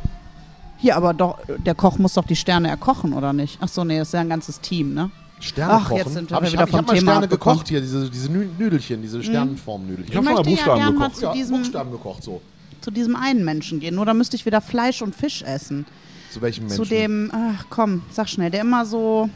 Hier, 0.76 0.96
aber 0.96 1.14
doch, 1.14 1.38
der 1.64 1.74
Koch 1.74 1.98
muss 1.98 2.14
doch 2.14 2.26
die 2.26 2.36
Sterne 2.36 2.68
erkochen, 2.68 3.12
oder 3.14 3.32
nicht? 3.32 3.58
Ach 3.62 3.68
so, 3.68 3.84
nee, 3.84 3.98
das 3.98 4.08
ist 4.08 4.14
ja 4.14 4.20
ein 4.20 4.28
ganzes 4.28 4.60
Team, 4.60 4.92
ne? 4.94 5.10
Sterne 5.40 5.72
Ach, 5.74 5.84
kochen. 5.88 5.96
jetzt 5.98 6.12
sind 6.14 6.30
wir 6.30 6.36
Aber 6.36 6.46
ich 6.46 6.52
wieder 6.52 6.62
habe 6.62 6.70
vom 6.70 6.80
hab 6.80 6.86
mal 6.88 6.94
Thema 6.94 7.10
Sterne 7.12 7.24
abgekommen. 7.26 7.56
gekocht 7.58 7.68
hier, 7.68 7.80
diese, 7.80 8.10
diese 8.10 8.28
Nü- 8.28 8.48
Nüdelchen, 8.58 9.02
diese 9.02 9.22
Sternenformnüdelchen. 9.22 10.10
Ich 10.10 10.16
habe 10.16 10.26
schon 10.26 10.34
mal 10.34 10.42
möchte 10.42 10.50
ja 10.50 10.56
Buchstaben 10.56 10.80
gern 10.80 10.94
mal 10.96 11.04
gekocht. 11.06 11.16
zu 11.20 11.24
ja, 11.26 11.32
diesem- 11.32 11.56
Buchstaben 11.58 11.90
gekocht, 11.92 12.22
so. 12.24 12.40
Zu 12.80 12.90
diesem 12.90 13.16
einen 13.16 13.44
Menschen 13.44 13.80
gehen. 13.80 13.94
Nur 13.94 14.06
da 14.06 14.14
müsste 14.14 14.36
ich 14.36 14.46
wieder 14.46 14.60
Fleisch 14.60 15.02
und 15.02 15.14
Fisch 15.14 15.42
essen. 15.42 15.84
Zu 16.32 16.40
welchem 16.42 16.62
Menschen? 16.66 16.76
Zu 16.76 16.88
dem, 16.88 17.30
ach 17.32 17.66
komm, 17.70 18.02
sag 18.10 18.28
schnell, 18.28 18.50
der 18.50 18.60
immer 18.62 18.84
so. 18.84 19.28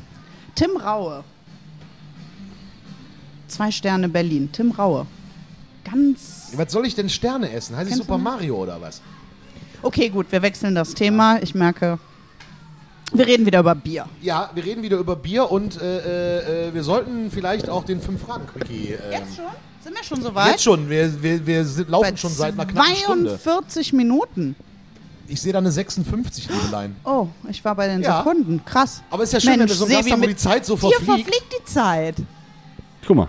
Tim 0.54 0.76
Raue. 0.76 1.24
Zwei 3.48 3.70
Sterne 3.70 4.08
Berlin. 4.08 4.48
Tim 4.52 4.70
Raue. 4.70 5.06
Ganz. 5.84 6.52
Was 6.56 6.72
soll 6.72 6.86
ich 6.86 6.94
denn 6.94 7.08
Sterne 7.08 7.50
essen? 7.50 7.76
Heißt 7.76 7.88
ich 7.88 7.94
Kennst 7.94 8.06
Super 8.08 8.18
Mario 8.18 8.56
oder 8.56 8.80
was? 8.80 9.00
Okay, 9.82 10.08
gut, 10.08 10.26
wir 10.30 10.40
wechseln 10.42 10.74
das 10.74 10.94
Thema. 10.94 11.42
Ich 11.42 11.54
merke. 11.54 11.98
Wir 13.14 13.26
reden 13.26 13.44
wieder 13.46 13.60
über 13.60 13.74
Bier. 13.74 14.06
Ja, 14.22 14.50
wir 14.54 14.64
reden 14.64 14.82
wieder 14.82 14.96
über 14.98 15.16
Bier 15.16 15.50
und 15.50 15.80
äh, 15.80 16.68
äh, 16.68 16.74
wir 16.74 16.82
sollten 16.82 17.30
vielleicht 17.30 17.68
auch 17.68 17.84
den 17.84 18.00
Fünf-Fragen-Quickie. 18.00 18.94
Ähm, 18.94 19.12
Jetzt 19.12 19.36
schon? 19.36 19.44
Sind 19.84 19.96
wir 19.96 20.04
schon 20.04 20.22
so 20.22 20.34
weit? 20.34 20.52
Jetzt 20.52 20.62
schon, 20.62 20.88
wir, 20.88 21.22
wir, 21.22 21.44
wir 21.46 21.64
sind, 21.64 21.90
laufen 21.90 22.10
Bei 22.10 22.16
schon 22.16 22.30
seit 22.30 22.54
einer 22.54 22.66
knappen 22.66 22.96
Stunde. 22.96 23.38
42 23.38 23.92
Minuten. 23.92 24.54
Ich 25.28 25.40
sehe 25.40 25.52
da 25.52 25.58
eine 25.58 25.70
56, 25.72 26.48
Liebelein. 26.48 26.94
Oh, 27.04 27.26
ich 27.48 27.64
war 27.64 27.74
bei 27.74 27.88
den 27.88 28.02
Ja. 28.02 28.18
Sekunden. 28.18 28.62
Krass. 28.64 29.02
Aber 29.10 29.22
ist 29.24 29.32
ja 29.32 29.40
schön, 29.40 29.58
wenn 29.58 29.68
wir 29.68 29.74
so 29.74 29.84
einen 29.84 29.94
Gast 29.94 30.10
haben, 30.10 30.22
wo 30.22 30.26
die 30.26 30.36
Zeit 30.36 30.64
so 30.66 30.76
verfliegt. 30.76 31.04
verfliegt 31.04 31.46
die 31.60 31.64
Zeit. 31.64 32.16
Guck 33.06 33.16
mal. 33.16 33.28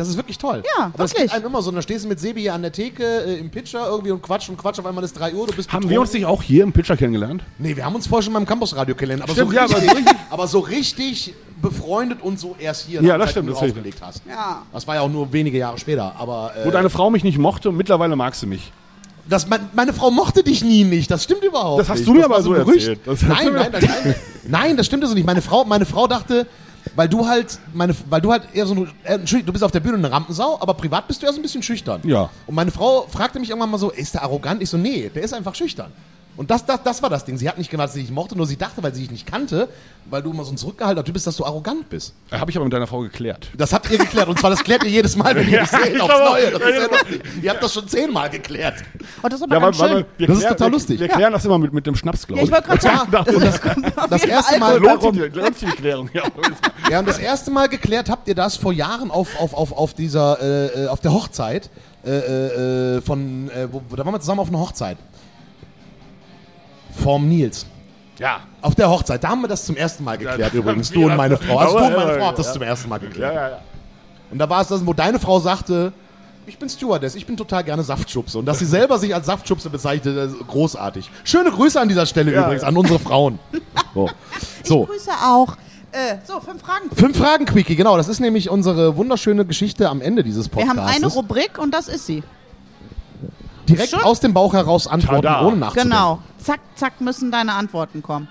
Das 0.00 0.08
ist 0.08 0.16
wirklich 0.16 0.38
toll. 0.38 0.62
Ja, 0.78 0.86
Aber 0.86 0.96
das 0.96 1.10
wirklich. 1.12 1.30
geht 1.30 1.36
einem 1.36 1.44
immer 1.46 1.60
so. 1.60 1.70
Da 1.70 1.82
stehst 1.82 2.04
du 2.06 2.08
mit 2.08 2.18
Sebi 2.18 2.40
hier 2.40 2.54
an 2.54 2.62
der 2.62 2.72
Theke 2.72 3.04
äh, 3.04 3.38
im 3.38 3.50
Pitcher 3.50 3.86
irgendwie 3.86 4.10
und 4.12 4.22
quatsch 4.22 4.48
und 4.48 4.56
quatsch. 4.56 4.78
Auf 4.78 4.86
einmal 4.86 5.04
ist 5.04 5.12
3 5.12 5.34
Uhr, 5.34 5.46
du 5.46 5.52
bist 5.52 5.68
Haben 5.68 5.80
betrunken. 5.80 5.90
wir 5.90 6.00
uns 6.00 6.12
nicht 6.14 6.24
auch 6.24 6.42
hier 6.42 6.62
im 6.64 6.72
Pitcher 6.72 6.96
kennengelernt? 6.96 7.42
Nee, 7.58 7.76
wir 7.76 7.84
haben 7.84 7.94
uns 7.94 8.06
vorher 8.06 8.22
schon 8.22 8.32
beim 8.32 8.46
Campusradio 8.46 8.94
kennengelernt. 8.94 9.24
Aber, 9.24 9.32
Stimmt, 9.34 9.50
so 9.50 9.56
ja, 9.56 9.64
richtig, 9.64 9.88
aber 9.88 10.06
so 10.08 10.16
aber 10.30 10.46
so 10.48 10.58
richtig 10.60 11.34
befreundet 11.60 12.22
und 12.22 12.40
so 12.40 12.56
erst 12.58 12.86
hier. 12.86 13.02
Ja, 13.02 13.18
nach 13.18 13.24
das 13.24 13.32
stimmt, 13.32 13.48
wo 13.48 13.50
das 13.50 13.58
du 13.60 13.64
hilft. 13.66 13.76
aufgelegt 13.78 13.98
hast. 14.02 14.22
Ja. 14.26 14.62
Das 14.72 14.86
war 14.86 14.94
ja 14.94 15.00
auch 15.02 15.10
nur 15.10 15.30
wenige 15.34 15.58
Jahre 15.58 15.76
später. 15.78 16.14
Aber 16.18 16.52
äh, 16.56 16.64
Wo 16.64 16.70
deine 16.70 16.88
Frau 16.88 17.10
mich 17.10 17.22
nicht 17.22 17.36
mochte, 17.36 17.70
mittlerweile 17.70 18.16
mag 18.16 18.34
sie 18.34 18.46
mich. 18.46 18.72
das, 19.28 19.46
mein, 19.48 19.68
meine 19.74 19.92
Frau 19.92 20.10
mochte 20.10 20.42
dich 20.42 20.64
nie 20.64 20.84
nicht. 20.84 21.10
Das 21.10 21.24
stimmt 21.24 21.44
überhaupt 21.44 21.80
Das 21.80 21.90
hast 21.90 21.98
nicht. 21.98 22.08
du 22.08 22.14
mir 22.14 22.20
war 22.22 22.36
aber 22.36 22.42
so 22.42 22.52
Gerücht. 22.52 22.88
erzählt. 22.88 23.00
Das 23.04 23.20
du 23.20 23.26
nein, 23.26 23.52
nein, 23.52 23.70
nein. 23.72 24.14
Nein, 24.48 24.76
das 24.78 24.86
stimmt 24.86 25.06
so 25.06 25.12
nicht. 25.12 25.26
Meine 25.26 25.42
Frau, 25.42 25.66
meine 25.66 25.84
Frau 25.84 26.06
dachte, 26.06 26.46
weil 26.96 27.08
du 27.08 27.26
halt, 27.26 27.58
meine, 27.72 27.94
weil 28.08 28.20
du 28.20 28.32
halt 28.32 28.42
eher 28.54 28.66
so, 28.66 28.74
ein- 28.74 28.90
äh, 29.04 29.14
Entschuldigung, 29.14 29.46
du 29.46 29.52
bist 29.52 29.64
auf 29.64 29.72
der 29.72 29.80
Bühne 29.80 29.96
eine 29.96 30.10
Rampensau, 30.10 30.58
aber 30.60 30.74
privat 30.74 31.06
bist 31.08 31.22
du 31.22 31.26
ja 31.26 31.32
so 31.32 31.38
ein 31.38 31.42
bisschen 31.42 31.62
schüchtern. 31.62 32.00
Ja. 32.04 32.30
Und 32.46 32.54
meine 32.54 32.70
Frau 32.70 33.06
fragte 33.10 33.38
mich 33.38 33.50
irgendwann 33.50 33.70
mal 33.70 33.78
so, 33.78 33.90
ist 33.90 34.14
der 34.14 34.22
arrogant? 34.22 34.62
Ich 34.62 34.70
so, 34.70 34.76
nee, 34.76 35.10
der 35.14 35.22
ist 35.22 35.32
einfach 35.34 35.54
schüchtern. 35.54 35.92
Und 36.36 36.50
das, 36.50 36.64
das, 36.64 36.82
das 36.82 37.02
war 37.02 37.10
das 37.10 37.24
Ding. 37.26 37.36
Sie 37.36 37.46
hat 37.48 37.58
nicht 37.58 37.70
gemacht, 37.70 37.88
dass 37.88 37.94
sie 37.94 38.00
dich 38.02 38.10
mochte, 38.10 38.34
nur 38.34 38.46
sie 38.46 38.56
dachte, 38.56 38.82
weil 38.82 38.94
sie 38.94 39.02
dich 39.02 39.10
nicht 39.10 39.26
kannte, 39.26 39.68
weil 40.08 40.22
du 40.22 40.30
immer 40.30 40.42
so 40.44 40.52
ein 40.52 40.56
zurückgehaltener 40.56 41.04
Typ 41.04 41.12
bist, 41.12 41.26
dass 41.26 41.36
du 41.36 41.44
arrogant 41.44 41.90
bist. 41.90 42.14
Habe 42.32 42.50
ich 42.50 42.56
aber 42.56 42.64
mit 42.64 42.72
deiner 42.72 42.86
Frau 42.86 43.00
geklärt. 43.00 43.48
Das 43.58 43.74
habt 43.74 43.90
ihr 43.90 43.98
geklärt. 43.98 44.26
Und 44.28 44.38
zwar, 44.38 44.48
das 44.48 44.64
klärt 44.64 44.82
ihr 44.84 44.90
jedes 44.90 45.16
Mal, 45.16 45.34
wenn 45.36 45.46
ihr 45.48 45.54
Ja, 45.56 45.60
mich 45.62 45.70
seht, 45.70 45.94
ich 45.96 46.00
aufs. 46.00 46.14
Neue. 46.18 46.50
Das 46.52 46.62
ist 46.62 46.76
ja 46.76 46.86
lustig. 46.86 47.22
Ihr 47.42 47.50
habt 47.50 47.62
das 47.62 47.74
schon 47.74 47.88
zehnmal 47.88 48.30
geklärt. 48.30 48.76
Oh, 49.22 49.28
das 49.28 49.34
ist 49.34 49.42
aber 49.42 49.54
Ja, 49.54 49.60
ganz 49.60 49.78
weil, 49.80 49.88
schön. 49.88 49.96
weil 49.96 50.06
wir 50.16 50.26
Das 50.28 50.36
ist 50.36 50.42
klären- 50.42 50.50
total 50.56 50.68
wir, 50.68 50.72
lustig. 50.72 51.00
Wir 51.00 51.08
klären 51.08 51.32
das 51.34 51.44
immer 51.44 51.58
mit, 51.58 51.72
mit 51.74 51.86
dem 51.86 51.94
Schnaps, 51.96 52.26
glaube 52.26 52.40
ja, 52.40 52.44
ich 52.46 52.52
wollte 52.52 52.68
gerade 52.68 52.80
sagen, 52.80 53.34
Und 53.36 53.44
das, 53.44 53.60
das 54.08 54.24
erste 54.24 54.58
Mal, 54.58 54.78
lohnt 54.78 55.02
sich, 55.58 55.68
die- 55.68 55.76
Klärung. 55.76 56.08
Ja. 56.14 56.22
ja, 56.90 56.98
und 57.00 57.06
das 57.08 57.18
erste 57.18 57.50
Mal 57.50 57.68
geklärt 57.68 58.08
habt 58.08 58.28
ihr 58.28 58.34
das 58.34 58.56
vor 58.56 58.72
Jahren 58.72 59.10
auf, 59.10 59.28
auf, 59.38 59.52
auf, 59.52 59.72
auf 59.72 59.92
dieser, 59.94 60.40
äh, 60.40 60.84
äh, 60.84 60.88
auf 60.88 61.00
der 61.00 61.12
Hochzeit, 61.12 61.68
äh, 62.06 62.10
äh, 62.10 62.96
äh, 62.96 63.00
von, 63.02 63.50
äh, 63.50 63.68
wo, 63.70 63.82
da 63.94 64.04
waren 64.06 64.14
wir 64.14 64.20
zusammen 64.20 64.40
auf 64.40 64.48
einer 64.48 64.58
Hochzeit. 64.60 64.96
Vom 67.02 67.28
Nils. 67.28 67.66
ja. 68.18 68.40
Auf 68.62 68.74
der 68.74 68.90
Hochzeit, 68.90 69.24
da 69.24 69.28
haben 69.30 69.40
wir 69.40 69.48
das 69.48 69.64
zum 69.64 69.74
ersten 69.76 70.04
Mal 70.04 70.18
geklärt 70.18 70.52
Ja, 70.52 70.58
übrigens. 70.60 70.90
wir 70.92 71.00
Du 71.00 71.06
und 71.10 71.16
meine 71.16 71.36
Frau. 71.38 71.58
Also 71.58 71.78
du 71.78 71.84
und 71.86 71.96
meine 71.96 72.12
ja, 72.12 72.18
Frau 72.18 72.26
habt 72.26 72.38
das 72.38 72.46
ja. 72.48 72.52
zum 72.52 72.62
ersten 72.62 72.88
Mal 72.90 73.00
Ja, 73.02 73.08
geklärt. 73.08 73.34
ja, 73.34 73.48
ja. 73.50 73.58
Und 74.30 74.38
da 74.38 74.48
war 74.50 74.60
es 74.60 74.68
das, 74.68 74.84
wo 74.86 74.92
deine 74.92 75.18
Frau 75.18 75.40
sagte, 75.40 75.92
ich 76.46 76.58
bin 76.58 76.68
Stewardess, 76.68 77.14
ich 77.14 77.24
bin 77.26 77.36
total 77.38 77.64
gerne 77.64 77.82
Saftschubse. 77.82 78.38
Und 78.38 78.44
dass 78.46 78.58
sie 78.58 78.66
selber 78.66 78.98
sich 78.98 79.14
als 79.14 79.24
Saftschubse 79.26 79.70
bezeichnet, 79.70 80.30
großartig. 80.46 81.10
Schöne 81.24 81.50
Grüße 81.50 81.80
an 81.80 81.88
dieser 81.88 82.04
Stelle 82.06 82.32
Ja, 82.32 82.42
übrigens 82.42 82.62
ja. 82.62 82.68
an 82.68 82.76
unsere 82.76 82.98
Frauen. 82.98 83.38
So. 83.94 84.10
so. 84.64 84.82
Ich 84.82 84.88
grüße 84.90 85.10
auch. 85.24 85.56
Äh, 85.92 86.16
so, 86.24 86.38
fünf 86.40 86.60
Fragen. 86.62 86.90
Fünf 86.94 87.16
Fragen, 87.18 87.46
Quickie, 87.46 87.74
genau. 87.76 87.96
Das 87.96 88.08
ist 88.08 88.20
nämlich 88.20 88.50
unsere 88.50 88.96
wunderschöne 88.96 89.44
Geschichte 89.46 89.88
am 89.88 90.00
Ende 90.02 90.22
dieses 90.22 90.46
Wir 90.46 90.50
Podcasts. 90.64 90.78
haben 90.78 90.86
eine 90.88 91.06
Rubrik 91.06 91.58
und 91.58 91.72
das 91.72 91.88
ist 91.88 92.04
sie. 92.06 92.22
direkt 93.68 93.90
Schon? 93.90 94.00
aus 94.02 94.20
dem 94.20 94.32
Bauch 94.34 94.52
heraus 94.52 94.86
antworten, 94.86 95.22
Tada. 95.22 95.46
ohne 95.46 95.56
nachzudenken. 95.56 95.90
Genau. 95.90 96.18
Zack, 96.42 96.60
zack 96.76 97.00
müssen 97.00 97.30
deine 97.30 97.54
Antworten 97.54 98.02
kommen. 98.02 98.28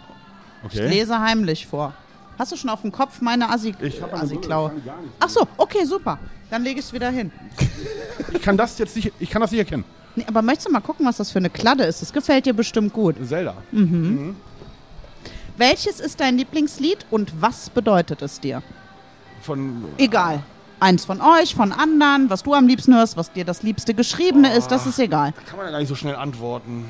Ich 0.69 0.79
Okay. 0.79 0.87
lese 0.89 1.19
heimlich 1.19 1.67
vor. 1.67 1.93
Hast 2.37 2.51
du 2.51 2.55
schon 2.55 2.69
auf 2.69 2.81
dem 2.81 2.91
Kopf 2.91 3.21
meine 3.21 3.49
Assi 3.49 3.75
Ich 3.81 4.01
Assi-Klaue? 4.03 4.71
Ich 4.77 4.83
nicht. 4.85 4.95
Ach 5.19 5.29
so, 5.29 5.47
okay, 5.57 5.83
super. 5.85 6.17
Dann 6.49 6.63
lege 6.63 6.79
ich 6.79 6.85
es 6.85 6.93
wieder 6.93 7.09
hin. 7.09 7.31
Ich 8.31 8.41
kann 8.43 8.57
das 8.57 8.77
jetzt 8.77 8.95
nicht, 8.95 9.11
ich 9.19 9.29
kann 9.29 9.41
das 9.41 9.49
nicht 9.51 9.59
erkennen. 9.59 9.83
Nee, 10.15 10.23
aber 10.27 10.41
möchtest 10.41 10.67
du 10.67 10.71
mal 10.71 10.81
gucken, 10.81 11.05
was 11.05 11.17
das 11.17 11.31
für 11.31 11.39
eine 11.39 11.49
Kladde 11.49 11.83
ist? 11.83 12.01
Das 12.01 12.13
gefällt 12.13 12.45
dir 12.45 12.53
bestimmt 12.53 12.93
gut. 12.93 13.15
Zelda. 13.27 13.55
Welches 15.57 15.99
ist 15.99 16.19
dein 16.19 16.37
Lieblingslied 16.37 17.05
und 17.11 17.41
was 17.41 17.69
bedeutet 17.69 18.21
es 18.21 18.39
dir? 18.39 18.61
Von 19.41 19.85
Egal. 19.97 20.43
Eins 20.79 21.03
von 21.05 21.19
euch, 21.21 21.55
von 21.55 21.71
anderen, 21.73 22.29
was 22.29 22.43
du 22.43 22.53
am 22.53 22.67
liebsten 22.67 22.93
hörst, 22.95 23.17
was 23.17 23.31
dir 23.33 23.43
das 23.43 23.63
liebste 23.63 23.93
Geschriebene 23.93 24.53
ist, 24.55 24.67
das 24.69 24.85
ist 24.85 24.99
egal. 24.99 25.33
kann 25.47 25.57
man 25.57 25.65
ja 25.65 25.71
gar 25.71 25.79
nicht 25.79 25.89
so 25.89 25.95
schnell 25.95 26.15
antworten. 26.15 26.85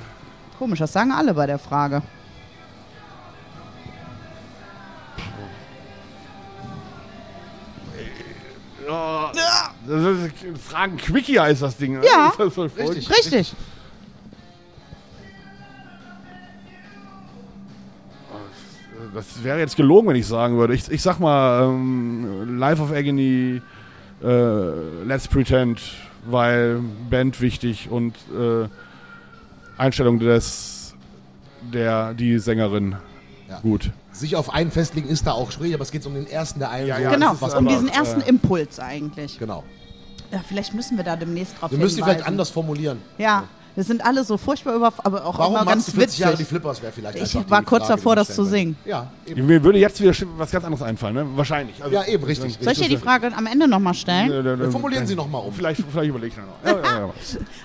Komisch, 0.59 0.79
das 0.79 0.91
sagen 0.91 1.11
alle 1.11 1.33
bei 1.33 1.45
der 1.47 1.57
Frage. 1.57 2.01
Ja. 8.85 9.31
Das 9.87 10.03
ist, 10.03 10.61
Fragen 10.61 10.97
Quickie 10.97 11.39
heißt 11.39 11.61
das 11.61 11.77
Ding. 11.77 11.99
ne? 11.99 12.05
Ja, 12.05 12.33
Das 12.37 12.57
richtig. 12.57 13.09
Richtig. 13.09 13.55
Das 19.13 19.43
wäre 19.43 19.59
jetzt 19.59 19.75
gelogen, 19.77 20.09
wenn 20.09 20.15
ich 20.17 20.27
sagen 20.27 20.57
würde. 20.57 20.73
Ich, 20.73 20.91
ich 20.91 21.01
sag 21.01 21.19
mal, 21.19 21.63
ähm, 21.63 22.59
Life 22.59 22.81
of 22.81 22.91
Agony, 22.91 23.61
äh, 24.21 25.03
Let's 25.05 25.27
Pretend, 25.27 25.81
weil 26.25 26.81
Band 27.09 27.39
wichtig 27.41 27.89
und 27.89 28.15
äh, 28.37 28.67
Einstellung 29.79 30.19
des, 30.19 30.93
der, 31.73 32.13
die 32.13 32.37
Sängerin 32.39 32.95
Ja. 33.49 33.59
gut. 33.59 33.91
Sich 34.11 34.35
auf 34.35 34.53
einen 34.53 34.71
festlegen 34.71 35.07
ist 35.07 35.25
da 35.25 35.31
auch 35.31 35.51
schwierig, 35.51 35.73
aber 35.75 35.83
es 35.83 35.91
geht 35.91 36.05
um 36.05 36.13
den 36.13 36.27
ersten 36.27 36.59
der 36.59 36.69
einen. 36.71 36.87
Ja, 36.87 36.99
ja, 36.99 37.11
genau, 37.11 37.35
was 37.39 37.55
um 37.55 37.67
diesen 37.67 37.87
ersten 37.87 38.21
äh, 38.21 38.27
Impuls 38.29 38.79
eigentlich. 38.79 39.39
Genau. 39.39 39.63
Ja, 40.31 40.41
vielleicht 40.47 40.73
müssen 40.73 40.97
wir 40.97 41.03
da 41.03 41.15
demnächst 41.15 41.59
drauf 41.59 41.71
Wir 41.71 41.77
müssen 41.77 42.03
vielleicht 42.03 42.27
anders 42.27 42.49
formulieren. 42.49 42.99
Ja, 43.17 43.45
wir 43.75 43.83
sind 43.83 44.05
alle 44.05 44.23
so 44.23 44.37
furchtbar 44.37 44.75
über, 44.75 44.93
aber 44.97 45.25
auch 45.25 45.37
Warum 45.37 45.55
immer 45.55 45.65
ganz 45.65 45.85
du 45.85 45.91
40 45.93 46.19
Jahre 46.19 46.33
die 46.33 46.39
witzig. 46.39 46.49
Flippers 46.49 46.81
wäre 46.81 46.91
vielleicht 46.91 47.17
Ich 47.17 47.49
war 47.49 47.63
kurz 47.63 47.85
Frage, 47.85 47.97
davor, 47.99 48.15
das 48.15 48.33
zu 48.35 48.43
singen. 48.43 48.75
Ja, 48.85 49.11
eben. 49.25 49.45
Mir 49.45 49.63
würde 49.63 49.79
jetzt 49.79 50.01
wieder 50.01 50.13
was 50.37 50.51
ganz 50.51 50.65
anderes 50.65 50.83
einfallen, 50.83 51.15
ne? 51.15 51.27
Wahrscheinlich. 51.35 51.81
Also, 51.81 51.93
Ja, 51.95 52.05
eben, 52.05 52.23
richtig. 52.23 52.57
Soll 52.59 52.73
ich 52.73 52.79
dir 52.79 52.89
die 52.89 52.97
Frage 52.97 53.31
am 53.35 53.45
Ende 53.45 53.67
nochmal 53.67 53.93
stellen? 53.93 54.31
Äh, 54.31 54.39
äh, 54.39 54.59
Wir 54.59 54.71
formulieren 54.71 55.07
sie 55.07 55.15
nochmal 55.15 55.43
um. 55.45 55.53
Vielleicht, 55.53 55.83
vielleicht 55.91 56.09
überlege 56.09 56.33
ich 56.33 56.37
noch. 56.37 56.71
Ja, 56.71 56.79
ja, 56.83 56.99
ja. 56.99 57.13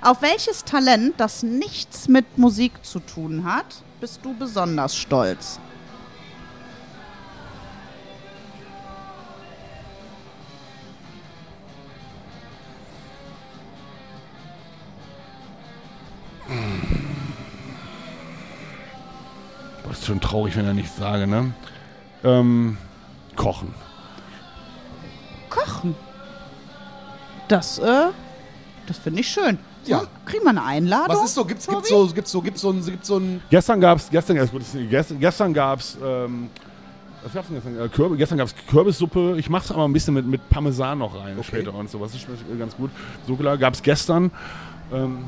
Auf 0.11 0.23
welches 0.23 0.65
Talent, 0.65 1.15
das 1.19 1.43
nichts 1.43 2.09
mit 2.09 2.39
Musik 2.39 2.73
zu 2.85 3.01
tun 3.01 3.45
hat, 3.45 3.67
bist 4.01 4.21
du 4.23 4.35
besonders 4.35 4.97
stolz? 4.97 5.59
Das 19.89 19.99
ist 19.99 20.07
schon 20.07 20.21
traurig, 20.21 20.57
wenn 20.57 20.67
ich 20.69 20.75
nichts 20.75 20.97
sage, 20.97 21.27
ne? 21.27 21.53
Ähm, 22.23 22.77
kochen. 23.37 23.75
Kochen. 25.51 25.95
Das, 27.49 27.79
äh, 27.79 28.07
das 28.87 28.99
finde 28.99 29.21
ich 29.21 29.29
schön. 29.29 29.59
So, 29.83 29.91
Ja. 29.93 30.03
Kriegen 30.25 30.45
wir 30.45 30.51
eine 30.51 30.63
Einladung? 30.65 31.17
Was 31.17 31.25
ist 31.25 31.35
so? 31.35 31.45
Gibt's, 31.45 31.67
gibt's 31.67 31.89
so, 31.91 32.07
gibt's 32.09 32.31
so, 32.31 32.41
gibt's 32.41 32.61
so, 32.63 32.71
ein, 32.71 32.85
gibt's 32.85 33.07
so 33.07 33.19
ein. 33.19 33.43
Gestern 33.51 33.81
gab 33.81 33.99
es, 33.99 34.09
gestern, 34.11 34.39
gut, 34.49 34.63
gestern, 34.91 35.21
gestern 35.21 35.53
gab 35.53 35.81
es, 35.81 35.99
ähm, 36.03 36.49
was 37.23 37.33
gab's 37.35 37.49
denn 37.49 37.57
gestern? 37.57 37.81
Äh, 37.81 37.89
Kürbis, 37.89 38.19
gestern 38.19 38.39
gab 38.39 38.49
es 38.49 38.55
Kürbissuppe. 38.67 39.37
Ich 39.39 39.51
mache 39.51 39.65
es 39.65 39.71
aber 39.73 39.87
ein 39.87 39.93
bisschen 39.93 40.15
mit, 40.15 40.27
mit 40.27 40.49
Parmesan 40.49 40.99
noch 40.99 41.15
rein 41.19 41.37
später 41.43 41.75
und 41.75 41.91
so. 41.91 42.01
Was 42.01 42.15
ist 42.15 42.27
ganz 42.59 42.75
gut. 42.77 42.91
Sokola 43.27 43.57
gab 43.57 43.75
es 43.75 43.83
gestern. 43.83 44.31
Ähm, 44.93 45.25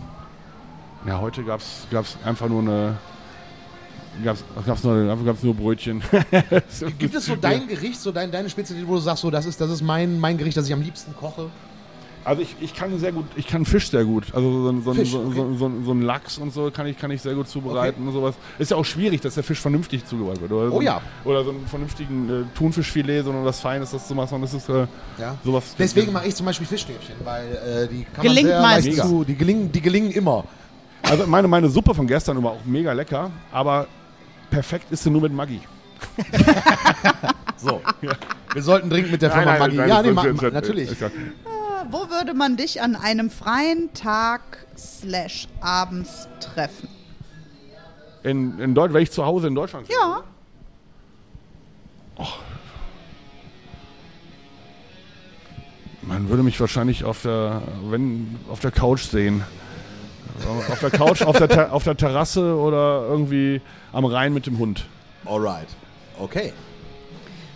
ja, 1.07 1.21
heute 1.21 1.43
gab 1.45 1.61
es 1.61 2.17
einfach 2.25 2.49
nur 2.49 2.63
eine. 2.63 2.97
Gab's, 4.25 4.43
gab's 4.65 4.83
nur, 4.83 5.17
gab's 5.25 5.43
nur 5.43 5.55
Brötchen. 5.55 6.03
Gibt 6.99 7.15
es 7.15 7.27
so 7.27 7.37
dein 7.37 7.69
Gericht, 7.69 8.01
so 8.01 8.11
dein, 8.13 8.31
deine 8.33 8.49
Spezialität, 8.49 8.89
wo 8.89 8.95
du 8.95 9.01
sagst, 9.01 9.21
so, 9.23 9.31
das 9.31 9.45
ist, 9.45 9.61
das 9.61 9.71
ist 9.71 9.83
mein, 9.83 10.19
mein 10.19 10.39
Gericht, 10.39 10.57
das 10.57 10.67
ich 10.67 10.73
am 10.73 10.81
liebsten 10.81 11.15
koche? 11.15 11.51
Also 12.25 12.41
ich, 12.43 12.57
ich 12.61 12.75
kann 12.75 12.99
sehr 12.99 13.13
gut, 13.13 13.27
ich 13.37 13.47
kann 13.47 13.65
Fisch 13.67 13.91
sehr 13.91 14.05
gut. 14.07 14.35
Also 14.35 14.51
so, 14.65 14.69
ein- 14.71 14.83
so, 14.83 14.95
Fisch, 14.95 15.11
so, 15.11 15.21
okay. 15.21 15.35
so, 15.37 15.55
so, 15.59 15.71
so 15.85 15.93
ein 15.93 16.01
Lachs 16.03 16.39
und 16.39 16.53
so 16.53 16.71
kann 16.73 16.87
ich, 16.87 16.99
kann 16.99 17.11
ich 17.11 17.21
sehr 17.23 17.35
gut 17.35 17.47
zubereiten 17.47 18.05
und 18.09 18.13
sowas. 18.15 18.35
Ist 18.59 18.71
ja 18.71 18.79
auch 18.79 18.85
schwierig, 18.87 19.21
dass 19.21 19.35
der 19.35 19.45
Fisch 19.45 19.61
vernünftig 19.61 20.05
zubereitet 20.07 20.41
wird. 20.41 20.53
Oder 20.53 20.71
so 20.71 20.77
Oh 20.77 20.81
ja. 20.81 21.03
Oder 21.25 21.45
so 21.45 21.51
einen 21.51 21.67
vernünftigen 21.69 22.29
äh, 22.29 22.57
Thunfischfilet, 22.57 23.23
sondern 23.23 23.45
was 23.45 23.61
Feines, 23.61 23.91
das 23.93 24.09
zu 24.09 24.15
machen. 24.17 24.41
Das 24.41 24.55
ist 24.55 24.69
äh, 24.71 24.87
Ja. 25.21 25.37
sowas. 25.45 25.77
Deswegen 25.79 26.11
mache 26.13 26.27
ich 26.27 26.35
zum 26.35 26.47
Beispiel 26.47 26.67
Fischstäbchen, 26.67 27.15
weil 27.23 27.45
äh, 27.47 27.87
die 27.87 28.05
kann 28.05 28.23
Gelingt 28.25 28.49
man 28.49 28.53
sehr 28.53 28.61
meistens. 28.63 28.97
leicht 28.97 29.09
zu, 29.09 29.25
die 29.25 29.35
gelingen, 29.37 29.71
die 29.71 29.81
gelingen 29.83 30.11
immer. 30.11 30.45
Also 31.03 31.26
meine, 31.26 31.49
meine 31.49 31.68
Suppe 31.68 31.94
von 31.94 32.07
gestern 32.07 32.42
war 32.42 32.53
auch 32.53 32.64
mega 32.64 32.92
lecker, 32.92 33.30
aber 33.53 33.86
perfekt 34.51 34.90
ist 34.90 35.05
sie 35.05 35.11
nur 35.11 35.22
mit 35.22 35.32
Maggi. 35.32 35.61
So. 37.59 37.80
Wir 38.53 38.62
sollten 38.62 38.90
dringend 38.90 39.12
mit 39.12 39.22
der 39.22 39.30
Firma 39.30 39.59
Maggi. 39.59 39.76
ja, 39.76 40.03
nee, 40.03 40.11
ma, 40.11 40.24
ma, 40.24 40.51
natürlich. 40.51 40.90
Wo 41.90 42.11
würde 42.11 42.34
man 42.34 42.57
dich 42.57 42.82
an 42.82 42.97
einem 42.97 43.30
freien 43.30 43.92
Tag 43.94 44.66
slash 44.76 45.49
abends 45.61 46.28
treffen? 46.40 46.88
In, 48.22 48.59
in 48.59 48.74
Deutschland, 48.74 48.94
wenn 48.94 49.03
ich 49.03 49.11
zu 49.11 49.24
Hause 49.24 49.47
in 49.47 49.55
Deutschland 49.55 49.88
Ja. 49.88 50.22
Man 56.03 56.28
würde 56.28 56.42
mich 56.42 56.61
wahrscheinlich 56.61 57.05
auf 57.05 57.22
der, 57.22 57.62
wenn, 57.88 58.36
auf 58.51 58.61
der 58.61 58.70
Couch 58.70 59.03
sehen. 59.03 59.44
Auf 60.45 60.80
der 60.80 60.91
Couch, 60.91 61.22
auf 61.22 61.39
der, 61.39 61.72
auf 61.72 61.84
der 61.84 61.97
Terrasse 61.97 62.57
oder 62.57 63.07
irgendwie 63.09 63.61
am 63.93 64.05
Rhein 64.05 64.34
mit 64.34 64.47
dem 64.47 64.59
Hund. 64.59 64.87
Alright. 65.24 65.68
Okay. 66.18 66.53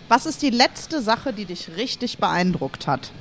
Was 0.09 0.25
ist 0.25 0.41
die 0.41 0.49
letzte 0.49 1.01
Sache, 1.01 1.31
die 1.31 1.45
dich 1.45 1.77
richtig 1.77 2.17
beeindruckt 2.17 2.87
hat? 2.87 3.11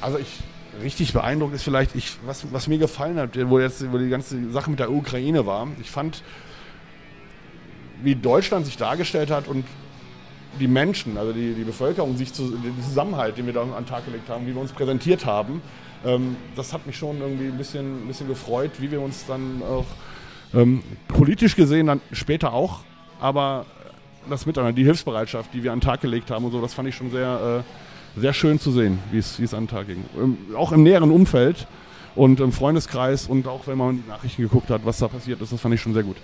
Also 0.00 0.18
ich 0.18 0.28
richtig 0.86 1.12
beeindruckt 1.12 1.54
ist 1.54 1.64
vielleicht, 1.64 1.94
ich, 1.94 2.16
was, 2.24 2.46
was 2.52 2.68
mir 2.68 2.78
gefallen 2.78 3.18
hat, 3.18 3.36
wo 3.50 3.58
jetzt 3.58 3.92
wo 3.92 3.98
die 3.98 4.08
ganze 4.08 4.50
Sache 4.52 4.70
mit 4.70 4.78
der 4.78 4.90
Ukraine 4.90 5.44
war. 5.44 5.66
Ich 5.80 5.90
fand, 5.90 6.22
wie 8.02 8.14
Deutschland 8.14 8.66
sich 8.66 8.76
dargestellt 8.76 9.30
hat 9.30 9.48
und 9.48 9.64
die 10.60 10.68
Menschen, 10.68 11.18
also 11.18 11.32
die, 11.32 11.54
die 11.54 11.64
Bevölkerung, 11.64 12.16
sich 12.16 12.32
zu, 12.32 12.50
den 12.50 12.80
Zusammenhalt, 12.82 13.36
den 13.36 13.46
wir 13.46 13.52
da 13.52 13.62
an 13.62 13.72
den 13.72 13.86
Tag 13.86 14.06
gelegt 14.06 14.28
haben, 14.28 14.46
wie 14.46 14.54
wir 14.54 14.60
uns 14.60 14.72
präsentiert 14.72 15.26
haben, 15.26 15.60
ähm, 16.04 16.36
das 16.54 16.72
hat 16.72 16.86
mich 16.86 16.96
schon 16.96 17.20
irgendwie 17.20 17.46
ein 17.46 17.58
bisschen, 17.58 18.04
ein 18.04 18.06
bisschen 18.06 18.28
gefreut, 18.28 18.70
wie 18.78 18.90
wir 18.90 19.00
uns 19.00 19.26
dann 19.26 19.62
auch 19.62 19.86
ähm, 20.54 20.82
politisch 21.08 21.56
gesehen 21.56 21.88
dann 21.88 22.00
später 22.12 22.52
auch, 22.52 22.84
aber 23.20 23.66
das 24.30 24.46
Miteinander, 24.46 24.72
die 24.72 24.84
Hilfsbereitschaft, 24.84 25.52
die 25.52 25.62
wir 25.62 25.72
an 25.72 25.80
den 25.80 25.84
Tag 25.84 26.00
gelegt 26.00 26.30
haben 26.30 26.44
und 26.44 26.52
so, 26.52 26.60
das 26.60 26.74
fand 26.74 26.88
ich 26.88 26.94
schon 26.94 27.10
sehr, 27.10 27.64
äh, 27.64 27.95
sehr 28.16 28.32
schön 28.32 28.58
zu 28.58 28.72
sehen, 28.72 28.98
wie 29.10 29.18
es, 29.18 29.54
an 29.54 29.64
den 29.64 29.68
Tag 29.68 29.86
ging. 29.86 30.04
Ähm, 30.16 30.38
auch 30.56 30.72
im 30.72 30.82
näheren 30.82 31.10
Umfeld 31.10 31.66
und 32.14 32.40
im 32.40 32.52
Freundeskreis 32.52 33.26
und 33.26 33.46
auch 33.46 33.66
wenn 33.66 33.78
man 33.78 34.02
die 34.02 34.08
Nachrichten 34.08 34.42
geguckt 34.42 34.70
hat, 34.70 34.82
was 34.84 34.98
da 34.98 35.08
passiert 35.08 35.40
ist, 35.40 35.52
das 35.52 35.60
fand 35.60 35.74
ich 35.74 35.80
schon 35.80 35.94
sehr 35.94 36.02
gut. 36.02 36.16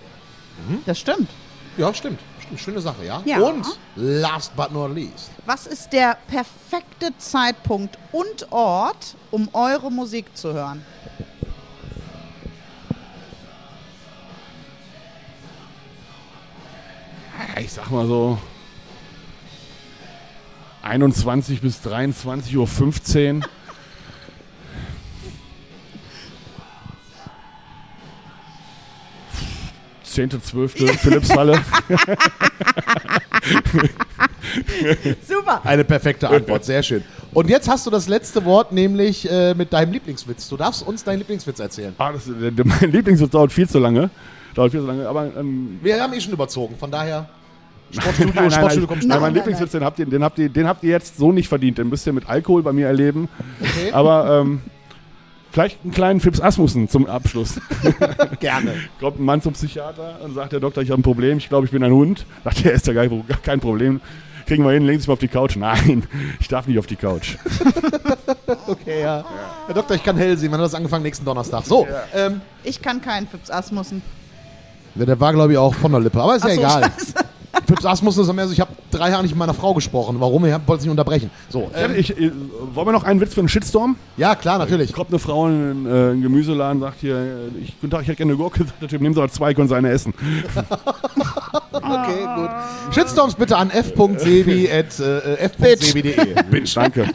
Das 0.85 0.99
stimmt. 0.99 1.29
Ja, 1.77 1.93
stimmt. 1.93 2.19
stimmt. 2.41 2.59
Schöne 2.59 2.81
Sache, 2.81 3.05
ja? 3.05 3.21
Ja. 3.25 3.39
Und 3.39 3.65
last 3.95 4.55
but 4.55 4.71
not 4.71 4.93
least. 4.93 5.31
Was 5.45 5.65
ist 5.65 5.91
der 5.91 6.17
perfekte 6.27 7.17
Zeitpunkt 7.17 7.97
und 8.11 8.51
Ort, 8.51 9.15
um 9.31 9.49
eure 9.53 9.91
Musik 9.91 10.35
zu 10.35 10.53
hören? 10.53 10.85
Ich 17.59 17.73
sag 17.73 17.89
mal 17.91 18.05
so 18.07 18.37
21 20.83 21.61
bis 21.61 21.81
23 21.81 22.57
Uhr 22.57 22.67
15. 22.67 23.45
Zehnte, 30.03 30.41
zwölfte, 30.41 30.87
Philipshalle. 30.89 31.59
Super. 35.27 35.61
Eine 35.63 35.83
perfekte 35.83 36.29
Antwort, 36.29 36.65
sehr 36.65 36.83
schön. 36.83 37.03
Und 37.33 37.49
jetzt 37.49 37.67
hast 37.67 37.87
du 37.87 37.89
das 37.89 38.07
letzte 38.07 38.45
Wort, 38.45 38.71
nämlich 38.71 39.27
äh, 39.31 39.55
mit 39.55 39.73
deinem 39.73 39.91
Lieblingswitz. 39.93 40.49
Du 40.49 40.57
darfst 40.57 40.85
uns 40.85 41.03
deinen 41.03 41.19
Lieblingswitz 41.19 41.59
erzählen. 41.59 41.95
Ah, 41.97 42.11
das, 42.11 42.25
der, 42.25 42.51
der, 42.51 42.65
mein 42.81 42.91
Lieblingswitz 42.91 43.31
dauert 43.31 43.51
viel 43.51 43.67
zu 43.67 43.79
lange. 43.79 44.11
Dauert 44.53 44.71
viel 44.71 44.81
zu 44.81 44.85
lange, 44.85 45.07
aber 45.07 45.31
ähm, 45.35 45.79
Wir 45.81 45.99
haben 45.99 46.13
eh 46.13 46.21
schon 46.21 46.33
überzogen, 46.33 46.75
von 46.77 46.91
daher. 46.91 47.27
Sportstudio, 47.93 48.33
Nein, 48.33 48.43
nein, 48.43 48.51
Sportstudio 48.51 48.87
kommt 48.87 48.99
nein, 49.01 49.07
schnell. 49.07 49.19
mein 49.19 49.21
nein, 49.33 49.33
Lieblingswitz, 49.35 49.71
den 49.71 49.83
habt, 49.83 49.99
ihr, 49.99 50.05
den, 50.05 50.23
habt 50.23 50.39
ihr, 50.39 50.49
den 50.49 50.67
habt 50.67 50.83
ihr 50.83 50.89
jetzt 50.91 51.17
so 51.17 51.31
nicht 51.31 51.47
verdient. 51.47 51.77
Den 51.77 51.89
müsst 51.89 52.05
ihr 52.07 52.13
mit 52.13 52.27
Alkohol 52.27 52.63
bei 52.63 52.73
mir 52.73 52.87
erleben. 52.87 53.29
Okay. 53.61 53.91
Aber 53.91 54.39
ähm, 54.41 54.61
vielleicht 55.51 55.79
einen 55.83 55.93
kleinen 55.93 56.19
Fips 56.19 56.41
Asmussen 56.41 56.89
zum 56.89 57.05
Abschluss. 57.05 57.59
Gerne. 58.39 58.73
Kommt 58.99 59.19
ein 59.19 59.23
Mann 59.25 59.41
zum 59.41 59.53
Psychiater 59.53 60.19
und 60.23 60.33
sagt, 60.35 60.51
der 60.53 60.59
Doktor, 60.59 60.81
ich 60.83 60.89
habe 60.91 60.99
ein 61.01 61.03
Problem. 61.03 61.37
Ich 61.37 61.49
glaube, 61.49 61.65
ich 61.65 61.71
bin 61.71 61.83
ein 61.83 61.91
Hund. 61.93 62.25
Sagt 62.43 62.65
er, 62.65 62.73
ist 62.73 62.87
ja 62.87 62.93
gar 62.93 63.07
gar 63.07 63.37
kein 63.43 63.59
Problem. 63.59 64.01
Kriegen 64.45 64.65
wir 64.65 64.71
hin, 64.71 64.83
legen 64.83 64.97
Sie 64.99 65.03
sich 65.03 65.07
mal 65.07 65.13
auf 65.13 65.19
die 65.19 65.29
Couch. 65.29 65.55
Nein, 65.55 66.03
ich 66.41 66.49
darf 66.49 66.67
nicht 66.67 66.77
auf 66.77 66.87
die 66.87 66.95
Couch. 66.97 67.35
Okay, 68.67 69.01
ja. 69.01 69.23
Herr 69.65 69.73
Doktor, 69.75 69.95
ich 69.95 70.03
kann 70.03 70.15
hell 70.17 70.37
sehen. 70.37 70.51
Wann 70.51 70.59
hat 70.59 70.65
das 70.65 70.75
angefangen? 70.75 71.03
Nächsten 71.03 71.25
Donnerstag. 71.25 71.65
So, 71.65 71.87
ähm, 72.13 72.39
Ich 72.63 72.81
kann 72.81 73.01
keinen 73.01 73.27
Fips 73.27 73.49
Asmussen. 73.51 74.01
ja, 74.95 75.05
der 75.05 75.19
war, 75.19 75.33
glaube 75.33 75.53
ich, 75.53 75.57
auch 75.57 75.73
von 75.73 75.91
der 75.91 76.01
Lippe. 76.01 76.21
Aber 76.21 76.35
ist 76.35 76.43
ja 76.45 76.49
Ach 76.51 76.55
so, 76.55 76.59
egal. 76.61 76.83
scheiße. 76.83 77.13
Fips 77.67 77.85
Asmussen 77.85 78.23
ist 78.23 78.33
mehr 78.33 78.47
so, 78.47 78.53
ich 78.53 78.59
habe 78.59 78.71
drei 78.89 79.11
Jahre 79.11 79.21
nicht 79.21 79.31
mit 79.31 79.37
meiner 79.39 79.53
Frau 79.53 79.75
gesprochen. 79.75 80.15
Warum? 80.19 80.43
Ich 80.45 80.51
wollte 80.65 80.81
sie 80.81 80.87
nicht 80.87 80.91
unterbrechen. 80.91 81.29
So, 81.49 81.69
ähm, 81.75 81.91
Ich, 81.95 82.17
äh, 82.17 82.31
wollen 82.73 82.87
wir 82.87 82.91
noch 82.91 83.03
einen 83.03 83.21
Witz 83.21 83.35
für 83.35 83.41
einen 83.41 83.49
Shitstorm? 83.49 83.95
ja, 84.17 84.33
klar, 84.35 84.57
natürlich. 84.57 84.91
Kommt 84.91 85.09
eine 85.09 85.19
Frau 85.19 85.47
in 85.47 85.85
äh, 85.85 85.89
einen 85.89 86.21
Gemüseladen, 86.23 86.81
sagt 86.81 86.99
hier, 87.01 87.15
äh, 87.15 87.47
ich, 87.61 87.79
guten 87.79 87.91
Tag, 87.91 88.01
ich 88.01 88.07
hätte 88.07 88.17
gerne 88.17 88.31
eine 88.33 88.37
Gurke. 88.37 88.63
Sagt 88.65 88.81
der 88.81 88.89
Typ, 88.89 89.01
nehmen 89.01 89.13
Sie 89.13 89.21
aber 89.21 89.31
zwei, 89.31 89.53
können 89.53 89.67
Sie 89.69 89.75
eine 89.75 89.91
essen. 89.91 90.13
Okay, 91.71 92.25
gut. 92.35 92.49
Shitstorms 92.93 93.35
bitte 93.35 93.55
an 93.57 93.69
f.sebi.f.sebi.de. 93.69 96.43
Bitch, 96.49 96.75
danke. 96.75 97.09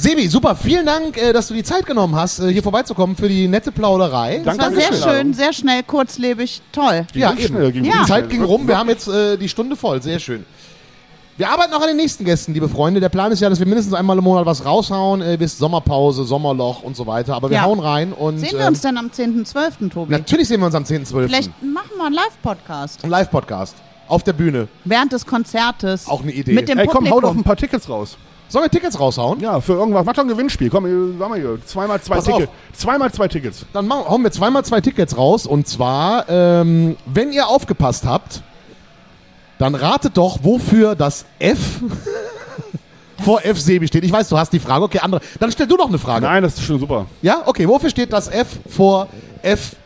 Sebi, 0.00 0.28
super. 0.28 0.54
Vielen 0.54 0.86
Dank, 0.86 1.16
äh, 1.16 1.32
dass 1.32 1.48
du 1.48 1.54
die 1.54 1.64
Zeit 1.64 1.84
genommen 1.84 2.14
hast, 2.14 2.38
äh, 2.38 2.52
hier 2.52 2.62
vorbeizukommen 2.62 3.16
für 3.16 3.28
die 3.28 3.48
nette 3.48 3.72
Plauderei. 3.72 4.40
Danke. 4.44 4.62
Das 4.62 4.72
war 4.72 4.80
sehr 4.80 4.92
schön, 4.94 5.34
sehr 5.34 5.52
schnell, 5.52 5.82
kurzlebig, 5.82 6.62
toll. 6.70 7.04
Ging 7.12 7.20
Ja, 7.22 7.32
eben. 7.32 7.40
schnell, 7.42 7.72
ging 7.72 7.84
Ja. 7.84 7.92
Die 8.02 8.06
Zeit 8.06 8.06
schnell. 8.26 8.28
ging 8.28 8.44
rum. 8.44 8.68
Wir 8.68 8.78
haben 8.78 8.88
jetzt 8.88 9.08
äh, 9.08 9.36
die 9.36 9.48
Stunde 9.48 9.74
voll. 9.74 10.00
Sehr 10.00 10.20
schön. 10.20 10.46
Wir 11.36 11.50
arbeiten 11.50 11.72
auch 11.74 11.80
an 11.80 11.88
den 11.88 11.96
nächsten 11.96 12.24
Gästen, 12.24 12.54
liebe 12.54 12.68
Freunde. 12.68 13.00
Der 13.00 13.08
Plan 13.08 13.32
ist 13.32 13.40
ja, 13.40 13.48
dass 13.50 13.58
wir 13.58 13.66
mindestens 13.66 13.92
einmal 13.94 14.16
im 14.18 14.22
Monat 14.24 14.46
was 14.46 14.64
raushauen. 14.64 15.20
Äh, 15.20 15.36
bis 15.36 15.58
Sommerpause, 15.58 16.22
Sommerloch 16.24 16.82
und 16.84 16.96
so 16.96 17.04
weiter. 17.08 17.34
Aber 17.34 17.50
wir 17.50 17.56
Ja. 17.56 17.62
hauen 17.64 17.80
rein 17.80 18.12
und. 18.12 18.38
Sehen 18.38 18.52
wir 18.52 18.60
ähm, 18.60 18.68
uns 18.68 18.80
denn 18.80 18.96
am 18.98 19.08
10.12., 19.10 19.90
Tobi? 19.90 20.12
Natürlich 20.12 20.46
sehen 20.46 20.60
wir 20.60 20.66
uns 20.66 20.76
am 20.76 20.84
10.12. 20.84 21.26
Vielleicht 21.26 21.50
machen 21.62 21.90
wir 21.96 22.06
einen 22.06 22.14
Live-Podcast. 22.14 23.02
Ein 23.02 23.10
Live-Podcast. 23.10 23.74
Auf 24.06 24.22
der 24.22 24.32
Bühne. 24.32 24.68
Während 24.84 25.12
des 25.12 25.26
Konzertes. 25.26 26.06
Auch 26.08 26.22
eine 26.22 26.30
Idee. 26.32 26.52
Mit 26.52 26.68
dem 26.68 26.78
Ey, 26.78 26.86
komm, 26.86 27.04
hau 27.10 27.20
doch 27.20 27.28
Publikum. 27.30 27.38
ein 27.38 27.44
paar 27.44 27.56
Tickets 27.56 27.88
raus. 27.88 28.16
Sollen 28.48 28.64
wir 28.64 28.70
Tickets 28.70 28.98
raushauen? 28.98 29.40
Ja, 29.40 29.60
für 29.60 29.74
irgendwas. 29.74 30.04
Mach 30.04 30.14
doch 30.14 30.22
ein 30.22 30.28
Gewinnspiel. 30.28 30.70
Komm, 30.70 30.86
äh, 30.86 31.18
sag 31.18 31.28
mal 31.28 31.38
hier. 31.38 31.58
Zweimal 31.66 32.00
zwei 32.00 32.16
Pass 32.16 32.24
Tickets. 32.24 32.52
Zweimal 32.72 33.12
zwei 33.12 33.28
Tickets. 33.28 33.66
Dann 33.72 33.86
machen, 33.86 34.08
hauen 34.08 34.22
wir 34.22 34.30
zweimal 34.30 34.64
zwei 34.64 34.80
Tickets 34.80 35.16
raus. 35.16 35.46
Und 35.46 35.68
zwar, 35.68 36.28
ähm, 36.28 36.96
wenn 37.06 37.32
ihr 37.32 37.46
aufgepasst 37.48 38.06
habt, 38.06 38.42
dann 39.58 39.74
ratet 39.74 40.16
doch, 40.16 40.38
wofür 40.42 40.94
das 40.94 41.26
F 41.38 41.80
vor 43.24 43.44
F 43.44 43.60
Sebi 43.60 43.86
steht. 43.86 44.04
Ich 44.04 44.12
weiß, 44.12 44.28
du 44.28 44.38
hast 44.38 44.52
die 44.52 44.60
Frage. 44.60 44.84
Okay, 44.84 45.00
andere. 45.00 45.20
Dann 45.40 45.52
stell 45.52 45.66
du 45.66 45.76
doch 45.76 45.88
eine 45.88 45.98
Frage. 45.98 46.24
Nein, 46.24 46.42
das 46.42 46.54
ist 46.54 46.64
schon 46.64 46.80
super. 46.80 47.06
Ja, 47.20 47.42
okay. 47.44 47.68
Wofür 47.68 47.90
steht 47.90 48.12
das 48.12 48.28
F 48.28 48.48
vor 48.68 49.08
F. 49.42 49.76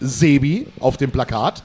Sebi 0.00 0.66
auf 0.80 0.96
dem 0.96 1.12
Plakat? 1.12 1.62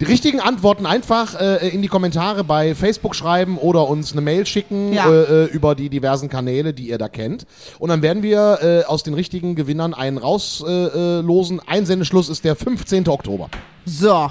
Die 0.00 0.04
richtigen 0.04 0.38
Antworten 0.40 0.86
einfach 0.86 1.40
äh, 1.40 1.68
in 1.68 1.82
die 1.82 1.88
Kommentare 1.88 2.44
bei 2.44 2.74
Facebook 2.74 3.16
schreiben 3.16 3.58
oder 3.58 3.88
uns 3.88 4.12
eine 4.12 4.20
Mail 4.20 4.46
schicken 4.46 4.92
Ja. 4.92 5.10
äh, 5.10 5.44
äh, 5.44 5.46
über 5.46 5.74
die 5.74 5.88
diversen 5.88 6.28
Kanäle, 6.28 6.72
die 6.72 6.88
ihr 6.88 6.98
da 6.98 7.08
kennt. 7.08 7.46
Und 7.80 7.88
dann 7.88 8.00
werden 8.02 8.22
wir 8.22 8.58
äh, 8.62 8.84
aus 8.84 9.02
den 9.02 9.14
richtigen 9.14 9.54
Gewinnern 9.56 9.94
einen 9.94 10.18
rauslosen. 10.18 10.94
Äh, 10.94 11.20
losen. 11.20 11.60
Einsendeschluss 11.66 12.28
ist 12.28 12.44
der 12.44 12.54
15. 12.56 13.08
Oktober. 13.08 13.48
So. 13.84 14.30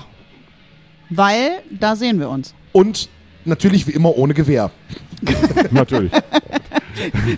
Weil 1.10 1.60
da 1.70 1.96
sehen 1.96 2.20
wir 2.20 2.30
uns. 2.30 2.54
Und 2.72 3.10
natürlich 3.46 3.88
wie 3.88 3.92
immer 3.92 4.18
ohne 4.18 4.34
Gewehr. 4.34 4.72
Natürlich. 5.72 6.12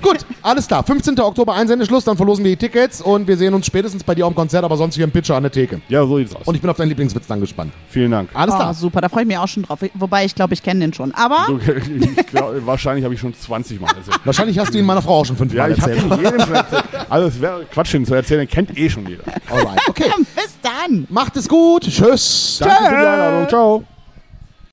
Gut, 0.01 0.19
alles 0.41 0.67
klar. 0.67 0.83
15. 0.83 1.19
Oktober 1.19 1.53
Einsendeschluss, 1.53 2.05
dann 2.05 2.15
verlosen 2.15 2.45
wir 2.45 2.51
die 2.51 2.57
Tickets 2.57 3.01
und 3.01 3.27
wir 3.27 3.35
sehen 3.35 3.53
uns 3.53 3.65
spätestens 3.65 4.05
bei 4.05 4.15
dir 4.15 4.25
am 4.25 4.33
Konzert, 4.33 4.63
aber 4.63 4.77
sonst 4.77 4.95
hier 4.95 5.03
im 5.03 5.11
Pitcher 5.11 5.35
an 5.35 5.43
der 5.43 5.51
Theke. 5.51 5.81
Ja, 5.89 6.05
so 6.05 6.17
sieht's 6.17 6.33
aus. 6.33 6.47
Und 6.47 6.55
ich 6.55 6.61
bin 6.61 6.69
auf 6.69 6.77
deinen 6.77 6.87
Lieblingswitz 6.87 7.27
dann 7.27 7.41
gespannt. 7.41 7.73
Vielen 7.89 8.11
Dank. 8.11 8.29
Alles 8.33 8.53
Oh, 8.55 8.57
klar. 8.57 8.73
super, 8.73 9.01
da 9.01 9.09
freue 9.09 9.23
ich 9.23 9.27
mich 9.27 9.37
auch 9.37 9.49
schon 9.49 9.63
drauf. 9.63 9.79
Wobei 9.95 10.23
ich 10.23 10.33
glaube, 10.33 10.53
ich 10.53 10.63
kenne 10.63 10.79
den 10.79 10.93
schon. 10.93 11.13
Aber 11.13 11.45
Du, 11.47 11.59
ich 11.67 12.27
glaub, 12.27 12.53
wahrscheinlich 12.65 13.03
habe 13.03 13.13
ich 13.13 13.19
schon 13.19 13.33
20 13.33 13.81
Mal 13.81 13.87
erzählt. 13.87 14.19
Wahrscheinlich 14.23 14.57
hast 14.57 14.73
du 14.73 14.77
ihn 14.77 14.85
meiner 14.85 15.01
Frau 15.01 15.19
auch 15.19 15.25
schon 15.25 15.35
Ja, 15.35 15.39
fünfmal 15.39 15.71
ich 15.73 15.81
habe 15.81 15.91
erzählt. 15.91 16.11
ihn 16.13 16.23
jedem 16.23 16.39
schon 16.41 16.55
erzählt. 16.55 16.83
Also 17.09 17.27
es 17.27 17.41
wäre 17.41 17.65
Quatsch, 17.69 17.93
ihn 17.95 18.05
zu 18.05 18.13
erzählen, 18.13 18.39
den 18.41 18.47
kennt 18.49 18.77
eh 18.77 18.89
schon 18.89 19.05
jeder. 19.07 19.23
Alright. 19.49 19.79
Okay, 19.89 20.05
bis 20.35 20.57
dann. 20.61 21.05
macht 21.09 21.35
es 21.35 21.49
gut. 21.49 21.83
Tschüss. 21.83 22.59
Danke 22.61 22.75
für 22.85 22.89
die 22.91 22.95
Einladung. 22.95 23.49
Ciao. 23.49 23.83